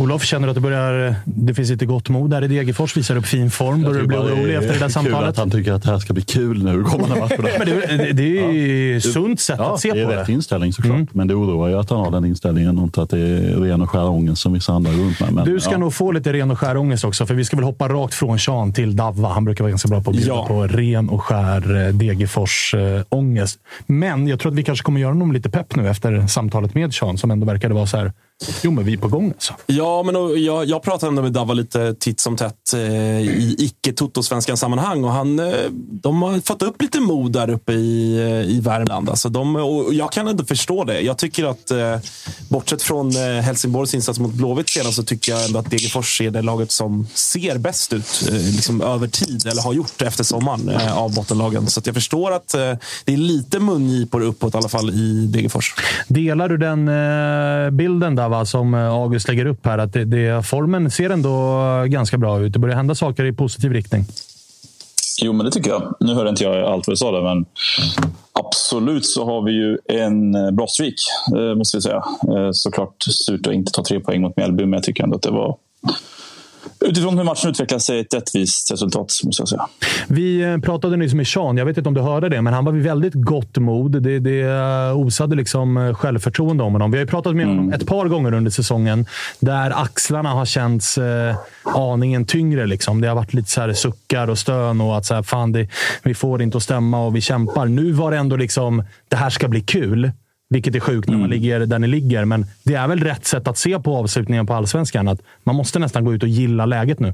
Olof, 0.04 0.24
känner 0.24 0.48
du 0.48 0.52
att 0.52 0.56
det 0.56 0.62
börjar... 0.62 1.16
Det 1.26 1.54
finns 1.54 1.70
lite 1.70 1.86
gott 1.86 2.10
mod 2.10 2.30
där 2.30 2.44
i 2.44 2.48
Degerfors. 2.48 2.98
Visar 2.98 3.16
upp 3.16 3.26
fin 3.26 3.52
form. 3.52 3.82
Börjar 3.84 4.02
du 4.02 4.08
bli 4.08 4.18
orolig 4.18 4.56
efter 4.56 4.68
det 4.74 4.80
där 4.80 4.80
Kul 4.80 4.92
samtalet? 4.92 5.30
att 5.30 5.38
han 5.38 5.52
tycker 5.52 5.72
att 5.74 5.84
det 5.84 5.90
här 5.92 6.00
ska 6.00 6.14
bli 6.14 6.24
kul 6.24 6.64
nu 6.64 6.84
kommande 6.84 7.16
matcherna. 7.20 7.50
Men 7.58 7.68
det, 7.68 7.98
det, 7.98 8.12
det 8.14 8.40
är 8.40 8.52
ju 8.52 8.98
ett 8.98 9.04
sunt 9.04 9.40
sätt 9.40 9.56
Ja, 9.60 9.74
att 9.74 9.80
se 9.80 9.92
det 9.92 10.02
är 10.02 10.06
på 10.06 10.12
rätt 10.12 10.26
det. 10.28 10.34
inställning 10.34 10.74
såklart. 10.74 11.14
Men 11.14 11.28
det 11.28 11.34
oroar 11.34 11.70
ju 11.70 11.80
att 11.80 11.90
han 11.90 12.00
har 12.00 12.12
den 12.12 12.26
inställningen 12.26 12.78
och 12.78 12.84
inte 12.84 13.02
att 13.02 13.10
det 13.10 13.20
är 13.20 13.56
ren 13.60 13.82
och 13.82 13.90
skär 13.90 14.08
ångest 14.08 14.42
som 14.42 14.54
vissa 14.54 14.74
andra 14.74 14.92
runt 14.92 15.20
med. 15.20 15.34
Men, 15.34 15.46
Du 15.46 15.60
ska 15.60 15.72
ja. 15.72 15.78
nog 15.78 15.94
få 15.94 16.12
lite 16.12 16.34
ren 16.34 16.52
och 16.52 16.60
skär 16.60 16.78
ångest 16.78 17.04
också, 17.06 17.26
för 17.26 17.34
vi 17.34 17.46
ska 17.46 17.56
väl 17.58 17.66
hoppa 17.66 17.88
rakt 17.90 18.14
från 18.14 18.40
Sean 18.40 18.74
till 18.74 18.96
Davva. 18.96 19.30
Han 19.30 19.46
brukar 19.46 19.64
vara 19.64 19.70
ganska 19.72 19.88
bra 19.90 20.02
på 20.02 20.10
att 20.12 20.16
bjuda 20.18 20.30
Ja. 20.34 20.46
på 20.48 20.68
ren 20.68 21.10
och 21.10 21.24
skär 21.24 21.88
eh, 21.88 21.94
Degerfors 21.94 22.74
eh, 22.74 23.02
ångest. 23.10 23.60
Men 23.86 24.28
jag 24.28 24.40
tror 24.40 24.52
att 24.52 24.58
vi 24.58 24.64
kanske 24.64 24.84
kommer 24.84 25.00
göra 25.00 25.12
honom 25.12 25.32
lite 25.32 25.50
pepp 25.50 25.76
nu 25.76 25.90
efter 25.90 26.28
samtalet 26.28 26.76
med 26.76 26.94
Sean, 26.94 27.18
som 27.18 27.32
ändå 27.32 27.46
verkade 27.46 27.74
vara 27.74 27.86
så 27.88 27.98
här. 27.98 28.12
Jo, 28.62 28.72
men 28.72 28.86
vi 28.86 28.94
är 28.94 28.98
på 28.98 29.08
gång 29.08 29.28
alltså. 29.28 29.54
Ja, 29.66 30.04
men 30.04 30.16
och 30.16 30.38
jag, 30.38 30.66
jag 30.66 30.84
pratar 30.84 31.08
ändå 31.08 31.22
med 31.22 31.32
Dava 31.32 31.54
lite 31.54 31.94
titt 32.00 32.20
som 32.20 32.38
tätt 32.38 32.74
eh, 32.74 32.82
i 33.22 33.56
icke-totosvenskan 33.60 34.58
sammanhang 34.58 35.04
och 35.04 35.12
han, 35.12 35.40
eh, 35.40 35.54
de 35.92 36.22
har 36.22 36.40
fått 36.40 36.62
upp 36.62 36.82
lite 36.82 37.00
mod 37.00 37.32
där 37.32 37.50
uppe 37.50 37.74
i, 37.74 38.18
eh, 38.18 38.56
i 38.56 38.60
Värmland. 38.60 39.10
Alltså 39.10 39.30
de, 39.30 39.56
och 39.56 39.94
jag 39.94 40.12
kan 40.12 40.28
ändå 40.28 40.46
förstå 40.46 40.84
det. 40.84 41.02
Jag 41.02 41.18
tycker 41.18 41.46
att, 41.46 41.72
eh, 41.72 41.98
bortsett 42.50 42.82
från 42.82 43.16
eh, 43.16 43.42
Helsingborgs 43.42 43.94
insats 43.94 44.20
mot 44.20 44.34
Blåvitt 44.34 44.70
senast, 44.70 44.96
så 44.96 45.04
tycker 45.04 45.32
jag 45.32 45.46
ändå 45.46 45.60
att 45.60 45.70
Degerfors 45.70 46.22
är 46.22 46.32
det 46.32 46.42
laget 46.42 46.72
som 46.72 47.08
ser 47.14 47.58
bäst 47.58 47.94
ut 47.94 48.30
eh, 48.30 48.34
liksom 48.34 48.82
över 48.82 49.08
tid, 49.08 49.48
eller 49.48 49.62
har 49.62 49.74
gjort 49.74 50.02
efter 50.02 50.24
sommaren 50.24 50.92
av 50.92 51.14
bottenlagen. 51.14 51.68
Så 51.68 51.82
jag 51.86 51.96
förstår 51.96 52.32
att 52.32 52.48
det 53.06 53.14
är 53.14 53.18
lite 53.18 53.60
mungipor 53.60 54.22
uppåt 54.22 54.54
i 54.54 54.58
alla 54.58 54.70
fall 54.70 54.90
i 54.90 55.26
Degerfors. 55.28 55.76
Delar 56.08 56.50
du 56.50 56.58
den 56.58 56.90
bilden 57.78 58.16
Dava, 58.16 58.33
som 58.46 58.74
eh, 58.74 58.90
August 58.90 59.28
lägger 59.28 59.46
upp 59.46 59.66
här? 59.66 59.78
Att 59.78 59.94
det, 59.94 60.06
det, 60.06 60.46
formen 60.46 60.92
ser 60.92 61.10
ändå 61.10 61.62
eh, 61.62 61.86
ganska 61.86 62.18
bra 62.18 62.40
ut. 62.40 62.54
Det 62.54 62.60
börjar 62.60 62.76
hända 62.76 62.96
saker 62.96 63.26
i 63.26 63.34
positiv 63.34 63.72
riktning. 63.72 64.06
Jo, 65.22 65.34
men 65.34 65.46
det 65.46 65.52
tycker 65.52 65.70
jag. 65.70 65.96
Nu 66.00 66.14
hörde 66.14 66.30
inte 66.30 66.44
jag 66.44 66.58
allt 66.58 66.88
vad 66.88 66.92
du 66.92 66.98
sa 66.98 67.12
där, 67.12 67.22
men 67.22 67.46
absolut 68.34 69.06
så 69.06 69.26
har 69.26 69.42
vi 69.46 69.52
ju 69.52 69.78
en 69.86 70.36
eh, 70.36 70.52
bra 70.52 70.68
streak, 70.68 70.96
måste 71.58 71.78
vi 71.78 71.82
säga. 71.82 72.04
Såklart 72.52 73.04
surt 73.04 73.48
att 73.48 73.54
inte 73.54 73.72
ta 73.72 73.84
tre 73.84 74.00
poäng 74.00 74.22
mot 74.22 74.38
Mjällby, 74.38 74.64
men 74.64 74.74
jag 74.74 74.84
tycker 74.84 75.04
ändå 75.04 75.16
att 75.16 75.22
det 75.22 75.32
var 75.32 75.58
utifrån 76.80 77.18
hur 77.18 77.24
matchen 77.24 77.50
utvecklade 77.50 77.82
sig 77.82 78.00
ett 78.00 78.14
rättvist 78.14 78.72
resultat, 78.72 79.14
måste 79.24 79.42
jag 79.42 79.50
säga. 79.50 79.68
Vi 80.08 80.42
eh, 80.42 80.58
pratade 80.58 80.98
nyss 80.98 81.14
med 81.14 81.28
Sean. 81.28 81.58
Jag 81.58 81.66
vet 81.66 81.78
inte 81.78 81.88
om 81.88 81.94
du 81.94 82.02
hörde 82.02 82.30
det, 82.30 82.42
men 82.42 82.54
han 82.54 82.66
var 82.66 82.72
vid 82.72 82.84
väldigt 82.84 83.14
gott 83.14 83.58
mod. 83.58 84.04
Det, 84.04 84.20
det 84.20 84.42
eh, 84.42 84.98
osade 84.98 85.36
liksom 85.36 85.78
eh, 85.78 85.94
självförtroende 85.94 86.64
om 86.64 86.74
honom. 86.74 86.92
Vi 86.92 86.98
har 86.98 87.06
ju 87.06 87.10
pratat 87.10 87.36
med 87.36 87.48
honom 87.48 87.74
ett 87.74 87.88
par 87.88 88.08
gånger 88.08 88.34
under 88.34 88.52
säsongen 88.52 89.06
där 89.40 89.82
axlarna 89.84 90.30
har 90.30 90.46
känts 90.46 90.98
eh, 90.98 91.36
aningen 91.64 92.26
tyngre. 92.26 92.66
Liksom. 92.66 93.02
Det 93.02 93.08
har 93.08 93.16
varit 93.16 93.34
lite 93.34 93.50
så 93.50 93.62
här 93.62 93.74
suckar 93.74 94.28
och 94.28 94.40
stön 94.40 94.82
och 94.82 94.98
att 94.98 95.06
så 95.06 95.14
här, 95.14 95.24
fan, 95.24 95.52
det, 95.52 95.68
vi 96.04 96.14
får 96.14 96.42
inte 96.42 96.58
att 96.58 96.64
stämma 96.64 97.06
och 97.06 97.16
vi 97.16 97.22
kämpar. 97.22 97.66
Nu 97.66 97.92
var 97.92 98.12
det 98.12 98.18
ändå 98.18 98.36
liksom, 98.36 98.84
det 99.08 99.16
här 99.16 99.30
ska 99.30 99.48
bli 99.48 99.62
kul. 99.62 100.12
Vilket 100.54 100.76
är 100.76 100.80
sjukt 100.80 101.10
när 101.10 101.18
man 101.18 101.30
ligger 101.30 101.60
där 101.60 101.80
ni 101.80 101.88
ligger, 101.88 102.26
men 102.26 102.46
det 102.64 102.74
är 102.74 102.88
väl 102.88 103.00
rätt 103.00 103.26
sätt 103.26 103.48
att 103.48 103.58
se 103.58 103.80
på 103.80 103.98
avslutningen 103.98 104.48
på 104.48 104.54
allsvenskan. 104.54 105.08
Att 105.08 105.20
man 105.44 105.56
måste 105.56 105.80
nästan 105.80 106.06
gå 106.06 106.14
ut 106.14 106.24
och 106.24 106.30
gilla 106.30 106.66
läget 106.66 107.00
nu. 107.00 107.14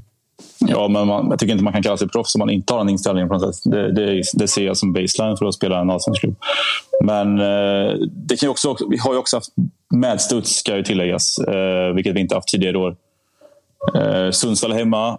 Ja, 0.58 0.88
men 0.88 1.06
man, 1.06 1.26
jag 1.30 1.38
tycker 1.38 1.52
inte 1.52 1.64
man 1.64 1.72
kan 1.72 1.82
kalla 1.82 1.96
sig 1.96 2.08
proffs 2.08 2.34
om 2.34 2.38
man 2.38 2.50
inte 2.50 2.72
har 2.72 2.80
den 2.80 2.88
inställningen. 2.88 3.28
på 3.28 3.34
något 3.34 3.56
sätt. 3.56 3.72
Det, 3.72 3.92
det, 3.92 4.22
det 4.34 4.48
ser 4.48 4.66
jag 4.66 4.76
som 4.76 4.92
baseline 4.92 5.36
för 5.36 5.46
att 5.46 5.54
spela 5.54 5.80
en 5.80 5.90
allsvensk 5.90 6.20
klubb. 6.20 6.36
Men 7.04 7.38
eh, 7.38 7.92
det 8.12 8.40
kan 8.40 8.48
också, 8.48 8.76
vi 8.90 8.96
har 8.96 9.12
ju 9.12 9.18
också 9.18 9.36
haft 9.36 9.50
medstuds, 9.94 10.50
ska 10.56 10.76
ju 10.76 10.82
tilläggas, 10.82 11.38
eh, 11.38 11.94
vilket 11.94 12.14
vi 12.14 12.20
inte 12.20 12.34
haft 12.34 12.48
tidigare 12.48 12.78
år. 12.78 12.96
Eh, 13.94 14.30
Sundsvall 14.30 14.72
hemma. 14.72 15.18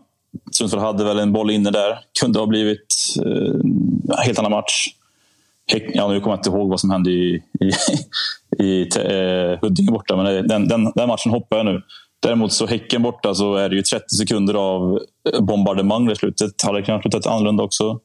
Sundsvall 0.51 0.81
hade 0.81 1.03
väl 1.03 1.19
en 1.19 1.33
boll 1.33 1.51
inne 1.51 1.71
där. 1.71 1.99
Kunde 2.21 2.39
ha 2.39 2.45
blivit 2.45 3.15
eh, 3.25 3.53
en 4.17 4.25
helt 4.25 4.39
annan 4.39 4.51
match. 4.51 4.87
Ja, 5.65 6.07
nu 6.07 6.19
kommer 6.19 6.33
jag 6.33 6.39
inte 6.39 6.49
ihåg 6.49 6.69
vad 6.69 6.79
som 6.79 6.89
hände 6.89 7.11
i, 7.11 7.43
i, 7.59 7.71
i 8.63 8.81
eh, 8.81 9.59
Huddinge 9.61 9.91
borta, 9.91 10.15
men 10.15 10.47
den, 10.47 10.67
den, 10.67 10.91
den 10.95 11.07
matchen 11.07 11.31
hoppar 11.31 11.57
jag 11.57 11.65
nu. 11.65 11.81
Däremot 12.21 12.53
så 12.53 12.67
Häcken 12.67 13.01
borta 13.01 13.33
så 13.33 13.55
är 13.55 13.69
det 13.69 13.75
ju 13.75 13.81
30 13.81 14.15
sekunder 14.15 14.53
av 14.53 14.99
bombardemang 15.41 16.11
i 16.11 16.15
slutet. 16.15 16.61
Hade 16.63 16.81
kunnat 16.81 17.01
slutat 17.01 17.27
annorlunda 17.27 17.63
också. 17.63 17.99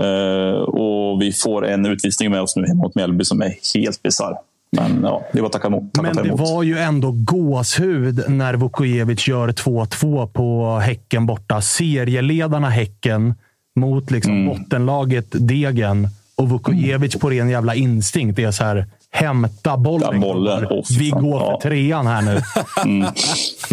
Uh, 0.00 0.60
och 0.60 1.22
vi 1.22 1.32
får 1.32 1.66
en 1.66 1.86
utvisning 1.86 2.30
med 2.30 2.40
oss 2.40 2.56
nu 2.56 2.74
mot 2.74 2.94
Mjällby 2.94 3.24
som 3.24 3.42
är 3.42 3.54
helt 3.74 4.02
bisarr. 4.02 4.36
Men 4.76 5.02
ja, 5.02 5.22
det 5.32 5.40
var 5.40 5.48
tacka 5.48 5.66
emot. 5.66 5.82
Men 6.02 6.16
det 6.16 6.30
var 6.30 6.62
ju 6.62 6.78
ändå 6.78 7.12
gåshud 7.12 8.24
när 8.28 8.54
Vukojevic 8.54 9.28
gör 9.28 9.48
2-2 9.48 10.26
på 10.26 10.78
Häcken 10.78 11.26
borta. 11.26 11.60
Serieledarna 11.60 12.68
Häcken 12.68 13.34
mot 13.76 14.10
liksom 14.10 14.32
mm. 14.32 14.46
bottenlaget 14.46 15.26
Degen. 15.30 16.08
Och 16.42 16.48
Vukojevic 16.48 17.16
på 17.16 17.30
ren 17.30 17.48
jävla 17.48 17.74
instinkt 17.74 18.38
är 18.38 18.50
så 18.50 18.64
här 18.64 18.86
hämta 19.10 19.76
bollen. 19.76 20.20
bollen. 20.20 20.66
Oh, 20.66 20.84
vi 20.98 21.10
går 21.10 21.38
för 21.38 21.50
ja. 21.50 21.60
trean 21.62 22.06
här 22.06 22.22
nu. 22.22 22.40
Mm. 22.84 23.08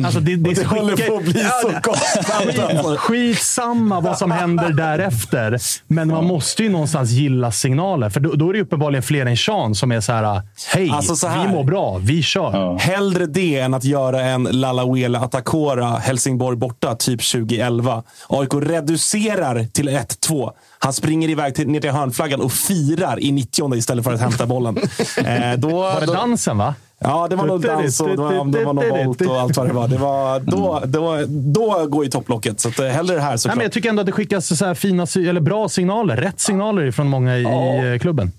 Alltså 0.04 0.20
det, 0.20 0.36
det, 0.36 0.54
det 0.54 0.66
håller 0.66 1.10
på 1.10 1.18
att 1.18 1.24
bli 1.24 1.46
så 1.62 1.72
konstigt. 1.82 2.98
Skitsamma 2.98 4.00
vad 4.00 4.18
som 4.18 4.32
händer 4.32 4.70
därefter. 4.70 5.58
Men 5.88 6.08
man 6.08 6.26
måste 6.26 6.64
ju 6.64 6.70
någonstans 6.70 7.10
gilla 7.12 7.52
signaler. 7.52 8.10
För 8.10 8.20
då, 8.20 8.34
då 8.34 8.50
är 8.50 8.54
det 8.54 8.62
uppenbarligen 8.62 9.04
fler 9.04 9.26
än 9.26 9.38
Sean 9.38 9.76
som 9.76 9.92
är 9.92 10.02
så 10.02 10.12
här. 10.12 10.42
Hej, 10.74 10.90
alltså 10.90 11.16
så 11.16 11.28
här. 11.28 11.48
vi 11.48 11.54
mår 11.54 11.64
bra. 11.64 11.98
Vi 11.98 12.24
kör. 12.24 12.52
Ja. 12.54 12.78
Hellre 12.78 13.26
det 13.26 13.60
än 13.60 13.74
att 13.74 13.84
göra 13.84 14.22
en 14.22 14.44
Lalauela 14.44 15.20
Atakora 15.20 15.98
Helsingborg 15.98 16.58
borta, 16.58 16.96
typ 16.96 17.32
2011. 17.32 18.04
AIK 18.28 18.54
reducerar 18.54 19.64
till 19.64 19.90
1-2. 19.90 20.52
Han 20.82 20.94
springer 20.94 21.30
iväg 21.30 21.56
till, 21.56 21.68
ner 21.68 21.82
till 21.82 21.90
hörnflaggan 21.90 22.42
och 22.42 22.52
firar 22.52 23.20
i 23.20 23.32
90 23.32 23.76
istället 23.76 24.06
för 24.06 24.14
att 24.14 24.22
hämta 24.22 24.46
bollen. 24.46 24.78
Eh, 25.18 25.54
då, 25.58 25.70
var 25.70 26.00
det 26.00 26.06
då, 26.06 26.14
dansen, 26.14 26.58
va? 26.58 26.76
Ja, 27.00 27.28
det 27.28 27.36
var 27.36 27.46
nog 27.46 27.62
dans 27.62 28.02
och 28.02 28.10
det 28.10 28.16
var, 28.16 28.46
det 28.46 28.66
var 28.66 28.74
någon 28.74 29.06
volt 29.06 29.22
och 29.22 29.40
allt 29.40 29.58
vad 29.58 29.68
det 29.68 29.74
var. 29.74 29.88
Det 29.88 29.98
var 29.98 30.40
då, 30.40 30.82
då, 30.86 31.24
då 31.28 31.86
går 31.86 32.04
ju 32.04 32.10
topplocket. 32.10 32.60
Så 32.60 32.70
att, 32.70 32.80
eh, 32.80 32.86
hellre 32.86 33.16
det 33.16 33.22
här 33.22 33.38
såklart. 33.38 33.56
Nej, 33.56 33.58
men 33.58 33.64
jag 33.64 33.72
tycker 33.72 33.90
ändå 33.90 34.00
att 34.00 34.06
det 34.06 34.12
skickas 34.12 34.58
så 34.58 34.76
fina, 34.76 35.08
eller 35.16 35.42
bra 35.42 35.70
signaler. 35.70 36.18
Rätt 36.18 36.40
signaler 36.40 36.92
från 36.92 37.08
många 37.08 37.38
i, 37.38 37.44
ja. 37.44 37.96
i 37.96 38.00
klubben. 38.00 38.32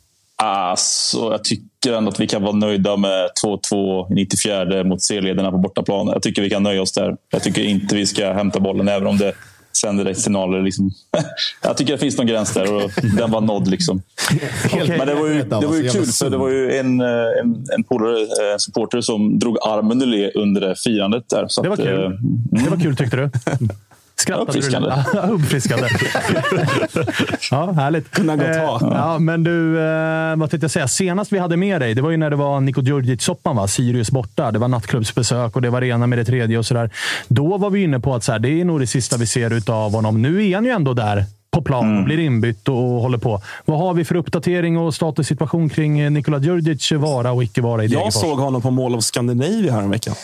Alltså, 0.42 1.18
jag 1.18 1.44
tycker 1.44 1.92
ändå 1.92 2.10
att 2.10 2.20
vi 2.20 2.26
kan 2.26 2.42
vara 2.42 2.52
nöjda 2.52 2.96
med 2.96 3.28
2-2 3.44 4.12
i 4.12 4.14
94 4.14 4.84
mot 4.84 5.02
C-ledarna 5.02 5.50
på 5.50 5.58
bortaplan. 5.58 6.06
Jag 6.06 6.22
tycker 6.22 6.42
vi 6.42 6.50
kan 6.50 6.62
nöja 6.62 6.82
oss 6.82 6.92
där. 6.92 7.16
Jag 7.30 7.42
tycker 7.42 7.62
inte 7.62 7.96
vi 7.96 8.06
ska 8.06 8.32
hämta 8.32 8.60
bollen, 8.60 8.88
även 8.88 9.06
om 9.06 9.18
det 9.18 9.32
sänder 9.72 10.04
direkt 10.04 10.20
signaler. 10.20 10.62
Liksom. 10.62 10.90
jag 11.62 11.76
tycker 11.76 11.92
det 11.92 11.98
finns 11.98 12.18
någon 12.18 12.26
gräns 12.26 12.54
där 12.54 12.74
och 12.74 12.90
den 13.16 13.30
var 13.30 13.40
nådd. 13.40 13.68
Liksom. 13.68 14.02
okay. 14.64 14.98
Men 14.98 15.06
det 15.06 15.14
var 15.14 15.26
ju, 15.26 15.42
det 15.42 15.66
var 15.66 15.76
ju 15.76 15.88
kul, 15.88 16.06
för 16.06 16.30
det 16.30 16.36
var 16.36 16.48
ju 16.48 16.78
en, 16.78 17.00
en, 17.00 17.64
en 17.74 17.84
polare, 17.84 18.52
en 18.52 18.60
supporter 18.60 19.00
som 19.00 19.38
drog 19.38 19.58
armen 19.62 20.02
ur 20.02 20.36
under 20.36 20.60
det 20.60 20.76
firandet. 20.76 21.28
Där, 21.28 21.46
så 21.48 21.62
det 21.62 21.68
var 21.68 21.76
att, 21.76 21.82
kul. 21.82 22.04
Mm. 22.04 22.18
Det 22.50 22.70
var 22.70 22.76
kul 22.76 22.96
tyckte 22.96 23.16
du? 23.16 23.30
Skrattade 24.20 24.48
uppfriskande. 24.48 25.04
du? 25.12 25.18
uppfriskande. 25.18 25.88
ja, 27.50 27.72
härligt. 27.72 28.10
Kunna 28.10 28.36
gott 28.36 28.46
ha. 28.46 28.80
Eh, 28.82 28.88
ja, 28.96 29.18
men 29.18 29.44
du, 29.44 29.80
eh, 29.80 30.36
vad 30.36 30.50
tänkte 30.50 30.64
jag 30.64 30.70
säga? 30.70 30.88
Senast 30.88 31.32
vi 31.32 31.38
hade 31.38 31.56
med 31.56 31.80
dig, 31.80 31.94
det 31.94 32.02
var 32.02 32.10
ju 32.10 32.16
när 32.16 32.30
det 32.30 32.36
var 32.36 32.60
Niko 32.60 32.82
Djurdjic-soppan, 32.82 33.56
va? 33.56 33.68
Sirius 33.68 34.10
borta. 34.10 34.50
Det 34.50 34.58
var 34.58 34.68
nattklubbsbesök 34.68 35.56
och 35.56 35.62
det 35.62 35.70
var 35.70 35.80
rena 35.80 36.06
med 36.06 36.18
det 36.18 36.24
tredje 36.24 36.58
och 36.58 36.66
sådär. 36.66 36.90
Då 37.28 37.56
var 37.56 37.70
vi 37.70 37.82
inne 37.82 38.00
på 38.00 38.14
att 38.14 38.24
så 38.24 38.32
här, 38.32 38.38
det 38.38 38.60
är 38.60 38.64
nog 38.64 38.80
det 38.80 38.86
sista 38.86 39.16
vi 39.16 39.26
ser 39.26 39.70
av 39.70 39.92
honom. 39.92 40.22
Nu 40.22 40.48
är 40.48 40.54
han 40.54 40.64
ju 40.64 40.70
ändå 40.70 40.94
där 40.94 41.24
på 41.50 41.62
plan 41.62 41.90
mm. 41.90 42.04
blir 42.04 42.18
inbytt 42.18 42.68
och 42.68 42.76
håller 42.76 43.18
på. 43.18 43.40
Vad 43.64 43.78
har 43.78 43.94
vi 43.94 44.04
för 44.04 44.14
uppdatering 44.14 44.78
och 44.78 44.94
statussituation 44.94 45.68
kring 45.68 46.12
Nikola 46.12 46.38
Djurdjic 46.38 46.92
vara 46.92 47.32
och 47.32 47.44
icke 47.44 47.60
vara 47.60 47.84
i 47.84 47.86
Degerfors? 47.86 48.14
Jag 48.14 48.22
såg 48.22 48.38
honom 48.38 48.62
på 48.62 48.70
Mall 48.70 48.94
of 48.94 49.04
Scandinavia 49.04 49.72
häromveckan. 49.72 50.14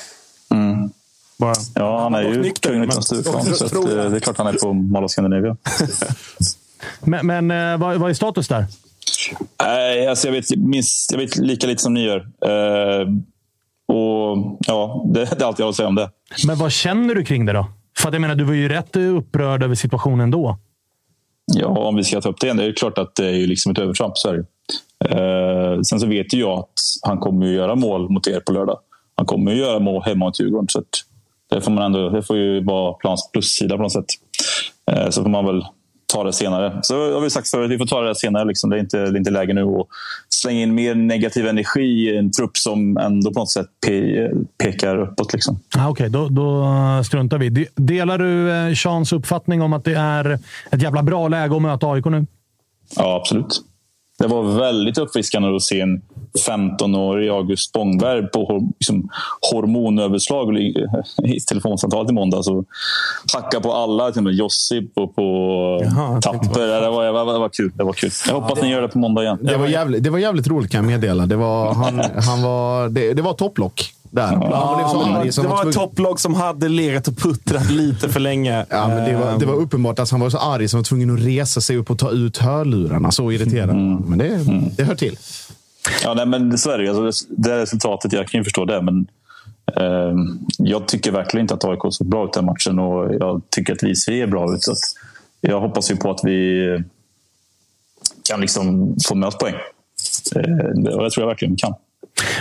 Mm. 0.51 0.91
Bara, 1.39 1.55
ja, 1.75 2.03
han 2.03 2.15
är 2.15 2.23
ju 2.23 2.51
kung 2.51 2.83
utan 2.83 3.03
Stureplan. 3.03 3.45
Så 3.45 3.65
att, 3.65 3.75
eh, 3.75 3.83
det 3.83 4.17
är 4.17 4.21
klart 4.21 4.39
han 4.39 4.47
är 4.47 4.53
på 4.53 4.73
Mall 4.73 5.05
of 5.05 5.11
Scandinavia. 5.11 5.57
men 7.01 7.27
men 7.27 7.51
eh, 7.51 7.79
vad, 7.79 7.97
vad 7.97 8.11
är 8.11 8.15
status 8.15 8.49
där? 8.49 8.67
Nej, 9.63 10.07
alltså 10.07 10.29
jag, 10.29 10.33
vet, 10.33 10.57
minst, 10.57 11.13
jag 11.13 11.19
vet 11.19 11.37
lika 11.37 11.67
lite 11.67 11.83
som 11.83 11.95
ni 11.95 12.05
gör. 12.05 12.19
Uh, 12.19 13.09
och 13.89 14.59
ja, 14.67 15.07
det, 15.15 15.25
det, 15.25 15.43
är 15.43 15.47
allt 15.47 15.59
jag 15.59 15.67
har 15.67 15.71
att 15.71 15.77
säga 15.77 15.89
om 15.89 15.95
det. 15.95 16.11
Men 16.47 16.59
vad 16.59 16.73
känner 16.73 17.15
du 17.15 17.25
kring 17.25 17.47
det 17.47 17.53
då? 17.53 17.67
För 17.99 18.09
att 18.09 18.15
jag 18.15 18.21
menar, 18.21 18.35
du 18.35 18.45
var 18.45 18.55
ju 18.55 18.69
rätt 18.69 18.97
upprörd 18.97 19.63
över 19.63 19.75
situationen 19.75 20.31
då. 20.31 20.59
Ja, 21.55 21.67
om 21.67 21.97
vi 21.97 22.05
ska 22.05 22.21
ta 22.21 22.29
upp 22.29 22.41
det 22.41 22.47
igen. 22.47 22.57
Det 22.57 22.65
är 22.65 22.73
klart 22.73 22.99
att 22.99 23.15
det 23.15 23.27
är 23.27 23.47
liksom 23.47 23.73
ett 23.73 23.79
övertramp. 23.79 24.19
Så 24.19 24.35
uh, 24.35 24.43
sen 25.83 26.01
så 26.01 26.07
vet 26.07 26.35
ju 26.35 26.41
jag 26.41 26.59
att 26.59 26.73
han 27.03 27.19
kommer 27.19 27.47
att 27.47 27.53
göra 27.53 27.75
mål 27.75 28.11
mot 28.11 28.27
er 28.27 28.41
på 28.41 28.53
lördag. 28.53 28.79
Han 29.15 29.27
kommer 29.27 29.53
att 29.53 29.59
göra 29.59 29.79
mål 29.79 30.03
hemma 30.03 30.25
mot 30.25 30.41
Djurgården. 30.41 30.69
Så 30.69 30.83
det 31.51 31.61
får, 31.61 31.71
man 31.71 31.85
ändå, 31.85 32.09
det 32.09 32.23
får 32.23 32.37
ju 32.37 32.65
vara 32.65 32.93
plans 32.93 33.31
plussida 33.33 33.77
på 33.77 33.83
något 33.83 33.93
sätt. 33.93 34.07
Eh, 34.91 35.11
så 35.11 35.23
får 35.23 35.31
man 35.31 35.47
väl 35.47 35.65
ta 36.07 36.25
det 36.25 36.33
senare. 36.33 36.79
Så 36.83 37.15
har 37.15 37.21
vi 37.21 37.31
sagt 37.31 37.49
förut, 37.49 37.71
vi 37.71 37.79
får 37.79 37.87
ta 37.87 38.01
det 38.01 38.15
senare. 38.15 38.45
Liksom. 38.45 38.71
Det, 38.71 38.77
är 38.77 38.81
inte, 38.81 38.99
det 38.99 39.07
är 39.07 39.17
inte 39.17 39.31
läge 39.31 39.55
nu 39.55 39.63
att 39.63 39.87
slänga 40.29 40.61
in 40.61 40.75
mer 40.75 40.95
negativ 40.95 41.47
energi 41.47 42.11
i 42.11 42.17
en 42.17 42.33
trupp 42.33 42.57
som 42.57 42.97
ändå 42.97 43.33
på 43.33 43.39
något 43.39 43.51
sätt 43.51 43.67
pe 43.87 44.31
pekar 44.59 44.99
uppåt. 44.99 45.33
Liksom. 45.33 45.61
Ah, 45.77 45.89
Okej, 45.89 45.91
okay. 45.91 46.09
då, 46.09 46.29
då 46.29 47.05
struntar 47.05 47.39
vi. 47.39 47.69
Delar 47.75 48.19
du 48.19 48.53
eh, 48.53 48.75
Seans 48.75 49.13
uppfattning 49.13 49.63
om 49.63 49.73
att 49.73 49.85
det 49.85 49.95
är 49.95 50.39
ett 50.71 50.83
jävla 50.83 51.03
bra 51.03 51.29
läge 51.29 51.57
att 51.57 51.63
möta 51.63 51.87
AIK 51.87 52.05
nu? 52.05 52.27
Ja, 52.97 53.17
absolut. 53.17 53.63
Det 54.19 54.27
var 54.27 54.43
väldigt 54.43 54.99
uppfriskande 54.99 55.57
att 55.57 55.63
se 55.63 55.81
en 55.81 56.03
15-årig 56.37 57.29
August 57.29 57.69
Spångberg 57.69 58.27
på 58.27 58.69
liksom, 58.81 59.09
hormonöverslag 59.53 60.59
i 61.25 61.41
telefonsamtalet 61.49 62.11
i 62.11 62.15
måndags. 62.15 62.49
Och 62.49 62.65
hacka 63.35 63.61
på 63.61 63.73
alla, 63.73 64.11
till 64.11 64.21
och 64.21 64.25
med 64.25 64.35
Josip 64.35 64.91
och 64.95 65.15
på 65.15 65.23
Jaha, 65.85 66.21
Tapper. 66.21 66.67
Det 66.67 66.91
var, 66.91 67.05
det, 67.05 67.13
var, 67.13 67.33
det 67.33 67.39
var 67.39 67.49
kul. 67.49 67.73
Det 67.75 67.85
var 67.85 67.93
kul. 67.93 68.11
Jag 68.29 68.41
hoppas 68.41 68.63
ni 68.63 68.71
gör 68.71 68.83
det 68.83 68.89
på 68.89 68.99
måndag 68.99 69.23
igen. 69.23 69.39
Det 69.43 69.57
var 69.57 69.67
jävligt, 69.67 70.05
det 70.05 70.11
var 70.11 70.19
jävligt 70.19 70.47
roligt 70.47 70.71
kan 70.71 70.79
jag 70.79 70.87
meddela. 71.01 71.27
Det 71.27 71.37
var, 71.37 71.75
han, 71.75 72.03
han 72.27 72.43
var, 72.43 72.89
det, 72.89 73.15
det 73.15 73.23
var 73.23 73.33
topplock. 73.33 73.93
Där. 74.11 74.33
Ja, 74.33 74.49
ja, 74.51 75.23
det, 75.25 75.43
det 75.43 75.49
var 75.49 75.69
ett 75.69 75.75
topplag 75.75 76.21
som 76.21 76.35
hade 76.35 76.69
legat 76.69 77.09
och 77.09 77.17
puttrat 77.17 77.71
lite 77.71 78.09
för 78.09 78.21
länge. 78.21 78.67
Ja, 78.71 78.89
men 78.89 79.05
det, 79.05 79.17
var, 79.17 79.39
det 79.39 79.47
var 79.47 79.55
uppenbart 79.55 79.99
att 79.99 80.11
han 80.11 80.21
var 80.21 80.31
så 80.31 80.39
arg 80.39 80.69
som 80.69 80.79
var 80.79 80.85
tvungen 80.85 81.15
att 81.15 81.21
resa 81.21 81.61
sig 81.61 81.77
upp 81.77 81.91
och 81.91 81.99
ta 81.99 82.11
ut 82.11 82.39
hörlurarna. 82.39 83.11
Så 83.11 83.33
irriterad 83.33 83.71
mm. 83.71 83.97
Men 83.97 84.19
det, 84.19 84.29
mm. 84.29 84.65
det 84.77 84.85
hör 84.85 84.95
till. 84.95 85.19
Ja, 86.03 86.15
nej, 86.15 86.27
men 86.27 86.59
så 86.59 86.71
är 86.71 86.79
det. 86.79 86.89
Alltså, 86.89 87.27
det 87.29 87.59
resultatet, 87.59 88.13
jag 88.13 88.29
kan 88.29 88.41
ju 88.41 88.45
förstå 88.45 88.65
det. 88.65 88.83
Men 88.83 89.07
eh, 89.77 90.15
jag 90.59 90.89
tycker 90.89 91.13
verkligen 91.13 91.45
inte 91.45 91.55
att 91.55 91.65
AIK 91.65 91.81
såg 91.91 92.09
bra 92.09 92.25
ut 92.25 92.33
den 92.33 92.45
matchen 92.45 92.79
och 92.79 93.15
jag 93.15 93.43
tycker 93.51 93.73
att 93.73 93.83
vi 93.83 93.97
ser 93.97 94.27
bra 94.27 94.55
ut. 94.55 94.63
Så 94.63 94.75
jag 95.41 95.61
hoppas 95.61 95.91
ju 95.91 95.97
på 95.97 96.11
att 96.11 96.21
vi 96.25 96.63
kan 98.29 98.41
liksom 98.41 98.97
få 99.09 99.15
med 99.15 99.27
oss 99.27 99.39
poäng. 99.39 99.55
Eh, 100.37 100.95
och 100.95 101.05
det 101.05 101.11
tror 101.11 101.23
jag 101.23 101.27
verkligen 101.27 101.53
vi 101.53 101.59
kan. 101.59 101.75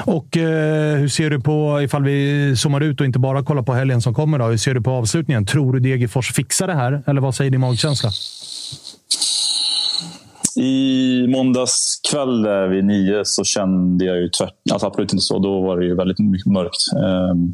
Och 0.05 0.37
eh, 0.37 0.97
hur 0.97 1.07
ser 1.07 1.29
du 1.29 1.39
på, 1.39 1.81
ifall 1.81 2.03
vi 2.03 2.55
zoomar 2.57 2.81
ut 2.81 2.99
och 2.99 3.05
inte 3.05 3.19
bara 3.19 3.43
kollar 3.43 3.63
på 3.63 3.73
helgen 3.73 4.01
som 4.01 4.13
kommer, 4.13 4.39
då, 4.39 4.45
hur 4.45 4.57
ser 4.57 4.73
du 4.73 4.81
på 4.81 4.91
avslutningen? 4.91 5.45
Tror 5.45 5.73
du 5.73 5.79
Degerfors 5.79 6.33
fixar 6.33 6.67
det 6.67 6.73
här? 6.73 7.03
Eller 7.07 7.21
vad 7.21 7.35
säger 7.35 7.51
din 7.51 7.61
magkänsla? 7.61 8.09
I 10.55 11.27
måndags 11.27 12.01
kväll 12.11 12.47
vid 12.69 12.85
nio 12.85 13.25
så 13.25 13.43
kände 13.43 14.05
jag 14.05 14.17
ju 14.17 14.29
tvärt, 14.29 14.53
alltså 14.71 14.87
absolut 14.87 15.13
inte 15.13 15.25
så. 15.25 15.39
Då 15.39 15.61
var 15.61 15.77
det 15.77 15.85
ju 15.85 15.95
väldigt 15.95 16.19
mycket 16.19 16.51
mörkt. 16.51 16.93
Ehm, 16.95 17.53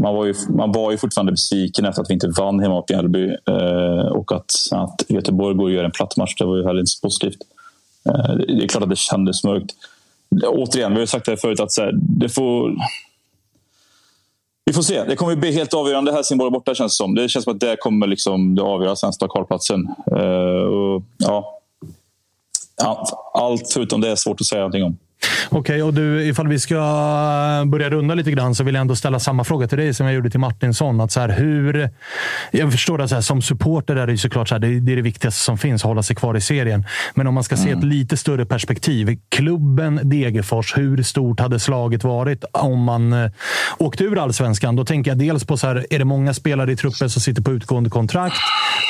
man 0.00 0.14
var, 0.14 0.24
ju, 0.24 0.34
man 0.48 0.72
var 0.72 0.90
ju 0.90 0.96
fortfarande 0.96 1.32
besviken 1.32 1.84
efter 1.84 2.02
att 2.02 2.10
vi 2.10 2.14
inte 2.14 2.28
vann 2.28 2.60
hemma 2.60 2.74
mot 2.74 2.90
Mjällby. 2.90 3.36
Eh, 3.48 4.06
och 4.06 4.32
att, 4.32 4.52
att 4.70 5.02
Göteborg 5.08 5.56
går 5.56 5.64
och 5.64 5.70
gör 5.70 5.84
en 5.84 5.90
platt 5.90 6.16
match, 6.16 6.34
det 6.38 6.44
var 6.44 6.56
ju 6.56 6.66
heller 6.66 6.80
inte 6.80 6.92
så 6.92 7.00
positivt. 7.00 7.38
Eh, 8.08 8.34
det 8.36 8.64
är 8.64 8.68
klart 8.68 8.82
att 8.82 8.90
det 8.90 8.96
kändes 8.96 9.44
mörkt 9.44 9.74
återigen, 10.44 10.94
vi 10.94 10.98
har 10.98 11.06
sagt 11.06 11.26
det 11.26 11.32
här 11.32 11.36
förut, 11.36 11.60
att 11.60 11.72
så 11.72 11.82
här, 11.82 11.92
det 11.94 12.28
får... 12.28 12.76
Vi 14.64 14.72
får 14.72 14.82
se. 14.82 15.04
Det 15.04 15.16
kommer 15.16 15.36
bli 15.36 15.52
helt 15.52 15.74
avgörande. 15.74 16.12
Helsingborg 16.12 16.50
borta 16.50 16.74
känns 16.74 16.92
det 16.92 16.96
som. 16.96 17.14
Det 17.14 17.28
känns 17.28 17.44
som 17.44 17.54
att 17.54 17.60
det 17.60 17.76
kommer 17.80 18.06
liksom 18.06 18.54
det 18.54 18.62
avgöra 18.62 18.96
svenska 18.96 19.28
kvalplatsen. 19.28 19.88
Uh, 20.12 20.62
och, 20.62 21.02
ja. 21.18 21.55
Allt 23.34 23.72
förutom 23.72 24.00
det 24.00 24.10
är 24.10 24.16
svårt 24.16 24.40
att 24.40 24.46
säga 24.46 24.60
någonting 24.60 24.84
om. 24.84 24.96
Okej, 25.48 25.82
och 25.82 25.94
du, 25.94 26.24
ifall 26.24 26.48
vi 26.48 26.58
ska 26.58 26.76
börja 27.66 27.90
runda 27.90 28.14
lite 28.14 28.30
grann 28.30 28.54
så 28.54 28.64
vill 28.64 28.74
jag 28.74 28.80
ändå 28.80 28.96
ställa 28.96 29.20
samma 29.20 29.44
fråga 29.44 29.68
till 29.68 29.78
dig 29.78 29.94
som 29.94 30.06
jag 30.06 30.14
gjorde 30.14 30.30
till 30.30 30.40
Martinsson. 30.40 31.00
Att 31.00 31.12
så 31.12 31.20
här, 31.20 31.28
hur, 31.28 31.90
jag 32.50 32.72
förstår 32.72 33.00
att 33.00 33.08
så 33.08 33.14
här, 33.14 33.22
som 33.22 33.42
supporter 33.42 33.96
är 33.96 34.06
det 34.06 34.18
såklart 34.18 34.48
så 34.48 34.54
här, 34.54 34.60
det, 34.60 34.92
är 34.92 34.96
det 34.96 35.02
viktigaste 35.02 35.40
som 35.40 35.58
finns, 35.58 35.82
att 35.82 35.88
hålla 35.88 36.02
sig 36.02 36.16
kvar 36.16 36.36
i 36.36 36.40
serien. 36.40 36.84
Men 37.14 37.26
om 37.26 37.34
man 37.34 37.44
ska 37.44 37.56
se 37.56 37.70
ett 37.70 37.84
lite 37.84 38.16
större 38.16 38.46
perspektiv. 38.46 39.18
Klubben 39.28 40.00
Degerfors, 40.02 40.78
hur 40.78 41.02
stort 41.02 41.40
hade 41.40 41.60
slaget 41.60 42.04
varit 42.04 42.44
om 42.52 42.82
man 42.82 43.12
eh, 43.12 43.30
åkte 43.78 44.04
ur 44.04 44.18
allsvenskan? 44.18 44.76
Då 44.76 44.84
tänker 44.84 45.10
jag 45.10 45.18
dels 45.18 45.44
på 45.44 45.56
så 45.56 45.66
här, 45.66 45.86
är 45.90 45.98
det 45.98 46.04
många 46.04 46.34
spelare 46.34 46.72
i 46.72 46.76
truppen 46.76 47.10
som 47.10 47.22
sitter 47.22 47.42
på 47.42 47.52
utgående 47.52 47.90
kontrakt? 47.90 48.36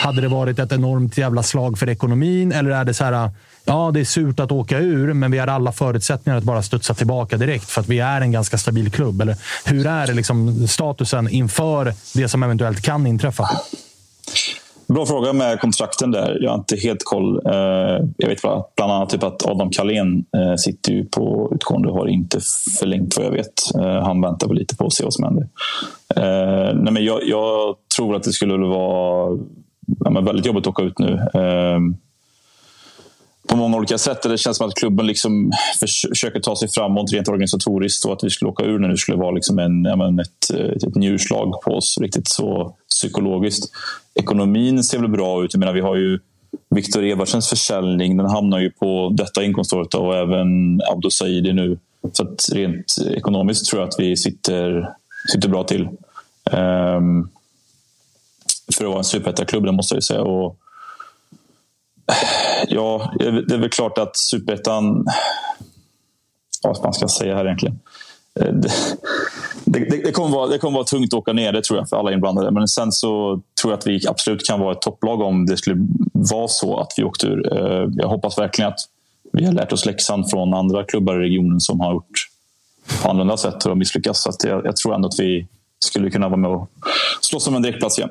Hade 0.04 0.20
det 0.20 0.28
varit 0.28 0.58
ett 0.58 0.72
enormt 0.72 1.18
jävla 1.18 1.42
slag 1.42 1.78
för 1.78 1.88
ekonomin? 1.88 2.52
Eller 2.52 2.70
är 2.70 2.84
det 2.84 2.94
så 2.94 3.04
här, 3.04 3.30
ja, 3.66 3.90
det 3.94 4.00
är 4.00 4.04
surt 4.04 4.40
att 4.40 4.52
åka 4.52 4.78
ur, 4.78 5.12
men 5.12 5.30
vi 5.30 5.38
har 5.38 5.46
alla 5.46 5.72
förutsättningar 5.72 6.38
att 6.38 6.44
bara 6.44 6.62
studsa 6.62 6.94
tillbaka 6.94 7.36
direkt 7.36 7.70
för 7.70 7.80
att 7.80 7.88
vi 7.88 7.98
är 7.98 8.20
en 8.20 8.32
ganska 8.32 8.58
stabil 8.58 8.90
klubb? 8.90 9.20
Eller 9.20 9.36
hur 9.64 9.86
är 9.86 10.14
liksom 10.14 10.68
statusen 10.68 11.28
inför 11.28 11.94
det 12.14 12.28
som 12.28 12.42
eventuellt 12.42 12.82
kan 12.82 13.06
inträffa? 13.06 13.48
Bra 14.88 15.06
fråga 15.06 15.32
med 15.32 15.60
kontrakten 15.60 16.10
där. 16.10 16.38
Jag 16.40 16.50
har 16.50 16.58
inte 16.58 16.76
helt 16.76 17.04
koll. 17.04 17.46
Eh, 17.46 18.06
jag 18.16 18.28
vet 18.28 18.42
bara, 18.42 18.64
bland 18.76 18.92
annat 18.92 19.10
typ 19.10 19.22
att 19.22 19.46
Adam 19.46 19.70
Kalén 19.70 20.24
eh, 20.36 20.54
sitter 20.56 20.92
ju 20.92 21.04
på 21.04 21.52
utgående 21.54 21.88
och 21.88 21.94
har 21.94 22.06
inte 22.06 22.40
förlängt 22.78 23.16
vad 23.16 23.26
jag 23.26 23.30
vet. 23.30 23.74
Eh, 23.74 24.02
han 24.02 24.20
väntar 24.20 24.48
väl 24.48 24.56
lite 24.56 24.76
på 24.76 24.86
att 24.86 24.92
se 24.92 25.04
vad 25.04 25.14
som 25.14 25.24
händer. 25.24 25.48
Nej, 26.74 26.92
men 26.92 27.04
jag, 27.04 27.20
jag 27.24 27.76
tror 27.96 28.16
att 28.16 28.22
det 28.22 28.32
skulle 28.32 28.66
vara 28.66 29.38
ja, 30.04 30.10
men 30.10 30.24
väldigt 30.24 30.46
jobbigt 30.46 30.66
att 30.66 30.66
åka 30.66 30.82
ut 30.82 30.98
nu. 30.98 31.20
På 33.48 33.56
många 33.56 33.76
olika 33.76 33.98
sätt. 33.98 34.22
Det 34.22 34.38
känns 34.38 34.56
som 34.56 34.68
att 34.68 34.74
klubben 34.74 35.06
liksom 35.06 35.52
försöker 35.80 36.40
ta 36.40 36.56
sig 36.56 36.68
framåt 36.68 37.12
rent 37.12 37.28
organisatoriskt 37.28 38.04
och 38.04 38.12
att 38.12 38.24
vi 38.24 38.30
skulle 38.30 38.50
åka 38.50 38.64
ur 38.64 38.78
när 38.78 38.88
det 38.88 38.96
skulle 38.96 39.18
vara 39.18 39.30
liksom 39.30 39.58
en, 39.58 39.82
menar, 39.82 40.22
ett, 40.22 40.50
ett, 40.50 40.82
ett 40.82 40.94
njurslag 40.94 41.60
på 41.62 41.70
oss. 41.70 41.98
Riktigt 42.00 42.28
så 42.28 42.76
psykologiskt. 42.90 43.70
Ekonomin 44.14 44.84
ser 44.84 44.98
väl 44.98 45.08
bra 45.08 45.44
ut. 45.44 45.54
Jag 45.54 45.60
menar, 45.60 45.72
vi 45.72 45.80
har 45.80 45.96
ju 45.96 46.18
Viktor 46.70 47.04
Evertsens 47.04 47.48
försäljning. 47.48 48.16
Den 48.16 48.26
hamnar 48.26 48.58
ju 48.58 48.70
på 48.70 49.10
detta 49.14 49.44
inkomståret 49.44 49.94
och 49.94 50.16
även 50.16 50.80
Abdo 50.92 51.10
Saidi 51.10 51.52
nu. 51.52 51.78
Så 52.12 52.22
att 52.22 52.48
rent 52.52 52.96
ekonomiskt 53.10 53.66
tror 53.66 53.82
jag 53.82 53.88
att 53.88 53.94
vi 53.98 54.16
sitter, 54.16 54.90
sitter 55.32 55.48
bra 55.48 55.64
till. 55.64 55.88
Um, 56.52 57.30
för 58.74 58.84
att 58.84 58.90
vara 58.90 58.98
en 58.98 59.04
superettaklubb, 59.04 59.64
det 59.64 59.72
måste 59.72 59.94
jag 59.94 59.98
ju 59.98 60.02
säga. 60.02 60.22
Och, 60.22 60.58
ja, 62.68 63.12
det 63.18 63.54
är 63.54 63.58
väl 63.58 63.70
klart 63.70 63.98
att 63.98 64.16
superettan... 64.16 65.04
Ja, 66.62 66.72
vad 66.72 66.84
man 66.84 66.94
ska 66.94 67.08
säga 67.08 67.36
här 67.36 67.44
egentligen? 67.44 67.78
Eh, 68.40 68.52
det, 68.52 68.70
det, 69.64 70.02
det, 70.04 70.12
kommer 70.12 70.36
vara, 70.36 70.46
det 70.46 70.58
kommer 70.58 70.74
vara 70.74 70.84
tungt 70.84 71.14
att 71.14 71.18
åka 71.18 71.32
ner, 71.32 71.52
det 71.52 71.62
tror 71.62 71.78
jag, 71.78 71.88
för 71.88 71.96
alla 71.96 72.12
inblandade. 72.12 72.50
Men 72.50 72.68
sen 72.68 72.92
så 72.92 73.40
tror 73.62 73.72
jag 73.72 73.78
att 73.78 73.86
vi 73.86 74.08
absolut 74.08 74.46
kan 74.46 74.60
vara 74.60 74.72
ett 74.72 74.82
topplag 74.82 75.20
om 75.20 75.46
det 75.46 75.56
skulle 75.56 75.86
vara 76.12 76.48
så 76.48 76.78
att 76.80 76.92
vi 76.96 77.04
åkte 77.04 77.26
ur. 77.26 77.56
Eh, 77.56 77.88
jag 77.96 78.08
hoppas 78.08 78.38
verkligen 78.38 78.68
att 78.68 78.80
vi 79.32 79.44
har 79.44 79.52
lärt 79.52 79.72
oss 79.72 79.86
läxan 79.86 80.24
från 80.24 80.54
andra 80.54 80.84
klubbar 80.84 81.14
i 81.14 81.18
regionen 81.18 81.60
som 81.60 81.80
har 81.80 81.92
gjort 81.92 82.28
på 83.02 83.10
annorlunda 83.10 83.36
sätt 83.36 83.66
och 83.66 83.78
misslyckats. 83.78 84.22
Så 84.22 84.30
att 84.30 84.44
jag, 84.44 84.66
jag 84.66 84.76
tror 84.76 84.94
ändå 84.94 85.08
att 85.08 85.20
vi 85.20 85.46
skulle 85.84 86.10
kunna 86.10 86.28
vara 86.28 86.40
med 86.40 86.50
och 86.50 86.68
slåss 87.20 87.46
om 87.46 87.54
en 87.54 87.62
direktplats 87.62 87.98
igen. 87.98 88.10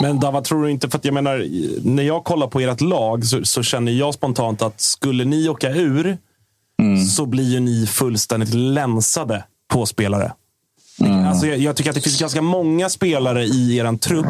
Men 0.00 0.20
Dava, 0.20 0.40
tror 0.40 0.64
du 0.64 0.70
inte... 0.70 0.90
För 0.90 1.00
jag 1.02 1.14
menar, 1.14 1.46
när 1.84 2.02
jag 2.02 2.24
kollar 2.24 2.46
på 2.46 2.60
ert 2.60 2.80
lag 2.80 3.24
så, 3.24 3.44
så 3.44 3.62
känner 3.62 3.92
jag 3.92 4.14
spontant 4.14 4.62
att 4.62 4.80
skulle 4.80 5.24
ni 5.24 5.48
åka 5.48 5.70
ur 5.70 6.18
så 7.16 7.26
blir 7.26 7.44
ju 7.44 7.60
ni 7.60 7.86
fullständigt 7.86 8.54
länsade 8.54 9.44
på 9.72 9.86
spelare. 9.86 10.32
Alltså 11.28 11.46
jag, 11.46 11.58
jag 11.58 11.76
tycker 11.76 11.90
att 11.90 11.96
det 11.96 12.02
finns 12.02 12.20
ganska 12.20 12.42
många 12.42 12.88
spelare 12.88 13.44
i 13.44 13.76
er 13.76 13.96
trupp 13.96 14.26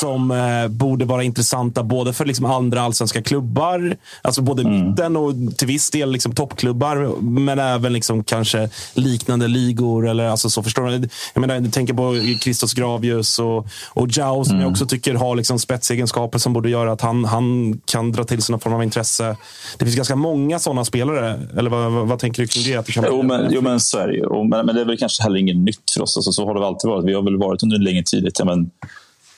som 0.00 0.30
eh, 0.30 0.68
borde 0.68 1.04
vara 1.04 1.22
intressanta 1.22 1.82
både 1.82 2.12
för 2.12 2.24
liksom 2.24 2.46
andra 2.46 2.82
allsvenska 2.82 3.22
klubbar, 3.22 3.96
alltså 4.22 4.42
både 4.42 4.64
mitten 4.64 5.16
och 5.16 5.34
till 5.56 5.68
viss 5.68 5.90
del 5.90 6.12
liksom 6.12 6.34
toppklubbar, 6.34 7.22
men 7.22 7.58
även 7.58 7.92
liksom 7.92 8.24
kanske 8.24 8.68
liknande 8.94 9.48
ligor. 9.48 10.08
Eller, 10.08 10.24
alltså 10.24 10.50
så 10.50 10.62
förstår 10.62 10.86
du? 10.86 11.08
Jag, 11.34 11.40
menar, 11.40 11.54
jag 11.54 11.72
tänker 11.72 11.94
på 11.94 12.38
Christos 12.40 12.74
Gravius 12.74 13.38
och, 13.38 13.66
och 13.88 14.08
Jao 14.10 14.44
som 14.44 14.60
jag 14.60 14.70
också 14.70 14.86
tycker 14.86 15.14
har 15.14 15.36
liksom 15.36 15.58
spetsegenskaper 15.58 16.38
som 16.38 16.52
borde 16.52 16.70
göra 16.70 16.92
att 16.92 17.00
han, 17.00 17.24
han 17.24 17.78
kan 17.84 18.12
dra 18.12 18.24
till 18.24 18.42
sig 18.42 18.52
någon 18.52 18.60
form 18.60 18.74
av 18.74 18.82
intresse. 18.82 19.36
Det 19.78 19.84
finns 19.84 19.96
ganska 19.96 20.16
många 20.16 20.58
sådana 20.58 20.84
spelare. 20.84 21.40
Eller 21.58 21.70
vad, 21.70 21.92
vad, 21.92 22.08
vad 22.08 22.18
tänker 22.18 22.42
du 22.42 22.48
kring 22.48 22.64
det? 22.64 22.76
Att 22.76 22.86
det 22.86 22.92
kan 22.92 23.04
Jo, 23.08 23.22
men, 23.22 23.52
jo, 23.52 23.60
men 23.60 23.80
så 23.80 23.98
är 23.98 24.08
det 24.08 24.14
ju. 24.14 24.44
Men, 24.44 24.66
men 24.66 24.74
det 24.74 24.80
är 24.80 24.84
väl 24.84 24.98
kanske 24.98 25.22
heller 25.22 25.38
inget 25.38 25.63
nytt 25.64 25.90
för 25.94 26.02
oss. 26.02 26.16
Alltså, 26.16 26.32
så 26.32 26.46
har 26.46 26.54
det 26.54 26.60
väl 26.60 26.66
alltid 26.68 26.90
varit. 26.90 27.04
Vi 27.04 27.14
har 27.14 27.22
väl 27.22 27.36
varit 27.36 27.62
under 27.62 27.76
en 27.76 27.84
längre 27.84 28.02
tid 28.02 28.26
ett 28.26 28.38
ja, 28.38 28.56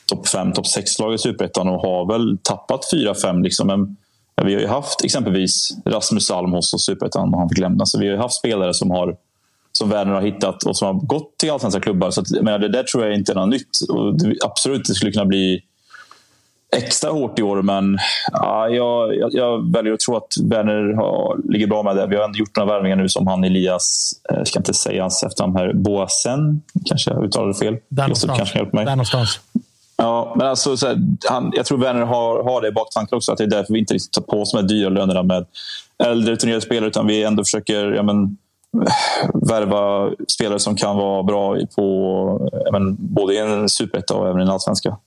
topp 0.05 0.27
5, 0.27 0.53
topp 0.53 0.65
6-lag 0.65 1.13
i 1.13 1.17
Superettan 1.17 1.67
och 1.67 1.81
har 1.81 2.07
väl 2.13 2.37
tappat 2.43 2.81
4-5. 2.93 3.43
Liksom. 3.43 3.67
Men 3.67 3.97
ja, 4.35 4.43
vi 4.43 4.53
har 4.53 4.61
ju 4.61 4.67
haft 4.67 5.03
exempelvis 5.03 5.69
Rasmus 5.85 6.31
Alm 6.31 6.51
hos 6.51 6.73
oss 6.73 6.81
i 6.81 6.91
Superettan 6.91 7.33
och 7.33 7.39
han 7.39 7.49
fick 7.49 7.57
lämna. 7.57 7.85
Så 7.85 7.99
vi 7.99 8.07
har 8.07 8.13
ju 8.13 8.21
haft 8.21 8.35
spelare 8.35 8.73
som 8.73 8.91
har 8.91 9.17
som 9.77 9.89
Werner 9.89 10.13
har 10.13 10.21
hittat 10.21 10.63
och 10.63 10.77
som 10.77 10.87
har 10.87 11.05
gått 11.05 11.37
till 11.37 11.51
allsvenska 11.51 11.81
klubbar. 11.81 12.11
Så 12.11 12.21
att, 12.21 12.29
men 12.41 12.61
det 12.61 12.69
där 12.69 12.83
tror 12.83 13.05
jag 13.05 13.15
inte 13.15 13.31
är 13.31 13.35
något 13.35 13.49
nytt. 13.49 13.79
Och 13.89 14.17
det, 14.17 14.35
absolut, 14.45 14.85
det 14.87 14.93
skulle 14.93 15.11
kunna 15.11 15.25
bli 15.25 15.61
extra 16.75 17.11
hårt 17.11 17.39
i 17.39 17.43
år, 17.43 17.61
men 17.61 17.97
ja, 18.31 18.69
jag, 18.69 19.15
jag, 19.15 19.29
jag 19.33 19.73
väljer 19.73 19.93
att 19.93 19.99
tro 19.99 20.15
att 20.15 20.33
Werner 20.43 20.93
har, 20.93 21.51
ligger 21.51 21.67
bra 21.67 21.83
med 21.83 21.95
det. 21.95 22.07
Vi 22.07 22.15
har 22.15 22.23
ändå 22.23 22.39
gjort 22.39 22.55
några 22.55 22.73
värvningar 22.73 22.95
nu 22.95 23.09
som 23.09 23.27
han 23.27 23.43
Elias, 23.43 24.13
eh, 24.29 24.37
jag 24.37 24.47
ska 24.47 24.59
inte 24.59 24.73
säga 24.73 25.01
hans 25.01 25.23
efternamn 25.23 25.55
här, 25.55 25.73
Boasen, 25.73 26.61
kanske 26.85 27.11
jag 27.11 27.25
uttalade 27.25 27.53
fel. 27.53 27.77
Där 27.89 28.03
någonstans. 28.03 28.37
kanske 28.37 28.53
kan 28.53 28.63
hjälpa 28.63 28.77
mig. 28.77 28.85
Där 28.85 28.91
någonstans. 28.91 29.39
Ja, 29.97 30.33
men 30.37 30.47
alltså, 30.47 30.77
så 30.77 30.87
här, 30.87 30.97
han, 31.29 31.51
jag 31.55 31.65
tror 31.65 31.77
Werner 31.77 32.05
har, 32.05 32.43
har 32.43 32.61
det 32.61 32.67
i 32.67 32.71
baktanken 32.71 33.15
också. 33.17 33.31
Att 33.31 33.37
det 33.37 33.43
är 33.43 33.47
därför 33.47 33.73
vi 33.73 33.79
inte 33.79 33.93
riktigt 33.93 34.11
tar 34.11 34.21
på 34.21 34.41
oss 34.41 34.51
de 34.51 34.57
här 34.57 34.67
dyra 34.67 34.89
lönerna 34.89 35.23
med 35.23 35.45
äldre 36.03 36.33
rutinerade 36.33 36.61
spelare. 36.61 36.87
Utan 36.87 37.07
vi 37.07 37.23
ändå 37.23 37.43
försöker 37.43 37.91
ja, 37.91 38.03
men, 38.03 38.37
värva 39.33 40.11
spelare 40.27 40.59
som 40.59 40.75
kan 40.75 40.97
vara 40.97 41.23
bra 41.23 41.57
på 41.75 42.49
men, 42.71 42.95
både 42.99 43.33
i 43.33 43.37
en 43.37 43.69
superetta 43.69 44.13
och 44.13 44.27
även 44.27 44.39
i 44.41 44.43
en 44.43 44.49
allsvenska. 44.49 44.97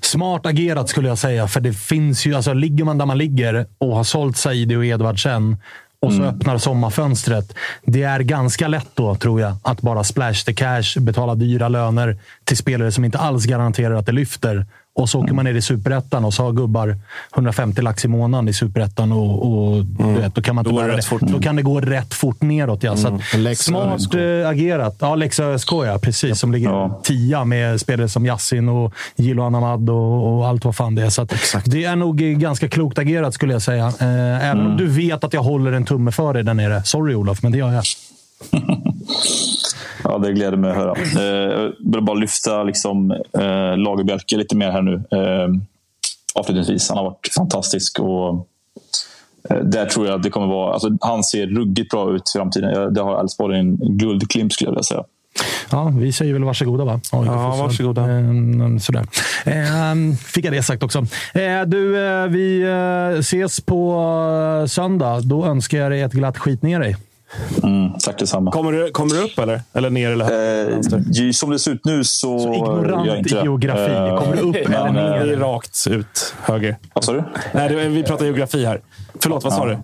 Smart 0.00 0.46
agerat 0.46 0.88
skulle 0.88 1.08
jag 1.08 1.18
säga, 1.18 1.48
för 1.48 1.60
det 1.60 1.72
finns 1.72 2.26
ju, 2.26 2.34
alltså 2.34 2.52
ligger 2.52 2.84
man 2.84 2.98
där 2.98 3.06
man 3.06 3.18
ligger 3.18 3.66
och 3.78 3.96
har 3.96 4.04
sålt 4.04 4.36
Saidi 4.36 4.76
och 4.76 4.84
Edvardsen 4.84 5.56
och 6.00 6.12
så 6.12 6.22
öppnar 6.22 6.58
sommarfönstret. 6.58 7.54
Det 7.84 8.02
är 8.02 8.20
ganska 8.20 8.68
lätt 8.68 8.90
då, 8.94 9.14
tror 9.14 9.40
jag, 9.40 9.56
att 9.62 9.80
bara 9.80 10.04
splash 10.04 10.44
the 10.46 10.54
cash, 10.54 11.00
betala 11.00 11.34
dyra 11.34 11.68
löner 11.68 12.18
till 12.44 12.56
spelare 12.56 12.92
som 12.92 13.04
inte 13.04 13.18
alls 13.18 13.44
garanterar 13.44 13.94
att 13.94 14.06
det 14.06 14.12
lyfter. 14.12 14.66
Och 14.96 15.08
så 15.08 15.20
åker 15.20 15.34
man 15.34 15.44
ner 15.44 15.54
i 15.54 15.62
superettan 15.62 16.24
och 16.24 16.34
så 16.34 16.42
har 16.42 16.52
gubbar 16.52 16.96
150 17.34 17.82
lax 17.82 18.04
i 18.04 18.08
månaden 18.08 18.48
i 18.48 18.52
superettan. 18.52 19.12
Och, 19.12 19.46
och, 19.46 19.84
du 19.84 20.20
vet, 20.20 20.34
då, 20.34 20.42
kan 20.42 20.54
man 20.54 20.66
inte 20.66 20.82
Då 20.82 20.96
det 20.96 21.02
fort. 21.02 21.20
då 21.20 21.40
kan 21.40 21.56
det 21.56 21.62
gå 21.62 21.80
rätt 21.80 22.14
fort 22.14 22.42
neråt. 22.42 22.82
Ja. 22.82 22.96
Så 22.96 23.08
att, 23.08 23.58
smart 23.58 24.14
eh, 24.14 24.48
agerat. 24.48 24.96
Ja, 24.98 25.14
Lex 25.14 25.40
ÖSK, 25.40 25.72
ja. 25.72 25.98
Precis. 26.02 26.38
Som 26.38 26.52
ligger 26.52 27.02
tia 27.02 27.44
med 27.44 27.80
spelare 27.80 28.08
som 28.08 28.26
Yassin 28.26 28.68
och 28.68 28.94
Gilo 29.16 29.42
Anamad 29.42 29.90
och, 29.90 30.36
och 30.36 30.46
allt 30.46 30.64
vad 30.64 30.76
fan 30.76 30.94
det 30.94 31.02
är. 31.02 31.10
Så 31.10 31.22
att 31.22 31.32
det 31.64 31.84
är 31.84 31.96
nog 31.96 32.16
ganska 32.18 32.68
klokt 32.68 32.98
agerat 32.98 33.34
skulle 33.34 33.52
jag 33.52 33.62
säga. 33.62 33.86
Eh, 33.86 34.48
även 34.50 34.66
om 34.66 34.76
du 34.76 34.86
vet 34.86 35.24
att 35.24 35.32
jag 35.32 35.42
håller 35.42 35.72
en 35.72 35.84
tumme 35.84 36.12
för 36.12 36.34
dig 36.34 36.42
där 36.42 36.54
nere. 36.54 36.82
Sorry 36.84 37.14
Olof, 37.14 37.42
men 37.42 37.52
det 37.52 37.58
gör 37.58 37.72
jag. 37.72 37.84
Ja, 40.04 40.18
det 40.18 40.32
gläder 40.32 40.56
mig 40.56 40.70
att 40.70 40.76
höra. 40.76 40.92
Eh, 41.16 41.52
Jag 41.82 41.92
vill 41.92 42.02
bara 42.02 42.16
lyfta 42.16 42.62
liksom, 42.62 43.10
eh, 43.10 43.76
Lagerbielke 43.76 44.36
lite 44.36 44.56
mer 44.56 44.70
här 44.70 44.82
nu. 44.82 44.94
Eh, 44.94 45.48
avslutningsvis. 46.34 46.88
Han 46.88 46.98
har 46.98 47.04
varit 47.04 47.30
fantastisk. 47.36 47.98
Och, 48.00 48.48
där 49.62 49.86
tror 49.86 50.06
jag 50.06 50.14
att 50.14 50.22
det 50.22 50.30
kommer 50.30 50.46
vara... 50.46 50.72
Alltså, 50.72 50.88
han 51.00 51.24
ser 51.24 51.46
ruggigt 51.46 51.90
bra 51.90 52.14
ut 52.14 52.22
i 52.34 52.38
framtiden. 52.38 52.94
Det 52.94 53.00
har 53.02 53.20
Elfsborg 53.20 53.58
en 53.58 53.76
guldklimp 53.98 54.52
skulle 54.52 54.66
jag 54.68 54.72
vilja 54.72 54.82
säga. 54.82 55.04
Ja, 55.70 55.92
vi 55.98 56.12
säger 56.12 56.32
väl 56.32 56.44
varsågoda 56.44 56.84
va? 56.84 56.92
AIK 57.12 57.26
Ja, 57.26 57.52
så- 57.56 57.62
varsågoda. 57.62 58.02
Ehm, 58.02 58.80
sådär. 58.80 59.06
Ehm, 59.44 60.16
fick 60.16 60.44
jag 60.44 60.52
det 60.52 60.62
sagt 60.62 60.82
också. 60.82 60.98
Eh, 61.34 61.62
du, 61.66 62.06
eh, 62.06 62.26
vi 62.26 62.62
ses 63.18 63.60
på 63.60 64.64
söndag. 64.68 65.20
Då 65.20 65.44
önskar 65.46 65.78
jag 65.78 65.90
dig 65.92 66.00
ett 66.02 66.12
glatt 66.12 66.38
skit 66.38 66.62
ner 66.62 66.80
dig. 66.80 66.96
Mm, 67.62 67.92
tack 67.98 68.18
detsamma. 68.18 68.50
Kommer 68.52 68.72
du, 68.72 68.90
kommer 68.90 69.14
du 69.14 69.22
upp 69.22 69.38
eller? 69.38 69.60
Eller 69.72 69.90
ner 69.90 70.10
eller? 70.10 70.74
Eh, 70.74 70.80
som 71.32 71.50
det 71.50 71.58
ser 71.58 71.70
ut 71.70 71.84
nu 71.84 72.04
så, 72.04 72.38
Så 72.38 72.54
ignorant 72.54 73.06
jag 73.06 73.18
inte 73.18 73.34
geografi. 73.34 73.92
Eh, 73.92 74.18
Kommer 74.22 74.36
du 74.36 74.42
upp 74.42 74.56
eller 74.56 74.84
men, 74.84 74.94
ner? 74.94 75.02
Det 75.26 75.32
är 75.32 75.32
eh, 75.32 75.38
rakt 75.38 75.86
ut 75.90 76.34
höger. 76.42 76.76
Vad 76.94 77.04
sa 77.04 77.12
du? 77.12 77.24
Nej, 77.54 77.68
det, 77.68 77.88
vi 77.88 78.02
pratar 78.02 78.24
geografi 78.24 78.64
här. 78.64 78.80
Förlåt, 79.22 79.44
vad 79.44 79.52
sa 79.52 79.68
Ja. 79.68 79.74
du? 79.74 79.78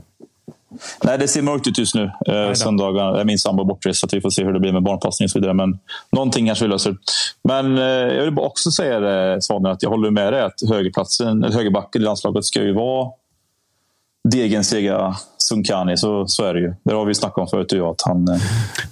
Nej, 1.05 1.19
det 1.19 1.29
ser 1.29 1.43
mörkt 1.43 1.67
ut 1.67 1.79
just 1.79 1.95
nu. 1.95 2.11
Eh, 2.27 2.53
söndagar 2.53 3.15
är 3.17 3.25
min 3.25 3.39
sambo 3.39 3.65
bortrest 3.65 4.01
så 4.01 4.07
att 4.07 4.15
vi 4.15 4.21
får 4.21 4.31
se 4.31 4.45
hur 4.45 4.53
det 4.53 4.61
blir 4.61 4.73
med 4.73 4.83
barnpassning 4.83 5.25
och 5.27 5.31
så 5.31 5.39
vidare. 5.39 5.55
Men 5.55 5.79
någonting 6.13 6.47
kanske 6.47 6.65
vi 6.65 6.71
löser. 6.71 6.97
Men 7.45 7.79
eh, 7.79 7.85
jag 7.85 8.23
vill 8.25 8.33
bara 8.35 8.47
också 8.47 8.71
säga 8.71 9.01
det, 9.01 9.43
Svanen, 9.43 9.73
att 9.73 9.83
jag 9.83 9.91
håller 9.91 10.11
med 10.11 10.33
dig 10.33 10.43
att 10.43 10.55
högerplatsen, 10.69 11.45
eller 11.45 11.55
högerbacken 11.57 12.03
i 12.03 12.05
landslaget 12.05 12.45
ska 12.45 12.63
ju 12.63 12.73
vara 12.73 13.11
degensega 14.29 15.17
Sunkani, 15.39 15.97
så, 15.97 16.27
så 16.27 16.45
är 16.45 16.55
det 16.55 16.61
ju. 16.61 16.75
Det 16.83 16.95
har 16.95 17.05
vi 17.05 17.15
snackat 17.15 17.39
om 17.39 17.49
förut, 17.49 17.69
du 17.69 17.83
att 17.83 18.03
han... 18.05 18.29
Eh... 18.29 18.41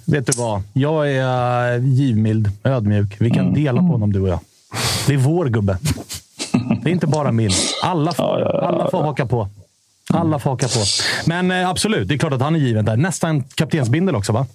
Vet 0.05 0.25
du 0.25 0.31
vad? 0.37 0.61
Jag 0.73 1.11
är 1.11 1.79
uh, 1.79 1.87
givmild, 1.87 2.49
ödmjuk. 2.63 3.15
Vi 3.19 3.29
kan 3.29 3.39
mm. 3.39 3.53
dela 3.53 3.81
på 3.81 3.87
honom, 3.87 4.13
du 4.13 4.21
och 4.21 4.27
jag. 4.27 4.39
Det 5.07 5.13
är 5.13 5.17
vår 5.17 5.45
gubbe. 5.45 5.77
Det 6.83 6.89
är 6.89 6.93
inte 6.93 7.07
bara 7.07 7.31
min. 7.31 7.51
Alla 7.83 8.13
får, 8.13 8.25
ja, 8.25 8.39
ja, 8.39 8.51
ja, 8.53 8.67
alla 8.67 8.89
får 8.89 9.03
haka 9.03 9.25
på. 9.25 9.47
Alla 10.13 10.39
får 10.39 10.49
haka 10.49 10.67
på. 10.67 10.79
Men 11.25 11.51
eh, 11.51 11.69
absolut, 11.69 12.07
det 12.07 12.13
är 12.13 12.17
klart 12.17 12.33
att 12.33 12.41
han 12.41 12.55
är 12.55 12.59
given 12.59 12.85
där. 12.85 12.97
Nästan 12.97 13.43
kaptensbindel 13.43 14.15
också, 14.15 14.33
va? 14.33 14.45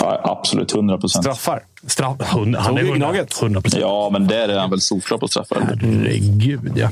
Ja, 0.00 0.20
absolut. 0.24 0.74
100 0.74 0.98
procent. 0.98 1.24
Straffar? 1.24 1.62
Straff, 1.86 2.16
han 2.20 2.54
är 2.54 2.80
100 2.80 3.60
procent. 3.60 3.80
Ja, 3.80 4.08
men 4.12 4.26
där 4.26 4.48
är 4.48 4.58
han 4.58 4.70
väl 4.70 4.80
solklar 4.80 5.18
på 5.18 5.28
straffar. 5.28 5.60
Herregud, 5.60 6.72
ja. 6.76 6.90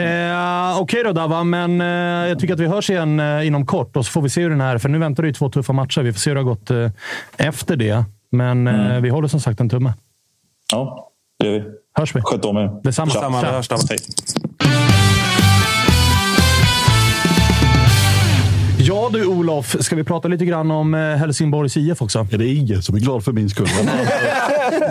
Eh, 0.00 0.80
Okej 0.80 0.82
okay 0.82 1.02
då, 1.02 1.12
Dava, 1.12 1.44
men 1.44 1.80
eh, 1.80 2.28
jag 2.28 2.38
tycker 2.38 2.54
att 2.54 2.60
vi 2.60 2.66
hörs 2.66 2.90
igen 2.90 3.20
eh, 3.20 3.46
inom 3.46 3.66
kort 3.66 3.96
och 3.96 4.06
så 4.06 4.12
får 4.12 4.22
vi 4.22 4.30
se 4.30 4.42
hur 4.42 4.50
den 4.50 4.60
här... 4.60 4.78
För 4.78 4.88
nu 4.88 4.98
väntar 4.98 5.22
det 5.22 5.26
ju 5.26 5.32
två 5.32 5.50
tuffa 5.50 5.72
matcher. 5.72 6.00
Vi 6.00 6.12
får 6.12 6.20
se 6.20 6.30
hur 6.30 6.34
det 6.34 6.40
har 6.40 6.48
gått 6.48 6.70
eh, 6.70 6.90
efter 7.36 7.76
det. 7.76 8.04
Men 8.30 8.66
eh, 8.66 8.86
mm. 8.86 9.02
vi 9.02 9.08
håller 9.08 9.28
som 9.28 9.40
sagt 9.40 9.60
en 9.60 9.68
tumme. 9.68 9.92
Ja, 10.72 11.10
det 11.38 11.46
gör 11.46 11.52
vi. 11.52 11.64
Hörs 11.94 12.16
vi. 12.16 12.20
Sköt 12.20 12.44
om 12.44 12.56
er. 12.56 12.80
Detsamma. 12.82 13.12
Detsamma. 13.12 13.40
Vi 13.40 13.46
hörs, 13.46 13.68
Ja 19.02 19.08
du 19.08 19.26
Olof, 19.26 19.76
ska 19.80 19.96
vi 19.96 20.04
prata 20.04 20.28
lite 20.28 20.44
grann 20.44 20.70
om 20.70 20.94
eh, 20.94 21.00
Helsingborgs 21.00 21.76
IF 21.76 22.02
också? 22.02 22.26
Är 22.32 22.38
det 22.38 22.46
ingen 22.46 22.82
som 22.82 22.94
är 22.94 23.00
glad 23.00 23.24
för 23.24 23.32
min 23.32 23.50
skull? 23.50 23.68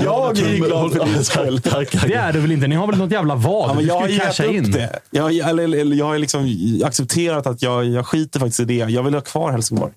jag 0.04 0.38
är 0.40 0.58
glad 0.58 0.94
för 0.94 1.06
din 1.06 1.24
skull. 1.24 1.62
Det 2.08 2.14
är 2.14 2.34
du 2.34 2.40
väl 2.40 2.52
inte? 2.52 2.68
Ni 2.68 2.76
har 2.76 2.88
väl 2.88 2.98
något 2.98 3.12
jävla 3.12 3.36
vad? 3.36 3.70
Ja, 3.70 3.74
men 3.74 3.86
jag 3.86 4.00
har 4.00 4.08
gett 4.08 4.40
upp 4.40 4.74
det. 4.74 5.00
Jag, 5.10 5.38
eller, 5.38 5.94
jag 5.96 6.06
har 6.06 6.18
liksom 6.18 6.58
accepterat 6.86 7.48
att 7.48 7.62
jag, 7.62 7.86
jag 7.86 8.08
skiter 8.08 8.40
faktiskt 8.40 8.60
i 8.60 8.66
det. 8.66 8.74
Jag 8.74 9.04
vill 9.04 9.14
ha 9.14 9.22
kvar 9.22 9.52
Helsingborg. 9.52 9.94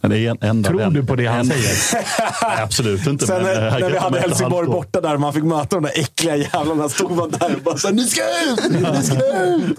Det 0.00 0.26
är 0.26 0.44
en, 0.44 0.64
Tror 0.64 0.90
du 0.90 1.04
på 1.06 1.16
det 1.16 1.26
han 1.26 1.46
säger? 1.46 1.94
Nej, 2.48 2.62
absolut 2.62 3.06
inte. 3.06 3.26
Sen 3.26 3.42
men, 3.42 3.54
när, 3.54 3.80
när 3.80 3.90
vi 3.90 3.98
hade 3.98 4.20
Helsingborg 4.20 4.66
borta 4.66 5.00
där 5.00 5.16
man 5.16 5.32
fick 5.32 5.44
möta 5.44 5.76
de 5.76 5.82
där 5.82 6.00
äckliga 6.00 6.36
jävlarna. 6.36 6.88
Stod 6.88 7.10
man 7.10 7.30
där 7.30 7.54
och 7.56 7.62
bara 7.62 7.76
så 7.76 7.90
ni 7.90 8.04
ska 8.04 8.20
ut! 8.52 8.70
Ni 8.70 9.02
ska 9.02 9.16
ut! 9.16 9.78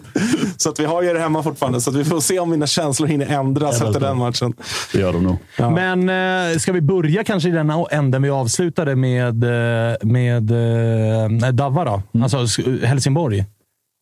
Så 0.58 0.70
att 0.70 0.80
vi 0.80 0.86
har 0.86 1.02
ju 1.02 1.14
det 1.14 1.20
hemma 1.20 1.44
fortfarande. 1.44 1.82
Så 1.82 1.90
att 1.90 1.96
vi 1.96 2.06
får 2.06 2.20
se 2.20 2.40
om 2.40 2.50
mina 2.50 2.68
känslor 2.68 3.08
hinner 3.08 3.26
ändras 3.26 3.82
efter 3.82 4.00
den 4.00 4.18
matchen. 4.18 4.54
Det 4.94 5.00
gör 5.00 5.14
de 5.14 5.24
nog. 5.24 5.38
Ja. 5.58 5.70
Men 5.70 6.10
äh, 6.52 6.58
ska 6.58 6.72
vi 6.72 6.82
börja 6.82 7.24
kanske 7.24 7.50
i 7.50 7.52
den 7.52 7.70
änden 7.92 8.22
vi 8.22 8.30
avslutade 8.30 8.96
med, 8.96 9.44
eh, 9.44 9.98
med 10.02 10.52
äh, 11.44 11.50
Davva 11.50 11.86
då? 11.86 12.02
Mm. 12.14 12.24
Alltså 12.24 12.62
Helsingborg. 12.86 13.46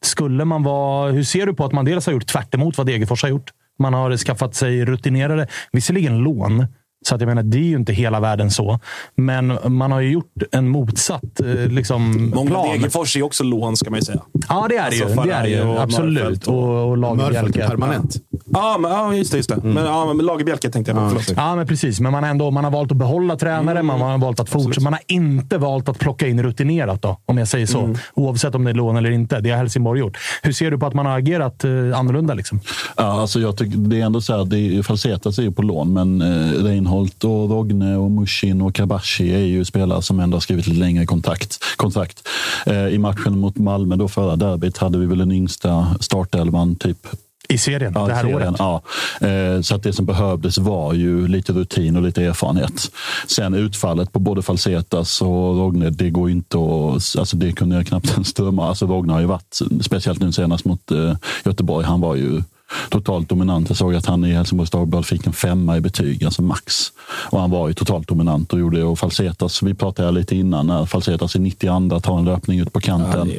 Skulle 0.05 0.45
man 0.45 0.63
vara... 0.63 1.11
Hur 1.11 1.23
ser 1.23 1.45
du 1.45 1.53
på 1.53 1.65
att 1.65 1.71
man 1.71 1.85
dels 1.85 2.05
har 2.05 2.13
gjort 2.13 2.27
tvärt 2.27 2.55
vad 2.77 2.87
Degerfors 2.87 3.21
har 3.21 3.29
gjort? 3.29 3.51
Man 3.79 3.93
har 3.93 4.17
skaffat 4.17 4.55
sig 4.55 4.85
rutinerade, 4.85 5.47
visserligen 5.71 6.17
lån, 6.17 6.65
så 7.09 7.15
att 7.15 7.21
jag 7.21 7.27
menar, 7.27 7.43
det 7.43 7.57
är 7.57 7.63
ju 7.63 7.75
inte 7.75 7.93
hela 7.93 8.19
världen 8.19 8.51
så. 8.51 8.79
Men 9.15 9.57
man 9.65 9.91
har 9.91 9.99
ju 9.99 10.11
gjort 10.11 10.43
en 10.51 10.69
motsatt 10.69 11.39
eh, 11.39 11.67
liksom, 11.67 12.31
Många 12.35 12.49
plan. 12.49 12.67
Degerfors 12.71 13.17
är 13.17 13.23
också 13.23 13.43
lån, 13.43 13.77
ska 13.77 13.89
man 13.89 13.99
ju 13.99 14.05
säga. 14.05 14.21
Ja, 14.49 14.65
det 14.69 14.77
är 14.77 14.85
alltså, 14.85 15.05
det 15.05 15.11
ju. 15.11 15.27
Det 15.27 15.33
är 15.33 15.43
det 15.43 15.49
ju. 15.49 15.61
Och 15.61 15.81
Absolut. 15.81 16.47
Och, 16.47 16.89
och 16.89 16.97
Lagerbjälke. 16.97 17.67
permanent. 17.67 18.15
Ja, 18.45 18.77
men, 18.79 18.91
ja, 18.91 19.13
just 19.13 19.31
det. 19.31 19.37
Just 19.37 19.49
det. 19.49 19.55
Mm. 19.55 19.73
Men, 19.73 19.85
ja, 19.85 20.13
men 20.13 20.25
Lagerbjälke 20.25 20.69
tänkte 20.69 20.91
jag 20.91 21.11
på. 21.11 21.19
Ja, 21.27 21.33
ja, 21.35 21.55
men 21.55 21.67
precis. 21.67 21.99
Men 21.99 22.11
man 22.11 22.23
har, 22.23 22.29
ändå, 22.31 22.51
man 22.51 22.63
har 22.63 22.71
valt 22.71 22.91
att 22.91 22.97
behålla 22.97 23.35
tränare. 23.35 23.79
Mm. 23.79 23.85
Man 23.85 24.01
har 24.01 24.17
valt 24.17 24.39
att 24.39 24.49
fortsätta. 24.49 24.83
Man 24.83 24.93
har 24.93 25.01
inte 25.07 25.57
valt 25.57 25.89
att 25.89 25.99
plocka 25.99 26.27
in 26.27 26.43
rutinerat, 26.43 27.01
då, 27.01 27.17
om 27.25 27.37
jag 27.37 27.47
säger 27.47 27.65
så. 27.65 27.79
Mm. 27.79 27.97
Oavsett 28.13 28.55
om 28.55 28.63
det 28.63 28.71
är 28.71 28.75
lån 28.75 28.97
eller 28.97 29.11
inte. 29.11 29.39
Det 29.39 29.49
har 29.49 29.57
Helsingborg 29.57 29.99
gjort. 29.99 30.17
Hur 30.41 30.51
ser 30.51 30.71
du 30.71 30.77
på 30.77 30.85
att 30.85 30.93
man 30.93 31.05
har 31.05 31.17
agerat 31.17 31.63
eh, 31.63 31.71
annorlunda? 31.71 32.33
Liksom? 32.33 32.59
Ja, 32.97 33.21
alltså 33.21 33.39
jag 33.39 33.57
tycker, 33.57 33.77
det 33.77 34.01
är 34.01 34.05
ändå 34.05 34.21
så 34.21 34.37
här, 34.37 34.45
det 34.45 34.59
är, 34.59 34.83
Falsetas 34.83 35.37
är 35.37 35.43
ju 35.43 35.51
på 35.51 35.61
lån, 35.61 35.93
men 35.93 36.21
eh, 36.21 36.63
Reinholdt 36.99 37.23
och 37.23 37.49
Rogne 37.49 37.95
och 37.95 38.11
Mushin 38.11 38.61
och 38.61 38.75
Kabashi 38.75 39.33
är 39.33 39.45
ju 39.45 39.65
spelare 39.65 40.01
som 40.01 40.19
ändå 40.19 40.35
har 40.35 40.41
skrivit 40.41 40.67
lite 40.67 40.79
längre 40.79 41.05
kontrakt. 41.05 41.59
kontrakt. 41.75 42.27
Eh, 42.65 42.87
I 42.87 42.97
matchen 42.97 43.39
mot 43.39 43.55
Malmö, 43.57 43.95
då 43.95 44.07
förra 44.07 44.35
derbyt, 44.35 44.77
hade 44.77 44.97
vi 44.97 45.05
väl 45.05 45.17
den 45.17 45.31
yngsta 45.31 45.95
startelvan 45.99 46.75
typ 46.75 47.07
i 47.49 47.57
serien, 47.57 47.93
ja, 47.95 48.07
det 48.07 48.13
här 48.13 48.21
serien, 48.21 48.37
året? 48.37 48.55
Ja. 48.59 48.81
Eh, 49.27 49.61
så 49.61 49.75
att 49.75 49.83
det 49.83 49.93
som 49.93 50.05
behövdes 50.05 50.57
var 50.57 50.93
ju 50.93 51.27
lite 51.27 51.53
rutin 51.53 51.95
och 51.95 52.01
lite 52.03 52.23
erfarenhet. 52.23 52.91
Sen 53.27 53.53
utfallet 53.53 54.11
på 54.11 54.19
både 54.19 54.41
Falsetas 54.41 55.21
och 55.21 55.57
Rogne, 55.57 55.89
det 55.89 56.09
går 56.09 56.29
inte 56.29 56.57
att... 56.57 57.19
Alltså 57.19 57.37
det 57.37 57.51
kunde 57.51 57.75
jag 57.75 57.87
knappt 57.87 58.11
ens 58.11 58.33
drömma. 58.33 58.67
Alltså 58.67 58.85
Rogne 58.85 59.13
har 59.13 59.19
ju 59.19 59.25
varit, 59.25 59.59
speciellt 59.81 60.19
nu 60.19 60.31
senast 60.31 60.65
mot 60.65 60.91
eh, 60.91 61.15
Göteborg, 61.45 61.85
han 61.85 62.01
var 62.01 62.15
ju 62.15 62.43
totalt 62.89 63.29
dominant. 63.29 63.69
Jag 63.69 63.77
såg 63.77 63.95
att 63.95 64.05
han 64.05 64.25
i 64.25 64.31
Helsingborgs 64.31 64.71
Dagblad 64.71 65.05
fick 65.05 65.27
en 65.27 65.33
femma 65.33 65.77
i 65.77 65.81
betyg, 65.81 66.23
alltså 66.23 66.41
max. 66.41 66.91
Och 67.05 67.39
han 67.39 67.51
var 67.51 67.67
ju 67.67 67.73
totalt 67.73 68.07
dominant 68.07 68.53
och 68.53 68.59
gjorde 68.59 68.83
och 68.83 68.99
Falsetas, 68.99 69.63
vi 69.63 69.73
pratade 69.73 70.11
lite 70.11 70.35
innan, 70.35 70.67
när 70.67 70.85
Falsetas 70.85 71.35
i 71.35 71.39
92 71.39 71.99
tar 71.99 72.19
en 72.19 72.25
löpning 72.25 72.59
ut 72.59 72.73
på 72.73 72.79
kanten. 72.79 73.31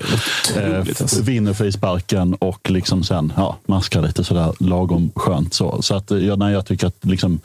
Ja, 0.55 0.61
eh, 0.61 0.79
alltså. 0.79 1.23
vinner 1.23 1.53
frisparken 1.53 2.35
och 2.35 2.71
liksom 2.71 3.05
sen 3.05 3.33
ja, 3.37 3.57
maskar 3.67 4.03
lite 4.03 4.25
sådär 4.25 4.53
lagom 4.59 5.11
skönt. 5.15 5.55
Så, 5.55 5.83
så 5.83 5.95
att, 5.95 6.11
ja, 6.11 6.37
nej, 6.37 6.53
jag 6.53 6.67
tycker 6.67 6.87
att 6.87 7.05
liksom, 7.05 7.41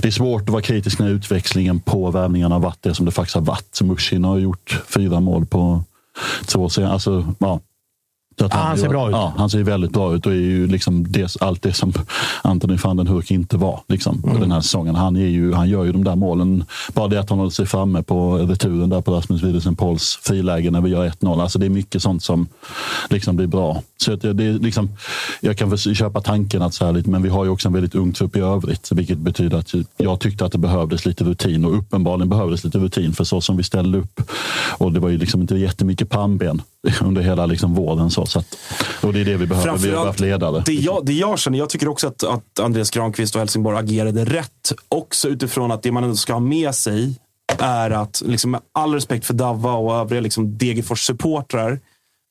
det 0.00 0.08
är 0.08 0.12
svårt 0.12 0.42
att 0.42 0.48
vara 0.48 0.62
kritisk 0.62 0.98
när 0.98 1.08
utväxlingen 1.08 1.80
på 1.80 2.10
värvningarna 2.10 2.54
har 2.54 2.60
varit 2.60 2.82
det 2.82 2.94
som 2.94 3.06
det 3.06 3.12
faktiskt 3.12 3.34
har 3.34 3.42
varit. 3.42 3.80
Mushin 3.82 4.24
har 4.24 4.38
gjort 4.38 4.82
fyra 4.88 5.20
mål 5.20 5.46
på 5.46 5.84
två 6.46 6.68
serier. 6.68 6.90
Alltså, 6.90 7.34
ja, 7.38 7.60
så 8.38 8.44
att 8.44 8.52
han, 8.52 8.66
han 8.66 8.78
ser 8.78 8.88
bra 8.88 9.08
ut. 9.08 9.12
Ja, 9.12 9.32
han 9.36 9.50
ser 9.50 9.62
väldigt 9.62 9.92
bra 9.92 10.14
ut 10.14 10.26
och 10.26 10.32
är 10.32 10.36
ju 10.36 10.66
liksom 10.66 11.12
det, 11.12 11.36
allt 11.40 11.62
det 11.62 11.72
som 11.72 11.92
Anthony 12.42 12.76
van 12.76 12.96
den 12.96 13.06
Hurk 13.06 13.30
inte 13.30 13.56
var 13.56 13.80
liksom, 13.88 14.22
mm. 14.24 14.40
den 14.40 14.52
här 14.52 14.60
säsongen. 14.60 14.94
Han, 14.94 15.16
är 15.16 15.26
ju, 15.26 15.52
han 15.52 15.68
gör 15.68 15.84
ju 15.84 15.92
de 15.92 16.04
där 16.04 16.16
målen. 16.16 16.64
Bara 16.92 17.08
det 17.08 17.20
att 17.20 17.30
han 17.30 17.38
håller 17.38 17.50
sig 17.50 17.66
framme 17.66 18.02
på 18.02 18.38
returen 18.38 18.90
där 18.90 19.00
på 19.00 19.12
Rasmus 19.12 19.42
Widesen 19.42 19.76
Pauls 19.76 20.18
friläge 20.22 20.70
när 20.70 20.80
vi 20.80 20.90
gör 20.90 21.08
1-0. 21.08 21.42
Alltså 21.42 21.58
det 21.58 21.66
är 21.66 21.70
mycket 21.70 22.02
sånt 22.02 22.22
som 22.22 22.46
liksom 23.10 23.36
blir 23.36 23.46
bra. 23.46 23.82
Så 23.96 24.12
att 24.12 24.20
det, 24.20 24.32
det 24.32 24.52
liksom, 24.52 24.90
jag 25.40 25.58
kan 25.58 25.78
köpa 25.78 26.20
tanken 26.20 26.62
att 26.62 26.74
så 26.74 26.84
här 26.84 26.92
lite, 26.92 27.10
men 27.10 27.22
vi 27.22 27.28
har 27.28 27.44
ju 27.44 27.50
också 27.50 27.68
en 27.68 27.74
väldigt 27.74 27.94
ung 27.94 28.12
trupp 28.12 28.36
i 28.36 28.40
övrigt. 28.40 28.92
Vilket 28.92 29.18
betyder 29.18 29.58
att 29.58 29.72
jag 29.96 30.20
tyckte 30.20 30.44
att 30.44 30.52
det 30.52 30.58
behövdes 30.58 31.06
lite 31.06 31.24
rutin 31.24 31.64
och 31.64 31.78
uppenbarligen 31.78 32.28
behövdes 32.28 32.64
lite 32.64 32.78
rutin. 32.78 33.12
För 33.12 33.24
så 33.24 33.40
som 33.40 33.56
vi 33.56 33.62
ställde 33.62 33.98
upp 33.98 34.20
och 34.78 34.92
det 34.92 35.00
var 35.00 35.08
ju 35.08 35.18
liksom 35.18 35.40
inte 35.40 35.56
jättemycket 35.56 36.10
pannben 36.10 36.62
under 37.02 37.22
hela 37.22 37.46
liksom 37.46 37.74
våren. 37.74 38.10
Så, 38.10 38.26
så 38.26 38.38
att, 38.38 38.58
och 39.02 39.12
det 39.12 39.20
är 39.20 39.24
det 39.24 39.36
vi 39.36 39.46
behöver. 39.46 39.78
Vi 39.78 39.90
har 39.90 40.02
behövt 40.02 40.20
ledare. 40.20 40.62
Det 40.66 40.72
jag, 40.72 41.06
det 41.06 41.12
jag 41.12 41.38
känner, 41.38 41.58
jag 41.58 41.70
tycker 41.70 41.88
också 41.88 42.06
att, 42.06 42.24
att 42.24 42.60
Andreas 42.60 42.90
Granqvist 42.90 43.34
och 43.34 43.40
Helsingborg 43.40 43.78
agerade 43.78 44.24
rätt. 44.24 44.72
Också 44.88 45.28
utifrån 45.28 45.72
att 45.72 45.82
det 45.82 45.92
man 45.92 46.04
ändå 46.04 46.16
ska 46.16 46.32
ha 46.32 46.40
med 46.40 46.74
sig 46.74 47.18
är 47.58 47.90
att, 47.90 48.22
liksom, 48.26 48.50
med 48.50 48.60
all 48.72 48.94
respekt 48.94 49.26
för 49.26 49.34
Davva 49.34 49.72
och 49.72 49.94
övriga 49.94 50.20
liksom, 50.20 50.58
Degerfors-supportrar, 50.58 51.80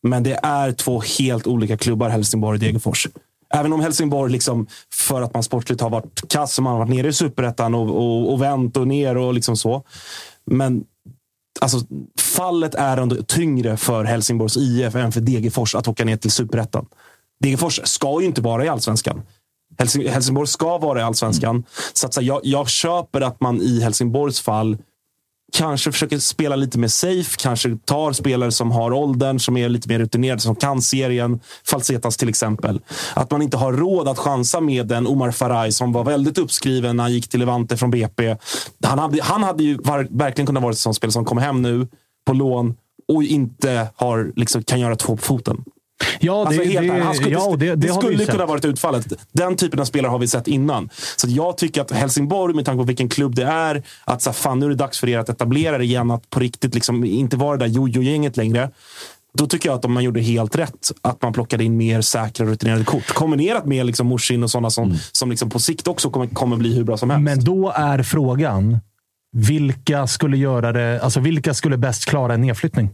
men 0.07 0.23
det 0.23 0.39
är 0.43 0.71
två 0.71 1.01
helt 1.19 1.47
olika 1.47 1.77
klubbar, 1.77 2.09
Helsingborg 2.09 2.55
och 2.55 2.59
Degerfors. 2.59 3.07
Även 3.53 3.73
om 3.73 3.79
Helsingborg, 3.79 4.31
liksom, 4.31 4.67
för 4.93 5.21
att 5.21 5.33
man 5.33 5.43
sportligt 5.43 5.81
har 5.81 5.89
varit 5.89 6.29
kass 6.29 6.57
och 6.57 6.63
man 6.63 6.73
har 6.73 6.79
varit 6.79 6.89
nere 6.89 7.07
i 7.07 7.13
superettan 7.13 7.75
och, 7.75 7.89
och, 7.89 8.33
och 8.33 8.41
vänt 8.41 8.77
och 8.77 8.87
ner 8.87 9.17
och 9.17 9.33
liksom 9.33 9.57
så. 9.57 9.83
Men 10.45 10.83
alltså, 11.63 11.79
fallet 12.19 12.75
är 12.75 12.97
ändå 12.97 13.15
tyngre 13.15 13.77
för 13.77 14.03
Helsingborgs 14.03 14.57
IF 14.57 14.95
än 14.95 15.11
för 15.11 15.21
Degerfors 15.21 15.75
att 15.75 15.87
åka 15.87 16.05
ner 16.05 16.17
till 16.17 16.31
superettan. 16.31 16.85
Degerfors 17.39 17.79
ska 17.83 18.21
ju 18.21 18.27
inte 18.27 18.41
vara 18.41 18.65
i 18.65 18.67
allsvenskan. 18.67 19.21
Helsingborg 20.07 20.47
ska 20.47 20.77
vara 20.77 20.99
i 20.99 21.03
allsvenskan. 21.03 21.55
Mm. 21.55 21.63
Så 21.93 22.07
att, 22.07 22.13
så 22.13 22.21
jag, 22.21 22.39
jag 22.43 22.69
köper 22.69 23.21
att 23.21 23.41
man 23.41 23.61
i 23.61 23.81
Helsingborgs 23.81 24.41
fall 24.41 24.77
kanske 25.53 25.91
försöker 25.91 26.19
spela 26.19 26.55
lite 26.55 26.79
mer 26.79 26.87
safe. 26.87 27.37
Kanske 27.37 27.77
tar 27.85 28.11
spelare 28.11 28.51
som 28.51 28.71
har 28.71 28.93
åldern, 28.93 29.39
som 29.39 29.57
är 29.57 29.69
lite 29.69 29.89
mer 29.89 29.99
rutinerade, 29.99 30.41
som 30.41 30.55
kan 30.55 30.81
serien. 30.81 31.39
Falsetas 31.67 32.17
till 32.17 32.29
exempel. 32.29 32.81
Att 33.13 33.31
man 33.31 33.41
inte 33.41 33.57
har 33.57 33.73
råd 33.73 34.07
att 34.07 34.17
chansa 34.17 34.61
med 34.61 34.91
en 34.91 35.07
Omar 35.07 35.31
Faraj 35.31 35.71
som 35.71 35.91
var 35.91 36.03
väldigt 36.03 36.37
uppskriven 36.37 36.97
när 36.97 37.03
han 37.03 37.13
gick 37.13 37.27
till 37.27 37.39
Levante 37.39 37.77
från 37.77 37.91
BP. 37.91 38.35
Han 38.83 38.99
hade, 38.99 39.23
han 39.23 39.43
hade 39.43 39.63
ju 39.63 39.77
var, 39.77 40.07
verkligen 40.09 40.47
kunnat 40.47 40.63
vara 40.63 40.71
ett 40.71 40.77
sånt 40.77 40.95
spelare 40.95 41.11
som 41.13 41.25
kommer 41.25 41.41
hem 41.41 41.61
nu 41.61 41.87
på 42.25 42.33
lån 42.33 42.75
och 43.07 43.23
inte 43.23 43.87
har, 43.95 44.31
liksom, 44.35 44.63
kan 44.63 44.79
göra 44.79 44.95
två 44.95 45.15
på 45.15 45.21
foten. 45.21 45.63
Ja, 46.19 46.33
det, 46.33 46.39
alltså, 46.39 46.61
det, 46.61 47.15
skulle, 47.15 47.31
ja, 47.31 47.55
det, 47.57 47.65
det, 47.65 47.75
det 47.75 47.93
skulle 47.93 48.25
kunna 48.25 48.45
varit 48.45 48.65
utfallet. 48.65 49.13
Den 49.31 49.55
typen 49.55 49.79
av 49.79 49.85
spelare 49.85 50.09
har 50.09 50.19
vi 50.19 50.27
sett 50.27 50.47
innan. 50.47 50.89
Så 51.15 51.27
jag 51.29 51.57
tycker 51.57 51.81
att 51.81 51.91
Helsingborg, 51.91 52.55
med 52.55 52.65
tanke 52.65 52.77
på 52.77 52.83
vilken 52.83 53.09
klubb 53.09 53.35
det 53.35 53.43
är, 53.43 53.83
att 54.05 54.21
så 54.21 54.33
fan, 54.33 54.59
nu 54.59 54.65
är 54.65 54.69
det 54.69 54.75
dags 54.75 54.99
för 54.99 55.09
er 55.09 55.19
att 55.19 55.29
etablera 55.29 55.77
det 55.77 55.83
igen. 55.83 56.11
Att 56.11 56.29
på 56.29 56.39
riktigt 56.39 56.75
liksom, 56.75 57.03
inte 57.03 57.37
vara 57.37 57.57
det 57.57 57.65
där 57.65 57.71
jojo-gänget 57.71 58.37
längre. 58.37 58.69
Då 59.37 59.47
tycker 59.47 59.69
jag 59.69 59.75
att 59.75 59.89
man 59.89 60.03
gjorde 60.03 60.21
helt 60.21 60.55
rätt. 60.55 60.91
Att 61.01 61.21
man 61.21 61.33
plockade 61.33 61.63
in 61.63 61.77
mer 61.77 62.01
säkra 62.01 62.45
rutinerade 62.45 62.83
kort. 62.83 63.07
Kombinerat 63.07 63.65
med 63.65 63.85
liksom 63.85 64.07
Morsin 64.07 64.43
och 64.43 64.51
sådana 64.51 64.69
som, 64.69 64.83
mm. 64.83 64.97
som 65.11 65.29
liksom 65.29 65.49
på 65.49 65.59
sikt 65.59 65.87
också 65.87 66.09
kommer, 66.09 66.27
kommer 66.27 66.57
bli 66.57 66.75
hur 66.75 66.83
bra 66.83 66.97
som 66.97 67.09
helst. 67.09 67.23
Men 67.23 67.43
då 67.43 67.73
är 67.75 68.03
frågan, 68.03 68.79
vilka 69.33 70.07
skulle 70.07 70.37
göra 70.37 70.71
det? 70.71 71.01
Alltså 71.01 71.19
vilka 71.19 71.53
skulle 71.53 71.77
bäst 71.77 72.05
klara 72.05 72.33
en 72.33 72.41
nedflyttning? 72.41 72.89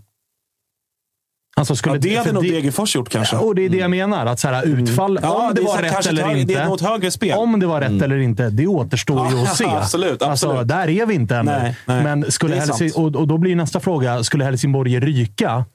Alltså 1.57 1.75
skulle 1.75 1.95
ja, 1.95 1.99
det 2.01 2.15
hade 2.15 2.31
nog 2.31 2.43
Degerfors 2.43 2.95
gjort 2.95 3.09
kanske. 3.09 3.35
Och 3.35 3.55
det 3.55 3.65
är 3.65 3.69
det 3.69 3.77
jag 3.77 3.89
menar. 3.91 4.25
Att 4.25 4.39
så 4.39 4.47
här, 4.47 4.65
utfall, 4.65 5.19
Ja, 5.21 5.47
om 5.47 5.55
det, 5.55 5.61
det 5.61 5.65
är 5.65 5.65
var 5.67 5.81
rätt 5.81 6.05
eller 6.05 6.35
inte. 6.35 6.53
det 6.53 6.59
är 6.59 6.65
nog 6.65 6.75
ett 6.75 6.81
högre 6.81 7.11
spel. 7.11 7.37
Om 7.37 7.59
det 7.59 7.65
var 7.65 7.81
rätt 7.81 8.01
eller 8.01 8.17
inte, 8.17 8.49
det 8.49 8.67
återstår 8.67 9.27
ju 9.31 9.35
Ja, 9.37 9.43
att 9.43 9.55
se. 9.57 9.65
absolut, 9.65 10.21
Alltså, 10.21 10.47
absolut. 10.47 10.67
där 10.67 10.89
är 10.89 11.05
vi 11.05 11.13
inte 11.13 11.35
ännu. 11.35 11.51
Nej, 11.51 11.75
nej. 11.85 12.03
Men 12.03 12.31
skulle 12.31 12.53
Det 12.55 12.59
Helsing, 12.59 12.91
och, 12.95 13.15
och 13.15 13.27
då 13.27 13.37
blir 13.37 13.55
nästa 13.55 13.79
fråga, 13.79 14.23
skulle 14.23 14.43
Helsingborg 14.43 14.99
ryka? 14.99 15.65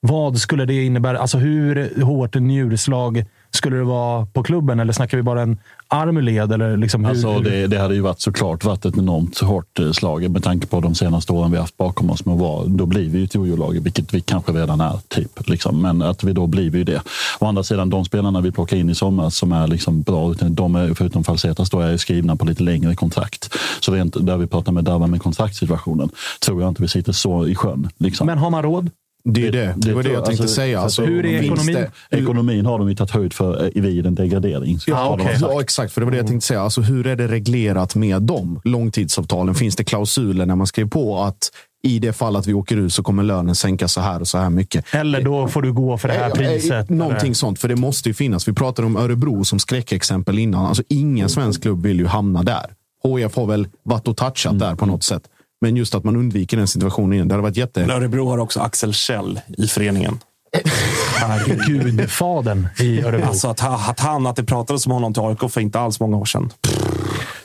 Vad 0.00 0.38
skulle 0.38 0.64
det 0.64 0.84
innebära? 0.84 1.18
Alltså 1.18 1.38
hur 1.38 2.02
hårt 2.02 2.34
njurslag 2.34 3.24
skulle 3.50 3.76
det 3.76 3.84
vara 3.84 4.26
på 4.26 4.42
klubben? 4.42 4.80
Eller 4.80 4.92
snackar 4.92 5.16
vi 5.16 5.22
bara 5.22 5.42
en 5.42 5.58
arm 5.88 6.16
ur 6.16 6.22
led? 6.22 6.52
Eller 6.52 6.76
liksom 6.76 7.04
hur, 7.04 7.10
Alltså, 7.10 7.38
det, 7.38 7.66
det 7.66 7.78
hade 7.78 7.94
ju 7.94 8.00
varit 8.00 8.20
såklart 8.20 8.64
varit 8.64 8.84
ett 8.84 8.98
enormt 8.98 9.38
hårt 9.38 9.78
eh, 9.78 9.92
slag 9.92 10.30
med 10.30 10.44
tanke 10.44 10.66
på 10.66 10.80
de 10.80 10.94
senaste 10.94 11.32
åren 11.32 11.52
vi 11.52 11.58
haft 11.58 11.76
bakom 11.76 12.10
oss. 12.10 12.24
Men 12.26 12.38
var, 12.38 12.66
då 12.66 12.86
blir 12.86 13.08
vi 13.08 13.18
ju 13.18 13.24
ett 13.24 13.34
jojo-lag, 13.34 13.80
vilket 13.80 14.14
vi 14.14 14.20
kanske 14.20 14.52
redan 14.52 14.80
är. 14.80 14.98
typ. 15.08 15.48
Liksom. 15.48 15.82
Men 15.82 16.02
att 16.02 16.24
vi 16.24 16.32
då 16.32 16.46
blir 16.46 16.70
vi 16.70 16.78
ju 16.78 16.84
det. 16.84 17.02
Å 17.38 17.46
andra 17.46 17.62
sidan, 17.62 17.90
de 17.90 18.04
spelarna 18.04 18.40
vi 18.40 18.52
plockar 18.52 18.76
in 18.76 18.90
i 18.90 18.94
sommar 18.94 19.30
som 19.30 19.52
är 19.52 19.66
liksom 19.66 20.02
bra, 20.02 20.30
utan 20.30 20.54
de 20.54 20.74
är, 20.74 20.94
förutom 20.94 21.24
Falsetas, 21.24 21.70
då 21.70 21.80
är 21.80 21.96
skrivna 21.96 22.36
på 22.36 22.44
lite 22.44 22.62
längre 22.62 22.94
kontrakt. 22.94 23.54
Så 23.80 23.92
rent, 23.92 24.26
där 24.26 24.36
vi 24.36 24.46
pratar 24.46 24.72
med 24.72 24.84
Darva 24.84 25.06
med 25.06 25.22
kontraktssituationen, 25.22 26.10
tror 26.44 26.62
jag 26.62 26.68
inte 26.68 26.82
vi 26.82 26.88
sitter 26.88 27.12
så 27.12 27.46
i 27.46 27.54
sjön. 27.54 27.88
Liksom. 27.98 28.26
Men 28.26 28.38
har 28.38 28.50
man 28.50 28.62
råd? 28.62 28.90
Det 29.24 29.46
är 29.46 29.52
det. 29.52 29.74
Det 29.76 29.92
var 29.94 30.02
det 30.02 30.12
jag 30.12 30.24
tänkte 30.24 30.48
säga. 30.48 30.80
Alltså, 30.80 31.04
hur 31.04 31.26
är 31.26 31.42
ekonomin? 31.42 31.74
det- 32.10 32.16
Ekonomin 32.18 32.66
har 32.66 32.78
de 32.78 32.88
ju 32.88 32.94
tagit 32.94 33.10
höjd 33.10 33.32
för 33.32 33.64
eh, 33.76 33.82
vid 33.82 34.06
en 34.06 34.14
degradering. 34.14 34.78
Ja, 34.86 35.18
sagt. 35.22 35.40
ja, 35.40 35.60
exakt. 35.60 35.92
För 35.92 36.00
det 36.00 36.04
var 36.04 36.10
det 36.12 36.16
jag 36.18 36.26
tänkte 36.26 36.46
säga. 36.46 36.60
Alltså, 36.62 36.80
hur 36.80 37.06
är 37.06 37.16
det 37.16 37.28
reglerat 37.28 37.94
med 37.94 38.22
de 38.22 38.60
långtidsavtalen? 38.64 39.54
Finns 39.54 39.76
det 39.76 39.84
klausuler 39.84 40.46
när 40.46 40.56
man 40.56 40.66
skriver 40.66 40.90
på 40.90 41.18
att 41.22 41.38
i 41.82 41.98
det 41.98 42.12
fall 42.12 42.36
att 42.36 42.46
vi 42.46 42.54
åker 42.54 42.76
ut 42.76 42.92
så 42.92 43.02
kommer 43.02 43.22
lönen 43.22 43.54
sänkas 43.54 43.92
så 43.92 44.00
här 44.00 44.20
och 44.20 44.28
så 44.28 44.38
här 44.38 44.50
mycket? 44.50 44.94
Eller 44.94 45.22
då 45.22 45.48
får 45.48 45.62
du 45.62 45.72
gå 45.72 45.98
för 45.98 46.08
det 46.08 46.14
här 46.14 46.20
Eh, 46.20 46.26
eh, 46.26 46.32
priset. 46.32 46.90
Någonting 46.90 47.26
eller? 47.26 47.34
sånt, 47.34 47.58
för 47.58 47.68
det 47.68 47.76
måste 47.76 48.08
ju 48.08 48.14
finnas. 48.14 48.48
Vi 48.48 48.52
pratade 48.52 48.86
om 48.86 48.96
Örebro 48.96 49.44
som 49.44 49.58
skräckexempel 49.58 50.38
innan. 50.38 50.66
Alltså, 50.66 50.82
ingen 50.88 51.28
svensk 51.28 51.62
klubb 51.62 51.82
vill 51.82 51.98
ju 51.98 52.06
hamna 52.06 52.42
där. 52.42 52.66
HIF 53.04 53.36
har 53.36 53.46
väl 53.46 53.68
varit 53.82 54.08
och 54.08 54.16
touchat 54.16 54.58
där 54.58 54.74
på 54.74 54.86
något 54.86 55.02
sätt. 55.04 55.22
Men 55.60 55.76
just 55.76 55.94
att 55.94 56.04
man 56.04 56.16
undviker 56.16 56.56
den 56.56 56.68
situationen 56.68 57.12
igen. 57.12 57.28
Det 57.28 57.34
hade 57.34 57.42
varit 57.42 57.56
jätte... 57.56 57.82
Örebro 57.84 58.28
har 58.28 58.38
också 58.38 58.60
Axel 58.60 58.94
Kjell 58.94 59.40
i 59.58 59.66
föreningen. 59.66 60.18
Gudfadern 61.66 62.68
i 62.80 63.00
Örebro. 63.02 63.26
Alltså 63.28 63.48
att, 63.48 63.60
ha- 63.60 63.84
att 63.90 64.00
han, 64.00 64.26
att 64.26 64.36
det 64.36 64.44
pratades 64.44 64.86
om 64.86 64.92
honom 64.92 65.14
till 65.14 65.22
AIK 65.22 65.50
för 65.52 65.60
inte 65.60 65.80
alls 65.80 66.00
många 66.00 66.16
år 66.16 66.24
sedan. 66.24 66.52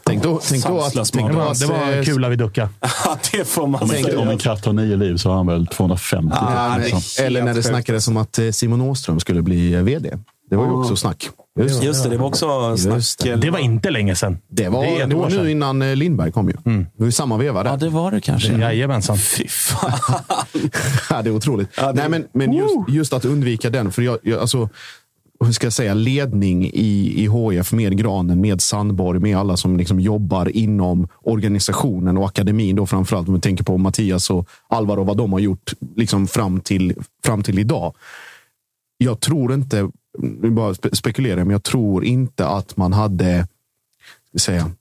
Tänk 0.05 0.23
då, 0.23 0.41
tänk 0.49 0.65
då 0.67 0.79
att... 0.81 0.93
Tänk 1.13 1.27
Det 1.27 1.33
då 1.33 1.41
att 1.41 1.59
det 1.59 1.65
var 1.65 1.97
eh, 1.97 2.03
kula 2.03 2.29
vid 2.29 2.39
ducka. 2.39 2.69
Det 3.31 3.45
får 3.47 3.67
man 3.67 3.83
Om 3.83 3.91
en, 3.91 4.17
om 4.17 4.27
en 4.29 4.37
katt 4.37 4.65
har 4.65 4.73
nio 4.73 4.95
liv 4.95 5.17
så 5.17 5.29
har 5.29 5.35
han 5.35 5.47
väl 5.47 5.67
250. 5.67 6.35
Ja, 6.41 6.75
typ. 6.83 6.91
men- 6.93 7.01
Så. 7.01 7.23
eller 7.23 7.43
när 7.43 7.53
det 7.53 7.63
snackades 7.63 8.07
om 8.07 8.17
att 8.17 8.39
eh, 8.39 8.49
Simon 8.51 8.81
Åström 8.81 9.19
skulle 9.19 9.41
bli 9.41 9.73
eh, 9.73 9.81
vd. 9.81 10.11
Det 10.49 10.55
var 10.55 10.65
ju 10.65 10.71
också 10.71 10.95
snack. 10.95 11.29
Just, 11.59 11.83
Just 11.83 12.03
det, 12.03 12.09
det 12.09 12.17
var 12.17 12.27
också 12.27 12.69
Just 12.69 13.19
snack. 13.21 13.41
Det 13.41 13.49
var 13.49 13.59
inte 13.59 13.89
länge 13.89 14.15
sedan. 14.15 14.37
Det 14.49 14.69
var, 14.69 14.83
Det 14.85 15.01
är 15.01 15.07
det 15.07 15.15
var 15.15 15.29
nu 15.29 15.51
innan 15.51 15.81
eh, 15.81 15.95
Lindberg 15.95 16.31
kom 16.31 16.47
ju. 16.49 16.53
Det 16.63 16.85
var 16.97 17.05
ju 17.05 17.11
samma 17.11 17.37
veva 17.37 17.63
där. 17.63 17.69
Ja, 17.71 17.77
det 17.77 17.89
var 17.89 18.11
det 18.11 18.21
kanske. 18.21 18.53
Jajamensan. 18.53 19.17
Fy 19.17 19.47
fan. 19.47 19.91
Ja, 21.09 21.21
det 21.21 21.29
är 21.29 21.35
otroligt. 21.35 21.69
Ja, 21.77 21.91
det- 21.91 22.01
Nej, 22.01 22.09
men, 22.09 22.25
men 22.33 22.53
just, 22.53 22.75
just 22.89 23.13
att 23.13 23.25
undvika 23.25 23.69
den. 23.69 23.91
För 23.91 24.01
jag, 24.01 24.17
jag, 24.23 24.39
alltså, 24.39 24.69
hur 25.45 25.51
ska 25.51 25.65
jag 25.65 25.73
säga, 25.73 25.93
ledning 25.93 26.65
i, 26.73 27.13
i 27.23 27.25
HF 27.25 27.71
med 27.73 27.97
Granen, 27.97 28.41
med 28.41 28.61
Sandborg, 28.61 29.19
med 29.19 29.37
alla 29.37 29.57
som 29.57 29.77
liksom 29.77 29.99
jobbar 29.99 30.57
inom 30.57 31.07
organisationen 31.23 32.17
och 32.17 32.25
akademin. 32.25 32.75
Då 32.75 32.85
framförallt 32.85 33.27
om 33.27 33.33
vi 33.33 33.39
tänker 33.41 33.63
på 33.63 33.77
Mattias 33.77 34.29
och 34.29 34.47
Alvaro, 34.67 35.03
vad 35.03 35.17
de 35.17 35.33
har 35.33 35.39
gjort 35.39 35.73
liksom 35.95 36.27
fram, 36.27 36.59
till, 36.61 36.93
fram 37.25 37.43
till 37.43 37.59
idag. 37.59 37.93
Jag 39.03 39.19
tror 39.19 39.53
inte, 39.53 39.89
nu 40.19 40.49
bara 40.49 40.73
spekulerar, 40.73 41.43
men 41.43 41.49
jag 41.49 41.63
tror 41.63 42.05
inte 42.05 42.47
att 42.47 42.77
man 42.77 42.93
hade 42.93 43.47
säga, 44.37 44.71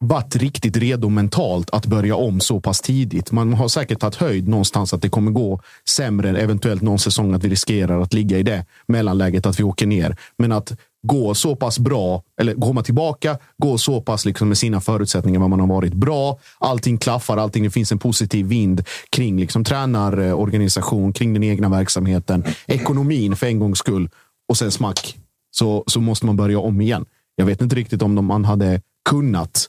varit 0.00 0.36
riktigt 0.36 0.76
redo 0.76 1.08
mentalt 1.08 1.70
att 1.70 1.86
börja 1.86 2.16
om 2.16 2.40
så 2.40 2.60
pass 2.60 2.80
tidigt. 2.80 3.32
Man 3.32 3.54
har 3.54 3.68
säkert 3.68 4.00
tagit 4.00 4.14
höjd 4.14 4.48
någonstans 4.48 4.94
att 4.94 5.02
det 5.02 5.08
kommer 5.08 5.30
gå 5.30 5.60
sämre, 5.88 6.40
eventuellt 6.40 6.82
någon 6.82 6.98
säsong 6.98 7.34
att 7.34 7.44
vi 7.44 7.48
riskerar 7.48 8.00
att 8.00 8.14
ligga 8.14 8.38
i 8.38 8.42
det 8.42 8.66
mellanläget 8.86 9.46
att 9.46 9.60
vi 9.60 9.64
åker 9.64 9.86
ner. 9.86 10.16
Men 10.36 10.52
att 10.52 10.76
gå 11.06 11.34
så 11.34 11.56
pass 11.56 11.78
bra, 11.78 12.22
eller 12.40 12.54
komma 12.54 12.82
tillbaka, 12.82 13.38
gå 13.58 13.78
så 13.78 14.00
pass 14.00 14.24
liksom 14.24 14.48
med 14.48 14.58
sina 14.58 14.80
förutsättningar 14.80 15.40
vad 15.40 15.50
man 15.50 15.60
har 15.60 15.66
varit 15.66 15.94
bra. 15.94 16.38
Allting 16.58 16.98
klaffar, 16.98 17.36
allting, 17.36 17.64
det 17.64 17.70
finns 17.70 17.92
en 17.92 17.98
positiv 17.98 18.46
vind 18.46 18.82
kring 19.10 19.40
liksom 19.40 19.64
tränarorganisation, 19.64 21.12
kring 21.12 21.32
den 21.34 21.42
egna 21.42 21.68
verksamheten, 21.68 22.44
ekonomin 22.66 23.36
för 23.36 23.46
en 23.46 23.58
gångs 23.58 23.78
skull. 23.78 24.08
Och 24.48 24.56
sen 24.56 24.70
smack, 24.70 25.18
så, 25.50 25.84
så 25.86 26.00
måste 26.00 26.26
man 26.26 26.36
börja 26.36 26.58
om 26.58 26.80
igen. 26.80 27.04
Jag 27.36 27.46
vet 27.46 27.60
inte 27.62 27.76
riktigt 27.76 28.02
om 28.02 28.14
de, 28.14 28.24
man 28.24 28.44
hade 28.44 28.80
kunnat 29.10 29.68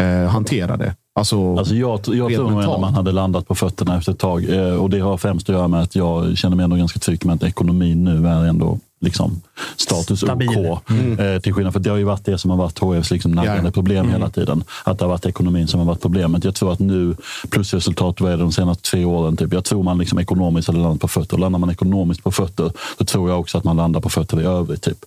eh, 0.00 0.28
hantera 0.28 0.76
det. 0.76 0.94
Alltså, 1.14 1.56
Alltså 1.56 1.74
jag, 1.74 1.90
jag 1.90 2.04
tror 2.06 2.16
nog 2.18 2.36
ändå 2.36 2.50
mentalt. 2.50 2.80
man 2.80 2.94
hade 2.94 3.12
landat 3.12 3.48
på 3.48 3.54
fötterna 3.54 3.98
efter 3.98 4.12
ett 4.12 4.18
tag. 4.18 4.44
Eh, 4.48 4.74
och 4.74 4.90
det 4.90 5.00
har 5.00 5.16
främst 5.16 5.48
att 5.48 5.54
göra 5.54 5.68
med 5.68 5.80
att 5.80 5.96
jag 5.96 6.38
känner 6.38 6.56
mig 6.56 6.64
ändå 6.64 6.76
ganska 6.76 6.98
trygg 6.98 7.26
med 7.26 7.34
att 7.34 7.42
ekonomin 7.42 8.04
nu 8.04 8.28
är 8.28 8.44
ändå 8.44 8.78
liksom 9.04 9.42
status 9.76 10.20
Stabil. 10.20 10.48
OK. 10.48 10.90
Eh, 11.20 11.38
till 11.40 11.52
skillnad 11.54 11.72
för 11.72 11.80
det 11.80 11.90
har 11.90 11.96
ju 11.96 12.04
varit 12.04 12.24
det 12.24 12.38
som 12.38 12.50
har 12.50 12.58
varit 12.58 12.78
HFs 12.78 13.10
liksom 13.10 13.32
naggande 13.32 13.62
Ja. 13.68 13.70
problem 13.70 14.08
hela 14.08 14.30
tiden. 14.30 14.64
Att 14.84 14.98
det 14.98 15.04
har 15.04 15.10
varit 15.10 15.26
ekonomin 15.26 15.66
som 15.68 15.80
har 15.80 15.86
varit 15.86 16.00
problemet. 16.02 16.44
Jag 16.44 16.54
tror 16.54 16.72
att 16.72 16.78
nu, 16.78 17.16
plusresultat, 17.50 18.20
vad 18.20 18.32
är 18.32 18.36
det 18.36 18.42
de 18.42 18.52
senaste 18.52 18.90
tre 18.90 19.04
åren? 19.04 19.36
Typ, 19.36 19.52
jag 19.52 19.64
tror 19.64 19.82
man 19.82 19.98
liksom 19.98 20.18
ekonomiskt 20.18 20.68
hade 20.68 20.80
landat 20.80 21.00
på 21.00 21.08
fötter. 21.08 21.34
Och 21.34 21.40
landar 21.40 21.58
man 21.58 21.70
ekonomiskt 21.70 22.24
på 22.24 22.30
fötter, 22.30 22.72
då 22.98 23.04
tror 23.04 23.30
jag 23.30 23.40
också 23.40 23.58
att 23.58 23.64
man 23.64 23.76
landar 23.76 24.00
på 24.00 24.08
fötter 24.08 24.40
i 24.40 24.44
övrigt. 24.44 24.82
Typ. 24.82 24.98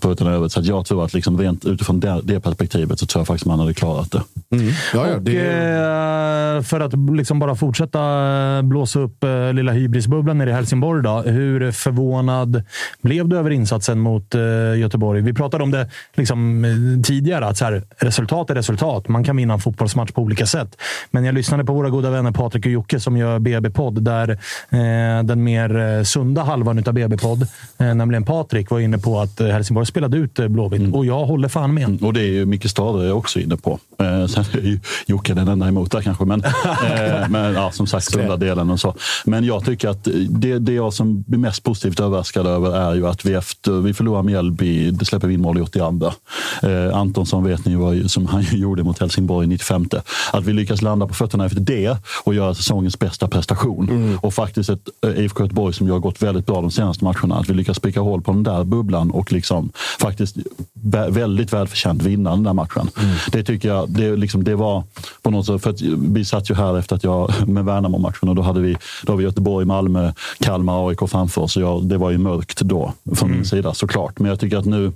På 0.00 0.08
fötterna 0.08 0.30
i 0.32 0.34
övrigt. 0.34 0.52
Så 0.52 0.60
att 0.60 0.66
jag 0.66 0.86
tror 0.86 1.04
att 1.04 1.14
liksom 1.14 1.38
rent 1.40 1.64
utifrån 1.64 2.00
det, 2.00 2.20
det 2.24 2.40
perspektivet 2.40 2.98
så 2.98 3.06
tror 3.06 3.20
jag 3.20 3.26
faktiskt 3.26 3.46
man 3.46 3.58
hade 3.60 3.74
klarat 3.74 4.10
det. 4.12 4.22
mm. 4.56 4.68
ja, 4.94 5.08
ja, 5.08 5.14
Och, 5.14 5.22
det, 5.22 5.40
eh, 6.56 6.62
för 6.62 6.80
att 6.80 6.92
liksom 7.16 7.38
bara 7.38 7.54
fortsätta 7.54 8.00
eh, 8.56 8.62
blåsa 8.62 9.00
upp 9.00 9.24
eh, 9.24 9.52
lilla 9.52 9.72
hybrisbubblan 9.72 10.38
nere 10.38 10.50
i 10.50 10.52
Helsingborg. 10.52 11.02
Då. 11.02 11.22
Hur 11.26 11.72
förvånad 11.72 12.62
blev 13.02 13.28
du 13.28 13.38
över 13.38 13.45
insatsen 13.50 13.98
mot 14.00 14.34
eh, 14.34 14.40
Göteborg? 14.78 15.20
Vi 15.20 15.34
pratade 15.34 15.64
om 15.64 15.70
det 15.70 15.88
liksom, 16.14 16.64
eh, 16.64 17.02
tidigare, 17.02 17.46
att 17.46 17.56
så 17.56 17.64
här, 17.64 17.82
resultat 17.98 18.50
är 18.50 18.54
resultat. 18.54 19.08
Man 19.08 19.24
kan 19.24 19.36
vinna 19.36 19.54
en 19.54 19.60
fotbollsmatch 19.60 20.10
på 20.12 20.22
olika 20.22 20.46
sätt. 20.46 20.76
Men 21.10 21.24
jag 21.24 21.34
lyssnade 21.34 21.64
på 21.64 21.72
våra 21.72 21.90
goda 21.90 22.10
vänner 22.10 22.32
Patrik 22.32 22.66
och 22.66 22.72
Jocke 22.72 23.00
som 23.00 23.16
gör 23.16 23.38
BB-podd, 23.38 24.02
där 24.02 24.30
eh, 24.30 25.24
den 25.24 25.44
mer 25.44 25.76
eh, 25.76 26.02
sunda 26.02 26.42
halvan 26.42 26.82
av 26.86 26.94
BB-podd, 26.94 27.42
eh, 27.78 27.94
nämligen 27.94 28.24
Patrik, 28.24 28.70
var 28.70 28.80
inne 28.80 28.98
på 28.98 29.20
att 29.20 29.40
Helsingborg 29.40 29.86
spelade 29.86 30.16
ut 30.16 30.34
Blåvitt. 30.34 30.94
Och 30.94 31.06
jag 31.06 31.24
håller 31.24 31.48
fan 31.48 31.74
med. 31.74 32.02
Och 32.02 32.12
det 32.12 32.20
är 32.20 32.32
ju 32.32 32.46
Micke 32.46 32.70
Stade 32.70 33.12
också 33.12 33.40
inne 33.40 33.56
på. 33.56 33.78
Eh, 34.00 34.26
sen 34.26 34.44
är 34.52 34.66
ju 34.66 34.80
Jocke 35.06 35.34
den 35.34 35.48
enda 35.48 35.68
emot 35.68 35.90
där 35.90 36.00
kanske. 36.00 36.24
Men, 36.24 36.44
eh, 36.44 37.28
men 37.28 37.54
ja, 37.54 37.70
som 37.70 37.86
sagt, 37.86 38.12
sunda 38.12 38.36
delen 38.36 38.70
och 38.70 38.80
så. 38.80 38.94
Men 39.24 39.44
jag 39.44 39.64
tycker 39.64 39.88
att 39.88 40.08
det, 40.28 40.58
det 40.58 40.72
jag 40.72 40.92
som 40.92 41.22
blir 41.22 41.38
mest 41.38 41.62
positivt 41.62 42.00
överraskad 42.00 42.46
över 42.46 42.76
är 42.76 42.94
ju 42.94 43.06
att 43.06 43.24
vi 43.24 43.34
efter 43.36 43.72
vi 43.72 43.94
förlorar 43.94 44.22
Mjällby, 44.22 44.90
det 44.90 45.04
släpper 45.04 45.28
vi 45.28 45.34
in 45.34 45.40
mål 45.40 45.58
i 45.58 45.60
82. 45.60 46.12
Eh, 46.62 46.96
Antonsson 46.96 47.44
vet 47.44 47.64
ni 47.64 47.74
vad 47.76 48.10
som 48.10 48.26
han 48.26 48.42
gjorde 48.52 48.82
mot 48.82 48.98
Helsingborg 48.98 49.44
i 49.44 49.48
95. 49.48 49.88
Att 50.32 50.44
vi 50.44 50.52
lyckas 50.52 50.82
landa 50.82 51.06
på 51.06 51.14
fötterna 51.14 51.46
efter 51.46 51.60
det 51.60 51.96
och 52.24 52.34
göra 52.34 52.54
säsongens 52.54 52.98
bästa 52.98 53.28
prestation. 53.28 54.18
Och 54.22 54.34
faktiskt 54.34 54.70
ett 54.70 54.88
eh, 55.06 55.24
IFK 55.24 55.42
Göteborg 55.42 55.74
som 55.74 55.86
ju 55.86 55.92
har 55.92 56.00
gått 56.00 56.22
väldigt 56.22 56.46
bra 56.46 56.60
de 56.60 56.70
senaste 56.70 57.04
matcherna. 57.04 57.36
Att 57.36 57.48
vi 57.50 57.54
lyckas 57.54 57.78
pricka 57.78 58.00
hål 58.00 58.22
på 58.22 58.32
den 58.32 58.42
där 58.42 58.64
bubblan 58.64 59.10
och 59.10 59.32
liksom 59.32 59.70
faktiskt 60.00 60.36
vä- 60.84 61.10
väldigt 61.10 61.52
välförtjänt 61.52 62.02
vinna 62.02 62.30
den 62.30 62.42
där 62.42 62.52
matchen. 62.52 62.88
Det 63.32 63.42
tycker 63.44 63.68
jag, 63.68 63.90
det, 63.90 64.16
liksom, 64.16 64.44
det 64.44 64.54
var 64.54 64.82
på 65.22 65.30
något 65.30 65.46
sätt, 65.46 65.62
för 65.62 65.70
att 65.70 65.80
vi 65.98 66.24
satt 66.24 66.50
ju 66.50 66.54
här 66.54 66.78
efter 66.78 66.96
att 66.96 67.04
jag 67.04 67.32
med 67.48 67.64
Värnamo-matchen 67.64 68.28
och 68.28 68.34
då 68.34 68.42
hade 68.42 68.60
vi, 68.60 68.76
då 69.02 69.16
vi 69.16 69.24
Göteborg, 69.24 69.66
Malmö, 69.66 70.12
Kalmar, 70.40 70.88
AIK 70.88 70.98
framför 71.08 71.42
oss. 71.42 71.56
Och 71.56 71.62
jag, 71.62 71.84
det 71.84 71.98
var 71.98 72.10
ju 72.10 72.18
mörkt 72.18 72.60
då 72.60 72.92
från 73.16 73.30
min 73.30 73.44
sida 73.44 73.74
såklart. 73.74 74.18
Men 74.18 74.28
jag 74.28 74.40
tycker 74.40 74.56
att 74.56 74.64
nu 74.66 74.92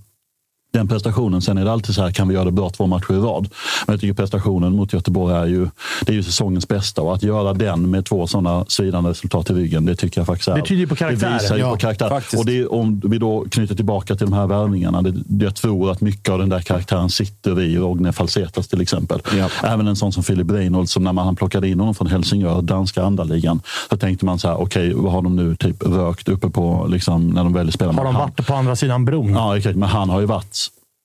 den 0.73 0.89
prestationen. 0.89 1.43
Sen 1.43 1.59
är 1.59 1.65
det 1.65 1.73
alltid 1.73 1.95
så 1.95 2.03
här, 2.03 2.11
kan 2.11 2.29
vi 2.29 2.35
göra 2.35 2.45
det 2.45 2.53
bra 2.53 2.71
två 2.71 2.87
matcher 2.87 3.13
i 3.13 3.17
rad? 3.17 3.49
Men 3.87 3.93
jag 3.93 4.01
tycker 4.01 4.15
prestationen 4.15 4.77
mot 4.77 4.93
Göteborg 4.93 5.35
är 5.37 5.47
ju, 5.47 5.69
det 6.07 6.13
är 6.13 6.17
ju 6.17 6.23
säsongens 6.23 6.69
bästa. 6.69 7.03
Och 7.03 7.15
att 7.15 7.23
göra 7.23 7.53
den 7.53 7.91
med 7.91 8.05
två 8.05 8.27
sådana 8.27 8.65
svidande 8.69 9.11
resultat 9.11 9.51
i 9.51 9.53
ryggen, 9.53 9.85
det 9.85 9.97
tycker 9.97 10.21
jag 10.21 10.27
faktiskt 10.27 10.49
är... 10.49 10.57
Det 10.57 10.63
tyder 10.63 10.81
ju 10.81 10.87
på 10.87 10.97
karaktär. 10.97 11.29
Det 11.29 11.35
visar 11.43 11.55
ju 11.57 11.61
Ja, 11.61 11.71
på 11.71 11.77
karaktär. 11.77 12.09
faktiskt. 12.09 12.41
Och 12.41 12.47
det 12.47 12.67
om 12.67 13.01
vi 13.05 13.19
då 13.19 13.45
knyter 13.51 13.75
tillbaka 13.75 14.17
till 14.17 14.27
de 14.27 14.33
här 14.33 14.47
värvningarna. 14.47 15.03
Det, 15.03 15.45
jag 15.45 15.55
tror 15.57 15.91
att 15.91 16.01
mycket 16.01 16.29
av 16.29 16.39
den 16.39 16.49
där 16.49 16.61
karaktären 16.61 17.11
sitter 17.11 17.61
i 17.61 17.77
Rogne 17.79 18.13
Falsetas 18.13 18.69
till 18.69 18.81
exempel. 18.81 19.21
Ja. 19.39 19.49
Även 19.63 19.87
en 19.89 19.97
sån 19.97 20.13
som 20.13 20.23
Philip 20.23 20.51
Reinholds, 20.51 20.93
som 20.93 21.05
när 21.05 21.13
man 21.13 21.37
plockade 21.37 21.69
in 21.69 21.81
honom 21.81 21.95
från 21.95 22.07
Helsingör, 22.09 22.63
danska 22.63 23.03
andaligan, 23.05 23.61
så 23.91 23.97
tänkte 23.97 24.25
man 24.27 24.39
så 24.39 24.49
här, 24.49 24.61
okej, 24.61 24.93
vad 24.95 25.13
har 25.13 25.23
de 25.23 25.37
nu 25.37 25.57
typ 25.57 25.83
rökt 25.87 26.29
uppe 26.29 26.51
på, 26.51 26.87
liksom, 26.91 27.29
när 27.29 27.45
de 27.45 27.53
väljer 27.53 27.73
spela 27.73 27.93
Har 27.93 28.05
de 28.05 28.15
han? 28.15 28.23
varit 28.37 28.47
på 28.47 28.55
andra 28.55 28.77
sidan 28.77 29.05
bron? 29.05 29.33
Ja, 29.33 29.57
exakt. 29.57 29.77
Men 29.77 29.89
han 29.89 30.11
har 30.11 30.21
ju 30.21 30.27
varit 30.27 30.55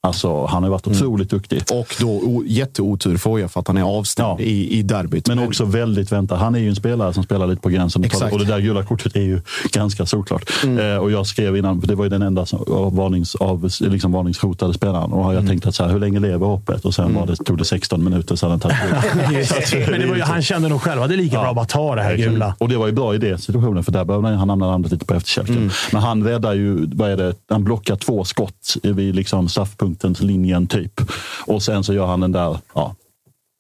Alltså, 0.06 0.46
han 0.46 0.64
har 0.64 0.70
varit 0.70 0.88
otroligt 0.88 1.30
duktig. 1.30 1.62
Och 1.72 1.96
då 2.00 2.10
o, 2.10 2.44
jätteotur 2.46 3.18
för 3.18 3.30
Oja 3.30 3.48
för 3.48 3.60
att 3.60 3.68
han 3.68 3.78
är 3.78 3.84
avstängd 3.84 4.42
i, 4.42 4.78
i 4.80 4.82
derbyt. 4.82 5.28
Men 5.28 5.40
också 5.40 5.66
väldigt 5.66 6.12
väntat. 6.12 6.40
Han 6.40 6.56
är 6.56 6.60
ju 6.60 6.70
en 6.70 6.76
spelare 6.76 7.14
som 7.14 7.24
spelar 7.24 7.48
lite 7.48 7.62
på 7.62 7.70
gränsen. 7.70 8.04
Exakt. 8.04 8.34
Och 8.34 8.40
det 8.40 8.46
där 8.46 8.60
gula 8.60 8.84
kortet 8.84 9.16
är 9.16 9.22
ju 9.22 9.42
ganska 9.72 10.06
solklart. 10.06 10.50
Mm. 10.64 10.92
Eh, 10.94 10.98
och 10.98 11.12
jag 11.12 11.28
skrev 11.28 11.58
innan, 11.58 11.82
för 11.82 11.88
det 11.88 11.96
var 11.96 12.04
ju 12.04 12.10
den 12.10 12.22
enda 12.22 12.46
som, 12.46 12.60
av 12.68 12.96
varnings, 12.96 13.36
av, 13.36 13.70
liksom 13.80 14.12
varningshotade 14.12 14.74
spelaren. 14.74 15.14
Och 15.14 15.26
jag 15.26 15.46
Mm. 15.46 15.48
tänkte 15.48 15.70
att 15.70 15.76
så 15.76 15.84
här, 15.84 15.92
hur 15.92 16.00
länge 16.00 16.20
lever 16.20 16.46
hoppet? 16.46 16.86
Och 16.86 16.94
sen 16.94 17.16
var 17.16 17.28
det, 17.28 17.36
tog 17.36 17.58
det 17.58 17.66
16 17.66 18.04
minuter 18.04 18.38
hade 18.42 18.54
han 18.54 18.60
tagit. 18.60 18.78
Men 19.90 20.00
det 20.00 20.08
var 20.08 20.16
ju, 20.16 20.22
han 20.22 20.42
kände 20.42 20.70
nog 20.70 20.82
själv 20.82 21.02
att 21.02 21.10
det 21.10 21.16
är 21.16 21.18
lika 21.18 21.40
bra 21.40 21.50
att 21.50 21.56
bara 21.56 21.66
ta 21.66 21.96
det 21.96 22.02
här 22.02 22.18
gula. 22.18 22.56
Och 22.58 22.70
det 22.70 22.78
var 22.78 22.86
ju 22.88 22.92
bra 22.94 23.16
i 23.16 23.18
den 23.18 23.40
situationen, 23.40 23.84
för 23.84 23.92
där 23.92 24.06
behövde 24.06 24.28
han 24.28 24.50
hamna 24.50 24.68
landet 24.68 24.92
lite 24.92 25.06
på 25.06 25.14
efterkälken. 25.14 25.58
Mm. 25.58 25.70
Men 25.92 26.02
han 26.02 26.24
räddar 26.24 26.54
ju, 26.54 26.86
vad 26.94 27.10
är 27.12 27.18
det, 27.18 27.34
han 27.50 27.64
blockar 27.64 27.96
två 27.96 28.24
skott 28.24 28.76
vid 28.84 29.16
liksom 29.16 29.50
straffpunktens 29.50 29.95
linjen 30.04 30.68
typ. 30.68 31.02
Och 31.46 31.64
sen 31.64 31.84
så 31.84 31.94
gör 31.94 32.06
han 32.06 32.20
den 32.20 32.32
där, 32.32 32.58
ja, 32.74 32.96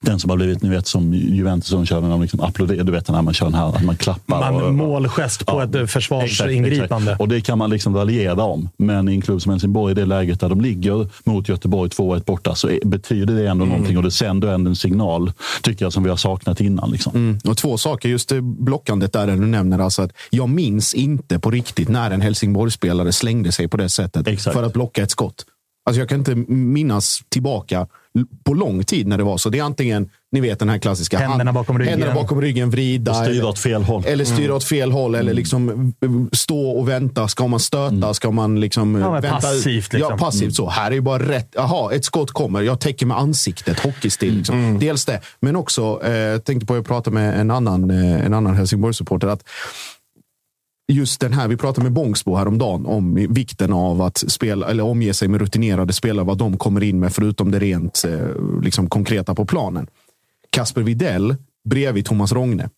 den 0.06 0.20
som 0.20 0.30
har 0.30 0.38
blivit, 0.38 0.62
ni 0.62 0.70
vet 0.70 0.88
som 0.88 1.14
Juventus 1.14 1.70
som 1.70 1.86
kör 1.86 2.02
när 2.02 2.10
de 2.10 2.22
liksom 2.22 2.42
applåderar. 2.42 2.84
Du 2.84 2.92
vet 2.92 3.10
när 3.10 3.22
man 3.22 3.34
kör 3.34 3.46
den 3.46 3.56
här, 3.56 3.70
att 3.70 3.84
man 3.84 3.98
klappar. 3.98 4.52
Man, 4.52 4.64
och, 4.64 4.74
målgest 4.74 5.46
på 5.46 5.62
ett 5.62 5.76
eh, 5.76 5.86
försvarsingripande. 5.86 7.12
Exakt. 7.12 7.22
Och 7.22 7.28
det 7.28 7.42
kan 7.42 7.58
man 7.58 7.70
liksom 7.70 7.96
raljera 7.96 8.44
om. 8.44 8.70
Men 8.78 9.10
i 9.10 9.14
en 9.14 9.22
klubb 9.22 9.42
som 9.42 9.52
Helsingborg, 9.52 9.92
i 9.92 9.96
det 9.96 10.06
läget 10.06 10.40
där 10.40 10.50
de 10.50 10.62
ligger 10.62 11.08
mot 11.24 11.50
Göteborg 11.50 11.90
2-1 11.90 12.26
borta, 12.26 12.56
så 12.56 12.70
är, 12.70 12.80
betyder 12.86 13.36
det 13.36 13.48
ändå 13.48 13.66
Mm. 13.66 13.70
någonting. 13.70 13.98
Och 13.98 14.04
det 14.04 14.12
sänder 14.12 14.48
ändå 14.48 14.70
en 14.70 14.76
signal, 14.76 15.32
tycker 15.64 15.86
jag, 15.86 15.94
som 15.94 16.04
vi 16.04 16.10
har 16.10 16.18
saknat 16.18 16.62
innan. 16.62 16.92
Liksom. 16.92 17.16
Mm. 17.16 17.40
Och 17.48 17.58
två 17.58 17.78
saker, 17.78 18.10
just 18.10 18.30
det 18.30 18.42
blockandet 18.42 19.14
där 19.14 19.28
du 19.28 19.36
nämner. 19.36 19.80
Alltså 19.80 20.02
att 20.02 20.12
jag 20.30 20.50
minns 20.50 20.94
inte 20.94 21.40
på 21.40 21.52
riktigt 21.52 21.90
när 21.90 22.12
en 22.12 22.22
Helsingborgsspelare 22.22 23.12
slängde 23.12 23.52
sig 23.52 23.68
på 23.68 23.78
det 23.78 23.90
sättet 23.90 24.42
för 24.42 24.64
att 24.64 24.74
blocka 24.74 25.04
ett 25.04 25.12
skott. 25.12 25.46
Alltså 25.86 26.00
jag 26.02 26.10
kan 26.10 26.20
inte 26.20 26.36
minnas 26.52 27.22
tillbaka 27.30 27.88
på 28.44 28.54
lång 28.54 28.84
tid 28.84 29.08
när 29.08 29.18
det 29.18 29.24
var 29.24 29.38
så. 29.38 29.50
Det 29.50 29.60
är 29.60 29.64
antingen, 29.64 30.10
ni 30.32 30.40
vet 30.42 30.60
den 30.60 30.70
här 30.70 30.78
klassiska. 30.78 31.18
Händerna 31.18 31.54
bakom 31.54 31.80
ryggen. 31.80 31.92
Händerna 31.94 32.14
bakom 32.22 32.42
ryggen, 32.42 32.70
vrida. 32.70 33.12
Och 33.12 33.18
styra 33.26 33.48
åt 33.48 33.60
fel 33.60 33.84
håll. 33.84 34.04
Eller 34.06 34.26
styra 34.26 34.44
Mm. 34.46 34.56
åt 34.58 34.64
fel 34.64 34.92
håll. 34.92 35.16
Eller 35.16 35.34
liksom 35.34 35.70
eh, 35.70 36.10
stå 36.32 36.70
och 36.70 36.90
vänta. 36.90 37.28
Ska 37.28 37.48
man 37.48 37.60
stöta? 37.60 38.14
Ska 38.14 38.32
man 38.32 38.60
liksom 38.60 38.96
Ja, 38.96 39.12
men 39.12 39.22
vänta? 39.22 39.40
passivt, 39.42 39.94
liksom. 39.94 40.12
Ja, 40.12 40.18
passivt 40.18 40.42
Mm. 40.42 40.52
så. 40.52 40.70
Här 40.70 40.92
är 40.92 40.96
ju 40.96 41.02
bara 41.02 41.24
rätt. 41.30 41.50
Jaha, 41.56 41.94
ett 41.94 42.06
skott 42.06 42.32
kommer. 42.32 42.62
Jag 42.62 42.80
täcker 42.80 43.06
med 43.06 43.18
ansiktet. 43.18 43.80
Hockeystil. 43.80 44.38
Liksom. 44.38 44.80
Dels 44.80 45.06
det. 45.06 45.22
Men 45.40 45.56
också, 45.56 46.04
eh, 46.04 46.38
tänkte 46.40 46.66
på 46.66 46.74
att 46.74 46.78
jag 46.78 46.86
pratade 46.86 47.14
med 47.14 47.40
en 47.40 47.52
annan, 47.52 47.92
eh, 47.92 48.26
en 48.26 48.34
annan 48.34 48.56
Helsingborg-supporter. 48.56 49.28
Att 49.28 49.44
just 50.88 51.22
den 51.22 51.34
här, 51.34 51.48
vi 51.48 51.58
pratade 51.58 51.84
med 51.84 51.92
Bångsbo 51.94 52.36
häromdagen 52.36 52.86
om 52.86 53.28
vikten 53.30 53.74
av 53.74 54.02
att 54.02 54.18
spela, 54.18 54.70
eller 54.70 54.84
omge 54.84 55.14
sig 55.14 55.28
med 55.28 55.42
rutinerade 55.42 55.94
spelare, 55.94 56.26
vad 56.26 56.38
de 56.38 56.58
kommer 56.58 56.84
in 56.84 57.00
med 57.00 57.14
förutom 57.14 57.52
det 57.52 57.60
rent 57.60 58.04
eh, 58.08 58.62
liksom, 58.64 58.90
konkreta 58.90 59.36
på 59.36 59.46
planen. 59.46 59.88
Kasper 60.50 60.82
Videll 60.82 61.36
bredvid 61.70 62.06
Thomas 62.06 62.32
Rogne. 62.32 62.70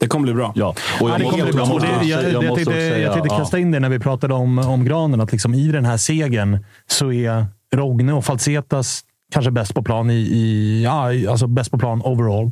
Det 0.00 0.06
kommer 0.06 0.22
bli 0.24 0.34
bra. 0.34 0.52
Ja, 0.56 0.68
och 1.00 1.08
Ja, 1.08 1.12
jag 1.12 1.20
det 1.20 1.24
måste, 1.24 1.38
kommer 1.40 1.44
bli 1.44 1.52
bra. 1.52 1.62
jag 1.66 1.68
måste, 1.74 1.88
Och 1.88 2.00
det- 2.02 2.08
jag- 2.08 2.22
jag 2.24 2.32
jag 2.32 2.44
måste 2.48 2.64
tänkte- 2.64 2.80
Jag 3.00 3.12
tänkte 3.12 3.34
ja. 3.34 3.38
kasta 3.38 3.58
in 3.58 3.70
det 3.70 3.80
när 3.80 3.88
vi 3.88 3.98
pratade 3.98 4.34
om, 4.34 4.58
om 4.58 4.84
Granen. 4.84 5.20
Att 5.20 5.32
liksom 5.32 5.54
I 5.54 5.68
den 5.72 5.84
här 5.84 5.96
segern 5.96 6.58
så 6.86 7.12
är 7.12 7.46
Rogne 7.74 8.12
och 8.12 8.24
Falsetas 8.24 9.04
kanske 9.32 9.50
bäst 9.50 9.74
på 9.74 9.82
plan 9.82 10.10
i, 10.10 10.14
i 10.14 10.82
ja, 10.84 11.30
alltså 11.30 11.46
bäst 11.46 11.70
på 11.70 11.78
plan 11.78 12.02
overall. 12.04 12.50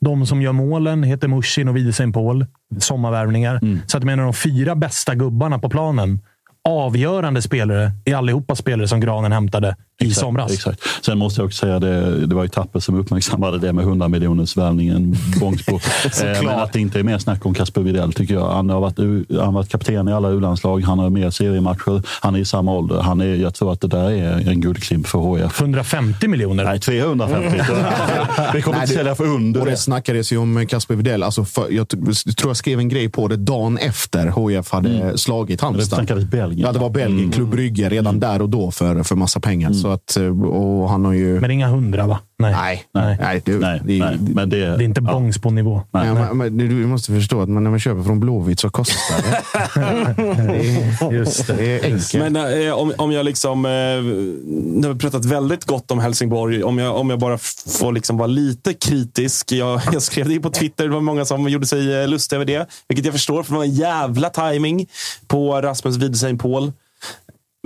De 0.00 0.26
som 0.26 0.42
gör 0.42 0.52
målen 0.52 1.02
heter 1.02 1.28
Mushin 1.28 1.68
och 1.68 1.76
Widersen 1.76 2.12
Paul. 2.12 2.46
Sommarvärvningar. 2.78 3.56
Mm. 3.62 3.80
Så 3.86 3.98
att 3.98 4.04
menar 4.04 4.24
de 4.24 4.34
fyra 4.34 4.74
bästa 4.74 5.14
gubbarna 5.14 5.58
på 5.58 5.68
planen. 5.68 6.20
Avgörande 6.68 7.42
spelare 7.42 7.92
är 8.04 8.14
allihopa 8.14 8.54
spelare 8.54 8.88
som 8.88 9.00
Granen 9.00 9.32
hämtade 9.32 9.76
i 10.02 10.06
Exakt, 10.08 10.20
somras. 10.20 10.52
Exakt. 10.52 10.80
Sen 11.02 11.18
måste 11.18 11.40
jag 11.40 11.46
också 11.46 11.58
säga 11.66 11.78
det, 11.78 12.26
det 12.26 12.34
var 12.34 12.42
ju 12.42 12.48
Tapper 12.48 12.80
som 12.80 12.94
uppmärksammade 12.98 13.58
det 13.58 13.72
med 13.72 13.84
100 13.84 14.08
miljoners 14.08 14.56
värvningen 14.56 15.16
Bångsbo. 15.40 15.74
eh, 15.74 16.42
men 16.42 16.48
att 16.60 16.72
det 16.72 16.80
inte 16.80 16.98
är 16.98 17.02
mer 17.02 17.18
snack 17.18 17.46
om 17.46 17.54
Kasper 17.54 17.80
Widell 17.80 18.12
tycker 18.12 18.34
jag. 18.34 18.50
Han 18.50 18.70
har 18.70 18.80
varit, 18.80 18.98
han 18.98 19.38
har 19.38 19.52
varit 19.52 19.68
kapten 19.68 20.08
i 20.08 20.12
alla 20.12 20.28
U-landslag. 20.28 20.80
Han 20.82 20.98
har 20.98 21.10
mer 21.10 21.30
seriematcher. 21.30 22.02
Han 22.20 22.34
är 22.34 22.38
i 22.38 22.44
samma 22.44 22.72
ålder. 22.72 23.00
Han 23.00 23.20
är, 23.20 23.34
jag 23.34 23.54
tror 23.54 23.72
att 23.72 23.80
det 23.80 23.88
där 23.88 24.10
är 24.10 24.48
en 24.48 24.60
guldklimp 24.60 25.06
för 25.06 25.36
HIF. 25.44 25.60
150 25.60 26.28
miljoner? 26.28 26.64
Nej, 26.64 26.80
350. 26.80 27.48
Vi 28.54 28.62
kommer 28.62 28.78
Nej, 28.78 28.84
inte 28.84 28.94
sälja 28.94 29.14
för 29.14 29.24
under 29.24 29.60
Och 29.60 29.66
det 29.66 29.72
det. 29.72 29.76
snackades 29.76 30.32
ju 30.32 30.36
om 30.36 30.66
Kasper 30.66 30.94
Widell. 30.94 31.22
Alltså 31.22 31.44
för, 31.44 31.70
jag 31.70 31.88
tror 31.88 32.50
jag 32.50 32.56
skrev 32.56 32.78
en 32.78 32.88
grej 32.88 33.08
på 33.08 33.28
det 33.28 33.36
dagen 33.36 33.78
efter 33.78 34.48
HIF 34.48 34.70
hade 34.70 35.18
slagit 35.18 35.60
Halmstad. 35.60 35.82
Det 35.82 35.96
snackades 35.96 36.24
Belgien. 36.24 36.66
Ja, 36.66 36.72
det 36.72 36.78
var 36.78 36.90
Belgien. 36.90 37.18
Mm. 37.18 37.32
Klubb 37.32 37.48
Brygge 37.50 37.88
redan 37.88 38.20
där 38.20 38.42
och 38.42 38.48
då 38.48 38.70
för, 38.70 39.02
för 39.02 39.16
massa 39.16 39.40
pengar. 39.40 39.72
Så 39.72 39.91
att, 39.92 40.16
eh, 40.16 40.42
och 40.42 40.88
han 40.88 41.04
har 41.04 41.12
ju... 41.12 41.40
Men 41.40 41.50
inga 41.50 41.68
hundra, 41.68 42.06
va? 42.06 42.18
Nej. 42.38 42.52
Nej, 42.54 42.84
Nej. 42.94 43.16
nej, 43.20 43.42
det, 43.44 43.58
Nej, 43.58 43.80
det, 43.84 43.98
nej, 43.98 44.18
men 44.20 44.50
det, 44.50 44.56
Det 44.56 44.64
är 44.64 44.82
inte 44.82 45.00
bångs 45.00 45.38
på 45.38 45.50
nivå. 45.50 45.82
Nej. 45.90 46.06
Ja, 46.06 46.14
men, 46.14 46.36
men, 46.38 46.68
du 46.68 46.86
måste 46.86 47.12
förstå 47.12 47.42
att 47.42 47.48
när 47.48 47.60
man 47.60 47.78
köper 47.80 48.02
från 48.02 48.20
Blåvitt 48.20 48.60
så 48.60 48.70
kostar 48.70 49.16
det. 49.22 51.16
Just 51.16 51.46
det. 51.46 51.56
Det 51.56 51.78
är 51.78 51.84
enkelt. 51.84 52.32
Men 52.32 52.66
eh, 52.66 52.72
om, 52.72 52.92
om 52.98 53.12
jag 53.12 53.24
liksom... 53.24 53.64
Eh, 53.64 53.70
nu 53.70 54.86
har 54.86 54.94
vi 54.94 55.00
pratat 55.00 55.24
väldigt 55.24 55.64
gott 55.64 55.90
om 55.90 55.98
Helsingborg. 55.98 56.62
Om 56.62 56.78
jag, 56.78 56.96
om 56.96 57.10
jag 57.10 57.18
bara 57.18 57.38
får 57.78 57.92
liksom 57.92 58.16
vara 58.16 58.26
lite 58.26 58.74
kritisk. 58.74 59.52
Jag, 59.52 59.80
jag 59.92 60.02
skrev 60.02 60.28
det 60.28 60.40
på 60.40 60.50
Twitter. 60.50 60.84
Det 60.84 60.94
var 60.94 61.00
många 61.00 61.24
som 61.24 61.48
gjorde 61.48 61.66
sig 61.66 62.08
lustiga 62.08 62.36
över 62.36 62.46
det. 62.46 62.66
Vilket 62.88 63.04
jag 63.04 63.14
förstår, 63.14 63.42
för 63.42 63.52
det 63.52 63.58
var 63.58 63.64
en 63.64 63.74
jävla 63.74 64.30
timing 64.30 64.86
på 65.26 65.60
Rasmus 65.60 65.96
Widsein 65.96 66.38
Paul. 66.38 66.72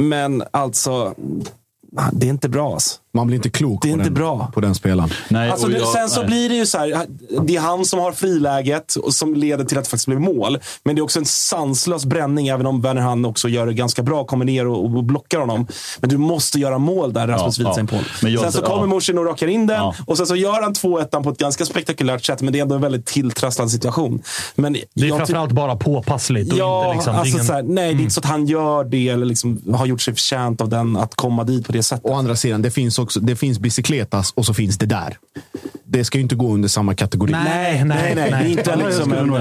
Men 0.02 0.42
alltså, 0.50 1.14
Ah, 1.96 2.10
det 2.12 2.26
är 2.26 2.30
inte 2.30 2.48
bra. 2.48 2.72
Alltså. 2.72 3.00
Man 3.16 3.26
blir 3.26 3.36
inte 3.36 3.50
klok 3.50 3.82
Det 3.82 3.88
är 3.88 3.92
på, 3.92 3.94
inte 3.98 4.04
den, 4.04 4.14
bra. 4.14 4.50
på 4.54 4.60
den 4.60 4.74
spelaren. 4.74 5.10
Nej, 5.28 5.50
Alltså, 5.50 5.66
det, 5.68 5.78
jag- 5.78 5.88
sen 5.88 6.08
så 6.08 6.20
nej. 6.20 6.26
blir 6.28 6.48
det 6.48 6.54
ju 6.54 6.66
så 6.66 6.78
här. 6.78 7.06
Det 7.46 7.56
är 7.56 7.60
han 7.60 7.84
som 7.84 7.98
har 8.00 8.12
friläget 8.12 8.94
och 8.94 9.14
som 9.14 9.34
leder 9.34 9.64
till 9.64 9.78
att 9.78 9.84
det 9.84 9.90
faktiskt 9.90 10.06
blir 10.06 10.18
mål. 10.18 10.58
Men 10.84 10.96
det 10.96 11.00
är 11.00 11.02
också 11.02 11.18
en 11.18 11.24
sanslös 11.24 12.04
bränning, 12.04 12.48
även 12.48 12.66
om 12.66 12.80
Werner 12.80 13.02
han 13.02 13.24
också 13.24 13.48
gör 13.48 13.66
det 13.66 13.74
ganska 13.74 14.02
bra. 14.02 14.24
Kommer 14.24 14.44
ner 14.44 14.66
och, 14.66 14.84
och 14.84 15.04
blockar 15.04 15.38
honom. 15.40 15.66
Men 16.00 16.10
du 16.10 16.16
måste 16.16 16.58
göra 16.58 16.78
mål 16.78 17.12
där, 17.12 17.26
Rasmus 17.26 17.58
Ja, 17.58 17.64
ja. 17.64 17.68
Widsein 17.70 17.86
Paul. 17.86 18.04
Men 18.22 18.32
jag- 18.32 18.42
Sen 18.42 18.52
så 18.52 18.62
kommer 18.62 18.80
ja. 18.82 18.86
Morsin 18.86 19.18
och 19.18 19.24
rakar 19.26 19.46
in 19.46 19.66
den. 19.66 19.76
Ja. 19.76 19.94
Och 20.06 20.16
sen 20.16 20.26
så 20.26 20.36
gör 20.36 20.62
han 20.62 20.72
2-1 20.74 21.22
på 21.22 21.30
ett 21.30 21.38
ganska 21.38 21.64
spektakulärt 21.64 22.24
sätt. 22.24 22.42
Men 22.42 22.52
det 22.52 22.58
är 22.58 22.62
ändå 22.62 22.74
en 22.74 22.80
väldigt 22.80 23.06
tilltrasslad 23.06 23.70
situation. 23.70 24.22
Men 24.54 24.76
Det 24.94 25.08
är 25.08 25.16
framförallt 25.16 25.52
bara 25.52 25.76
påpassligt. 25.76 26.52
Och 26.52 26.58
Ja, 26.58 26.84
inte 26.84 26.96
liksom, 26.96 27.14
alltså 27.16 27.34
ingen- 27.34 27.46
så 27.46 27.52
här, 27.52 27.62
nej, 27.62 27.94
det 27.94 28.00
är 28.00 28.02
inte 28.02 28.14
så 28.14 28.20
att 28.20 28.24
han 28.26 28.46
gör 28.46 28.84
det 28.84 29.08
eller 29.08 29.26
liksom 29.26 29.62
har 29.74 29.86
gjort 29.86 30.00
sig 30.00 30.14
förtjänt 30.14 30.60
av 30.60 30.68
den 30.68 30.96
att 30.96 31.14
komma 31.14 31.44
dit 31.44 31.66
på 31.66 31.72
det 31.72 31.82
sättet. 31.82 32.04
Å 32.10 32.14
andra 32.14 32.36
sidan, 32.36 32.62
det 32.62 32.70
finns, 32.70 32.98
också, 32.98 33.05
det 33.20 33.36
finns 33.36 33.58
bicykletas 33.58 34.32
och 34.36 34.46
så 34.46 34.54
finns 34.54 34.78
det 34.78 34.86
där. 34.86 35.18
Det 35.84 36.04
ska 36.04 36.18
ju 36.18 36.22
inte 36.22 36.34
gå 36.34 36.54
under 36.54 36.68
samma 36.68 36.94
kategori. 36.94 37.32
Nej, 37.32 37.84
nej, 37.84 38.14
nej, 38.14 38.30
det 38.30 38.36
är 38.36 38.46
inte 38.48 38.70
Ja, 38.80 38.86
liksom 38.86 39.12
en. 39.12 39.28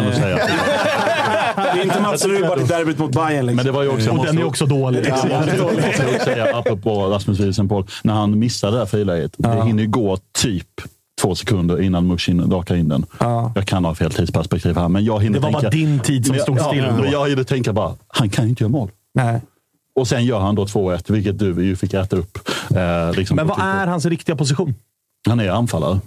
Det 1.55 1.61
är 1.61 1.83
inte 1.83 2.01
Mats 2.01 2.25
Rubart 2.25 2.59
i 2.59 2.63
derbyt 2.63 2.97
mot 2.97 3.11
Bayern. 3.11 3.45
Liksom. 3.45 3.55
Men 3.55 3.65
det 3.65 3.71
var 3.71 3.83
ju 3.83 3.89
också... 3.89 4.11
Och 4.11 4.25
den 4.25 4.37
är 4.37 4.43
också 4.43 4.65
dålig. 4.65 5.05
Ja, 5.09 5.27
jag 5.29 5.45
måste 5.45 5.61
också 5.63 6.23
säga, 6.25 6.57
apropå 6.57 7.07
Rasmus 7.07 7.39
Wilson 7.39 7.69
Paul, 7.69 7.85
när 8.03 8.13
han 8.13 8.39
missade 8.39 8.73
det 8.73 8.79
här 8.79 8.85
friläget. 8.85 9.31
Det 9.37 9.65
hinner 9.65 9.83
ju 9.83 9.89
gå 9.89 10.17
typ 10.37 10.67
två 11.21 11.35
sekunder 11.35 11.81
innan 11.81 12.07
Mushin 12.07 12.51
rakar 12.51 12.75
in 12.75 12.89
den. 12.89 13.05
Jag 13.55 13.65
kan 13.65 13.85
ha 13.85 13.95
fel 13.95 14.11
tidsperspektiv 14.11 14.77
här, 14.77 14.89
men 14.89 15.05
jag 15.05 15.23
hinner 15.23 15.33
Det 15.33 15.39
var 15.39 15.51
tänka... 15.51 15.61
bara 15.61 15.69
din 15.69 15.99
tid 15.99 16.25
som 16.25 16.35
stod 16.35 16.61
still 16.61 16.83
Ja, 16.83 17.05
jag 17.11 17.29
hinner 17.29 17.43
tänka 17.43 17.73
bara, 17.73 17.93
han 18.07 18.29
kan 18.29 18.45
ju 18.45 18.49
inte 18.49 18.63
göra 18.63 18.71
mål. 18.71 18.89
Nej. 19.13 19.41
Och 19.95 20.07
sen 20.07 20.25
gör 20.25 20.39
han 20.39 20.55
då 20.55 20.65
2-1, 20.65 21.11
vilket 21.11 21.39
du 21.39 21.65
ju 21.65 21.75
fick 21.75 21.93
äta 21.93 22.15
upp. 22.15 22.37
Eh, 22.75 23.13
liksom 23.17 23.35
Men 23.35 23.47
vad 23.47 23.57
Twitter. 23.57 23.69
är 23.69 23.87
hans 23.87 24.05
riktiga 24.05 24.35
position? 24.35 24.75
Han 25.27 25.39
är 25.39 25.49
anfallare. 25.49 25.99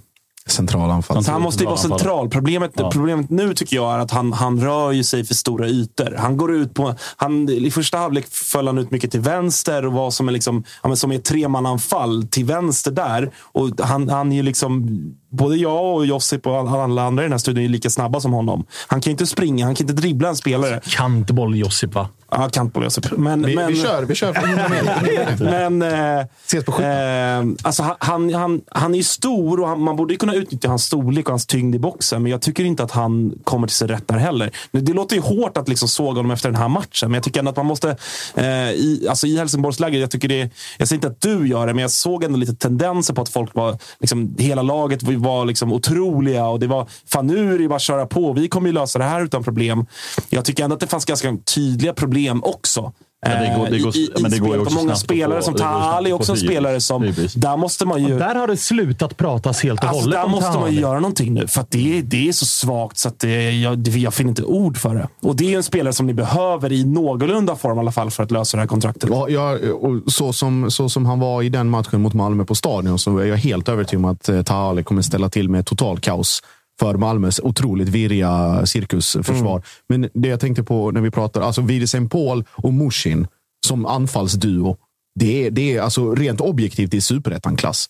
Central 0.46 0.90
anfall. 0.90 1.24
Så 1.24 1.32
han 1.32 1.42
måste 1.42 1.62
ju 1.62 1.66
vara 1.66 1.76
Central 1.76 1.98
central. 1.98 2.28
Problemet, 2.30 2.72
Ja. 2.74 2.90
problemet 2.90 3.30
nu 3.30 3.54
tycker 3.54 3.76
jag 3.76 3.94
är 3.94 3.98
att 3.98 4.10
han, 4.10 4.32
han 4.32 4.60
rör 4.60 4.92
ju 4.92 5.04
sig 5.04 5.24
för 5.24 5.34
stora 5.34 5.66
ytor. 5.68 6.14
Han 6.18 6.36
går 6.36 6.54
ut 6.54 6.74
på... 6.74 6.94
Han, 7.16 7.48
I 7.48 7.70
första 7.70 7.98
halvlek 7.98 8.26
föll 8.30 8.66
han 8.66 8.78
ut 8.78 8.90
mycket 8.90 9.10
till 9.10 9.20
vänster 9.20 9.86
och 9.86 9.92
var 9.92 10.10
som 10.10 10.28
en, 10.28 10.34
liksom, 10.34 10.64
ja, 10.82 10.88
men 10.88 10.96
som 10.96 11.10
ett 11.12 11.24
tremananfall 11.24 12.26
till 12.30 12.44
vänster 12.44 12.90
där. 12.90 13.30
Och 13.42 13.70
han, 13.80 14.08
han 14.08 14.32
är 14.32 14.36
ju 14.36 14.42
liksom... 14.42 15.00
Både 15.30 15.56
jag 15.56 15.94
och 15.94 16.06
Josip 16.06 16.46
och 16.46 16.56
alla 16.56 17.02
andra 17.02 17.22
i 17.22 17.24
den 17.24 17.32
här 17.32 17.38
studion 17.38 17.64
är 17.64 17.68
lika 17.68 17.90
snabba 17.90 18.20
som 18.20 18.32
honom. 18.32 18.64
Han 18.86 19.00
kan 19.00 19.10
inte 19.10 19.26
springa, 19.26 19.64
han 19.64 19.74
kan 19.74 19.84
inte 19.84 20.00
dribbla 20.02 20.28
en 20.28 20.36
spelare. 20.36 20.80
Kantboll 20.84 21.56
Josip, 21.56 21.94
va? 21.94 22.08
Ja, 22.30 22.48
kantboll 22.48 22.84
Josip. 22.84 23.10
Men, 23.16 23.42
Vi, 23.46 23.54
men, 23.56 23.66
vi 23.66 23.82
kör, 23.82 24.02
vi 24.02 24.14
kör 24.14 24.32
för 24.32 24.46
100 24.48 24.64
meter. 24.68 25.68
Men 25.68 25.82
eh, 26.18 26.26
Ses 26.46 26.64
på 26.64 26.82
eh, 26.82 27.38
alltså, 27.62 27.96
han- 28.00 28.34
han, 28.34 28.60
han, 28.70 28.92
är 28.94 28.98
ju 28.98 29.04
stor 29.04 29.60
och 29.60 29.68
han, 29.68 29.80
man 29.82 29.96
borde 29.96 30.14
ju 30.14 30.18
kunna 30.18 30.34
utnyttja 30.34 30.68
hans 30.68 30.84
storlek 30.84 31.26
och 31.26 31.32
hans 31.32 31.46
tyngd 31.46 31.74
i 31.74 31.78
boxen. 31.78 32.22
Men 32.22 32.32
jag 32.32 32.42
tycker 32.42 32.64
inte 32.64 32.82
att 32.82 32.90
han 32.90 33.32
kommer 33.44 33.66
till 33.66 33.76
sig 33.76 33.88
rätt 33.88 34.08
där 34.08 34.16
heller. 34.18 34.50
Nu, 34.70 34.80
Det 34.80 34.92
låter 34.92 35.16
ju 35.16 35.22
hårt 35.22 35.56
att 35.56 35.68
liksom 35.68 35.88
såga 35.88 36.16
honom 36.18 36.30
efter 36.30 36.48
den 36.48 36.60
här 36.60 36.68
matchen, 36.68 36.88
men 37.10 37.14
jag 37.14 37.22
tycker 37.22 37.38
ändå 37.38 37.50
att 37.50 37.56
man 37.56 37.66
måste... 37.66 37.96
Eh, 38.34 38.44
i, 38.70 39.06
alltså 39.10 39.26
I 39.26 39.38
Helsingborgsläget, 39.38 40.00
jag 40.00 40.10
tycker 40.10 40.28
det... 40.28 40.50
Jag 40.78 40.88
säger 40.88 40.96
inte 40.96 41.08
att 41.08 41.20
du 41.20 41.48
gör 41.48 41.66
det, 41.66 41.74
men 41.74 41.82
jag 41.82 41.90
såg 41.90 42.24
ändå 42.24 42.38
lite 42.38 42.54
tendenser 42.54 43.14
på 43.14 43.22
att 43.22 43.28
folk 43.28 43.54
var... 43.54 43.78
Liksom, 44.00 44.34
hela 44.38 44.62
laget 44.62 45.02
var, 45.18 45.44
liksom 45.44 45.72
otroliga 45.72 46.46
och 46.46 46.60
det 46.60 46.66
var 46.66 46.88
fan 47.06 47.26
nu 47.26 47.54
är 47.54 47.58
det 47.58 47.68
bara 47.68 47.76
att 47.76 47.82
köra 47.82 48.06
på. 48.06 48.32
Vi 48.32 48.48
kommer 48.48 48.68
ju 48.68 48.72
lösa 48.72 48.98
det 48.98 49.04
här 49.04 49.24
utan 49.24 49.44
problem. 49.44 49.86
Jag 50.28 50.44
tycker 50.44 50.64
ändå 50.64 50.74
att 50.74 50.80
det 50.80 50.86
fanns 50.86 51.04
ganska 51.04 51.36
tydliga 51.54 51.94
problem 51.94 52.44
också. 52.44 52.92
Men 53.26 53.42
det 53.42 53.58
går- 53.58 53.66
det 53.70 53.78
går- 53.78 53.88
Eh, 53.88 53.96
i, 53.96 54.10
men 54.22 54.30
det 54.30 54.38
går 54.38 54.54
ju 54.54 54.60
också 54.62 54.76
Och 54.78 54.84
många 54.84 54.96
spelare 54.96 55.38
få- 55.40 55.44
som 55.44 55.54
det 55.54 55.58
går 55.62 55.68
ju 55.68 55.72
snabbt 55.74 55.84
Tahali 55.90 56.10
är 56.10 56.14
också 56.14 56.32
en 56.32 56.38
spelare 56.38 56.80
som... 56.80 57.02
Där 57.34 57.56
måste 57.56 57.84
man 57.86 58.04
ju... 58.04 58.18
Där 58.18 58.34
har 58.34 58.46
det 58.46 58.56
slutat 58.56 59.16
pratas 59.16 59.60
helt 59.62 59.80
och 59.80 59.88
Alltså, 59.88 60.02
hållet 60.02 60.20
där 60.20 60.28
måste 60.28 60.58
man 60.58 60.72
ju 60.74 60.80
göra 60.80 61.00
någonting 61.00 61.34
nu, 61.34 61.46
för 61.46 61.60
att 61.60 61.70
det, 61.70 61.98
är- 61.98 62.02
det 62.02 62.28
är 62.28 62.32
så 62.32 62.44
svagt 62.46 62.98
så 62.98 63.08
att 63.08 63.18
det, 63.18 63.50
jag, 63.52 64.14
finner 64.14 64.28
inte 64.28 64.42
ord 64.44 64.76
för 64.78 64.94
det. 64.94 65.08
Och 65.22 65.36
det 65.36 65.52
är 65.52 65.56
en 65.56 65.62
spelare 65.62 65.92
som 65.92 66.06
ni 66.06 66.14
behöver 66.14 66.72
i 66.72 66.84
någorlunda 66.84 67.56
form 67.56 67.76
i 67.76 67.80
alla 67.80 67.92
fall 67.92 68.10
för 68.10 68.22
att 68.22 68.30
lösa 68.30 68.56
det 68.56 68.60
här 68.60 68.68
kontraktet. 68.68 69.10
Ja, 69.12 69.28
jag, 69.28 69.64
och 69.84 70.12
så, 70.12 70.32
som, 70.32 70.70
så 70.70 70.88
som 70.88 71.06
han 71.06 71.20
var 71.20 71.42
i 71.42 71.48
den 71.48 71.68
matchen 71.70 72.02
mot 72.02 72.14
Malmö 72.14 72.44
på 72.44 72.54
Stadion 72.54 72.98
så 72.98 73.18
är 73.18 73.24
jag 73.26 73.36
helt 73.36 73.68
övertygad 73.68 74.04
om 74.04 74.10
att 74.10 74.28
eh, 74.28 74.42
Tahali 74.42 74.82
kommer 74.82 75.02
ställa 75.02 75.28
till 75.28 75.48
med 75.48 75.66
total 75.66 75.98
kaos 75.98 76.42
för 76.78 76.94
Malmös 76.94 77.40
otroligt 77.40 77.88
virriga 77.88 78.66
cirkusförsvar. 78.66 79.62
Men 79.88 80.08
det 80.14 80.28
jag 80.28 80.40
tänkte 80.40 80.62
på 80.62 80.90
när 80.90 81.00
vi 81.00 81.10
pratar, 81.10 81.40
alltså 81.40 81.60
Widesen 81.60 82.08
Paul 82.08 82.44
och 82.50 82.74
Mushin 82.74 83.26
som 83.66 83.86
anfallsduo. 83.86 84.76
Det 85.20 85.46
är, 85.46 85.50
det 85.50 85.76
är 85.76 85.80
alltså 85.80 86.14
rent 86.14 86.40
objektivt 86.40 86.94
i 86.94 87.00
superettan-klass. 87.00 87.88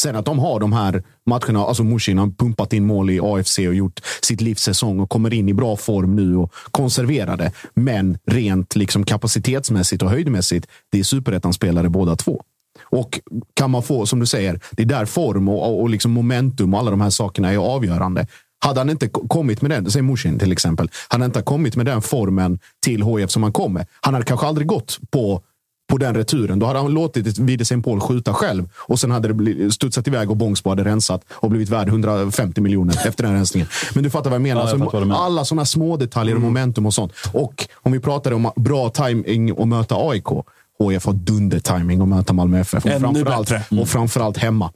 Sen 0.00 0.16
att 0.16 0.24
de 0.24 0.38
har 0.38 0.60
de 0.60 0.72
här 0.72 1.02
matcherna, 1.26 1.60
alltså 1.60 1.84
Mushin 1.84 2.18
har 2.18 2.30
pumpat 2.30 2.72
in 2.72 2.86
mål 2.86 3.10
i 3.10 3.20
AFC 3.22 3.58
och 3.58 3.74
gjort 3.74 4.00
sitt 4.22 4.40
livs 4.40 4.62
säsong 4.62 5.00
och 5.00 5.10
kommer 5.10 5.34
in 5.34 5.48
i 5.48 5.54
bra 5.54 5.76
form 5.76 6.16
nu 6.16 6.36
och 6.36 6.52
konserverar 6.70 7.36
det. 7.36 7.52
Men 7.74 8.18
rent 8.26 8.76
liksom 8.76 9.04
kapacitetsmässigt 9.04 10.02
och 10.02 10.10
höjdmässigt, 10.10 10.66
det 10.92 10.98
är 10.98 11.04
superettan-spelare 11.04 11.88
båda 11.88 12.16
två. 12.16 12.42
Och 12.82 13.20
kan 13.54 13.70
man 13.70 13.82
få, 13.82 14.06
som 14.06 14.20
du 14.20 14.26
säger, 14.26 14.60
det 14.70 14.82
är 14.82 14.86
där 14.86 15.04
form 15.04 15.48
och, 15.48 15.62
och, 15.68 15.80
och 15.80 15.90
liksom 15.90 16.10
momentum 16.12 16.74
och 16.74 16.80
alla 16.80 16.90
de 16.90 17.00
här 17.00 17.10
sakerna 17.10 17.52
är 17.52 17.56
avgörande. 17.58 18.26
Hade 18.64 18.80
han 18.80 18.90
inte 18.90 19.08
ko- 19.08 19.28
kommit 19.28 19.62
med 19.62 19.70
den, 19.70 19.90
säg 19.90 20.02
Mushin 20.02 20.38
till 20.38 20.52
exempel, 20.52 20.90
hade 21.08 21.24
han 21.24 21.28
inte 21.28 21.42
kommit 21.42 21.76
med 21.76 21.86
den 21.86 22.02
formen 22.02 22.58
till 22.84 23.02
HF 23.02 23.30
som 23.30 23.42
han 23.42 23.52
kom 23.52 23.72
med, 23.72 23.86
han 24.00 24.14
hade 24.14 24.26
kanske 24.26 24.46
aldrig 24.46 24.66
gått 24.66 24.98
på 25.10 25.42
på 25.90 25.98
den 25.98 26.14
returen. 26.14 26.58
Då 26.58 26.66
hade 26.66 26.78
han 26.78 26.90
låtit 26.90 27.38
Widesen 27.38 27.82
Paul 27.82 28.00
skjuta 28.00 28.34
själv 28.34 28.68
och 28.76 29.00
sen 29.00 29.10
hade 29.10 29.32
det 29.32 29.70
studsat 29.72 30.06
iväg 30.08 30.30
och 30.30 30.36
Bångsbo 30.36 30.70
hade 30.70 30.84
rensat 30.84 31.24
och 31.30 31.50
blivit 31.50 31.68
värd 31.68 31.88
150 31.88 32.60
miljoner 32.60 33.06
efter 33.08 33.24
den 33.24 33.32
rensningen. 33.32 33.68
Men 33.94 34.04
du 34.04 34.10
fattar 34.10 34.30
vad 34.30 34.34
jag 34.34 34.42
menar. 34.42 34.60
Ja, 34.60 34.68
jag 34.68 34.80
Alltså, 34.82 34.96
vad 34.98 35.06
menar. 35.06 35.24
alla 35.24 35.44
sådana 35.44 35.64
små 35.64 35.96
detaljer 35.96 36.34
och 36.36 36.40
momentum 36.42 36.86
och 36.86 36.94
sånt. 36.94 37.12
Och 37.32 37.66
om 37.74 37.92
vi 37.92 38.00
pratade 38.00 38.34
om 38.36 38.50
bra 38.56 38.90
timing 38.90 39.50
att 39.62 39.68
möta 39.68 39.94
AIK. 39.96 40.26
HIF 40.80 41.06
har 41.06 41.12
dunder-timing 41.12 42.00
att 42.02 42.08
möta 42.08 42.32
Malmö 42.32 42.60
FF. 42.60 42.84
Och 42.84 42.90
Ännu 42.90 43.00
framförallt. 43.00 43.50
Mm. 43.50 43.82
och 43.82 43.88
framförallt 43.88 44.36
hemma. 44.36 44.72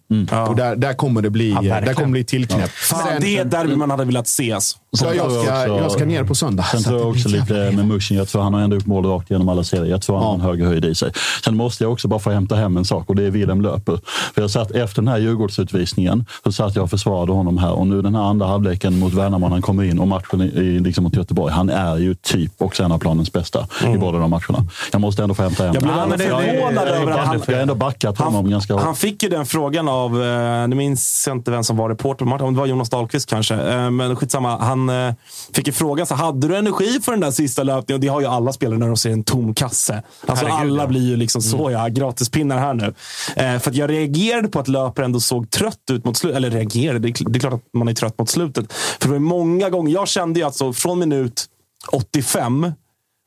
Och 0.49 0.57
där, 0.57 0.77
där, 0.77 0.95
kommer 0.95 1.23
det 1.23 1.31
bli, 1.31 1.49
Ja, 1.51 1.55
verkligen. 1.55 1.85
där 1.85 1.95
kommer 1.95 2.07
det 2.07 2.13
bli 2.13 2.25
tillknäppt. 2.25 2.73
Fan, 2.73 3.07
Sen- 3.09 3.21
det 3.23 3.37
är 3.39 3.45
derby 3.45 3.77
man 3.77 3.91
hade 3.91 4.05
velat 4.05 4.29
se. 4.29 4.53
Alltså. 4.53 4.79
Ja, 5.01 5.15
jag, 5.15 5.33
ska, 5.33 5.67
jag 5.67 5.93
ska 5.93 6.05
ner 6.05 6.25
på 6.25 6.35
söndag. 6.35 6.63
Sen 6.63 6.83
tror 6.83 6.99
jag 6.99 7.09
också 7.09 7.29
blir 7.29 7.41
lite 7.41 7.55
med 7.77 7.87
Mushin. 7.89 8.17
Jag 8.19 8.29
tror 8.29 8.43
han 8.43 8.55
har 8.55 8.61
ändå 8.61 8.77
upp 8.77 8.87
mål 8.87 9.07
rakt 9.07 9.31
genom 9.31 9.49
alla 9.49 9.65
serier. 9.65 9.87
Jag 9.91 10.03
tror 10.03 10.17
han 10.17 10.27
har 10.27 10.35
en 10.35 10.41
högre 10.41 10.67
höjd 10.67 10.85
i 10.85 10.95
sig. 10.95 11.13
Sen 11.45 11.57
måste 11.57 11.85
jag 11.85 11.93
också 11.93 12.09
bara 12.09 12.21
få 12.21 12.31
hämta 12.31 12.55
hem 12.57 12.77
en 12.77 12.85
sak 12.85 13.09
och 13.09 13.17
det 13.17 13.23
är 13.27 13.31
Wilhelm 13.31 13.61
Löper. 13.61 13.99
För 14.35 14.41
jag 14.43 14.51
satt 14.51 14.71
efter 14.71 15.03
den 15.03 15.09
här 15.09 15.19
Djurgårdsutvisningen 15.19 16.25
så 16.45 16.53
satt 16.53 16.77
jag 16.77 16.83
och 16.83 16.91
försvarade 16.91 17.33
honom 17.33 17.59
här 17.59 17.73
och 17.73 17.87
nu 17.87 18.03
den 18.03 18.15
här 18.15 18.23
andra 18.23 18.47
halvleken 18.47 18.99
mot 18.99 19.13
Värnamo 19.13 19.49
han 19.49 19.63
kommer 19.63 19.83
in 19.83 19.99
och 19.99 20.09
matchen 20.09 20.41
i, 20.43 20.81
liksom 20.81 21.05
mot 21.05 21.17
Göteborg. 21.17 21.53
Han 21.53 21.71
är 21.71 21.97
ju 21.97 22.15
typ 22.15 22.53
också 22.59 22.83
en 22.83 22.93
av 22.93 22.99
planens 22.99 23.33
bästa 23.33 23.67
i 23.95 23.99
båda 23.99 24.19
de 24.19 24.31
matcherna. 24.31 24.65
Jag 24.93 25.01
måste 25.01 25.23
ändå 25.23 25.35
få 25.35 25.43
hämta 25.43 25.65
hem 25.65 25.75
Jag 25.75 25.83
blev 25.83 25.95
Ja, 25.97 26.07
men 26.07 26.19
det- 26.19 26.25
förvånad 26.25 26.89
jag- 26.89 26.97
över 26.97 27.13
att 27.13 27.19
han- 27.27 27.41
Jag 27.47 27.55
har 27.55 27.63
ändå 27.63 27.75
backat 27.75 28.19
honom 28.19 28.51
ganska 28.51 28.75
hårt. 28.75 28.83
Han 28.83 28.95
fick 28.97 29.23
ju 29.23 29.29
den 29.29 29.47
frågan 29.47 29.89
av, 29.89 30.23
eh, 30.23 30.69
nu 30.69 30.77
minns 30.77 31.25
jag 31.27 31.37
inte 31.37 31.51
vem 31.51 31.65
som 31.65 31.77
var 31.77 31.89
reporter, 31.89 32.25
Martin, 32.25 32.47
om 32.47 32.55
det 32.55 32.61
var 32.61 32.67
Jonas 32.67 32.91
Dahlqvist 32.91 33.29
kanske. 33.31 33.55
Eh, 33.55 33.91
Men 33.91 34.17
skitsamma, 34.17 34.59
han 34.59 34.82
eh, 34.89 35.15
fick 35.53 35.67
ju 35.67 35.73
frågan, 35.73 36.07
så, 36.07 36.15
hade 36.15 36.49
du 36.49 36.57
energi 36.57 37.01
för 37.03 37.13
den 37.13 37.21
där 37.21 37.31
sista 37.31 37.63
löpningen? 37.63 37.97
Och 37.97 38.01
det 38.01 38.09
har 38.09 38.21
ju 38.21 38.27
alla 38.27 38.53
spelare 38.53 38.79
när 38.79 38.87
de 38.87 38.97
ser 38.97 39.11
en 39.11 39.25
tom 39.25 39.55
kasse. 39.55 40.03
Alltså 40.27 40.47
Herregud, 40.47 40.73
alla 40.73 40.83
ja. 40.83 40.87
blir 40.87 41.09
ju 41.09 41.17
liksom 41.17 41.43
så, 41.43 41.71
ja, 41.71 41.89
gratispinnar 41.89 42.59
här 42.59 42.75
nu. 42.75 42.95
Eh, 43.37 43.59
För 43.59 43.73
jag 43.75 43.91
reagerade 43.91 44.49
på 44.49 44.61
att 44.61 44.69
löpare 44.69 45.05
ändå 45.05 45.21
såg 45.21 45.51
trött 45.51 45.91
ut 45.91 46.05
mot 46.05 46.17
slutet. 46.17 46.37
Eller 46.37 46.51
reagerade, 46.51 46.99
det 46.99 47.09
är 47.09 47.31
det 47.31 47.39
är 47.39 47.41
klart 47.41 47.53
att 47.53 47.73
man 47.73 47.89
är 47.89 47.95
trött 47.95 48.19
mot 48.19 48.29
slutet. 48.29 48.73
För 48.73 49.09
det 49.09 49.13
var 49.13 49.19
många 49.19 49.71
gånger, 49.71 49.93
jag 49.93 50.09
kände 50.09 50.41
ju 50.41 50.47
alltså 50.47 50.73
från 50.73 50.99
minut 50.99 51.45
85 51.93 52.73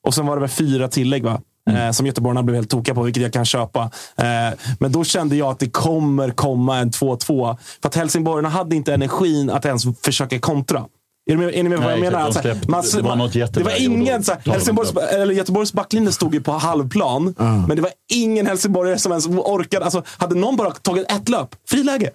och 0.07 0.13
sen 0.13 0.25
var 0.25 0.35
det 0.35 0.39
väl 0.39 0.49
fyra 0.49 0.87
tillägg 0.87 1.23
va? 1.23 1.41
Eh, 1.69 1.91
som 1.91 2.05
göteborgarna 2.05 2.43
blev 2.43 2.55
helt 2.55 2.69
tokiga 2.69 2.95
på, 2.95 3.03
vilket 3.03 3.23
jag 3.23 3.33
kan 3.33 3.45
köpa. 3.45 3.91
Eh, 4.15 4.57
men 4.79 4.91
då 4.91 5.03
kände 5.03 5.35
jag 5.35 5.51
att 5.51 5.59
det 5.59 5.69
kommer 5.69 6.29
komma 6.29 6.77
en 6.77 6.91
2-2. 6.91 7.57
För 7.81 7.89
att 7.89 7.95
helsingborgarna 7.95 8.49
hade 8.49 8.75
inte 8.75 8.93
energin 8.93 9.49
att 9.49 9.65
ens 9.65 9.83
försöka 10.01 10.39
kontra. 10.39 10.85
Är 11.27 11.35
ni 11.35 11.45
med, 11.45 11.55
är 11.55 11.63
ni 11.63 11.69
med 11.69 11.79
vad 11.79 11.91
jag 11.91 11.99
menar? 11.99 12.19
Alltså, 12.19 12.41
släppte- 12.41 12.97
det 12.97 13.01
var 13.01 13.15
något 13.15 13.33
det 13.53 13.63
var 13.63 13.81
ingen... 13.81 14.23
Så 14.23 14.31
här, 14.31 14.51
Helsingborgs, 14.51 14.93
eller 14.95 15.33
Göteborgs 15.33 15.73
backlinje 15.73 16.11
stod 16.11 16.33
ju 16.33 16.41
på 16.41 16.51
halvplan, 16.51 17.33
men 17.67 17.75
det 17.75 17.81
var 17.81 17.91
ingen 18.13 18.47
helsingborgare 18.47 18.97
som 18.97 19.11
ens 19.11 19.27
orkade. 19.27 19.85
Alltså, 19.85 20.03
hade 20.17 20.35
någon 20.35 20.55
bara 20.55 20.71
tagit 20.71 21.11
ett 21.11 21.29
löp, 21.29 21.49
friläge. 21.69 22.09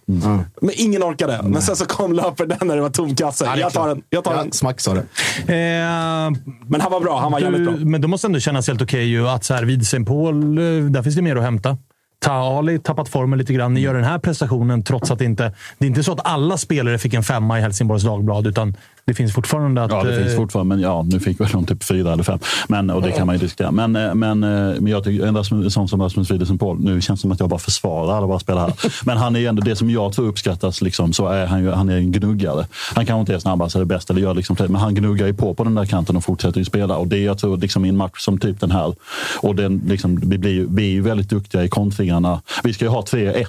Men 0.60 0.70
ingen 0.74 1.02
orkade. 1.02 1.40
Men 1.44 1.62
sen 1.62 1.76
så 1.76 1.84
kom 1.86 2.12
löpet 2.12 2.48
där 2.48 2.64
när 2.64 2.76
det 2.76 2.82
var 2.82 2.90
tom 2.90 3.16
kasse. 3.16 3.44
Ja, 3.44 3.56
jag 3.56 3.72
tar 3.72 3.88
den. 3.88 4.02
Jag 4.10 4.24
tar 4.24 4.32
Ja, 4.34 4.42
den. 4.42 4.52
Smack 4.52 4.80
sa 4.80 4.94
det. 4.94 5.00
Eh, 5.00 6.30
Men 6.66 6.80
han 6.80 6.92
var 6.92 7.00
bra. 7.00 7.20
Han 7.20 7.32
var 7.32 7.40
jävligt 7.40 7.64
bra. 7.64 7.74
du, 7.76 7.84
men 7.84 8.00
då 8.00 8.08
måste 8.08 8.26
ändå 8.26 8.38
kännas 8.40 8.68
helt 8.68 8.82
okej 8.82 9.04
ju 9.04 9.28
att 9.28 9.44
så 9.44 9.54
här, 9.54 9.62
vid 9.64 9.82
St. 9.82 10.04
Paul, 10.04 10.58
eh, 10.58 10.64
där 10.90 11.02
finns 11.02 11.16
det 11.16 11.22
mer 11.22 11.36
att 11.36 11.42
hämta. 11.42 11.76
Tahali 12.20 12.78
tappat 12.78 13.08
formen 13.08 13.38
lite 13.38 13.52
grann. 13.52 13.74
Ni 13.74 13.80
gör 13.80 13.94
den 13.94 14.04
här 14.04 14.18
prestationen 14.18 14.82
trots 14.82 15.10
att 15.10 15.18
det 15.18 15.24
inte... 15.24 15.52
Det 15.78 15.84
är 15.84 15.88
inte 15.88 16.02
så 16.02 16.12
att 16.12 16.26
alla 16.26 16.56
spelare 16.56 16.98
fick 16.98 17.14
en 17.14 17.22
femma 17.22 17.58
i 17.58 17.62
Helsingborgs 17.62 18.02
Dagblad, 18.02 18.46
utan 18.46 18.76
det 19.04 19.14
finns 19.14 19.34
fortfarande 19.34 19.82
att... 19.84 19.90
Ja, 19.90 20.02
det 20.02 20.16
eh, 20.16 20.22
finns 20.22 20.36
fortfarande, 20.36 20.74
men 20.76 20.82
ja, 20.82 21.02
nu 21.02 21.20
fick 21.20 21.40
väl 21.40 21.48
de 21.52 21.66
typ 21.66 21.84
fyra 21.84 22.12
eller 22.12 22.22
fem. 22.22 22.38
Men, 22.68 22.90
och 22.90 23.02
det 23.02 23.12
kan 23.12 23.26
man 23.26 23.34
ju 23.34 23.40
diskutera. 23.40 23.70
Men, 23.70 23.96
eh, 23.96 24.14
men, 24.14 24.42
eh, 24.44 24.48
men 24.80 24.86
jag 24.86 25.04
tycker, 25.04 25.26
en 25.26 25.70
sån 25.70 25.88
som 25.88 26.02
Rasmus 26.02 26.30
Widesen 26.30 26.58
Paul, 26.58 26.80
nu 26.80 27.00
känns 27.00 27.20
det 27.20 27.22
som 27.22 27.32
att 27.32 27.40
jag 27.40 27.48
bara 27.48 27.58
försvarar 27.60 28.16
alla 28.16 28.26
våra 28.26 28.38
spelare 28.38 28.62
här. 28.62 28.92
Men 29.06 29.16
han 29.16 29.36
är 29.36 29.48
ändå 29.48 29.62
det 29.62 29.76
som 29.76 29.90
jag 29.90 30.12
tror 30.12 30.28
uppskattas, 30.28 30.82
liksom, 30.82 31.12
så 31.12 31.28
är 31.28 31.46
han 31.46 31.62
ju 31.62 31.70
han 31.70 31.88
är 31.88 31.96
en 31.96 32.12
gnuggare. 32.12 32.66
Han 32.94 33.06
kanske 33.06 33.20
inte 33.20 33.34
är 33.34 33.38
snabbast 33.38 33.76
eller 33.76 33.84
bäst, 33.84 34.10
eller 34.10 34.20
gör 34.20 34.34
liksom, 34.34 34.56
men 34.60 34.74
han 34.74 34.94
gnuggar 34.94 35.26
ju 35.26 35.34
på 35.34 35.54
på 35.54 35.64
den 35.64 35.74
där 35.74 35.84
kanten 35.84 36.16
och 36.16 36.24
fortsätter 36.24 36.58
ju 36.58 36.64
spela. 36.64 36.96
Och 36.96 37.06
det 37.08 37.18
jag 37.18 37.38
tror, 37.38 37.56
liksom, 37.56 37.84
i 37.84 37.88
en 37.88 37.96
match 37.96 38.18
som 38.18 38.38
typ 38.38 38.60
den 38.60 38.70
här, 38.70 38.94
och 39.40 39.54
den, 39.54 39.82
liksom, 39.86 40.16
vi, 40.16 40.38
blir, 40.38 40.52
ju- 40.52 40.66
vi 40.70 40.82
är 40.82 40.90
ju 40.90 41.00
väldigt 41.00 41.30
duktiga 41.30 41.64
i 41.64 41.68
kontringarna. 42.10 42.42
Vi 42.64 42.72
ska 42.72 42.84
ju 42.84 42.88
ha 42.90 43.02
3-1 43.02 43.44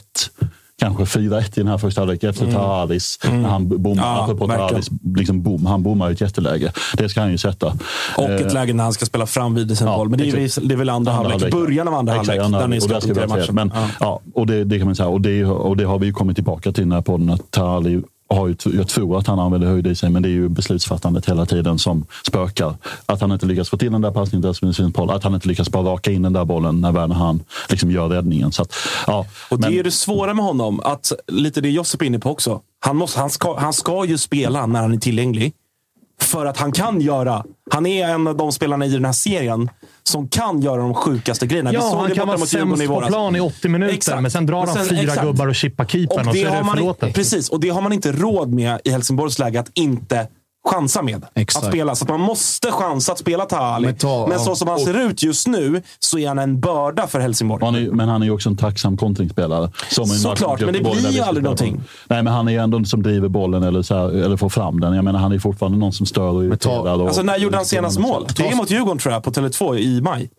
kanske 0.79 1.03
4-1 1.03 1.41
i 1.41 1.49
den 1.55 1.67
här 1.67 1.77
första 1.77 2.01
halvlek 2.01 2.23
efter 2.23 2.43
Mm. 2.43 2.55
Tahalis. 2.55 3.19
Mm. 3.23 3.41
När 3.41 3.49
han 3.49 3.67
bommar, 3.67 4.57
Ja, 4.57 4.79
liksom 5.17 5.65
han 5.67 5.83
bommar 5.83 6.07
ju 6.09 6.13
ett 6.13 6.21
jätteläge. 6.21 6.73
Det 6.97 7.09
ska 7.09 7.21
han 7.21 7.31
ju 7.31 7.37
sätta. 7.37 7.67
Och 8.17 8.29
ett 8.29 8.45
Eh, 8.45 8.53
läge 8.53 8.73
när 8.73 8.83
han 8.83 8.93
ska 8.93 9.05
spela 9.05 9.25
fram 9.25 9.55
vid 9.55 9.77
sin 9.77 9.87
boll. 9.87 10.09
Men 10.09 10.19
det 10.19 10.29
är, 10.29 10.37
exakt. 10.37 10.67
det 10.67 10.75
är 10.75 10.77
väl 10.77 10.89
andra, 10.89 11.11
halvlek. 11.11 11.51
Början 11.51 11.87
av 11.87 11.93
andra 11.93 12.13
Exakt, 12.13 12.27
halvlek. 12.27 12.45
andra 12.45 12.59
Där 12.59 12.67
ni 12.67 12.79
halvlek. 12.79 12.97
Och 12.97 13.03
ska 13.03 13.13
där 13.13 13.27
vi 13.27 13.27
matchen. 13.27 13.55
Men, 13.55 13.71
ja. 13.99 14.21
och 14.33 14.47
det, 14.47 14.63
det 14.63 14.77
kan 14.77 14.87
man 14.87 14.95
säga. 14.95 15.09
Och 15.09 15.21
det, 15.21 15.45
och 15.45 15.77
det 15.77 15.83
har 15.83 15.99
vi 15.99 16.05
ju 16.05 16.13
kommit 16.13 16.37
tillbaka 16.37 16.71
till 16.71 16.83
den 16.83 16.91
här 16.91 17.01
podden. 17.01 17.29
Att 17.29 17.51
Tahali 17.51 18.01
har 18.35 18.47
ju, 18.47 18.55
jag 18.77 18.87
tror 18.87 19.17
att 19.17 19.27
han 19.27 19.39
använder 19.39 19.67
höjd 19.67 19.87
i 19.87 19.95
sig, 19.95 20.09
men 20.09 20.21
det 20.23 20.29
är 20.29 20.31
ju 20.31 20.49
beslutsfattandet 20.49 21.29
hela 21.29 21.45
tiden 21.45 21.79
som 21.79 22.05
spökar. 22.27 22.75
Att 23.05 23.21
han 23.21 23.31
inte 23.31 23.45
lyckas 23.45 23.69
få 23.69 23.77
till 23.77 23.91
den 23.91 24.01
där 24.01 24.11
passningen 24.11 24.41
till 24.41 24.47
Rasmus 24.67 24.93
Paul. 24.93 25.09
Att 25.11 25.23
han 25.23 25.33
inte 25.33 25.47
lyckas 25.47 25.69
bara 25.69 25.83
raka 25.83 26.11
in 26.11 26.21
den 26.21 26.33
där 26.33 26.45
bollen 26.45 26.81
när 26.81 26.91
Werner 26.91 27.15
han 27.15 27.43
liksom 27.69 27.91
gör 27.91 28.09
räddningen. 28.09 28.51
Så 28.51 28.61
att, 28.61 28.73
ja, 29.07 29.25
Och 29.49 29.59
det 29.59 29.69
men- 29.69 29.79
är 29.79 29.83
det 29.83 29.91
svåra 29.91 30.33
med 30.33 30.45
honom. 30.45 30.79
Att, 30.79 31.11
lite 31.27 31.61
det 31.61 31.69
Josip 31.69 32.01
är 32.01 32.05
inne 32.05 32.19
på 32.19 32.29
också. 32.31 32.61
Han, 32.79 32.97
måste, 32.97 33.19
han, 33.19 33.29
ska, 33.29 33.59
han 33.59 33.73
ska 33.73 34.05
ju 34.05 34.17
spela 34.17 34.65
när 34.65 34.81
han 34.81 34.93
är 34.93 34.97
tillgänglig. 34.97 35.53
För 36.21 36.45
att 36.45 36.57
han 36.57 36.71
kan 36.71 37.01
göra... 37.01 37.43
Han 37.71 37.85
är 37.85 38.07
en 38.07 38.27
av 38.27 38.37
de 38.37 38.51
spelarna 38.51 38.85
i 38.85 38.89
den 38.89 39.05
här 39.05 39.11
serien 39.11 39.69
som 40.03 40.27
kan 40.27 40.61
göra 40.61 40.81
de 40.81 40.93
sjukaste 40.93 41.47
grejerna. 41.47 41.73
Ja, 41.73 41.99
han 41.99 42.11
kan 42.11 42.27
vara 42.27 42.37
sämst 42.37 42.87
på 42.87 43.01
plan 43.01 43.35
i 43.35 43.39
80 43.39 43.69
minuter, 43.69 43.93
Exakt. 43.93 44.21
men 44.21 44.31
sen 44.31 44.45
drar 44.45 44.67
han 44.67 44.85
fyra 44.85 45.01
exakt. 45.01 45.21
gubbar 45.21 45.47
och 45.47 45.55
chippar 45.55 45.85
keepern 45.85 46.27
och, 46.27 46.35
så 46.35 46.41
är 46.41 46.63
det 46.63 46.69
förlåtet. 46.73 47.15
Precis, 47.15 47.49
och 47.49 47.59
det 47.59 47.69
har 47.69 47.81
man 47.81 47.93
inte 47.93 48.11
råd 48.11 48.53
med 48.53 48.81
i 48.83 48.89
Helsingborgs 48.89 49.39
läge 49.39 49.59
att 49.59 49.69
inte 49.73 50.27
chansa 50.69 51.01
med. 51.01 51.25
Exakt. 51.35 51.65
Att 51.65 51.71
spela. 51.71 51.95
Så 51.95 52.03
att 52.05 52.09
man 52.09 52.19
måste 52.19 52.71
chansa 52.71 53.11
att 53.11 53.19
spela 53.19 53.45
Tahali. 53.45 53.85
Men 53.85 53.91
Men, 54.29 54.37
ta- 54.37 54.43
så 54.43 54.51
ja. 54.51 54.55
som 54.55 54.67
han 54.67 54.79
ser 54.79 54.93
ut 55.07 55.23
just 55.23 55.47
nu 55.47 55.81
så 55.99 56.17
är 56.19 56.27
han 56.27 56.39
en 56.39 56.59
börda 56.59 57.07
för 57.07 57.19
Helsingborg. 57.19 57.65
Han 57.65 57.75
är, 57.75 57.91
men 57.91 58.09
han 58.09 58.21
är 58.21 58.25
ju 58.25 58.31
också 58.31 58.49
en 58.49 58.57
tacksam 58.57 58.97
kontringsspelare. 58.97 59.71
Som 59.89 60.05
Såklart, 60.07 60.59
men 60.61 60.73
det 60.73 60.79
blir 60.79 61.09
ju 61.11 61.21
aldrig 61.21 61.43
någonting. 61.43 61.81
Nej, 62.09 62.23
men 62.23 62.33
han 62.33 62.47
är 62.47 62.51
ju 62.51 62.57
ändå 62.57 62.77
en 62.77 62.85
som 62.85 63.03
driver 63.03 63.27
bollen 63.27 63.63
eller, 63.63 63.81
så 63.81 63.95
här, 63.95 64.09
eller 64.23 64.37
får 64.37 64.49
fram 64.49 64.79
den. 64.79 64.93
Jag 64.95 65.05
menar, 65.05 65.19
han 65.19 65.31
är 65.31 65.39
fortfarande 65.39 65.77
någon 65.77 65.93
som 65.93 66.05
stör 66.05 66.29
och 66.29 66.45
irriterar. 66.45 66.99
och- 67.01 67.07
Alltså, 67.07 67.21
när 67.23 67.37
gjorde 67.37 67.55
han 67.57 67.65
senast 67.65 67.99
mål? 67.99 68.27
Det 68.37 68.47
är 68.47 68.55
mot 68.55 68.71
Djurgården 68.71 68.97
tror 68.97 69.13
jag, 69.13 69.23
på 69.23 69.31
Tele2 69.31 69.77
i 69.77 70.01
maj. 70.01 70.29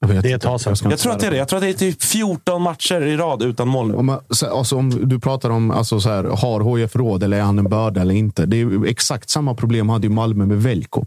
Jag 0.00 0.08
vet 0.08 0.22
Det 0.22 0.30
är 0.32 0.36
ett 0.36 0.42
tag 0.42 0.60
sedan. 0.60 0.76
Jag 0.82 0.92
inte 0.92 1.02
tror 1.02 1.12
att 1.12 1.20
det 1.20 1.26
är 1.26 1.30
det. 1.30 1.36
Jag 1.36 1.48
tror 1.48 1.56
att 1.56 1.62
det 1.62 1.68
är 1.68 1.72
typ 1.74 2.02
14 2.02 2.62
matcher 2.62 3.00
i 3.02 3.16
rad 3.16 3.42
utan 3.42 3.68
mål. 3.68 3.94
Om, 3.94 4.18
alltså, 4.50 4.76
om 4.76 5.08
du 5.08 5.20
pratar 5.20 5.50
om 5.50 5.70
alltså, 5.70 6.00
så 6.00 6.08
här, 6.08 6.24
har 6.24 6.76
HIF 6.78 6.96
råd 6.96 7.22
eller 7.22 7.36
är 7.38 7.42
han 7.42 7.58
en 7.58 7.68
börda 7.68 8.00
eller 8.00 8.14
inte. 8.14 8.46
Det 8.46 8.60
är 8.60 8.86
exakt 8.86 9.30
samma 9.30 9.54
problem 9.54 9.88
hade 9.88 10.06
ju 10.06 10.12
Malmö 10.12 10.46
med 10.46 10.62
Velko. 10.62 11.04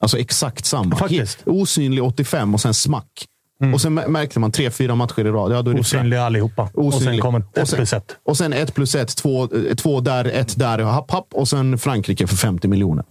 Alltså 0.00 0.18
exakt 0.18 0.64
samma. 0.64 0.96
Faktiskt. 0.96 1.38
He- 1.44 1.50
Osynlig 1.62 2.04
85 2.04 2.54
och 2.54 2.60
sen 2.60 2.74
smack. 2.74 3.26
Och 3.74 3.80
sen 3.80 3.98
mär- 3.98 4.08
märkte 4.08 4.40
man 4.40 4.52
tre, 4.52 4.70
fyra 4.70 4.94
matcher 4.94 5.20
i 5.26 5.30
rad. 5.30 5.52
Ja, 5.52 5.62
då 5.62 5.70
är 5.70 5.74
det 5.74 5.80
Osynliga 5.80 6.22
allihopa. 6.24 6.62
Och 6.62 6.92
sen 6.92 7.02
Osynlig. 7.02 7.22
kommer 7.22 7.38
ett 7.40 7.58
Och 7.58 7.68
sen- 7.68 7.76
plus 7.76 7.92
ett. 7.92 8.16
Och 8.24 8.36
sen 8.36 8.52
ett 8.52 8.74
plus 8.74 8.94
ett, 8.94 9.16
två, 9.16 9.42
eh, 9.42 9.74
två 9.74 10.00
där, 10.00 10.24
ett 10.24 10.58
där, 10.58 10.78
happ, 10.78 11.10
happ. 11.10 11.26
Och 11.32 11.48
sen 11.48 11.78
Frankrike 11.78 12.26
för 12.26 12.36
50 12.36 12.68
miljoner. 12.68 13.04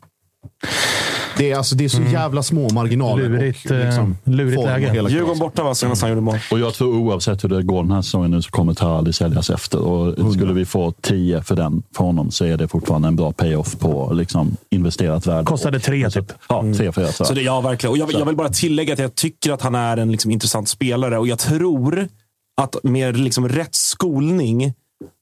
Det 1.37 1.51
är, 1.51 1.57
alltså, 1.57 1.75
det 1.75 1.85
är 1.85 1.89
så 1.89 2.01
jävla 2.01 2.43
små 2.43 2.69
marginaler. 2.69 3.29
Lurigt, 3.29 3.71
och, 3.71 3.77
liksom, 3.77 4.17
eh, 4.23 4.31
lurigt 4.33 4.63
läge. 4.63 4.91
hela 4.91 5.09
Djurgården 5.09 5.39
borta 5.39 5.63
var 5.63 5.73
senast 5.73 6.01
han 6.01 6.11
gjorde 6.11 6.21
mål. 6.21 6.37
Och 6.51 6.59
jag 6.59 6.73
tror 6.73 6.97
oavsett 6.97 7.43
hur 7.43 7.49
det 7.49 7.63
går 7.63 7.83
den 7.83 7.91
här 7.91 8.01
säsongen 8.01 8.31
nu 8.31 8.41
så 8.41 8.51
kommer 8.51 8.73
Tarali 8.73 9.13
säljas 9.13 9.49
efter. 9.49 9.79
Och 9.79 10.33
skulle 10.33 10.53
vi 10.53 10.65
få 10.65 10.93
10 11.01 11.41
för 11.41 11.55
den 11.55 11.83
för 11.95 12.03
honom 12.03 12.31
så 12.31 12.45
är 12.45 12.57
det 12.57 12.67
fortfarande 12.67 13.07
en 13.07 13.15
bra 13.15 13.31
payoff 13.31 13.79
på 13.79 14.13
liksom, 14.13 14.57
investerat 14.69 15.27
värde. 15.27 15.45
Kostade 15.45 15.79
tre 15.79 16.09
typ. 16.09 16.31
Ja, 16.49 16.61
tre, 16.61 16.73
fyra 16.73 16.91
tror 16.91 17.05
jag. 17.05 17.27
Så 17.27 17.33
det, 17.33 17.41
ja, 17.41 17.61
verkligen. 17.61 17.91
Och 17.91 17.97
jag, 17.97 18.13
jag 18.13 18.25
vill 18.25 18.35
bara 18.35 18.49
tillägga 18.49 18.93
att 18.93 18.99
jag 18.99 19.15
tycker 19.15 19.51
att 19.51 19.61
han 19.61 19.75
är 19.75 19.97
en 19.97 20.11
liksom, 20.11 20.31
intressant 20.31 20.69
spelare 20.69 21.17
och 21.17 21.27
jag 21.27 21.39
tror 21.39 22.07
att 22.61 22.75
med 22.83 23.17
liksom, 23.17 23.49
rätt 23.49 23.75
skolning 23.75 24.73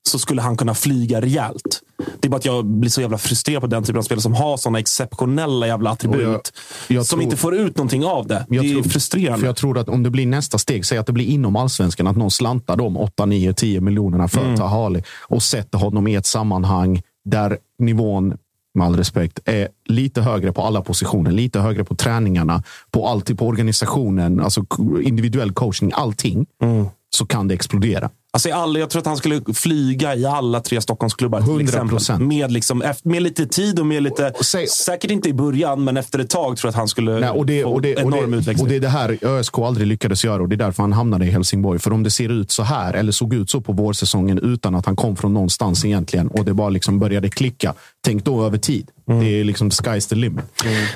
så 0.10 0.20
skulle 0.20 0.42
han 0.42 0.58
kunna 0.58 0.74
flyga 0.76 1.22
rejält. 1.22 1.82
Det 2.20 2.28
är 2.28 2.30
bara 2.30 2.38
att 2.38 2.46
jag 2.46 2.66
blir 2.66 2.90
så 2.90 3.02
jävla 3.02 3.18
frustrerad 3.18 3.62
på 3.62 3.68
den 3.68 3.84
typen 3.84 3.98
av 4.00 4.04
spelare 4.04 4.22
som 4.22 4.34
har 4.34 4.58
sådana 4.58 4.80
exceptionella 4.80 5.68
jävla 5.68 5.90
attribut. 5.90 6.22
Jag- 6.22 6.98
jag 6.98 7.06
som 7.06 7.18
tror- 7.18 7.24
inte 7.24 7.38
får 7.38 7.56
ut 7.56 7.78
någonting 7.78 8.06
av 8.06 8.28
det. 8.28 8.46
Det 8.50 8.58
är 8.58 8.62
tror- 8.74 8.84
frustrerande. 8.84 9.40
För 9.40 9.46
jag 9.48 9.56
tror 9.56 9.78
att 9.78 9.90
om 9.90 10.04
det 10.04 10.10
blir 10.10 10.26
nästa 10.28 10.58
steg, 10.58 10.86
säg 10.86 10.98
att 10.98 11.06
det 11.06 11.14
blir 11.14 11.26
inom 11.26 11.56
allsvenskan, 11.56 12.08
att 12.08 12.18
någon 12.18 12.32
slantar 12.32 12.76
de 12.78 12.98
8, 12.98 13.26
9, 13.26 13.54
10 13.54 13.82
miljonerna 13.82 14.28
för 14.28 14.42
Mm. 14.44 14.58
Tahali 14.58 15.04
och 15.28 15.44
sätter 15.44 15.78
honom 15.78 16.08
i 16.08 16.16
ett 16.16 16.26
sammanhang 16.26 17.02
där 17.26 17.58
nivån, 17.80 18.34
med 18.74 18.88
all 18.88 18.96
respekt, 18.96 19.40
är 19.46 19.68
lite 19.86 20.22
högre 20.22 20.54
på 20.54 20.62
alla 20.62 20.82
positioner, 20.82 21.32
lite 21.32 21.60
högre 21.60 21.84
på 21.84 21.96
träningarna, 21.96 22.64
på 22.92 23.08
alltid 23.08 23.38
på 23.40 23.48
organisationen, 23.48 24.40
alltså 24.40 24.66
individuell 25.04 25.52
coaching, 25.52 25.92
allting, 25.96 26.46
Mm. 26.64 26.86
Så 27.16 27.26
kan 27.26 27.48
det 27.48 27.54
explodera. 27.54 28.10
Alltså 28.34 28.50
i 28.50 28.52
alla, 28.52 28.80
jag 28.80 28.90
tror 28.90 29.00
att 29.00 29.06
han 29.06 29.18
skulle 29.18 29.42
flyga 29.54 30.16
i 30.16 30.26
alla 30.26 30.60
tre 30.60 30.82
Stockholmsklubbar. 30.82 31.42
till 31.42 31.50
100%. 31.50 31.96
exempel. 31.96 32.28
Med, 32.28 32.52
liksom, 32.52 32.84
med 33.04 33.24
lite 33.24 33.46
tid 33.46 33.80
och 33.80 33.86
med 33.86 34.04
lite... 34.04 34.34
säkert 34.70 35.12
inte 35.12 35.30
i 35.30 35.34
början, 35.34 35.84
men 35.84 35.98
efter 35.98 36.20
ett 36.20 36.30
tag 36.30 36.58
tror 36.58 36.68
jag 36.68 36.70
att 36.70 36.76
han 36.76 36.88
skulle 36.88 37.20
Nej, 37.20 37.30
och, 37.30 37.46
det, 37.46 37.64
få 37.64 37.70
och, 37.70 37.82
det, 37.82 37.96
och, 37.96 38.02
enorm 38.02 38.32
det, 38.32 38.38
utväxling. 38.38 38.66
och 38.66 38.70
det 38.70 38.76
är 38.76 38.80
det 38.80 38.90
här 38.90 39.18
ÖSK 39.22 39.60
aldrig 39.60 39.88
lyckades 39.88 40.26
göra 40.26 40.42
och 40.42 40.50
det 40.50 40.56
är 40.56 40.58
därför 40.58 40.84
han 40.84 40.94
hamnade 40.94 41.26
i 41.26 41.30
Helsingborg. 41.30 41.80
För 41.80 41.94
om 41.94 42.04
det 42.04 42.12
ser 42.12 42.30
ut 42.30 42.52
så 42.52 42.64
här, 42.64 42.94
eller 42.94 43.12
såg 43.12 43.34
ut 43.34 43.50
så 43.50 43.62
på 43.62 43.74
vårsäsongen 43.74 44.40
utan 44.40 44.76
att 44.76 44.86
han 44.86 44.96
kom 44.96 45.16
från 45.16 45.34
någonstans 45.34 45.86
egentligen 45.86 46.28
och 46.28 46.46
det 46.46 46.54
bara 46.54 46.70
liksom 46.70 47.00
började 47.00 47.30
klicka. 47.30 47.74
Tänk 48.06 48.26
då 48.26 48.46
över 48.46 48.58
tid. 48.58 48.90
Mm. 49.12 49.24
Det 49.24 49.40
är 49.40 49.44
liksom 49.44 49.70
sky's 49.70 50.10
the 50.10 50.16
limit. 50.16 50.46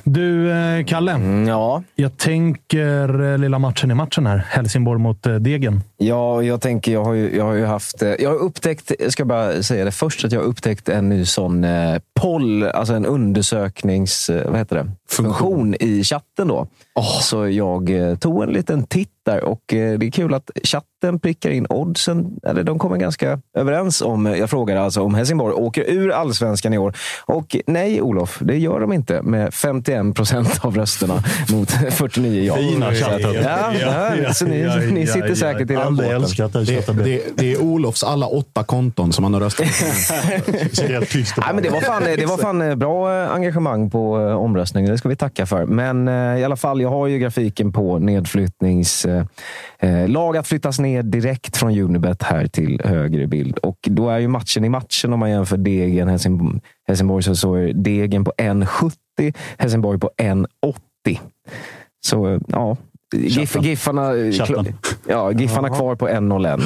Du, 0.03 0.51
eh, 0.51 0.85
Kalle. 0.85 1.11
Mm, 1.11 1.47
ja. 1.47 1.83
Jag 1.95 2.17
tänker 2.17 3.31
eh, 3.31 3.37
lilla 3.37 3.59
matchen 3.59 3.91
i 3.91 3.93
matchen 3.93 4.25
här. 4.25 4.37
Helsingborg 4.49 5.01
mot 5.01 5.25
eh, 5.25 5.35
Degen. 5.35 5.81
Ja, 5.97 6.43
jag 6.43 6.61
tänker, 6.61 6.91
jag 6.93 7.03
har 7.03 7.13
ju, 7.13 7.35
jag 7.35 7.43
har 7.43 7.53
ju 7.53 7.65
haft... 7.65 8.01
Jag 8.19 8.29
har 8.29 8.37
upptäckt, 8.37 8.91
jag 8.99 9.11
ska 9.11 9.25
bara 9.25 9.63
säga 9.63 9.85
det 9.85 9.91
först, 9.91 10.25
att 10.25 10.31
jag 10.31 10.39
har 10.39 10.47
upptäckt 10.47 10.89
en 10.89 11.09
ny 11.09 11.25
sån 11.25 11.63
eh, 11.63 11.97
poll, 12.19 12.63
alltså 12.63 12.93
en 12.93 13.05
undersöknings... 13.05 14.29
Vad 14.45 14.57
heter 14.57 14.75
det? 14.75 14.91
Funktion 15.09 15.75
i 15.79 16.03
chatten 16.03 16.47
då. 16.47 16.67
Så 17.21 17.47
jag 17.47 17.91
tog 18.19 18.43
en 18.43 18.49
liten 18.49 18.83
titt 18.87 19.09
där 19.25 19.43
och 19.43 19.73
eh, 19.73 19.99
det 19.99 20.05
är 20.05 20.11
kul 20.11 20.33
att 20.33 20.51
chatten 20.63 21.19
prickar 21.19 21.49
in 21.49 21.65
oddsen. 21.69 22.39
Eller 22.47 22.63
de 22.63 22.79
kommer 22.79 22.97
ganska 22.97 23.39
överens 23.57 24.01
om, 24.01 24.25
jag 24.25 24.49
frågade 24.49 24.81
alltså 24.81 25.01
om 25.01 25.15
Helsingborg 25.15 25.53
åker 25.53 25.89
ur 25.89 26.11
allsvenskan 26.11 26.73
i 26.73 26.77
år. 26.77 26.95
Och 27.25 27.55
nej, 27.67 28.01
Olof, 28.01 28.39
det 28.41 28.57
gör 28.57 28.79
de 28.79 28.93
inte 28.93 29.21
med 29.21 29.53
51 29.53 30.15
procent 30.15 30.59
av 30.61 30.75
rösterna 30.75 31.23
mot 31.51 31.71
49 31.71 32.43
ja. 32.43 32.55
Fina 32.55 32.93
chatten. 32.93 33.33
Ja, 33.33 33.73
ja, 34.23 34.33
så 34.33 34.45
ni, 34.45 34.91
ni 34.91 35.07
sitter 35.07 35.35
säkert 35.35 35.71
i 35.71 35.75
den 35.75 35.95
båten. 35.95 36.11
älskar 36.11 36.47
Det, 36.47 36.65
chatten 36.65 36.97
det, 36.97 37.21
det 37.37 37.51
är 37.51 37.61
Olofs 37.61 38.03
alla 38.03 38.27
åtta 38.27 38.63
konton 38.63 39.13
som 39.13 39.23
han 39.23 39.33
har 39.33 39.41
röstat 39.41 39.65
på. 39.65 39.73
Nej, 41.41 41.53
men 41.53 41.63
det 41.63 41.69
var 41.69 41.81
fan, 41.81 42.03
det 42.03 42.25
var 42.25 42.37
fan 42.37 42.61
eh, 42.61 42.75
bra 42.75 43.23
eh, 43.23 43.31
engagemang 43.31 43.89
på 43.89 44.19
eh, 44.19 44.35
omröstningen. 44.35 44.91
Det 44.91 44.97
ska 44.97 45.09
vi 45.09 45.15
tacka 45.15 45.45
för. 45.45 45.65
Men 45.65 46.07
eh, 46.07 46.39
i 46.39 46.43
alla 46.43 46.55
fall, 46.55 46.81
jag 46.81 46.89
har 46.89 47.07
ju 47.07 47.19
grafiken 47.19 47.71
på 47.71 47.99
nedflyttnings... 47.99 49.05
Eh, 49.15 49.89
eh, 49.89 50.09
lag 50.09 50.37
att 50.37 50.47
flyttas 50.47 50.79
ner 50.79 51.03
direkt 51.03 51.57
från 51.57 51.79
Unibet 51.79 52.23
här 52.23 52.47
till 52.47 52.81
högre 52.83 53.27
bild. 53.27 53.57
Och 53.57 53.77
då 53.81 54.09
är 54.09 54.19
ju 54.19 54.27
matchen 54.27 54.65
i 54.65 54.69
matchen 54.69 55.13
om 55.13 55.19
man 55.19 55.29
jämför 55.29 55.57
Degen 55.57 56.07
Helsing, 56.07 56.61
Helsingborg 56.87 57.23
så, 57.23 57.35
så 57.35 57.53
är 57.53 57.73
Degen 57.73 58.25
på 58.25 58.33
1,70, 58.37 59.33
Helsingborg 59.57 59.99
på 59.99 60.11
1,80. 60.17 61.19
Så 62.05 62.27
eh, 62.27 62.39
ja, 62.47 62.77
Gif. 63.17 63.55
Giffarna, 63.61 64.31
Chatten. 64.31 64.73
ja, 65.07 65.31
Giffarna 65.31 65.69
kvar 65.69 65.95
på 65.95 66.07
1,01. 66.09 66.61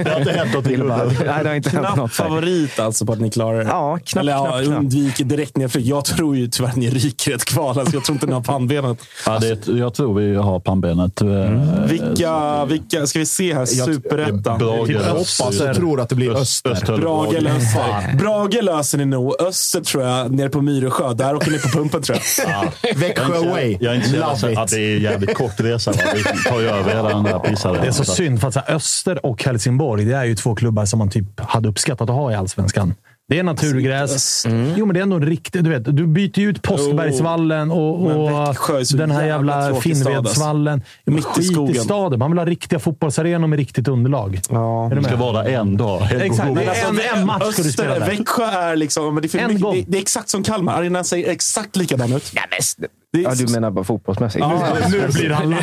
Det 0.04 0.10
har 0.10 0.18
inte 0.20 0.32
hänt. 0.32 0.66
Vill 0.66 0.84
bara- 0.84 1.04
Nej, 1.04 1.14
det 1.42 1.48
har 1.48 1.54
inte 1.54 1.70
hänt 1.70 1.96
något. 1.96 2.12
favorit 2.12 2.78
alltså 2.80 3.06
på 3.06 3.12
att 3.12 3.20
ni 3.20 3.30
klarar 3.30 3.58
det. 3.58 3.64
Ja, 3.70 3.98
knappt, 4.04 4.22
Eller 4.22 4.32
ja, 4.32 4.60
undviker 4.62 5.24
direkt 5.24 5.56
nedflytt. 5.56 5.86
Jag 5.86 6.04
tror 6.04 6.36
ju 6.36 6.48
tyvärr 6.48 6.68
att 6.70 6.76
ni 6.76 6.90
ryker 6.90 7.34
ett 7.34 7.44
kval. 7.44 7.78
Alltså, 7.78 7.96
jag 7.96 8.04
tror 8.04 8.14
inte 8.16 8.26
ni 8.26 8.32
har 8.32 8.40
pannbenet. 8.40 8.98
Ja, 9.26 9.38
det, 9.38 9.68
jag 9.68 9.94
tror 9.94 10.14
vi 10.20 10.34
har 10.34 10.60
pannbenet. 10.60 11.20
Mm. 11.20 11.56
Eh, 11.58 11.84
Vilka, 11.84 12.64
vilka 12.64 13.06
ska 13.06 13.18
vi 13.18 13.26
se 13.26 13.54
här? 13.54 13.66
Superettan. 13.66 14.58
Brage, 14.58 14.90
Jag 14.90 15.00
hoppas 15.02 15.60
och 15.60 15.74
tror 15.74 16.00
att 16.00 16.08
det 16.08 16.14
blir 16.14 16.36
Öster. 16.36 16.70
Öster, 16.70 16.96
Brage 16.98 17.40
löser, 17.42 18.16
Brage 18.18 18.62
löser 18.62 18.98
ni 18.98 19.04
nog. 19.04 19.34
Öster 19.42 19.80
tror 19.80 20.04
jag, 20.04 20.32
nere 20.32 20.48
på 20.48 20.60
Myresjö. 20.60 21.14
Där 21.14 21.34
åker 21.36 21.50
ni 21.50 21.58
på 21.58 21.68
pumpen 21.68 22.02
tror 22.02 22.18
jag. 22.48 22.96
Växjö 22.96 23.36
away. 23.38 23.76
Jag 23.80 23.92
är 23.92 23.96
inte 23.96 24.10
Love 24.16 24.52
it. 24.52 24.58
Ja, 24.58 24.66
det 24.70 24.76
är 24.76 24.98
jävligt 24.98 25.29
kort 25.34 25.60
resa. 25.60 25.92
Va? 25.92 25.98
Vi 26.14 26.22
tar 26.50 26.60
ju 26.60 26.66
över 26.68 26.94
hela 26.94 27.08
den 27.08 27.24
där 27.24 27.38
pissade. 27.38 27.80
Det 27.80 27.86
är 27.86 27.92
så 27.92 28.04
synd, 28.04 28.40
för 28.40 28.48
att 28.48 28.54
så 28.54 28.60
här, 28.66 28.74
Öster 28.74 29.26
och 29.26 29.44
Helsingborg 29.44 30.04
det 30.04 30.16
är 30.16 30.24
ju 30.24 30.34
två 30.34 30.54
klubbar 30.54 30.84
som 30.84 30.98
man 30.98 31.10
typ 31.10 31.40
hade 31.40 31.68
uppskattat 31.68 32.10
att 32.10 32.16
ha 32.16 32.32
i 32.32 32.34
allsvenskan. 32.34 32.94
Det 33.30 33.38
är 33.38 33.42
naturgräs. 33.42 34.46
Jo, 34.76 34.86
men 34.86 34.94
det 34.94 35.00
är 35.00 35.02
ändå 35.02 35.18
riktigt. 35.18 35.64
Du, 35.64 35.70
vet, 35.70 35.96
du 35.96 36.06
byter 36.06 36.38
ju 36.38 36.50
ut 36.50 36.62
Påskbergsvallen 36.62 37.70
och, 37.70 38.00
Men 38.00 38.16
och 38.16 38.56
den 38.94 39.10
här 39.10 39.26
jävla 39.26 39.54
alltså. 39.54 39.80
Finnvedsvallen. 39.80 40.82
Men 41.04 41.14
Mitt 41.14 41.24
i 41.24 41.28
skit 41.28 41.52
skogen. 41.52 41.82
staden. 41.82 42.18
Man 42.18 42.30
vill 42.30 42.38
ha 42.38 42.46
riktiga 42.46 42.78
fotbollsarenor 42.78 43.46
med 43.46 43.58
riktigt 43.58 43.88
underlag. 43.88 44.40
Ja. 44.50 44.86
Är 44.86 44.90
du 44.90 44.96
Det 44.96 45.04
ska 45.04 45.16
vara 45.16 45.42
där 45.42 45.50
en 45.50 45.76
dag. 45.76 46.02
Exakt. 46.12 46.54
Det 46.54 46.64
är 46.64 46.88
en, 46.88 47.18
en 47.18 47.26
match 47.26 47.52
ska 47.52 47.62
du 47.62 47.72
spela 47.72 47.98
där. 47.98 48.06
Växjö 48.06 48.44
är 48.44 48.76
liksom... 48.76 49.14
Men 49.14 49.22
det, 49.22 49.34
är 49.34 49.46
mycket, 49.46 49.62
gång. 49.62 49.74
det, 49.74 49.84
det 49.86 49.98
är 49.98 50.02
exakt 50.02 50.28
som 50.28 50.42
Kalmar. 50.42 50.74
Arenan 50.74 51.04
ser 51.04 51.28
exakt 51.28 51.76
likadan 51.76 52.12
ut. 52.12 52.32
Ja, 52.34 52.42
men, 52.50 52.88
är 53.18 53.22
ja, 53.22 53.34
du 53.34 53.52
menar 53.52 53.70
bara 53.70 53.84
fotbollsmässigt? 53.84 54.40
Ja, 54.40 54.76
Nu 54.90 55.08
blir 55.08 55.30
han 55.30 55.56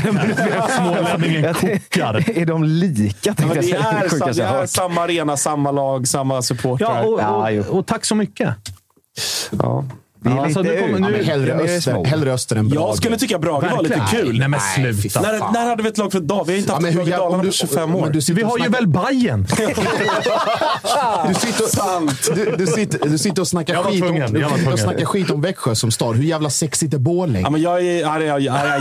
Smålänningen 0.69 1.53
kokar. 1.53 2.29
Är 2.39 2.45
de 2.45 2.63
lika? 2.63 3.13
Ja, 3.23 3.33
det 3.37 3.43
är, 3.43 3.55
Det 3.55 3.63
sam, 3.63 4.09
sjukaste 4.09 4.41
det 4.41 4.49
jag 4.49 4.63
är 4.63 4.65
samma 4.65 5.01
arena, 5.01 5.37
samma 5.37 5.71
lag, 5.71 6.07
samma 6.07 6.41
supportrar. 6.41 7.03
Ja, 7.03 7.49
och, 7.51 7.59
och, 7.59 7.77
och 7.77 7.85
tack 7.85 8.05
så 8.05 8.15
mycket. 8.15 8.55
Ja. 9.51 9.85
Det 10.27 10.33
är 10.33 10.35
Ja, 10.37 10.43
alltså, 10.43 10.61
lite 10.61 10.75
nu 10.75 10.81
kommer- 10.81 10.99
nu- 11.09 11.17
Ja, 11.17 11.23
hellre, 11.23 11.53
öster, 11.53 12.03
hellre 12.05 12.33
Öster 12.33 12.55
än 12.55 12.69
Brage. 12.69 12.81
Jag 12.89 12.97
skulle 12.97 13.17
tycka 13.17 13.39
Brage 13.39 13.71
var 13.75 13.83
lite 13.83 14.01
kul. 14.11 14.39
Nej, 14.39 14.47
men 14.47 14.59
sluta. 14.75 15.21
När, 15.21 15.51
när 15.53 15.65
hade 15.69 15.83
vi 15.83 15.89
ett 15.89 15.97
lag 15.97 16.11
för 16.11 16.19
dag? 16.19 16.43
Vi 16.47 16.51
har 16.53 16.57
inte 16.59 16.69
Ja, 16.69 16.73
haft 16.73 16.81
men 16.81 16.89
ett 16.91 16.95
hur 16.95 16.99
lag 16.99 17.07
i 17.07 17.11
Dalarna 17.11 17.37
på 17.37 17.43
du- 17.45 17.51
25 17.51 17.89
men 17.91 17.99
år. 18.03 18.09
du 18.09 18.33
Vi 18.33 18.43
har 18.43 18.57
ju 18.59 18.69
väl 18.69 18.87
Bajen. 18.87 19.47
Du 21.27 21.33
sitter, 21.33 22.35
du, 22.35 22.55
du, 22.57 22.67
sitter, 22.67 23.09
du 23.09 23.17
sitter 23.17 23.41
och 23.41 23.47
snackar 23.47 23.83
skit, 23.83 24.03
om, 24.03 24.15
du 24.15 24.25
sitter 24.57 24.73
och 24.73 24.79
snackar 24.79 25.05
skit 25.05 25.29
om 25.31 25.41
Växjö 25.41 25.75
som 25.75 25.91
stad. 25.91 26.15
Hur 26.15 26.23
jävla 26.23 26.49
sexigt 26.49 26.93
är 26.93 26.97
Borlänge? 26.97 27.45
Ja, 27.45 27.49
men 27.49 27.61
jag 27.61 27.85
är... 27.85 28.05
Här 28.05 28.19
är 28.21 28.25
jag, 28.39 28.53
här 28.53 28.77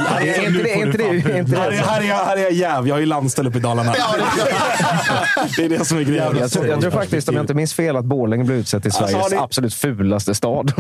är 2.37 2.43
jag, 2.43 2.53
jäv. 2.53 2.89
Jag 2.89 2.95
har 2.95 3.01
ju 3.01 3.07
landställe 3.07 3.49
uppe 3.49 3.59
i 3.59 3.61
Dalarna. 3.61 3.93
det 5.57 5.65
är 5.65 5.69
det 5.69 5.85
som 5.85 5.99
är 5.99 6.03
grejen. 6.03 6.37
Jag 6.39 6.51
tror, 6.53 6.91
faktiskt, 6.91 7.29
om 7.29 7.35
jag 7.35 7.43
inte 7.43 7.55
minns 7.55 7.75
fel, 7.75 7.97
att 7.97 8.05
Borlänge 8.05 8.45
blev 8.45 8.59
utsett 8.59 8.83
till 8.83 8.93
Sveriges 8.93 9.15
har 9.17 9.31
ni- 9.31 9.37
absolut 9.37 9.75
fulaste 9.75 10.35
stad. 10.35 10.73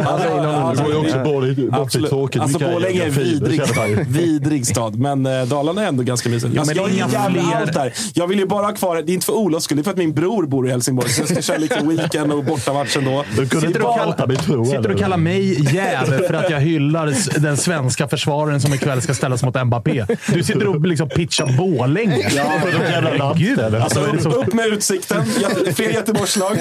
Alltså, 0.56 0.84
Alltså, 0.84 1.18
Det 1.18 1.24
var 1.24 1.42
ju 1.46 1.50
också. 1.50 1.64
Bortsett 1.64 1.80
Absolut. 1.80 2.10
tråkigt. 2.10 2.42
Alltså 2.42 2.58
Borlänge 2.58 3.02
är 3.02 3.06
en 3.06 3.12
vidrig 3.12 3.60
vidrig 4.08 4.66
stad. 4.66 4.98
Men 4.98 5.26
eh, 5.26 5.42
Dalarna 5.44 5.82
är 5.82 5.86
ändå 5.88 6.02
ganska 6.02 6.28
mysigt. 6.28 6.58
Alltså, 6.58 6.74
men 6.74 6.92
jag 6.96 7.10
jävla 7.12 7.30
fler- 7.42 7.56
allt 7.60 7.72
där. 7.72 7.92
Jag 8.14 8.26
vill 8.26 8.38
ju 8.38 8.46
bara 8.46 8.66
ha 8.66 8.72
kvar 8.72 8.96
det. 8.96 9.12
Är 9.12 9.14
inte 9.14 9.26
för 9.26 9.32
Olofs 9.32 9.64
skull. 9.64 9.76
Det 9.76 9.80
är 9.80 9.84
för 9.84 9.90
att 9.90 9.96
min 9.96 10.12
bror 10.14 10.46
bor 10.46 10.68
i 10.68 10.70
Helsingborg. 10.70 11.08
Så 11.08 11.20
jag 11.20 11.28
ska 11.28 11.42
köra 11.42 11.56
lite 11.58 11.80
weekend 11.84 12.32
och 12.32 12.44
bortamatch 12.44 12.96
ändå. 12.96 13.24
Du 13.36 13.48
kunde 13.48 13.66
inte 13.66 13.78
du 13.78 13.84
och 13.84 13.94
bara 13.96 14.12
kallar- 14.12 14.26
min 14.26 14.36
tro, 14.36 14.64
Sitter 14.64 14.82
du 14.82 14.94
och 14.94 15.00
kallar 15.00 15.16
mig 15.16 15.74
jäv 15.74 16.04
för 16.26 16.34
att 16.34 16.50
jag 16.50 16.60
hyllar 16.60 17.40
den 17.40 17.56
svenska 17.56 18.08
försvararen 18.08 18.60
som 18.60 18.74
ikväll 18.74 19.02
ska 19.02 19.14
ställas 19.14 19.42
mot 19.42 19.64
Mbappé? 19.66 20.06
Du 20.34 20.42
sitter 20.42 20.66
och 20.66 20.86
liksom 20.86 21.08
pitchar 21.08 21.46
Borlänge. 21.58 22.30
Ja, 22.36 22.44
landställen. 23.18 23.82
Alltså, 23.82 24.00
är 24.00 24.12
det 24.12 24.36
upp, 24.36 24.52
med 24.54 24.66
utsikten. 24.66 25.24
Fler 25.74 25.90
Göteborgslag. 25.90 26.56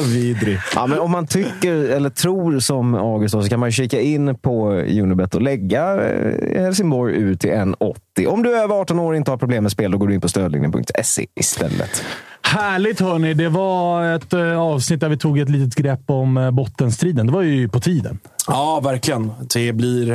Vidrig. 0.06 0.58
Ja, 0.74 0.86
men 0.86 0.98
om 0.98 1.10
man 1.10 1.26
tycker 1.26 1.74
eller 1.74 2.10
tror 2.10 2.60
som 2.72 2.94
August 2.94 3.32
så 3.32 3.42
kan 3.42 3.60
man 3.60 3.72
kika 3.72 4.00
in 4.00 4.34
på 4.38 4.72
Unibet 4.72 5.34
och 5.34 5.42
lägga 5.42 6.10
eh, 6.10 6.62
Helsingborg 6.62 7.14
ut 7.14 7.40
till 7.40 7.50
1,80. 7.50 8.26
Om 8.26 8.42
du 8.42 8.56
är 8.56 8.62
över 8.62 8.74
18 8.74 8.98
år 8.98 9.12
och 9.12 9.16
inte 9.16 9.30
har 9.30 9.38
problem 9.38 9.62
med 9.62 9.72
spel, 9.72 9.90
då 9.90 9.98
går 9.98 10.08
du 10.08 10.14
in 10.14 10.20
på 10.20 10.28
stödlinjen.se 10.28 11.26
istället. 11.34 12.04
Härligt 12.42 13.00
hörni. 13.00 13.34
Det 13.34 13.48
var 13.48 14.14
ett 14.14 14.32
eh, 14.32 14.60
avsnitt 14.60 15.00
där 15.00 15.08
vi 15.08 15.16
tog 15.16 15.38
ett 15.38 15.48
litet 15.48 15.74
grepp 15.74 16.10
om 16.10 16.36
eh, 16.36 16.50
bottenstriden. 16.50 17.26
Det 17.26 17.32
var 17.32 17.42
ju 17.42 17.68
på 17.68 17.80
tiden. 17.80 18.18
Ja, 18.48 18.80
verkligen. 18.84 19.32
Det, 19.54 19.72
blir, 19.72 20.06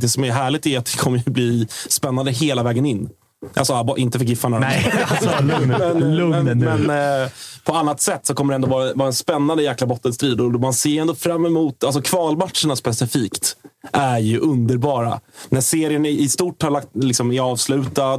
det 0.00 0.08
som 0.08 0.24
är 0.24 0.30
härligt 0.30 0.66
är 0.66 0.78
att 0.78 0.84
det 0.84 0.98
kommer 0.98 1.30
bli 1.30 1.66
spännande 1.88 2.32
hela 2.32 2.62
vägen 2.62 2.86
in. 2.86 3.08
Alltså, 3.54 3.94
inte 3.96 4.18
för 4.18 4.26
Giffarna. 4.26 4.58
Nej, 4.58 4.92
alltså, 5.08 5.42
lugn, 5.42 5.68
men, 5.68 6.16
lugn 6.16 6.44
men, 6.44 6.58
nu. 6.58 6.64
men 6.64 7.22
eh, 7.22 7.30
på 7.64 7.72
annat 7.74 8.00
sätt 8.00 8.26
så 8.26 8.34
kommer 8.34 8.52
det 8.52 8.54
ändå 8.54 8.68
vara, 8.68 8.94
vara 8.94 9.06
en 9.06 9.14
spännande 9.14 9.62
jäkla 9.62 9.86
bottenstrid. 9.86 10.40
Och 10.40 10.60
man 10.60 10.74
ser 10.74 11.00
ändå 11.00 11.14
fram 11.14 11.46
emot, 11.46 11.84
alltså 11.84 12.02
kvalmatcherna 12.02 12.76
specifikt, 12.76 13.56
är 13.92 14.18
ju 14.18 14.38
underbara. 14.38 15.20
När 15.48 15.60
serien 15.60 16.06
i, 16.06 16.08
i 16.08 16.28
stort 16.28 16.62
har 16.62 16.70
lagt, 16.70 16.88
liksom, 16.94 17.32
är 17.32 17.40
avslutad 17.40 18.14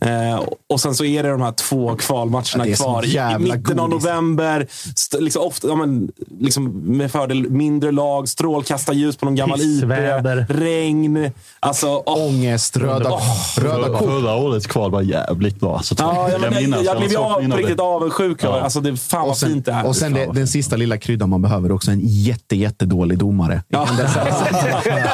eh, 0.00 0.40
och 0.70 0.80
sen 0.80 0.94
så 0.94 1.04
är 1.04 1.22
det 1.22 1.30
de 1.30 1.40
här 1.42 1.52
två 1.52 1.96
kvalmatcherna 1.96 2.66
Ja, 2.66 2.76
kvar. 2.76 3.04
I, 3.06 3.38
mitten 3.38 3.80
av 3.80 3.88
godis. 3.90 4.04
november, 4.04 4.66
st- 4.94 5.20
liksom, 5.20 5.42
ofta, 5.42 5.68
ja, 5.68 5.74
men, 5.74 6.10
liksom, 6.40 6.64
med 6.84 7.12
fördel 7.12 7.50
mindre 7.50 7.92
lag, 7.92 8.28
strålkastarljus 8.28 9.16
på 9.16 9.24
någon 9.24 9.34
gammal 9.34 9.60
IP, 9.60 9.80
Pissväder. 9.80 10.46
regn. 10.48 11.30
Alltså, 11.60 11.88
Ångest, 11.96 12.76
röda, 12.76 12.94
röda 12.94 13.18
Förra, 13.54 13.88
kort. 13.98 14.08
förra 14.08 14.36
årets 14.36 14.66
kval 14.66 14.90
var 14.90 15.02
jävligt 15.02 15.60
bra. 15.60 15.76
Alltså, 15.76 15.94
Ja, 15.98 16.28
jag, 16.30 16.40
men, 16.40 16.70
jag, 16.70 16.84
jag 16.84 16.96
blev 16.98 17.10
ju 17.10 17.16
av, 17.16 17.40
riktigt 17.52 17.76
det. 17.76 17.82
avundsjuk. 17.82 18.38
Ja. 18.44 18.60
Alltså, 18.60 18.80
det, 18.80 18.96
fan 18.96 19.20
vad 19.20 19.30
Och 19.30 19.36
sen, 19.36 19.48
fint 19.52 19.64
det 19.66 19.72
är. 19.72 19.86
och 19.86 19.96
sen 19.96 20.12
det, 20.14 20.30
den 20.34 20.48
sista 20.48 20.76
lilla 20.76 20.98
kryddan 20.98 21.30
man 21.30 21.42
behöver 21.42 21.72
också. 21.72 21.90
En 21.90 22.00
jätte, 22.02 22.56
jättedålig 22.56 23.18
domare. 23.18 23.62
Ja. 23.68 23.88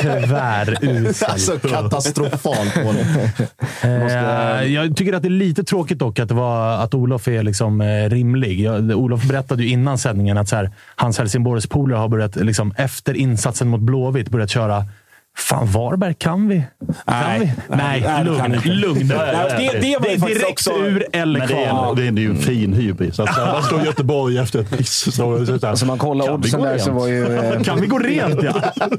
Tvärusel. 0.00 1.28
Alltså 1.34 1.58
katastrofalt. 1.58 2.76
Eh, 3.82 4.72
jag 4.72 4.96
tycker 4.96 5.12
att 5.12 5.22
det 5.22 5.28
är 5.28 5.30
lite 5.30 5.64
tråkigt 5.64 5.98
dock 5.98 6.18
att, 6.18 6.28
det 6.28 6.34
var, 6.34 6.72
att 6.72 6.94
Olof 6.94 7.28
är 7.28 7.42
liksom, 7.42 7.80
eh, 7.80 8.10
rimlig. 8.10 8.60
Jag, 8.60 8.90
Olof 8.90 9.22
berättade 9.28 9.62
ju 9.62 9.68
innan 9.68 9.98
sändningen 9.98 10.38
att 10.38 10.48
så 10.48 10.56
här, 10.56 10.70
hans 10.96 11.18
Helsingborgspolare 11.18 11.98
har 11.98 12.08
börjat, 12.08 12.36
liksom, 12.36 12.74
efter 12.76 13.14
insatsen 13.14 13.68
mot 13.68 13.80
Blåvitt, 13.80 14.28
börjat 14.28 14.50
köra 14.50 14.84
Fan, 15.38 15.66
Varberg 15.66 16.14
kan 16.14 16.48
vi? 16.48 16.56
Kan 16.56 16.94
Nej, 17.06 17.40
vi? 17.40 17.46
nej, 17.76 18.00
Nej, 18.00 18.02
nej, 18.06 18.24
det 18.24 18.30
lugn. 18.30 18.54
inte. 18.54 18.68
lugn. 18.68 19.08
Nej, 19.08 19.70
det- 19.72 19.78
det 19.80 19.98
var 20.00 20.08
ju 20.08 20.18
faktiskt 20.18 20.40
direkt 20.40 20.50
också- 20.50 20.72
ur 20.76 21.06
eller 21.12 21.40
det 21.46 21.54
är, 21.54 21.68
kvar. 21.70 21.94
det 21.96 22.06
är 22.06 22.12
ju 22.12 22.30
en 22.30 22.36
fin 22.36 22.72
hybris. 22.72 23.20
Alltså, 23.20 23.40
man 23.40 23.62
står 23.62 23.82
i 23.82 23.84
Göteborg 23.84 24.38
efter 24.38 24.60
ett 24.60 24.78
piss. 24.78 24.90
Så, 24.90 25.10
så, 25.46 25.58
så, 25.58 25.66
Alltså 25.66 25.86
man 25.86 25.98
kollar 25.98 26.30
oddsen 26.32 26.62
där 26.62 26.78
så 26.78 26.90
rent? 26.90 27.00
var 27.00 27.08
ju... 27.08 27.36
eh, 27.38 27.60
Kan 27.62 27.80
vi 27.80 27.86
gå 27.86 27.98
rent? 27.98 28.42
Ja. 28.42 28.52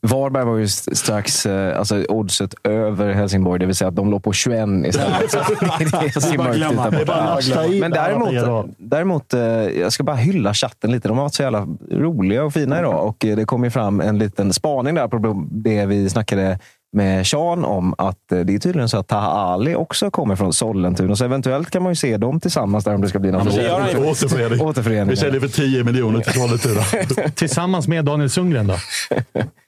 Varberg 0.00 0.44
var 0.44 0.56
ju 0.56 0.64
st- 0.64 0.94
strax 0.94 1.46
eh, 1.46 1.78
alltså, 1.78 2.04
oddset 2.08 2.54
över 2.64 3.12
Helsingborg, 3.12 3.60
det 3.60 3.66
vill 3.66 3.74
säga 3.74 3.88
att 3.88 3.96
de 3.96 4.10
låg 4.10 4.22
på 4.22 4.32
21 4.32 4.68
istället. 4.86 5.30
Så 5.30 5.38
det, 5.60 5.66
det 6.30 6.38
mörkt 6.38 6.58
Det 6.90 7.02
är 7.02 7.06
lasta 7.06 7.66
i 7.66 7.80
Men 7.80 7.90
däremot, 7.90 8.66
däremot, 8.78 9.34
eh, 9.34 9.40
jag 9.80 9.92
ska 9.92 10.04
bara 10.04 10.16
hylla 10.16 10.54
chatten 10.54 10.90
lite. 10.92 11.08
De 11.08 11.16
har 11.16 11.24
varit 11.24 11.34
så 11.34 11.42
jävla 11.42 11.66
roliga 11.90 12.44
och 12.44 12.52
fina 12.52 12.78
idag. 12.78 13.06
Och 13.08 13.24
eh, 13.24 13.36
det 13.36 13.44
kom 13.44 13.64
ju 13.64 13.70
fram 13.70 14.00
en 14.00 14.18
liten 14.18 14.52
spaning 14.52 14.94
där 14.94 15.08
på 15.08 15.18
det 15.18 15.28
vi 15.86 16.10
snackade 16.10 16.58
med 16.92 17.26
Sean 17.26 17.64
om 17.64 17.94
att 17.98 18.32
eh, 18.32 18.38
det 18.38 18.54
är 18.54 18.58
tydligen 18.58 18.88
så 18.88 18.98
att 18.98 19.08
Taha 19.08 19.28
Ali 19.28 19.74
också 19.74 20.10
kommer 20.10 20.36
från 20.36 20.52
Sollentuna. 20.52 21.16
Så 21.16 21.24
eventuellt 21.24 21.70
kan 21.70 21.82
man 21.82 21.92
ju 21.92 21.96
se 21.96 22.16
dem 22.16 22.40
tillsammans 22.40 22.84
där 22.84 22.94
om 22.94 23.00
det 23.00 23.08
ska 23.08 23.18
bli 23.18 23.30
någon. 23.30 23.48
Återförening. 23.48 24.60
återförening. 24.60 25.08
Vi 25.08 25.16
säljer 25.16 25.40
för 25.40 25.48
10 25.48 25.84
miljoner 25.84 26.20
till 26.20 26.32
Sollentuna. 26.40 26.82
Tillsammans 27.30 27.88
med 27.88 28.04
Daniel 28.04 28.30
Sundgren 28.30 28.66
då. 28.66 28.76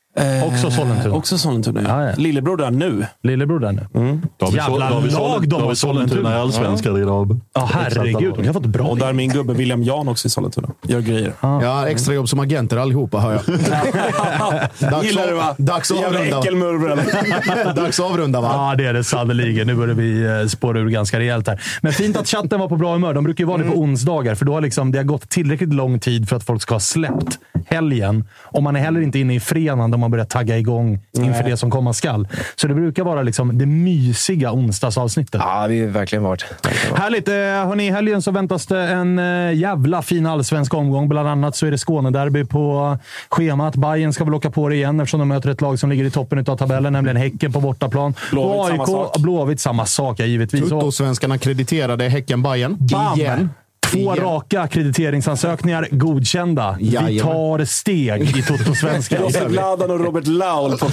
Också 0.46 0.70
Sollentuna. 0.70 1.14
Också 1.14 1.38
Sollentuna, 1.38 1.82
ja. 1.82 1.88
Ja, 2.02 2.08
ja. 2.08 2.14
Lillebror 2.16 2.56
där 2.56 2.70
nu. 2.70 3.06
Lillebror 3.22 3.58
där 3.60 3.72
nu. 3.72 3.86
Vi, 3.92 4.56
Jävla 4.56 4.90
lag 4.90 5.12
Sollentuna, 5.12 5.38
de 5.40 5.46
då 5.46 5.58
har 5.58 5.68
vi 5.68 5.76
Sollentuna 5.76 6.04
i 6.04 6.08
Sollentuna. 6.22 6.40
allsvenskan 6.40 6.96
idag. 7.02 7.40
Ja, 7.54 7.70
herregud. 7.72 8.34
De 8.36 8.46
har 8.46 8.52
fått 8.52 8.66
bra 8.66 8.86
Och 8.86 8.98
där 8.98 9.08
är 9.08 9.12
min 9.12 9.30
gubbe 9.30 9.52
William 9.54 9.82
Jan 9.82 10.08
också 10.08 10.26
i 10.26 10.30
Sollentuna. 10.30 10.68
Gör 10.82 11.00
grejer. 11.00 11.32
Ja, 11.40 11.88
extra 11.88 12.14
jobb 12.14 12.28
som 12.28 12.40
agenter 12.40 12.76
allihopa 12.76 13.18
hör 13.18 13.32
jag. 13.32 13.42
Dags 14.90 15.04
Gillar 15.06 15.26
du 15.26 15.34
va? 15.34 15.54
dags 15.58 15.90
att 15.90 16.04
avrunda. 16.04 17.72
Dags 17.74 18.00
att 18.00 18.10
avrunda 18.10 18.40
va? 18.40 18.50
Ja, 18.52 18.74
det 18.78 18.84
är 18.86 18.92
det 18.94 19.04
sannerligen. 19.04 19.66
Nu 19.66 19.74
börjar 19.74 19.94
vi 19.94 20.40
eh, 20.42 20.46
spåra 20.48 20.78
ur 20.78 20.88
ganska 20.88 21.18
rejält 21.18 21.48
här. 21.48 21.62
Men 21.82 21.92
fint 21.92 22.16
att 22.16 22.28
chatten 22.28 22.60
var 22.60 22.68
på 22.68 22.76
bra 22.76 22.92
humör. 22.92 23.14
De 23.14 23.24
brukar 23.24 23.44
ju 23.44 23.48
vara 23.48 23.58
det 23.62 23.64
på 23.70 23.74
onsdagar, 23.78 24.34
för 24.34 24.44
då 24.44 24.52
har 24.52 24.60
liksom, 24.60 24.92
det 24.92 24.98
har 24.98 25.04
gått 25.04 25.28
tillräckligt 25.28 25.74
lång 25.74 25.98
tid 26.00 26.28
för 26.28 26.36
att 26.36 26.44
folk 26.44 26.62
ska 26.62 26.74
ha 26.74 26.80
släppt 26.80 27.38
helgen. 27.66 28.24
Och 28.42 28.62
man 28.62 28.76
är 28.76 28.80
heller 28.80 29.00
inte 29.00 29.18
inne 29.18 29.34
i 29.34 29.40
fredagen 29.40 29.90
man 30.06 30.10
börjar 30.10 30.24
tagga 30.24 30.58
igång 30.58 31.00
inför 31.12 31.42
det 31.42 31.56
som 31.56 31.70
komma 31.70 31.92
skall. 31.92 32.28
Så 32.56 32.66
det 32.66 32.74
brukar 32.74 33.04
vara 33.04 33.22
liksom 33.22 33.58
det 33.58 33.66
mysiga 33.66 34.52
onsdagsavsnittet. 34.52 35.40
Ja, 35.44 35.68
det 35.68 35.80
har 35.80 35.86
verkligen 35.86 36.22
varit. 36.22 36.44
Härligt! 36.94 37.28
Eh, 37.28 37.34
hörni, 37.34 37.86
I 37.86 37.90
helgen 37.90 38.22
så 38.22 38.30
väntas 38.30 38.66
det 38.66 38.80
en 38.80 39.18
eh, 39.18 39.54
jävla 39.54 40.02
fin 40.02 40.26
allsvensk 40.26 40.74
omgång. 40.74 41.08
Bland 41.08 41.28
annat 41.28 41.56
så 41.56 41.66
är 41.66 41.70
det 41.70 41.78
Skånederby 41.78 42.44
på 42.44 42.98
schemat. 43.28 43.76
Bayern 43.76 44.12
ska 44.12 44.24
väl 44.24 44.34
åka 44.34 44.50
på 44.50 44.68
det 44.68 44.74
igen 44.74 45.00
eftersom 45.00 45.20
de 45.20 45.28
möter 45.28 45.50
ett 45.50 45.60
lag 45.60 45.78
som 45.78 45.90
ligger 45.90 46.04
i 46.04 46.10
toppen 46.10 46.38
av 46.38 46.56
tabellen, 46.56 46.92
nämligen 46.92 47.16
Häcken 47.16 47.52
på 47.52 47.60
bortaplan. 47.60 48.14
Blåvitt, 48.30 48.68
samma 48.68 48.86
sak. 48.86 49.16
Blåvitt, 49.18 49.60
samma 49.60 49.86
sak 49.86 50.20
ja, 50.20 50.24
givetvis. 50.24 50.62
Tuttosvenskarna 50.62 51.38
krediterade 51.38 52.08
Häcken-Bajen. 52.08 52.76
Bam! 52.78 53.20
Igen. 53.20 53.50
Två 53.90 53.98
Igen. 53.98 54.16
raka 54.16 54.60
akkrediteringsansökningar 54.60 55.88
godkända. 55.90 56.76
Vi 56.78 56.88
Jajamän. 56.88 57.18
tar 57.18 57.64
steg 57.64 58.22
i 58.38 58.42
Toto-svenskan. 58.42 59.22
Josef 59.22 59.52
Ladan 59.52 59.90
och 59.90 60.00
Robert 60.00 60.26
Laul 60.26 60.78
på 60.78 60.86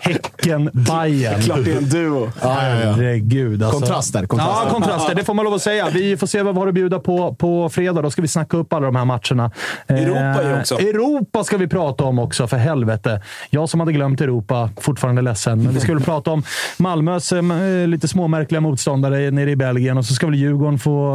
häcken 0.00 0.70
Bayern 0.72 1.42
Klart 1.42 1.64
det 1.64 1.72
är 1.72 1.76
en 1.76 1.88
duo. 1.88 2.30
Ja, 2.42 2.68
ja, 2.68 2.84
ja. 2.84 2.92
Herregud. 2.92 3.62
Alltså. 3.62 3.78
Kontraster, 3.78 4.26
kontraster. 4.26 4.66
Ja, 4.66 4.70
kontraster. 4.70 5.14
Det 5.14 5.24
får 5.24 5.34
man 5.34 5.44
lov 5.44 5.54
att 5.54 5.62
säga. 5.62 5.88
Vi 5.92 6.16
får 6.16 6.26
se 6.26 6.42
vad 6.42 6.54
vi 6.54 6.60
har 6.60 6.68
att 6.68 6.74
bjuda 6.74 6.98
på 6.98 7.34
på 7.34 7.68
fredag. 7.68 8.02
Då 8.02 8.10
ska 8.10 8.22
vi 8.22 8.28
snacka 8.28 8.56
upp 8.56 8.72
alla 8.72 8.86
de 8.86 8.96
här 8.96 9.04
matcherna. 9.04 9.50
Europa 9.88 10.18
är 10.20 10.54
ju 10.54 10.60
också. 10.60 10.74
Europa 10.78 11.44
ska 11.44 11.56
vi 11.56 11.68
prata 11.68 12.04
om 12.04 12.18
också, 12.18 12.46
för 12.46 12.56
helvete. 12.56 13.22
Jag 13.50 13.68
som 13.68 13.80
hade 13.80 13.92
glömt 13.92 14.20
Europa, 14.20 14.70
fortfarande 14.80 15.22
ledsen. 15.22 15.62
Men 15.62 15.74
vi 15.74 15.80
väl 15.94 16.04
prata 16.04 16.30
om 16.30 16.42
Malmös 16.78 17.32
eh, 17.32 17.42
lite 17.86 18.08
småmärkliga 18.08 18.60
motståndare 18.60 19.30
nere 19.30 19.50
i 19.50 19.56
Belgien. 19.56 19.98
Och 19.98 20.04
så 20.04 20.14
ska 20.14 20.26
väl 20.26 20.34
Djurgården 20.34 20.78
få 20.86 21.10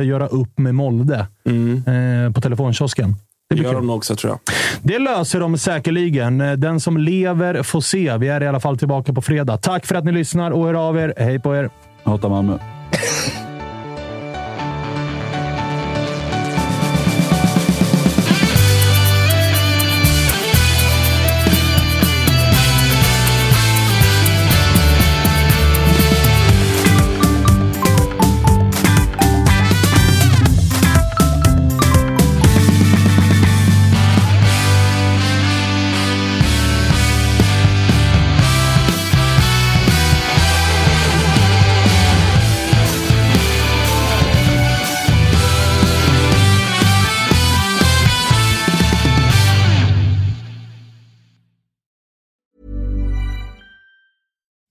eh, 0.00 0.06
göra 0.06 0.26
upp 0.26 0.58
med 0.58 0.74
Molde 0.74 1.26
eh, 1.44 2.32
på 2.32 2.40
telefonkiosken. 2.40 3.16
Det 3.48 3.54
blir 3.54 3.64
gör 3.64 3.72
kul. 3.72 3.80
de 3.80 3.86
nog 3.86 3.96
också 3.96 4.16
tror 4.16 4.32
jag. 4.32 4.38
Det 4.82 4.98
löser 4.98 5.40
de 5.40 5.58
säkerligen. 5.58 6.38
Den 6.38 6.80
som 6.80 6.96
lever 6.96 7.62
får 7.62 7.80
se. 7.80 8.16
Vi 8.16 8.28
är 8.28 8.42
i 8.42 8.46
alla 8.46 8.60
fall 8.60 8.78
tillbaka 8.78 9.12
på 9.12 9.22
fredag. 9.22 9.56
Tack 9.56 9.86
för 9.86 9.94
att 9.94 10.04
ni 10.04 10.12
lyssnar 10.12 10.50
och 10.50 10.66
hör 10.66 10.74
av 10.88 10.98
er. 10.98 11.14
Hej 11.16 11.38
på 11.38 11.56
er! 11.56 11.70
Hatar 12.04 12.28
Malmö. 12.28 12.58